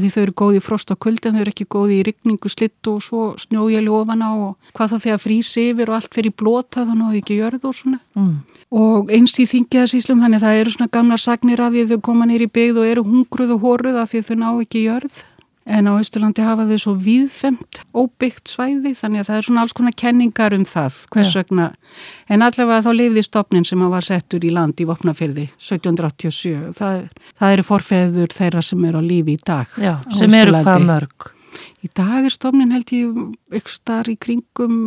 því 0.03 0.11
þau 0.13 0.22
eru 0.23 0.35
góði 0.41 0.59
í 0.59 0.63
frost 0.65 0.91
og 0.91 0.99
kuldi 1.05 1.30
en 1.30 1.38
þau 1.38 1.43
eru 1.43 1.53
ekki 1.53 1.67
góði 1.76 1.99
í 1.99 2.05
rigningu, 2.09 2.51
slitt 2.51 2.89
og 2.91 3.03
svo 3.03 3.22
snjójali 3.39 3.91
ofana 3.91 4.31
og 4.35 4.73
hvað 4.76 4.95
þá 4.95 4.97
þegar 5.05 5.22
frísi 5.23 5.67
yfir 5.72 5.91
og 5.91 5.99
allt 5.99 6.17
fyrir 6.17 6.35
blóta 6.35 6.84
þannig 6.84 7.05
að 7.05 7.13
þau 7.13 7.22
ekki 7.22 7.39
gjörð 7.39 7.69
og 7.69 7.77
svona 7.80 8.01
mm. 8.15 8.34
og 8.81 9.13
einst 9.15 9.39
í 9.39 9.47
þingjaðsíslum 9.53 10.26
þannig 10.26 10.41
að 10.41 10.47
það 10.47 10.59
eru 10.63 10.76
svona 10.76 10.93
gamla 10.97 11.22
sagnir 11.22 11.63
af 11.63 11.76
því 11.76 11.85
þau 11.93 12.01
koma 12.09 12.27
nýri 12.30 12.49
byggð 12.51 12.81
og 12.81 12.91
eru 12.91 13.05
hungruð 13.07 13.55
og 13.55 13.63
horruð 13.65 14.01
af 14.01 14.11
því 14.11 14.26
þau 14.30 14.35
ná 14.41 14.49
ekki 14.51 14.85
gjörð 14.88 15.22
En 15.65 15.89
á 15.89 15.93
Ísturlandi 15.97 16.43
hafa 16.45 16.67
þau 16.69 16.77
svo 16.77 16.93
viðfemt 17.01 17.79
óbyggt 17.97 18.51
svæði 18.53 18.91
þannig 18.93 19.23
að 19.23 19.29
það 19.29 19.37
er 19.39 19.45
svona 19.47 19.63
alls 19.65 19.73
konar 19.73 19.95
kenningar 19.97 20.53
um 20.53 20.65
það 20.69 20.99
hvers 21.15 21.33
vegna. 21.39 21.69
En 22.29 22.45
allavega 22.45 22.83
þá 22.85 22.91
lifði 22.99 23.23
stopnin 23.25 23.65
sem 23.65 23.85
var 23.89 24.05
settur 24.05 24.45
í 24.45 24.53
land 24.53 24.77
í 24.77 24.85
Vopnafyrði 24.85 25.47
1787. 25.57 26.73
Það, 26.77 26.99
það 27.41 27.55
eru 27.57 27.65
forfeður 27.65 28.37
þeirra 28.37 28.61
sem 28.65 28.85
eru 28.85 29.01
á 29.01 29.03
lífi 29.09 29.39
í 29.39 29.41
dag. 29.41 29.73
Já, 29.81 29.95
sem 30.13 30.37
eru 30.37 30.59
hvað 30.59 30.85
mörg? 30.85 31.31
Í 31.86 31.90
dag 31.95 32.26
er 32.26 32.34
stofnin 32.34 32.73
held 32.73 32.91
ég 32.95 33.19
ykkur 33.60 33.73
starf 33.73 34.11
í 34.11 34.15
kringum, 34.22 34.77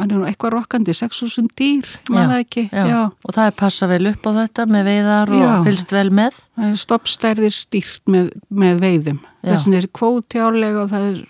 eitthvað 0.00 0.54
rokkandi, 0.56 0.94
6.000 0.96 1.52
dýr, 1.58 1.90
maður 2.10 2.32
það 2.32 2.44
ekki. 2.44 2.64
Já. 2.70 2.84
já, 2.90 3.00
og 3.10 3.36
það 3.36 3.50
er 3.50 3.58
passa 3.60 3.90
vel 3.90 4.02
upp 4.10 4.26
á 4.26 4.30
þetta 4.40 4.66
með 4.70 4.88
veiðar 4.90 5.34
og 5.34 5.44
já. 5.44 5.50
fylgst 5.68 5.94
vel 5.94 6.06
með. 6.20 6.40
Stoppstærðir 6.80 7.54
stýrt 7.56 8.10
með, 8.10 8.32
með 8.50 8.82
veiðum. 8.86 9.20
Þessin 9.46 9.78
er 9.78 9.86
kvóti 9.96 10.42
árlega 10.42 10.84
og, 10.84 10.96
er, 10.96 11.22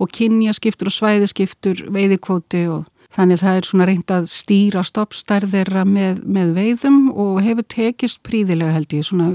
og 0.00 0.14
kynja 0.14 0.54
skiptur 0.56 0.92
og 0.92 0.94
svæði 0.94 1.28
skiptur 1.28 1.82
veiðikvóti 1.92 2.64
og 2.72 2.86
þannig 3.14 3.40
það 3.40 3.58
er 3.58 3.68
svona 3.68 3.86
reynd 3.88 4.12
að 4.12 4.26
stýra 4.30 4.82
stoppstærðira 4.86 5.84
með, 5.88 6.22
með 6.28 6.54
veiðum 6.56 6.98
og 7.14 7.40
hefur 7.44 7.66
tekist 7.72 8.20
príðilega 8.26 8.76
held 8.76 8.96
ég 8.96 9.06
svona 9.06 9.30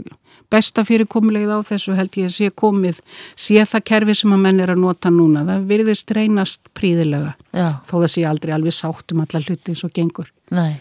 besta 0.53 0.85
fyrirkomulegið 0.87 1.53
á 1.53 1.59
þessu 1.65 1.97
held 1.97 2.19
ég 2.19 2.29
að 2.29 2.35
sé 2.37 2.51
komið, 2.63 3.01
sé 3.35 3.65
það 3.69 3.85
kerfi 3.89 4.17
sem 4.21 4.35
að 4.35 4.43
menn 4.45 4.63
er 4.63 4.73
að 4.73 4.83
nota 4.83 5.11
núna. 5.13 5.45
Það 5.49 5.67
virðist 5.73 6.13
reynast 6.15 6.71
príðilega 6.77 7.33
Já. 7.51 7.79
þó 7.89 7.95
það 7.97 8.09
sé 8.15 8.25
aldrei 8.29 8.53
alveg 8.55 8.77
sátt 8.77 9.15
um 9.15 9.23
alla 9.25 9.43
hluti 9.43 9.73
eins 9.73 9.83
og 9.87 9.93
gengur. 9.95 10.29
Nei, 10.53 10.75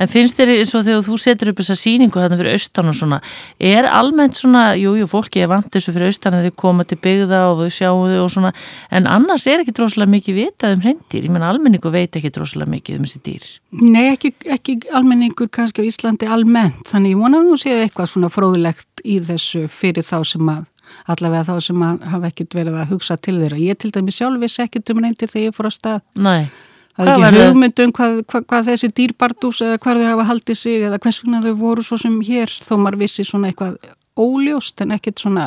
en 0.00 0.10
finnst 0.10 0.38
þér 0.38 0.50
eins 0.56 0.72
og 0.74 0.82
þegar 0.86 1.04
þú 1.06 1.16
setur 1.20 1.50
upp 1.52 1.60
þessa 1.60 1.76
síningu 1.78 2.18
þarna 2.18 2.38
fyrir 2.40 2.56
austan 2.56 2.90
og 2.90 2.96
svona, 2.98 3.18
er 3.62 3.86
almennt 3.86 4.40
svona, 4.40 4.62
jújú, 4.74 5.04
jú, 5.04 5.08
fólki 5.12 5.44
er 5.44 5.50
vant 5.52 5.68
þessu 5.70 5.94
fyrir 5.94 6.10
austan 6.10 6.38
að 6.38 6.48
þau 6.48 6.56
koma 6.64 6.86
til 6.88 6.98
byggða 7.02 7.42
og 7.52 7.62
þau 7.62 7.76
sjáu 7.76 8.00
þau 8.10 8.24
og 8.24 8.32
svona, 8.34 8.52
en 8.90 9.06
annars 9.10 9.46
er 9.46 9.62
ekki 9.62 9.76
droslega 9.76 10.10
mikið 10.10 10.38
vitað 10.40 10.76
um 10.76 10.82
hreindir, 10.86 11.22
ég 11.22 11.30
menna 11.30 11.52
almenningu 11.52 11.92
veit 11.94 12.18
ekki 12.18 12.32
droslega 12.34 12.72
mikið 12.72 12.98
um 12.98 13.06
þessi 13.06 13.22
dýr. 13.28 13.46
Nei, 13.78 14.08
ekki, 14.10 14.34
ekki 14.56 14.78
almenningur 14.90 15.52
kannski 15.54 15.86
á 15.86 15.88
Íslandi 15.88 16.26
almennt, 16.26 16.82
þannig 16.90 17.14
ég 17.14 17.22
vona 17.22 17.38
að 17.44 17.52
þú 17.52 17.62
séu 17.62 17.78
eitthvað 17.84 18.10
svona 18.16 18.32
fróðilegt 18.32 19.06
í 19.06 19.20
þessu 19.22 19.68
fyrir 19.70 20.06
þá 20.06 20.18
sem 20.34 20.50
að 20.50 20.66
allavega 21.06 21.46
þá 21.46 21.54
sem 21.64 21.86
að 21.86 22.04
hafa 22.12 22.28
ekkert 22.32 22.58
verið 22.58 22.76
að 22.80 22.92
hugsa 22.92 23.16
til 23.20 23.38
þeirra. 23.38 23.62
Ég 23.62 23.78
til 23.80 23.92
dæmi 23.94 24.14
sjálf 24.14 24.42
vissi 24.42 24.62
ekkert 24.64 24.92
um 24.92 25.02
reyndir 25.02 25.30
þegar 25.30 25.48
ég 25.48 25.56
fór 25.56 25.70
á 25.70 25.72
stað. 25.72 26.04
Nei. 26.18 26.50
Það 26.92 27.10
er 27.10 27.26
ekki 27.26 27.44
hugmyndum 27.48 27.92
hvað, 27.96 28.18
hvað, 28.28 28.46
hvað 28.50 28.66
þessi 28.68 28.90
dýrbardús 28.98 29.60
eða 29.64 29.78
hvað 29.80 30.02
þau 30.02 30.08
hafa 30.10 30.26
haldið 30.28 30.58
sig 30.60 30.86
eða 30.88 30.98
hvers 31.00 31.20
vegna 31.22 31.40
þau 31.46 31.54
voru 31.62 31.84
svo 31.86 31.98
sem 32.00 32.18
hér 32.26 32.52
þó 32.52 32.74
maður 32.76 32.98
vissi 33.00 33.24
svona 33.24 33.48
eitthvað 33.48 33.78
óljóst 34.20 34.82
en 34.84 34.92
ekkert 34.98 35.22
svona, 35.22 35.46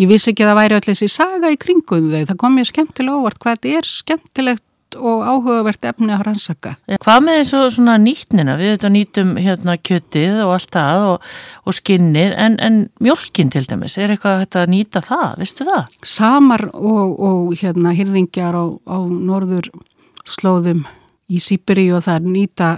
ég 0.00 0.08
vissi 0.08 0.32
ekki 0.32 0.46
að 0.46 0.54
það 0.54 0.60
væri 0.62 0.78
allir 0.78 0.94
þessi 0.94 1.10
saga 1.12 1.52
í 1.52 1.58
kringum 1.60 2.08
þau, 2.08 2.22
það 2.30 2.38
kom 2.40 2.56
mér 2.56 2.70
skemmtilega 2.70 3.20
óvart 3.20 3.42
hvað 3.42 3.58
þetta 3.58 3.82
er 3.82 3.90
skemmtilegt 3.90 4.64
og 4.94 5.24
áhugavert 5.26 5.86
efni 5.88 6.12
að 6.14 6.20
rannsaka. 6.28 6.74
Hvað 7.02 7.24
með 7.26 7.38
þessu 7.40 7.62
svona 7.76 7.96
nýtnina? 7.98 8.56
Við 8.60 8.68
þetta 8.74 8.90
nýtum 8.94 9.32
hérna 9.42 9.74
kjötið 9.80 10.42
og 10.44 10.52
allt 10.54 10.70
það 10.76 11.06
og, 11.08 11.30
og 11.64 11.76
skinnir 11.76 12.36
en, 12.38 12.54
en 12.62 12.76
mjölkin 13.02 13.50
til 13.50 13.64
dæmis, 13.66 13.96
er 13.98 14.14
eitthvað 14.14 14.46
að 14.60 14.70
nýta 14.70 15.02
það, 15.04 15.40
vistu 15.42 15.66
það? 15.66 15.98
Samar 16.06 16.68
og, 16.72 17.18
og 17.18 17.56
hérna 17.58 17.94
hyrðingjar 17.96 18.54
á, 18.54 18.64
á 18.70 18.98
norður 19.02 19.72
slóðum 20.28 20.84
í 21.32 21.40
Sýbri 21.42 21.88
og 21.94 22.04
það 22.06 22.28
nýta 22.34 22.70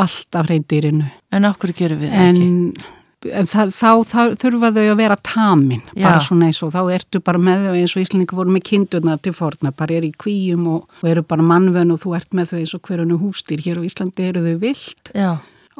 allt 0.00 0.36
af 0.38 0.50
reyndirinu. 0.50 1.06
En 1.34 1.46
okkur 1.48 1.74
gerum 1.76 2.02
við 2.02 2.14
en, 2.14 2.42
ekki? 2.42 2.90
En 3.24 3.48
það, 3.48 3.70
þá, 3.72 3.90
þá 4.10 4.18
þurfa 4.42 4.70
þau 4.76 4.82
að 4.82 4.98
vera 5.00 5.16
tamin, 5.24 5.84
bara 5.94 6.18
Já. 6.18 6.24
svona 6.26 6.50
eins 6.50 6.60
og 6.66 6.74
þá 6.74 6.80
ertu 6.92 7.22
bara 7.24 7.40
með 7.40 7.68
þau 7.68 7.76
eins 7.78 7.94
og 7.94 8.02
Íslandingar 8.02 8.40
voru 8.40 8.52
með 8.52 8.66
kindurna 8.68 9.16
til 9.22 9.32
forna, 9.36 9.72
bara 9.72 9.96
er 9.96 10.04
í 10.04 10.12
kvíum 10.12 10.66
og, 10.74 10.90
og 11.00 11.08
eru 11.08 11.24
bara 11.24 11.46
mannvön 11.46 11.94
og 11.94 12.02
þú 12.02 12.14
ert 12.18 12.36
með 12.36 12.52
þau 12.52 12.58
eins 12.60 12.74
og 12.76 12.84
hverjanu 12.84 13.20
hústýr. 13.22 13.64
Hér 13.64 13.80
á 13.80 13.86
Íslandi 13.86 14.28
eru 14.28 14.44
þau 14.44 14.58
vilt 14.66 15.14
Já. 15.16 15.30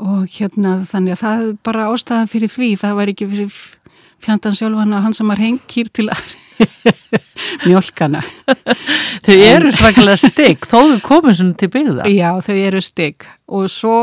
og 0.01 0.39
hérna 0.39 0.79
þannig 0.89 1.19
að 1.19 1.25
það 1.25 1.45
er 1.45 1.53
bara 1.69 1.91
ástæðan 1.93 2.33
fyrir 2.33 2.55
því, 2.55 2.71
það 2.81 2.97
var 3.03 3.13
ekki 3.13 3.31
fyrir 3.35 3.61
fjandan 4.25 4.57
sjálfan 4.57 4.97
að 4.97 5.05
hann 5.05 5.19
sem 5.19 5.35
var 5.35 5.43
hengir 5.43 5.93
til 5.93 6.09
að 6.15 6.33
mjölkana 7.69 8.23
Þau 9.25 9.37
eru 9.37 9.73
svakalega 9.75 10.19
stygg 10.21 10.69
þó 10.69 10.79
þau 10.93 11.01
komið 11.05 11.41
svona 11.41 11.59
til 11.61 11.71
byggða 11.75 12.11
Já, 12.13 12.31
þau 12.47 12.55
eru 12.57 12.83
stygg 12.85 13.29
og 13.49 13.69
svo, 13.73 13.99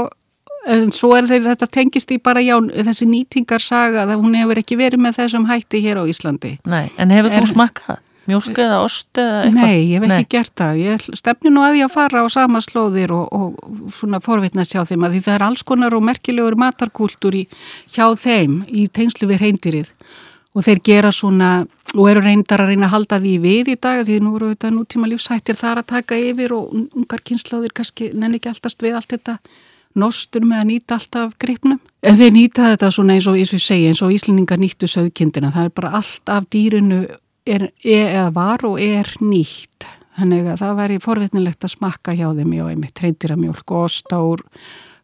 svo 0.95 1.15
er 1.18 1.28
þeir, 1.32 1.44
þetta 1.49 1.72
tengist 1.80 2.14
í 2.14 2.19
bara 2.23 2.44
já, 2.44 2.56
þessi 2.60 3.10
nýtingarsaga 3.10 4.07
það 4.10 4.23
hún 4.23 4.40
hefur 4.40 4.64
ekki 4.64 4.80
verið 4.80 5.03
með 5.07 5.19
þessum 5.23 5.49
hætti 5.49 5.84
hér 5.84 6.02
á 6.02 6.03
Íslandi 6.10 6.57
Nei, 6.69 6.88
en 6.98 7.14
hefur 7.14 7.38
þú 7.40 7.52
smakkað? 7.56 8.02
Mjölk 8.30 8.60
eða 8.61 8.82
ost 8.86 9.18
eða 9.18 9.38
eitthvað? 9.48 9.64
Nei, 9.65 9.78
ég 9.90 9.95
hef 9.98 10.03
ekki 10.06 10.14
Nei. 10.14 10.28
gert 10.30 10.52
það. 10.61 10.80
Ég 10.82 11.06
stefni 11.18 11.52
nú 11.52 11.64
að 11.65 11.80
ég 11.80 11.88
að 11.88 11.95
fara 11.95 12.22
á 12.22 12.28
sama 12.30 12.61
slóðir 12.61 13.14
og, 13.15 13.32
og 13.34 13.95
svona 13.95 14.19
forvitnast 14.22 14.76
hjá 14.76 14.84
þeim 14.86 15.07
að 15.07 15.15
því 15.15 15.22
það 15.26 15.38
er 15.38 15.45
alls 15.48 15.64
konar 15.65 15.95
og 15.98 16.06
merkilegur 16.06 16.57
matarkúltur 16.61 17.40
í, 17.40 17.48
hjá 17.90 18.06
þeim 18.14 18.60
í 18.69 18.86
tengslu 18.94 19.30
við 19.32 19.41
reyndirið 19.48 19.90
og 20.53 20.68
þeir 20.68 20.84
gera 20.86 21.11
svona 21.15 21.49
og 21.95 22.07
eru 22.07 22.22
reyndar 22.23 22.63
að 22.63 22.72
reyna 22.72 22.88
að 22.88 22.93
halda 22.95 23.19
því 23.23 23.34
við 23.43 23.73
í 23.73 23.77
dag 23.81 24.03
því 24.07 24.19
nú 24.23 24.35
eru 24.38 24.51
þetta 24.53 24.72
nútíma 24.76 25.09
lífsættir 25.11 25.57
þar 25.59 25.81
að 25.81 25.89
taka 25.91 26.19
yfir 26.19 26.53
og 26.55 26.72
ungar 26.73 27.23
kynnslóðir 27.27 27.73
kannski 27.76 28.11
nenni 28.13 28.39
ekki 28.39 28.51
alltast 28.51 28.84
við 28.84 28.97
allt 28.99 29.11
þetta 29.11 29.38
nostur 29.99 30.45
með 30.47 30.61
að 30.61 30.69
nýta 30.69 30.97
allt 30.97 31.18
af 31.19 31.34
gripnum. 31.41 31.81
En 32.01 32.19
þeir 32.19 32.31
nýta 32.35 32.69
þetta 32.72 32.91
svona 32.95 33.18
eins 33.18 33.27
og 33.27 33.39
eins 33.39 33.51
og 33.51 33.59
ég 33.59 33.65
segja 33.65 33.89
eins 33.91 34.03
og 34.05 34.13
Íslandingar 34.15 34.61
nýttu 34.61 34.88
söðkindina 34.88 35.51
það 35.51 35.68
er 35.68 35.73
bara 35.81 35.95
allt 35.99 36.31
af 36.31 36.47
dýrinu 36.53 37.01
er, 37.45 37.68
er, 37.84 38.07
er 38.22 38.31
var 38.35 38.63
og 38.68 38.80
er 38.80 39.11
nýtt. 39.19 39.89
Þannig 40.15 40.47
að 40.53 40.63
það 40.63 40.80
væri 40.80 41.01
forvetnilegt 41.03 41.68
að 41.68 41.76
smakka 41.76 42.15
hjá 42.15 42.30
þeim 42.38 42.55
já, 42.55 42.63
einmitt, 42.69 43.03
reyndiramjólk 43.03 43.76
og 43.76 43.91
stár 43.91 44.43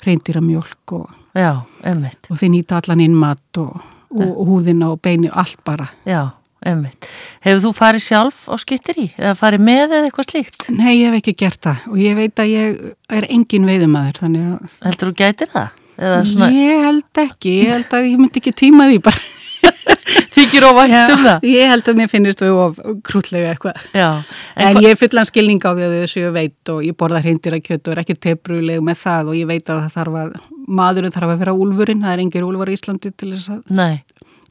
reyndiramjólk 0.06 0.96
og, 0.96 1.14
og 1.36 2.40
þeir 2.40 2.52
nýta 2.54 2.80
allan 2.80 3.04
innmat 3.04 3.64
og 3.64 3.78
og 4.08 4.48
húðina 4.48 4.92
og 4.94 5.02
beini 5.04 5.30
og 5.30 5.40
allt 5.42 5.64
bara. 5.66 5.88
Já, 6.08 6.30
einmitt. 6.66 7.08
Hefur 7.46 7.64
þú 7.68 7.72
farið 7.78 8.06
sjálf 8.08 8.44
á 8.50 8.56
skyttir 8.62 9.02
í 9.02 9.08
eða 9.16 9.34
farið 9.38 9.66
með 9.68 9.84
eða 9.88 10.04
eitthvað 10.08 10.30
slíkt? 10.32 10.70
Nei, 10.74 10.94
ég 11.00 11.10
hef 11.10 11.20
ekki 11.22 11.36
gert 11.44 11.62
það 11.68 11.90
og 11.92 11.98
ég 12.02 12.18
veit 12.18 12.44
að 12.44 12.54
ég 12.54 12.80
er 13.20 13.28
engin 13.30 13.68
veiðumæður 13.70 14.24
að... 14.28 14.78
Heldur 14.86 15.12
þú 15.12 15.18
gætir 15.22 15.52
það? 15.54 15.84
Svona... 15.98 16.52
Ég 16.54 16.86
held 16.86 17.22
ekki, 17.24 17.58
ég 17.64 17.74
held 17.74 17.94
að 17.98 18.08
ég 18.12 18.22
myndi 18.22 18.42
ekki 18.42 18.54
tíma 18.58 18.90
því 18.92 19.04
bara. 19.08 19.22
Þykir 20.38 20.66
og 20.68 20.76
vænt 20.78 21.14
um 21.14 21.24
það. 21.24 21.46
Ég 21.50 21.72
held 21.72 21.90
að 21.90 21.98
mér 21.98 22.12
finnist 22.12 22.42
þau 22.44 22.60
of 22.68 22.78
krútlega 23.06 23.54
eitthvað. 23.54 23.80
Já. 23.98 24.10
En, 24.54 24.68
en 24.68 24.80
ég 24.86 25.00
fullan 25.00 25.28
skilning 25.28 25.64
á 25.66 25.72
því 25.72 25.88
að 25.88 25.96
þau 25.96 26.12
séu 26.12 26.34
veit 26.36 26.72
og 26.74 26.84
ég 26.86 26.98
borða 27.00 27.24
hreindir 27.24 27.58
að 27.58 27.64
kjötu 27.66 27.90
og 27.90 27.96
er 27.96 28.04
ekki 28.04 28.18
tepruleg 28.28 28.84
með 28.86 29.02
það 29.02 29.32
og 29.32 29.40
ég 29.40 29.50
veit 29.50 29.66
að 29.66 29.82
það 29.82 29.98
þarf 29.98 30.20
að, 30.22 30.38
maðurinn 30.80 31.16
þarf 31.16 31.34
að 31.34 31.42
vera 31.42 31.58
úlfurinn, 31.58 32.06
það 32.06 32.14
er 32.14 32.24
engir 32.26 32.48
úlfur 32.48 32.72
í 32.72 32.78
Íslandi 32.78 33.14
til, 33.18 33.34
að, 33.34 33.58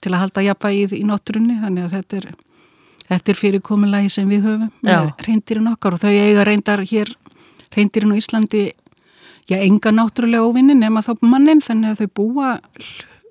til 0.02 0.12
að 0.12 0.22
halda 0.24 0.44
jafna 0.46 0.72
í, 0.72 1.02
nottrunni, 1.08 1.58
þannig 1.62 1.86
að 1.86 1.96
þetta 1.96 2.20
er, 2.20 2.28
þetta 3.10 3.32
er 3.32 3.40
fyrirkomulagi 3.40 4.12
sem 4.12 4.30
við 4.30 4.48
höfum 4.48 4.70
með 4.86 5.10
hreindirinn 5.24 5.72
okkar 5.72 5.96
og 5.96 6.02
þau 6.04 6.12
eiga 6.12 6.46
reyndar 6.46 6.84
hér, 6.86 7.12
hreindirinn 7.74 8.14
á 8.14 8.20
Íslandi, 8.20 8.64
já, 9.50 9.58
enga 9.58 9.92
náttúrulega 9.94 10.46
óvinni 10.46 10.78
nema 10.78 11.04
þá 11.04 11.12
mannin, 11.22 11.62
þannig 11.64 11.94
að 11.94 12.02
þau 12.04 12.16
búa 12.20 12.56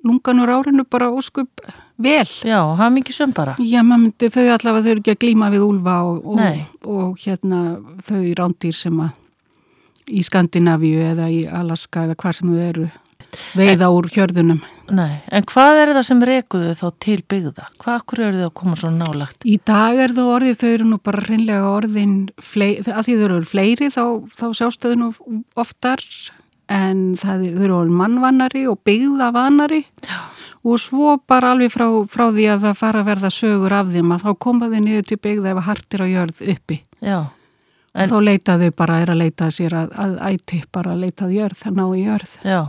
lunganur 0.06 0.52
árinu 0.54 0.86
bara 0.86 1.10
óskup 1.10 1.66
vel. 1.98 2.28
Já, 2.46 2.60
er 2.62 2.92
mikið 2.94 3.16
söm 3.16 3.34
bara. 3.34 3.56
Já, 3.58 3.82
maður 3.82 4.04
myndi 4.04 4.30
þau 4.30 4.44
allavega 4.54 4.84
þau 4.84 4.92
eru 4.92 5.02
ekki 5.02 5.16
að 5.16 5.22
glíma 5.24 5.52
við 5.54 5.66
úlfa 5.66 5.96
og, 6.06 6.28
og, 6.36 6.82
og 6.86 7.24
hérna 7.24 7.62
þau 8.06 8.22
rándýr 8.38 8.78
sem 8.78 9.00
að 9.02 9.16
í 10.06 10.22
Skandinavíu 10.26 11.02
eða 11.02 11.30
í 11.34 11.42
Alaska 11.50 12.06
eða 12.06 12.18
hvað 12.22 12.38
sem 12.40 12.52
þau 12.52 12.62
eru 12.68 12.90
veiða 13.58 13.90
en, 13.90 13.98
úr 13.98 14.10
hjörðunum. 14.14 14.62
Nei, 14.96 15.20
en 15.34 15.48
hvað 15.50 15.82
er 15.82 15.94
það 15.98 16.08
sem 16.10 16.24
rekuðu 16.30 16.78
þá 16.80 16.86
til 17.06 17.20
byggða? 17.34 17.68
Hvað 17.82 18.00
akkur 18.00 18.24
eru 18.28 18.42
þau 18.42 18.48
að 18.48 18.56
koma 18.62 18.80
svo 18.80 18.94
nálagt? 18.94 19.46
Í 19.46 19.58
dag 19.66 20.02
er 20.06 20.16
þau 20.16 20.26
orðið, 20.38 20.58
þau 20.62 20.72
eru 20.72 20.90
nú 20.92 21.02
bara 21.10 21.26
reynlega 21.26 21.74
orðin, 21.74 22.16
að 22.40 23.04
því 23.08 23.20
þau 23.20 23.28
eru 23.28 23.44
fleiri 23.50 23.92
þá, 23.94 24.04
þá 24.36 24.48
sjástu 24.62 24.94
þau 24.94 25.00
nú 25.04 25.12
oftar 25.60 26.04
en 26.72 27.14
það 27.20 27.48
er, 27.48 27.58
þau 27.58 27.66
eru 27.68 27.80
mannvannari 27.94 28.66
og 28.70 28.80
byggðavanari 28.88 29.82
Já. 30.06 30.20
og 30.66 30.82
svo 30.82 31.16
bara 31.28 31.54
alveg 31.54 31.74
frá, 31.74 31.86
frá 32.10 32.28
því 32.34 32.48
að 32.54 32.68
það 32.68 32.80
fara 32.82 33.02
að 33.04 33.10
verða 33.12 33.32
sögur 33.34 33.76
af 33.78 33.92
þeim 33.94 34.14
að 34.16 34.26
þá 34.26 34.32
komaðu 34.48 34.82
niður 34.82 35.10
til 35.10 35.20
byggða 35.22 35.52
ef 35.54 35.62
að 35.62 35.68
hartir 35.70 36.06
á 36.06 36.08
jörð 36.10 36.46
uppi 36.56 36.80
Já. 37.06 37.20
En, 37.96 38.10
þá 38.12 38.18
leitaðu 38.28 38.72
bara, 38.76 38.98
er 39.04 39.14
að 39.14 39.22
leita 39.22 39.48
sér 39.54 39.74
að, 39.80 39.94
að 40.04 40.18
æti, 40.28 40.58
bara 40.76 40.92
að 40.92 41.06
leitað 41.06 41.38
jörð, 41.38 41.62
að 41.70 41.78
ná 41.78 41.86
í 41.86 42.02
jörð. 42.02 42.34
Já, 42.44 42.60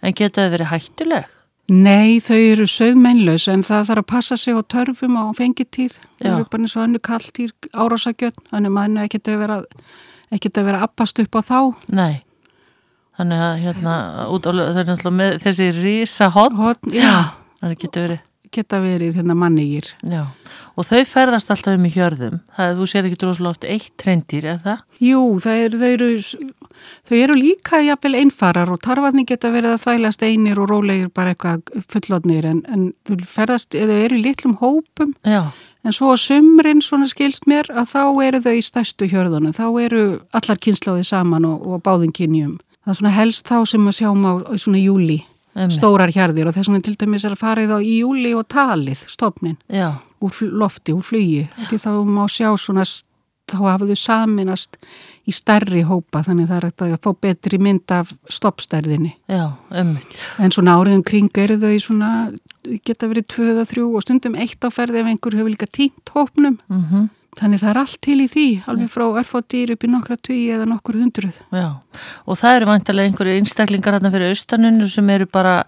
en 0.00 0.16
geta 0.16 0.46
þau 0.46 0.54
verið 0.54 0.70
hættuleg? 0.70 1.34
Nei, 1.70 2.16
þau 2.24 2.38
eru 2.38 2.66
sögmennlaus 2.66 3.44
en 3.52 3.60
það 3.62 3.84
þarf 3.90 4.02
að 4.02 4.08
passa 4.10 4.38
sig 4.40 4.56
á 4.56 4.62
törfum 4.64 5.18
á 5.20 5.24
fengitíð. 5.36 5.98
Þau 6.18 6.30
eru 6.32 6.48
bara 6.50 6.64
eins 6.64 6.74
og 6.74 6.82
hannu 6.82 7.02
kallt 7.10 7.38
í 7.38 7.46
árásagjöld, 7.70 8.40
þannig 8.48 8.72
að 8.72 8.76
maður 8.78 9.04
ekkert 9.04 9.30
að 9.30 9.44
vera, 9.44 9.60
vera 10.72 10.82
appast 10.88 11.22
upp 11.22 11.38
á 11.38 11.40
þá. 11.44 11.60
Nei. 12.00 12.22
Þannig 13.20 13.44
að 13.44 13.54
hérna, 13.66 13.94
út 14.32 14.48
á, 14.48 14.50
það 14.80 15.12
með 15.12 15.38
þessi 15.44 15.70
rísa 15.76 16.30
hotn. 16.32 16.56
Hotn, 16.56 16.96
já. 16.96 17.36
Það 17.60 17.78
geta 17.84 18.04
verið. 18.06 18.26
Geta 18.50 18.80
verið 18.82 19.20
hérna 19.20 19.36
mannigir. 19.38 19.92
Já, 20.02 20.24
og 20.74 20.86
þau 20.88 21.04
ferðast 21.06 21.52
alltaf 21.52 21.76
um 21.76 21.84
í 21.86 21.92
hjörðum. 21.94 22.40
Það 22.56 22.80
þú 22.80 22.86
sér 22.90 23.06
ekki 23.06 23.18
droslega 23.22 23.54
oft 23.54 23.66
eitt 23.68 23.92
treyndýr, 24.00 24.48
er 24.54 24.60
það? 24.64 24.82
Jú, 25.06 25.22
það 25.44 25.62
er, 25.64 25.76
þau, 25.78 25.90
eru, 25.94 26.08
þau 27.06 27.16
eru 27.20 27.36
líka 27.38 27.80
jafnvel 27.86 28.14
einfarar 28.18 28.72
og 28.74 28.82
tarfarni 28.82 29.26
geta 29.28 29.52
verið 29.54 29.76
að 29.76 29.84
þvælast 29.84 30.26
einir 30.26 30.58
og 30.62 30.70
rólegir 30.72 31.12
bara 31.14 31.34
eitthvað 31.34 31.86
fullotnir 31.94 32.50
en, 32.50 32.62
en 32.66 32.86
þau 33.06 33.16
ferðast, 33.36 33.78
eða 33.78 34.02
eru 34.08 34.18
í 34.18 34.24
litlum 34.26 34.58
hópum. 34.58 35.14
Já. 35.22 35.44
En 35.86 35.94
svo 35.96 36.10
að 36.12 36.24
sumrin 36.26 36.82
svona 36.84 37.08
skilst 37.08 37.46
mér 37.48 37.70
að 37.72 37.94
þá 37.94 38.02
eru 38.26 38.42
þau 38.44 38.54
í 38.58 38.64
stærstu 38.66 39.06
hjörðunum. 39.08 39.54
Þá 39.56 39.66
eru 39.80 40.02
allar 40.36 40.58
kynnslóði 40.60 41.06
saman 41.08 41.46
og, 41.48 41.62
og 41.64 41.84
báðin 41.86 42.12
kynjum. 42.16 42.58
Það 42.84 42.92
er 42.92 42.98
svona 42.98 43.14
helst 43.14 43.46
þá 43.48 43.58
sem 43.68 43.86
að 43.86 43.96
sjáum 44.00 44.26
á 44.26 44.32
svona 44.58 44.82
júli 44.82 45.22
stórar 45.74 46.12
hjarðir 46.14 46.48
og 46.48 46.54
þess 46.54 46.70
vegna 46.70 46.84
til 46.86 46.96
dæmis 47.00 47.24
er 47.26 47.34
að 47.34 47.42
farið 47.42 47.74
á 47.74 47.78
í 47.82 48.00
júli 48.00 48.34
og 48.38 48.48
talið 48.48 49.04
stofnin 49.10 49.56
Já. 49.66 50.00
úr 50.22 50.42
lofti, 50.50 50.94
úr 50.94 51.02
flugi. 51.02 51.48
Því 51.68 51.80
þá 51.82 51.90
má 52.06 52.24
sjá 52.30 52.50
svona 52.56 52.84
þá 53.50 53.58
hafa 53.64 53.88
þau 53.88 53.98
saminast 53.98 54.78
í 55.28 55.34
stærri 55.34 55.82
hópa 55.86 56.22
þannig 56.26 56.50
það 56.50 56.60
er 56.60 56.94
að 56.94 56.96
fá 57.04 57.10
betri 57.26 57.58
mynd 57.62 57.94
af 57.94 58.12
stoppstærðinni. 58.30 59.14
Já, 59.30 59.56
En 59.70 60.54
svona 60.54 60.78
áriðum 60.78 61.04
kring 61.06 61.30
eru 61.38 61.58
þau 61.60 61.74
svona 61.82 62.10
geta 62.86 63.08
verið 63.10 63.30
tvöða 63.34 63.66
þrjú 63.68 63.88
og 63.96 64.04
stundum 64.04 64.36
eitt 64.38 64.62
áferði 64.64 65.02
ef 65.02 65.10
einhver 65.10 65.38
hefur 65.38 65.54
líka 65.54 65.66
tínt 65.66 66.14
hópnum. 66.14 66.58
Mm 66.68 66.84
-hmm. 66.90 67.08
Þannig 67.38 67.60
það 67.62 67.70
er 67.70 67.78
allt 67.78 67.98
til 68.02 68.16
í 68.18 68.26
því, 68.26 68.46
alveg 68.70 68.88
frá 68.90 69.04
örfóttýr 69.20 69.74
upp 69.76 69.84
í 69.86 69.90
nokkra 69.90 70.16
tugi 70.18 70.48
eða 70.50 70.66
nokkur 70.66 70.98
hundruð. 70.98 71.36
Já, 71.54 71.68
og 72.26 72.40
það 72.40 72.56
eru 72.56 72.70
vantilega 72.72 73.10
einhverju 73.10 73.36
einstaklingar 73.38 73.96
hérna 73.96 74.10
fyrir 74.10 74.34
austanunnu 74.34 74.88
sem 74.90 75.12
eru 75.14 75.28
bara 75.30 75.60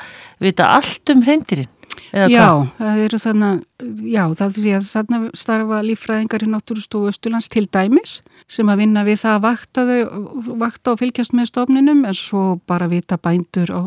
vita 0.43 0.73
allt 0.75 1.15
um 1.15 1.23
hreindirinn. 1.23 1.71
Já, 2.13 2.69
það 2.77 2.99
eru 3.07 3.19
þannig, 3.21 3.61
já, 4.11 4.23
það 4.37 4.45
er 4.45 4.57
því 4.57 4.73
að 4.77 4.89
þannig 4.91 5.39
starfa 5.39 5.79
lífræðingar 5.87 6.45
í 6.45 6.49
Náttúrstofu 6.53 7.09
Östurlands 7.09 7.49
til 7.53 7.65
dæmis 7.73 8.19
sem 8.51 8.69
að 8.69 8.83
vinna 8.83 9.05
við 9.07 9.23
það 9.23 9.37
að 9.39 9.45
vakta, 9.47 9.85
þau, 9.89 10.53
vakta 10.61 10.93
og 10.93 11.01
fylgjast 11.01 11.37
með 11.37 11.49
stofninum 11.53 12.05
en 12.09 12.17
svo 12.17 12.45
bara 12.69 12.91
vita 12.93 13.17
bændur 13.17 13.73
á, 13.73 13.81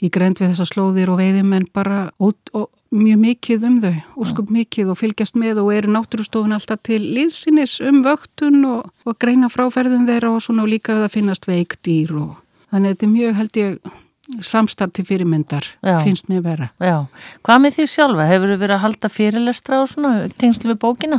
í 0.00 0.10
grend 0.12 0.40
við 0.40 0.52
þessa 0.52 0.68
slóðir 0.68 1.12
og 1.12 1.20
veiðum 1.20 1.54
en 1.56 1.66
bara 1.74 2.02
og 2.20 2.68
mjög 2.90 3.22
mikið 3.22 3.64
um 3.68 3.78
þau 3.84 4.26
sko 4.26 4.44
mikið 4.50 4.92
og 4.92 4.98
fylgjast 4.98 5.38
með 5.38 5.62
og 5.62 5.72
eru 5.76 5.92
náttúrustofun 5.94 6.56
alltaf 6.56 6.82
til 6.86 7.00
liðsinis 7.04 7.78
um 7.86 8.02
vöktun 8.06 8.64
og, 8.66 8.90
og 9.06 9.18
greina 9.22 9.50
fráferðum 9.52 10.08
þeirra 10.08 10.34
og 10.34 10.44
svona 10.44 10.64
og 10.66 10.72
líka 10.72 10.96
að 10.96 11.04
það 11.04 11.16
finnast 11.18 11.50
veikdýr 11.50 12.14
og 12.18 12.38
þannig 12.70 12.86
að 12.86 12.94
þetta 12.94 13.06
er 13.06 13.14
mjög 13.14 13.36
held 13.40 13.60
ég 13.60 13.98
samstarf 14.46 14.92
til 14.94 15.04
fyrirmyndar 15.08 15.64
Já. 15.82 15.96
finnst 16.04 16.28
mér 16.30 16.42
vera. 16.44 16.68
Já, 16.78 17.06
hvað 17.46 17.62
með 17.64 17.76
því 17.76 17.86
sjálfa? 17.90 18.26
Hefur 18.30 18.52
þið 18.52 18.60
verið 18.62 18.76
að 18.76 18.84
halda 18.84 19.10
fyrirlestra 19.10 19.80
og 19.82 19.90
svona 19.90 20.12
tengslu 20.38 20.70
við 20.70 20.78
bókina? 20.84 21.18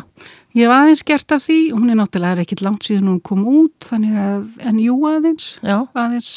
Ég 0.56 0.68
hef 0.68 0.76
aðeins 0.76 1.04
gert 1.08 1.36
af 1.36 1.44
því, 1.44 1.60
hún 1.76 1.92
er 1.92 2.00
náttúrulega 2.00 2.46
ekkit 2.46 2.64
langt 2.64 2.88
síðan 2.88 3.10
hún 3.12 3.20
kom 3.24 3.44
út 3.48 3.88
þannig 3.88 4.16
að 4.20 4.56
en 4.68 4.80
jú 4.84 4.98
aðeins, 5.10 5.54
Já. 5.60 5.78
aðeins 5.92 6.32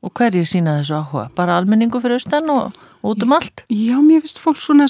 Og 0.00 0.12
hverju 0.16 0.46
sína 0.48 0.78
þessu 0.78 0.96
áhuga? 1.02 1.26
Bara 1.36 1.58
almenningu 1.60 2.00
fyrir 2.00 2.16
austan 2.20 2.48
og 2.52 2.76
út 3.04 3.24
um 3.26 3.34
allt? 3.36 3.66
Já, 3.68 3.98
mér 4.00 4.22
finnst 4.24 4.40
fólk 4.40 4.60
svona, 4.62 4.86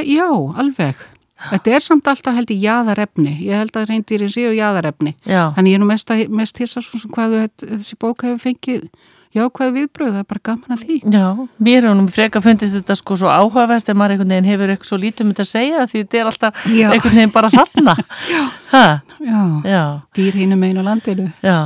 já, 0.00 0.28
alveg. 0.56 1.02
Þetta 1.50 1.74
er 1.76 1.84
samt 1.84 2.08
alltaf 2.08 2.38
held 2.38 2.48
í 2.54 2.56
jæðarefni. 2.62 3.34
Ég 3.44 3.60
held 3.60 3.76
að 3.76 3.90
reyndirinn 3.90 4.32
séu 4.32 4.54
jæðarefni. 4.56 5.12
Já. 5.28 5.50
Þannig 5.52 5.74
ég 5.74 5.76
er 5.76 5.82
nú 5.82 5.90
mest, 5.90 6.14
mest 6.32 6.62
hissa 6.62 6.80
svona 6.80 7.12
hvað 7.12 7.36
þessi 7.60 7.98
bók 8.00 8.24
hefur 8.24 8.40
fengið. 8.46 8.88
Já, 9.36 9.42
hvað 9.52 9.74
viðbröð, 9.76 10.14
það 10.14 10.22
er 10.22 10.28
bara 10.30 10.40
gaman 10.48 10.72
að 10.72 10.82
því. 10.86 10.94
Já, 11.12 11.24
mér 11.60 11.84
hefur 11.84 11.96
nú 11.98 12.06
freka 12.08 12.40
fundist 12.40 12.72
þetta 12.78 12.94
sko 12.96 13.18
svo 13.20 13.28
áhugavert 13.28 13.84
þegar 13.84 13.98
maður 14.00 14.14
einhvern 14.14 14.32
veginn 14.32 14.48
hefur 14.48 14.72
eitthvað 14.72 14.88
svo 14.88 14.98
lítið 15.02 15.26
um 15.26 15.32
þetta 15.34 15.44
að 15.44 15.50
segja 15.50 15.82
því 15.90 16.00
þetta 16.00 16.18
er 16.22 16.30
alltaf 16.30 16.62
Já. 16.72 16.86
einhvern 16.94 17.18
veginn 17.18 17.34
bara 17.34 17.50
þarna. 17.52 17.94
Já. 18.32 18.44
Já. 19.20 19.42
Já, 19.68 19.82
dýr 20.16 20.38
hínum 20.40 20.64
einu 20.64 20.86
landinu. 20.86 21.28
Já, 21.44 21.58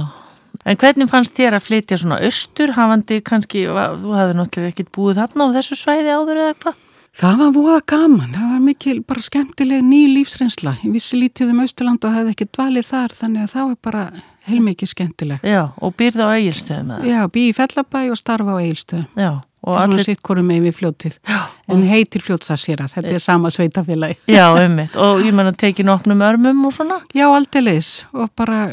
En 0.69 0.77
hvernig 0.77 1.09
fannst 1.09 1.35
þér 1.39 1.57
að 1.57 1.67
flytja 1.67 1.97
svona 2.01 2.21
austur, 2.27 2.75
hafandi 2.77 3.21
kannski, 3.25 3.65
þú 3.65 4.15
hafði 4.17 4.37
náttúrulega 4.37 4.75
ekkert 4.75 4.93
búið 4.93 5.21
þarna 5.23 5.49
á 5.49 5.55
þessu 5.57 5.79
svæði 5.81 6.13
áður 6.13 6.41
eða 6.43 6.55
eitthvað? 6.55 6.87
Það 7.21 7.39
var 7.41 7.55
voða 7.57 7.79
gaman, 7.91 8.29
það 8.31 8.51
var 8.53 8.61
mikil 8.63 8.99
bara 9.03 9.23
skemmtileg 9.25 9.81
ný 9.83 10.05
lífsreynsla. 10.13 10.77
Ég 10.85 10.93
vissi 10.95 11.19
lítið 11.19 11.51
um 11.51 11.65
Austurland 11.65 12.07
og 12.07 12.15
hefði 12.15 12.35
ekki 12.37 12.47
dvalið 12.53 12.87
þar 12.87 13.17
þannig 13.19 13.43
að 13.43 13.55
það 13.57 13.67
var 13.71 13.79
bara 13.89 14.05
heilmikið 14.47 14.93
skemmtileg. 14.93 15.43
Já, 15.43 15.63
og 15.75 15.97
býrði 15.99 16.23
á 16.23 16.31
eigilstöðum 16.37 16.95
eða? 16.95 17.11
Já, 17.11 17.21
býði 17.35 17.51
í 17.51 17.57
Fellabæ 17.59 18.05
og 18.13 18.21
starfa 18.21 18.55
á 18.55 18.63
eigilstöðum. 18.63 19.09
Já. 19.19 19.31
Og 19.61 19.75
það 19.75 19.83
er 19.83 19.91
svona 19.91 20.05
sitt 20.07 20.23
hverju 20.25 20.47
með 20.47 20.63
við 20.65 20.77
fljótið. 20.79 21.17
Já. 21.29 21.41
En 21.75 21.83
heitir 21.91 22.23
fljótsassýra, 22.25 22.87
þetta 22.95 23.17
er 23.19 23.25
sama 23.27 23.51
sveitafélagi. 23.53 24.17
Já, 24.39 24.47
ummitt. 24.55 24.95
Og 24.97 25.21
ég 25.27 25.35
menna 25.37 25.53
tekið 25.53 25.91
nokknum 25.91 26.23
örmum 26.25 26.63
og 26.65 26.73
svona? 26.79 27.03
Já, 27.13 27.27
aldeilis. 27.29 27.91
Og 28.15 28.31
bara 28.39 28.69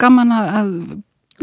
gaman 0.00 0.34
að 0.34 0.72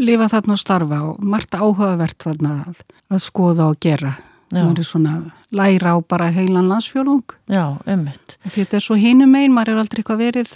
lifa 0.00 0.28
þarna 0.32 0.56
og 0.56 0.60
starfa 0.60 1.00
og 1.08 1.24
margt 1.24 1.56
áhugavert 1.56 2.24
þarna 2.24 2.58
að, 2.68 2.84
að 3.12 3.24
skoða 3.24 3.70
og 3.72 3.80
gera. 3.82 4.14
Það 4.52 4.78
er 4.82 4.84
svona 4.84 5.14
læra 5.56 5.94
á 5.96 5.98
bara 6.04 6.28
heilan 6.32 6.68
landsfjörðung. 6.68 7.36
Já, 7.48 7.78
ummitt. 7.88 8.36
Þetta 8.44 8.76
er 8.76 8.84
svo 8.84 8.98
hinum 9.00 9.32
einn, 9.38 9.54
maður 9.54 9.72
er 9.72 9.82
aldrei 9.82 10.02
eitthvað 10.02 10.20
verið, 10.26 10.52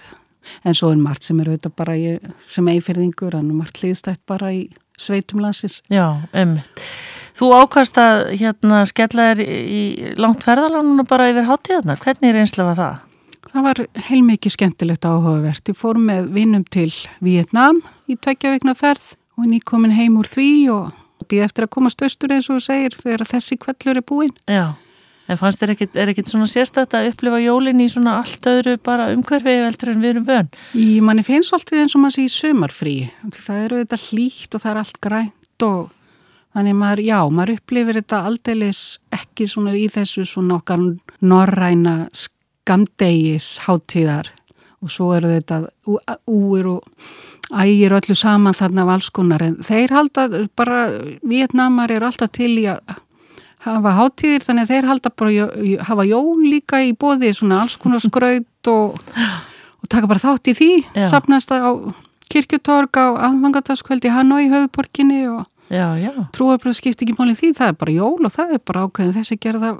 en 0.68 0.76
svo 0.76 0.90
er 0.92 1.00
margt 1.00 1.24
sem 1.24 1.40
er 1.40 1.48
auðvitað 1.48 1.76
bara 1.80 1.96
í, 1.96 2.16
sem 2.52 2.68
eifirðingur, 2.74 3.38
en 3.38 3.54
margt 3.56 3.80
liðstætt 3.80 4.20
bara 4.28 4.52
í 4.52 4.66
sveitum 5.00 5.40
landsins. 5.44 5.80
Já, 5.92 6.20
ummitt. 6.36 6.84
Þú 7.36 7.50
ákast 7.52 7.98
að 8.00 8.22
hérna 8.40 8.84
skella 8.88 9.30
þér 9.32 9.42
í 9.44 9.82
langt 10.20 10.44
ferðalánuna 10.44 11.04
bara 11.08 11.28
yfir 11.32 11.48
hátíðarnar. 11.48 12.00
Hvernig 12.00 12.32
er 12.32 12.40
einslega 12.40 12.76
það? 12.78 13.02
Það 13.46 13.66
var 13.66 13.80
heilmikið 14.08 14.54
skemmtilegt 14.54 15.04
áhugavert. 15.08 15.68
Ég 15.68 15.76
fór 15.76 16.00
með 16.00 16.30
vinnum 16.36 16.64
til 16.68 16.90
Vietnám 17.24 17.78
í 18.08 18.16
tveggja 18.16 18.54
veikna 18.56 18.76
ferð 18.76 19.14
og 19.36 19.48
ný 19.50 19.60
komin 19.64 19.94
heim 19.96 20.16
úr 20.20 20.28
því 20.30 20.50
og 20.72 21.28
býð 21.28 21.46
eftir 21.46 21.66
að 21.66 21.74
komast 21.76 22.02
austur 22.04 22.34
eins 22.34 22.48
og 22.52 22.62
segir 22.64 22.96
þegar 22.96 23.26
þessi 23.28 23.58
kvellur 23.60 24.00
er 24.00 24.06
búin. 24.06 24.32
Já, 24.48 24.76
en 25.26 25.40
fannst 25.40 25.62
þér 25.62 25.74
ekkit, 25.74 25.98
er 25.98 26.12
ekkit 26.12 26.30
svona 26.32 26.48
sérstætt 26.50 26.94
að 26.96 27.10
upplifa 27.10 27.40
jólinn 27.42 27.82
í 27.82 27.88
svona 27.92 28.18
allt 28.20 28.46
öðru 28.50 28.76
bara 28.82 29.10
umhverfið 29.14 29.66
eldur 29.66 29.92
en 29.92 30.04
við 30.04 30.14
erum 30.14 30.28
vön? 30.28 30.52
Í 30.78 30.88
manni 31.04 31.26
finnst 31.26 31.56
alltaf 31.56 31.80
eins 31.80 31.96
og 31.96 32.04
maður 32.04 32.16
sé 32.18 32.26
í 32.26 32.32
sömarfrí. 32.36 32.96
Það 33.34 33.60
eru 33.64 33.82
þetta 33.82 34.00
hlýtt 34.06 34.56
og 34.56 34.64
það 34.64 34.72
er 34.72 34.82
allt 34.84 35.02
grænt 35.08 35.66
og 35.66 35.82
þannig 36.56 36.78
maður, 36.80 37.04
já, 37.04 37.18
maður 37.28 37.54
upplifir 37.58 38.00
þetta 38.00 38.22
aldeilis 38.30 38.82
ekki 39.12 39.50
svona 39.50 39.76
í 39.76 39.86
þessu 39.92 40.24
svona 40.28 40.60
okkar 40.60 40.82
norræna 41.20 41.96
gamdegis 42.66 43.56
háttíðar 43.66 44.32
og 44.82 44.92
svo 44.92 45.12
eru 45.16 45.30
þetta 45.36 45.62
úir 46.30 46.70
og 46.70 46.86
ægir 47.54 47.94
öllu 47.94 48.16
saman 48.18 48.56
þarna 48.56 48.86
af 48.86 48.92
alls 48.96 49.10
konar 49.14 49.42
en 49.46 49.58
þeir 49.64 49.94
halda 49.94 50.28
bara, 50.58 50.86
vietnamar 51.22 51.92
eru 51.94 52.08
alltaf 52.08 52.32
til 52.34 52.52
í 52.58 52.66
að 52.70 52.80
hafa 53.66 53.92
háttíðir 53.98 54.46
þannig 54.46 54.66
að 54.66 54.72
þeir 54.72 54.88
halda 54.90 55.12
bara 55.22 55.46
hafa 55.88 56.06
jól 56.06 56.42
líka 56.42 56.82
í 56.86 56.94
bóði 56.94 57.32
svona 57.34 57.62
alls 57.64 57.76
konar 57.80 58.02
skraut 58.02 58.70
og, 58.70 58.98
og 59.82 59.90
taka 59.90 60.10
bara 60.10 60.22
þátt 60.22 60.50
í 60.52 60.56
því 60.58 60.70
Já. 60.94 61.08
sapnast 61.10 61.52
á 61.54 61.74
kirkjutorg 62.30 62.98
á 62.98 63.06
aðvangataskvöldi 63.28 64.10
Hanoi 64.10 64.48
höfuborginni 64.50 65.26
og 65.30 65.46
trúarbröð 66.34 66.78
skipt 66.78 67.02
ekki 67.02 67.14
málinn 67.18 67.38
því 67.38 67.52
það 67.58 67.72
er 67.72 67.78
bara 67.78 67.94
jól 67.94 68.26
og 68.26 68.34
það 68.34 68.56
er 68.58 68.62
bara 68.66 68.86
ákveðin 68.86 69.16
þessi 69.18 69.38
gerða 69.42 69.72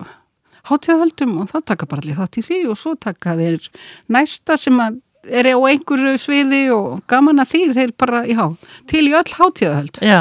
hátíðahöldum 0.67 1.37
og 1.43 1.51
það 1.53 1.67
taka 1.71 1.87
bara 1.91 2.03
allir 2.03 2.19
þátt 2.19 2.39
í 2.41 2.47
því 2.47 2.61
og 2.73 2.79
svo 2.79 2.95
taka 2.99 3.37
þeir 3.39 3.69
næsta 4.11 4.57
sem 4.59 4.79
að 4.83 4.99
er 5.31 5.49
á 5.53 5.59
einhverju 5.59 6.17
sviði 6.21 6.65
og 6.75 7.01
gaman 7.11 7.43
að 7.43 7.55
því 7.55 7.63
þeir 7.77 7.95
bara, 7.99 8.25
já, 8.29 8.45
til 8.91 9.07
í 9.07 9.15
öll 9.17 9.33
hátíðahöld. 9.39 10.03
Já. 10.05 10.21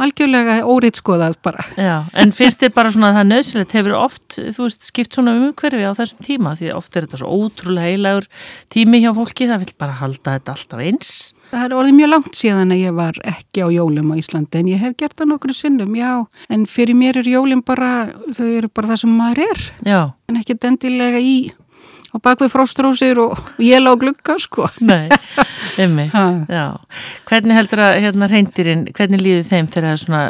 Algjörlega 0.00 0.62
óriðskoðað 0.64 1.34
bara. 1.44 1.64
Já, 1.76 2.06
en 2.16 2.30
finnst 2.32 2.62
þið 2.62 2.70
bara 2.72 2.92
svona 2.94 3.10
að 3.10 3.18
það 3.18 3.26
nöðsilegt 3.34 3.74
hefur 3.76 3.96
oft, 3.98 4.36
þú 4.38 4.64
veist, 4.64 4.86
skipt 4.88 5.16
svona 5.16 5.34
umhverfi 5.36 5.84
á 5.84 5.92
þessum 5.98 6.22
tíma 6.24 6.54
því 6.56 6.70
oft 6.72 6.96
er 6.96 7.04
þetta 7.04 7.20
svo 7.20 7.34
ótrúlega 7.36 7.90
heilagur 7.90 8.30
tími 8.72 9.02
hjá 9.02 9.10
fólki, 9.18 9.50
það 9.50 9.66
vil 9.66 9.76
bara 9.84 9.98
halda 10.00 10.38
þetta 10.38 10.56
alltaf 10.56 10.82
eins. 10.86 11.12
Það 11.50 11.66
er 11.66 11.76
orðið 11.76 11.96
mjög 11.98 12.10
langt 12.14 12.36
síðan 12.38 12.72
að 12.72 12.82
ég 12.84 12.96
var 12.96 13.16
ekki 13.26 13.64
á 13.66 13.68
jólum 13.74 14.12
á 14.14 14.20
Íslandi 14.22 14.60
en 14.60 14.68
ég 14.70 14.80
hef 14.80 14.96
gert 15.02 15.16
það 15.18 15.32
nokkru 15.34 15.56
sinnum, 15.58 15.96
já. 15.98 16.12
En 16.48 16.64
fyrir 16.70 16.96
mér 16.96 17.20
er 17.20 17.28
jólum 17.28 17.60
bara, 17.66 17.90
þau 18.38 18.46
eru 18.46 18.70
bara 18.72 18.92
það 18.94 19.02
sem 19.02 19.16
maður 19.18 19.42
er. 19.50 19.64
Já. 19.84 20.00
En 20.30 20.38
ekki 20.40 20.56
dendilega 20.62 21.20
í 21.20 21.34
á 22.10 22.16
bakvið 22.18 22.52
fróstrósir 22.54 23.20
og 23.22 23.38
jél 23.62 23.86
á 23.86 23.94
glugga, 24.00 24.36
sko. 24.42 24.66
Nei, 24.82 25.08
emmi, 25.84 26.08
já. 26.10 26.66
Hvernig 27.30 27.58
heldur 27.58 27.84
að 27.86 27.96
hérna 28.06 28.30
reyndirinn, 28.30 28.84
hvernig 28.96 29.22
líður 29.24 29.48
þeim 29.50 29.70
þegar 29.70 30.02
svona 30.02 30.22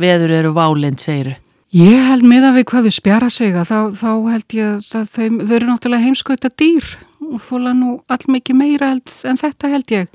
veður 0.00 0.36
eru 0.42 0.54
válind, 0.56 1.00
segiru? 1.02 1.36
Ég 1.76 2.06
held 2.08 2.24
með 2.24 2.46
að 2.48 2.56
við 2.60 2.68
hvað 2.70 2.86
þau 2.86 2.94
spjara 2.94 3.28
sig 3.32 3.56
að 3.58 3.68
þá, 3.68 3.78
þá 3.98 4.10
held 4.30 4.54
ég 4.56 4.94
að 4.96 5.10
þeim, 5.16 5.40
þau 5.42 5.54
eru 5.56 5.68
náttúrulega 5.68 6.06
heimskauta 6.06 6.50
dýr 6.54 6.86
og 6.86 7.05
þóla 7.42 7.72
nú 7.76 7.92
allmikið 8.12 8.58
meira 8.58 8.90
en 8.94 9.40
þetta 9.40 9.70
held 9.72 9.92
ég. 9.94 10.10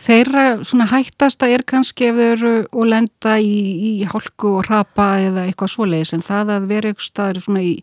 Þeirra 0.00 0.44
svona 0.66 0.88
hættasta 0.90 1.48
er 1.50 1.64
kannski 1.66 2.10
ef 2.10 2.16
þau 2.18 2.24
eru 2.26 2.54
og 2.70 2.88
lenda 2.90 3.36
í, 3.40 3.60
í 3.90 3.92
hálku 4.08 4.56
og 4.58 4.66
rapa 4.70 5.08
eða 5.24 5.46
eitthvað 5.46 5.72
svoleiðis 5.74 6.14
en 6.16 6.26
það 6.26 6.54
að 6.56 6.68
vera 6.72 6.90
eitthvað 6.90 7.10
staður 7.10 7.46
svona 7.46 7.62
í 7.64 7.74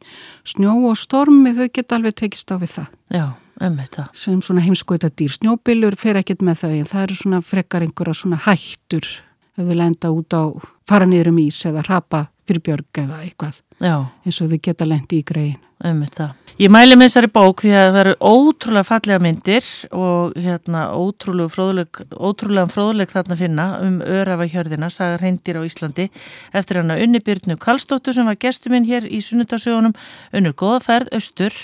snjó 0.53 0.75
og 0.89 0.99
stormi 0.99 1.55
þau 1.57 1.67
geta 1.69 1.99
alveg 1.99 2.17
tekist 2.21 2.53
á 2.53 2.55
við 2.61 2.75
það. 2.77 2.91
Já, 3.13 3.25
um 3.67 3.79
þetta. 3.81 4.07
Sem 4.25 4.41
svona 4.45 4.65
heimskoita 4.67 5.11
dýr. 5.13 5.37
Snjóbilur 5.37 5.97
fer 5.99 6.19
ekkit 6.21 6.43
með 6.45 6.65
þau 6.65 6.73
en 6.73 6.91
það 6.91 7.07
eru 7.07 7.19
svona 7.21 7.41
frekar 7.45 7.87
einhverja 7.87 8.19
svona 8.21 8.41
hættur 8.45 9.07
ef 9.53 9.63
þau 9.63 9.75
lenda 9.77 10.13
út 10.13 10.33
á 10.33 10.43
fara 10.89 11.07
niður 11.07 11.31
um 11.31 11.41
ís 11.45 11.59
eða 11.69 11.85
rapa 11.87 12.27
fyrir 12.47 12.63
björg 12.65 13.03
eða 13.03 13.19
eitthvað 13.23 13.59
Já. 13.79 13.95
eins 14.25 14.39
og 14.41 14.49
þau 14.51 14.59
geta 14.67 14.87
lendi 14.87 15.21
í 15.21 15.27
greiðin. 15.27 15.61
Ég 15.83 16.71
mæli 16.71 16.95
með 16.95 17.09
þessari 17.09 17.29
bók 17.33 17.63
því 17.65 17.71
að 17.75 17.89
það 17.89 17.99
eru 18.01 18.13
ótrúlega 18.23 18.87
fallega 18.87 19.19
myndir 19.19 19.65
og 19.91 20.37
hérna, 20.39 20.83
ótrúlega 20.95 21.51
fróðleg, 21.51 21.99
ótrúlega 22.15 22.71
fróðleg 22.71 23.11
þarna 23.11 23.37
finna 23.39 23.65
um 23.83 23.97
örafa 23.99 24.47
hjörðina, 24.47 24.87
sagar 24.93 25.19
reyndir 25.19 25.59
á 25.59 25.67
Íslandi 25.67 26.07
eftir 26.55 26.79
hana 26.79 26.95
Unni 27.03 27.19
Byrnu 27.19 27.57
Kallstóttur 27.59 28.15
sem 28.15 28.29
var 28.29 28.39
gestuminn 28.39 28.87
hér 28.87 29.09
í 29.09 29.19
sunnudasjónum 29.25 29.97
Unnur 30.31 30.55
góðaferð, 30.55 31.11
austur 31.17 31.57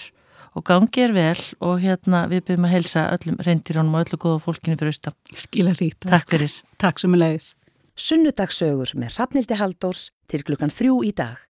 og 0.57 0.67
gangi 0.67 1.05
er 1.05 1.15
vel 1.15 1.39
og 1.63 1.79
hérna 1.79 2.25
við 2.27 2.43
byrjum 2.49 2.67
að 2.67 2.75
helsa 2.75 3.07
öllum 3.13 3.39
reyndirónum 3.45 3.95
og 3.95 4.07
öllu 4.07 4.19
góða 4.19 4.43
fólkinu 4.43 4.75
fyrir 4.79 4.91
austan. 4.91 5.15
Skila 5.31 5.75
því. 5.77 5.93
Takk 6.09 6.33
fyrir. 6.33 6.61
Takk 6.81 6.99
sem 6.99 7.15
er 7.15 7.23
leiðis. 7.23 7.51
Sunnudagsögur 7.99 8.95
með 8.99 9.19
Rafnildi 9.19 9.59
Haldórs 9.59 10.09
til 10.29 10.45
klukkan 10.45 10.73
þrjú 10.73 11.01
í 11.09 11.13
dag. 11.17 11.48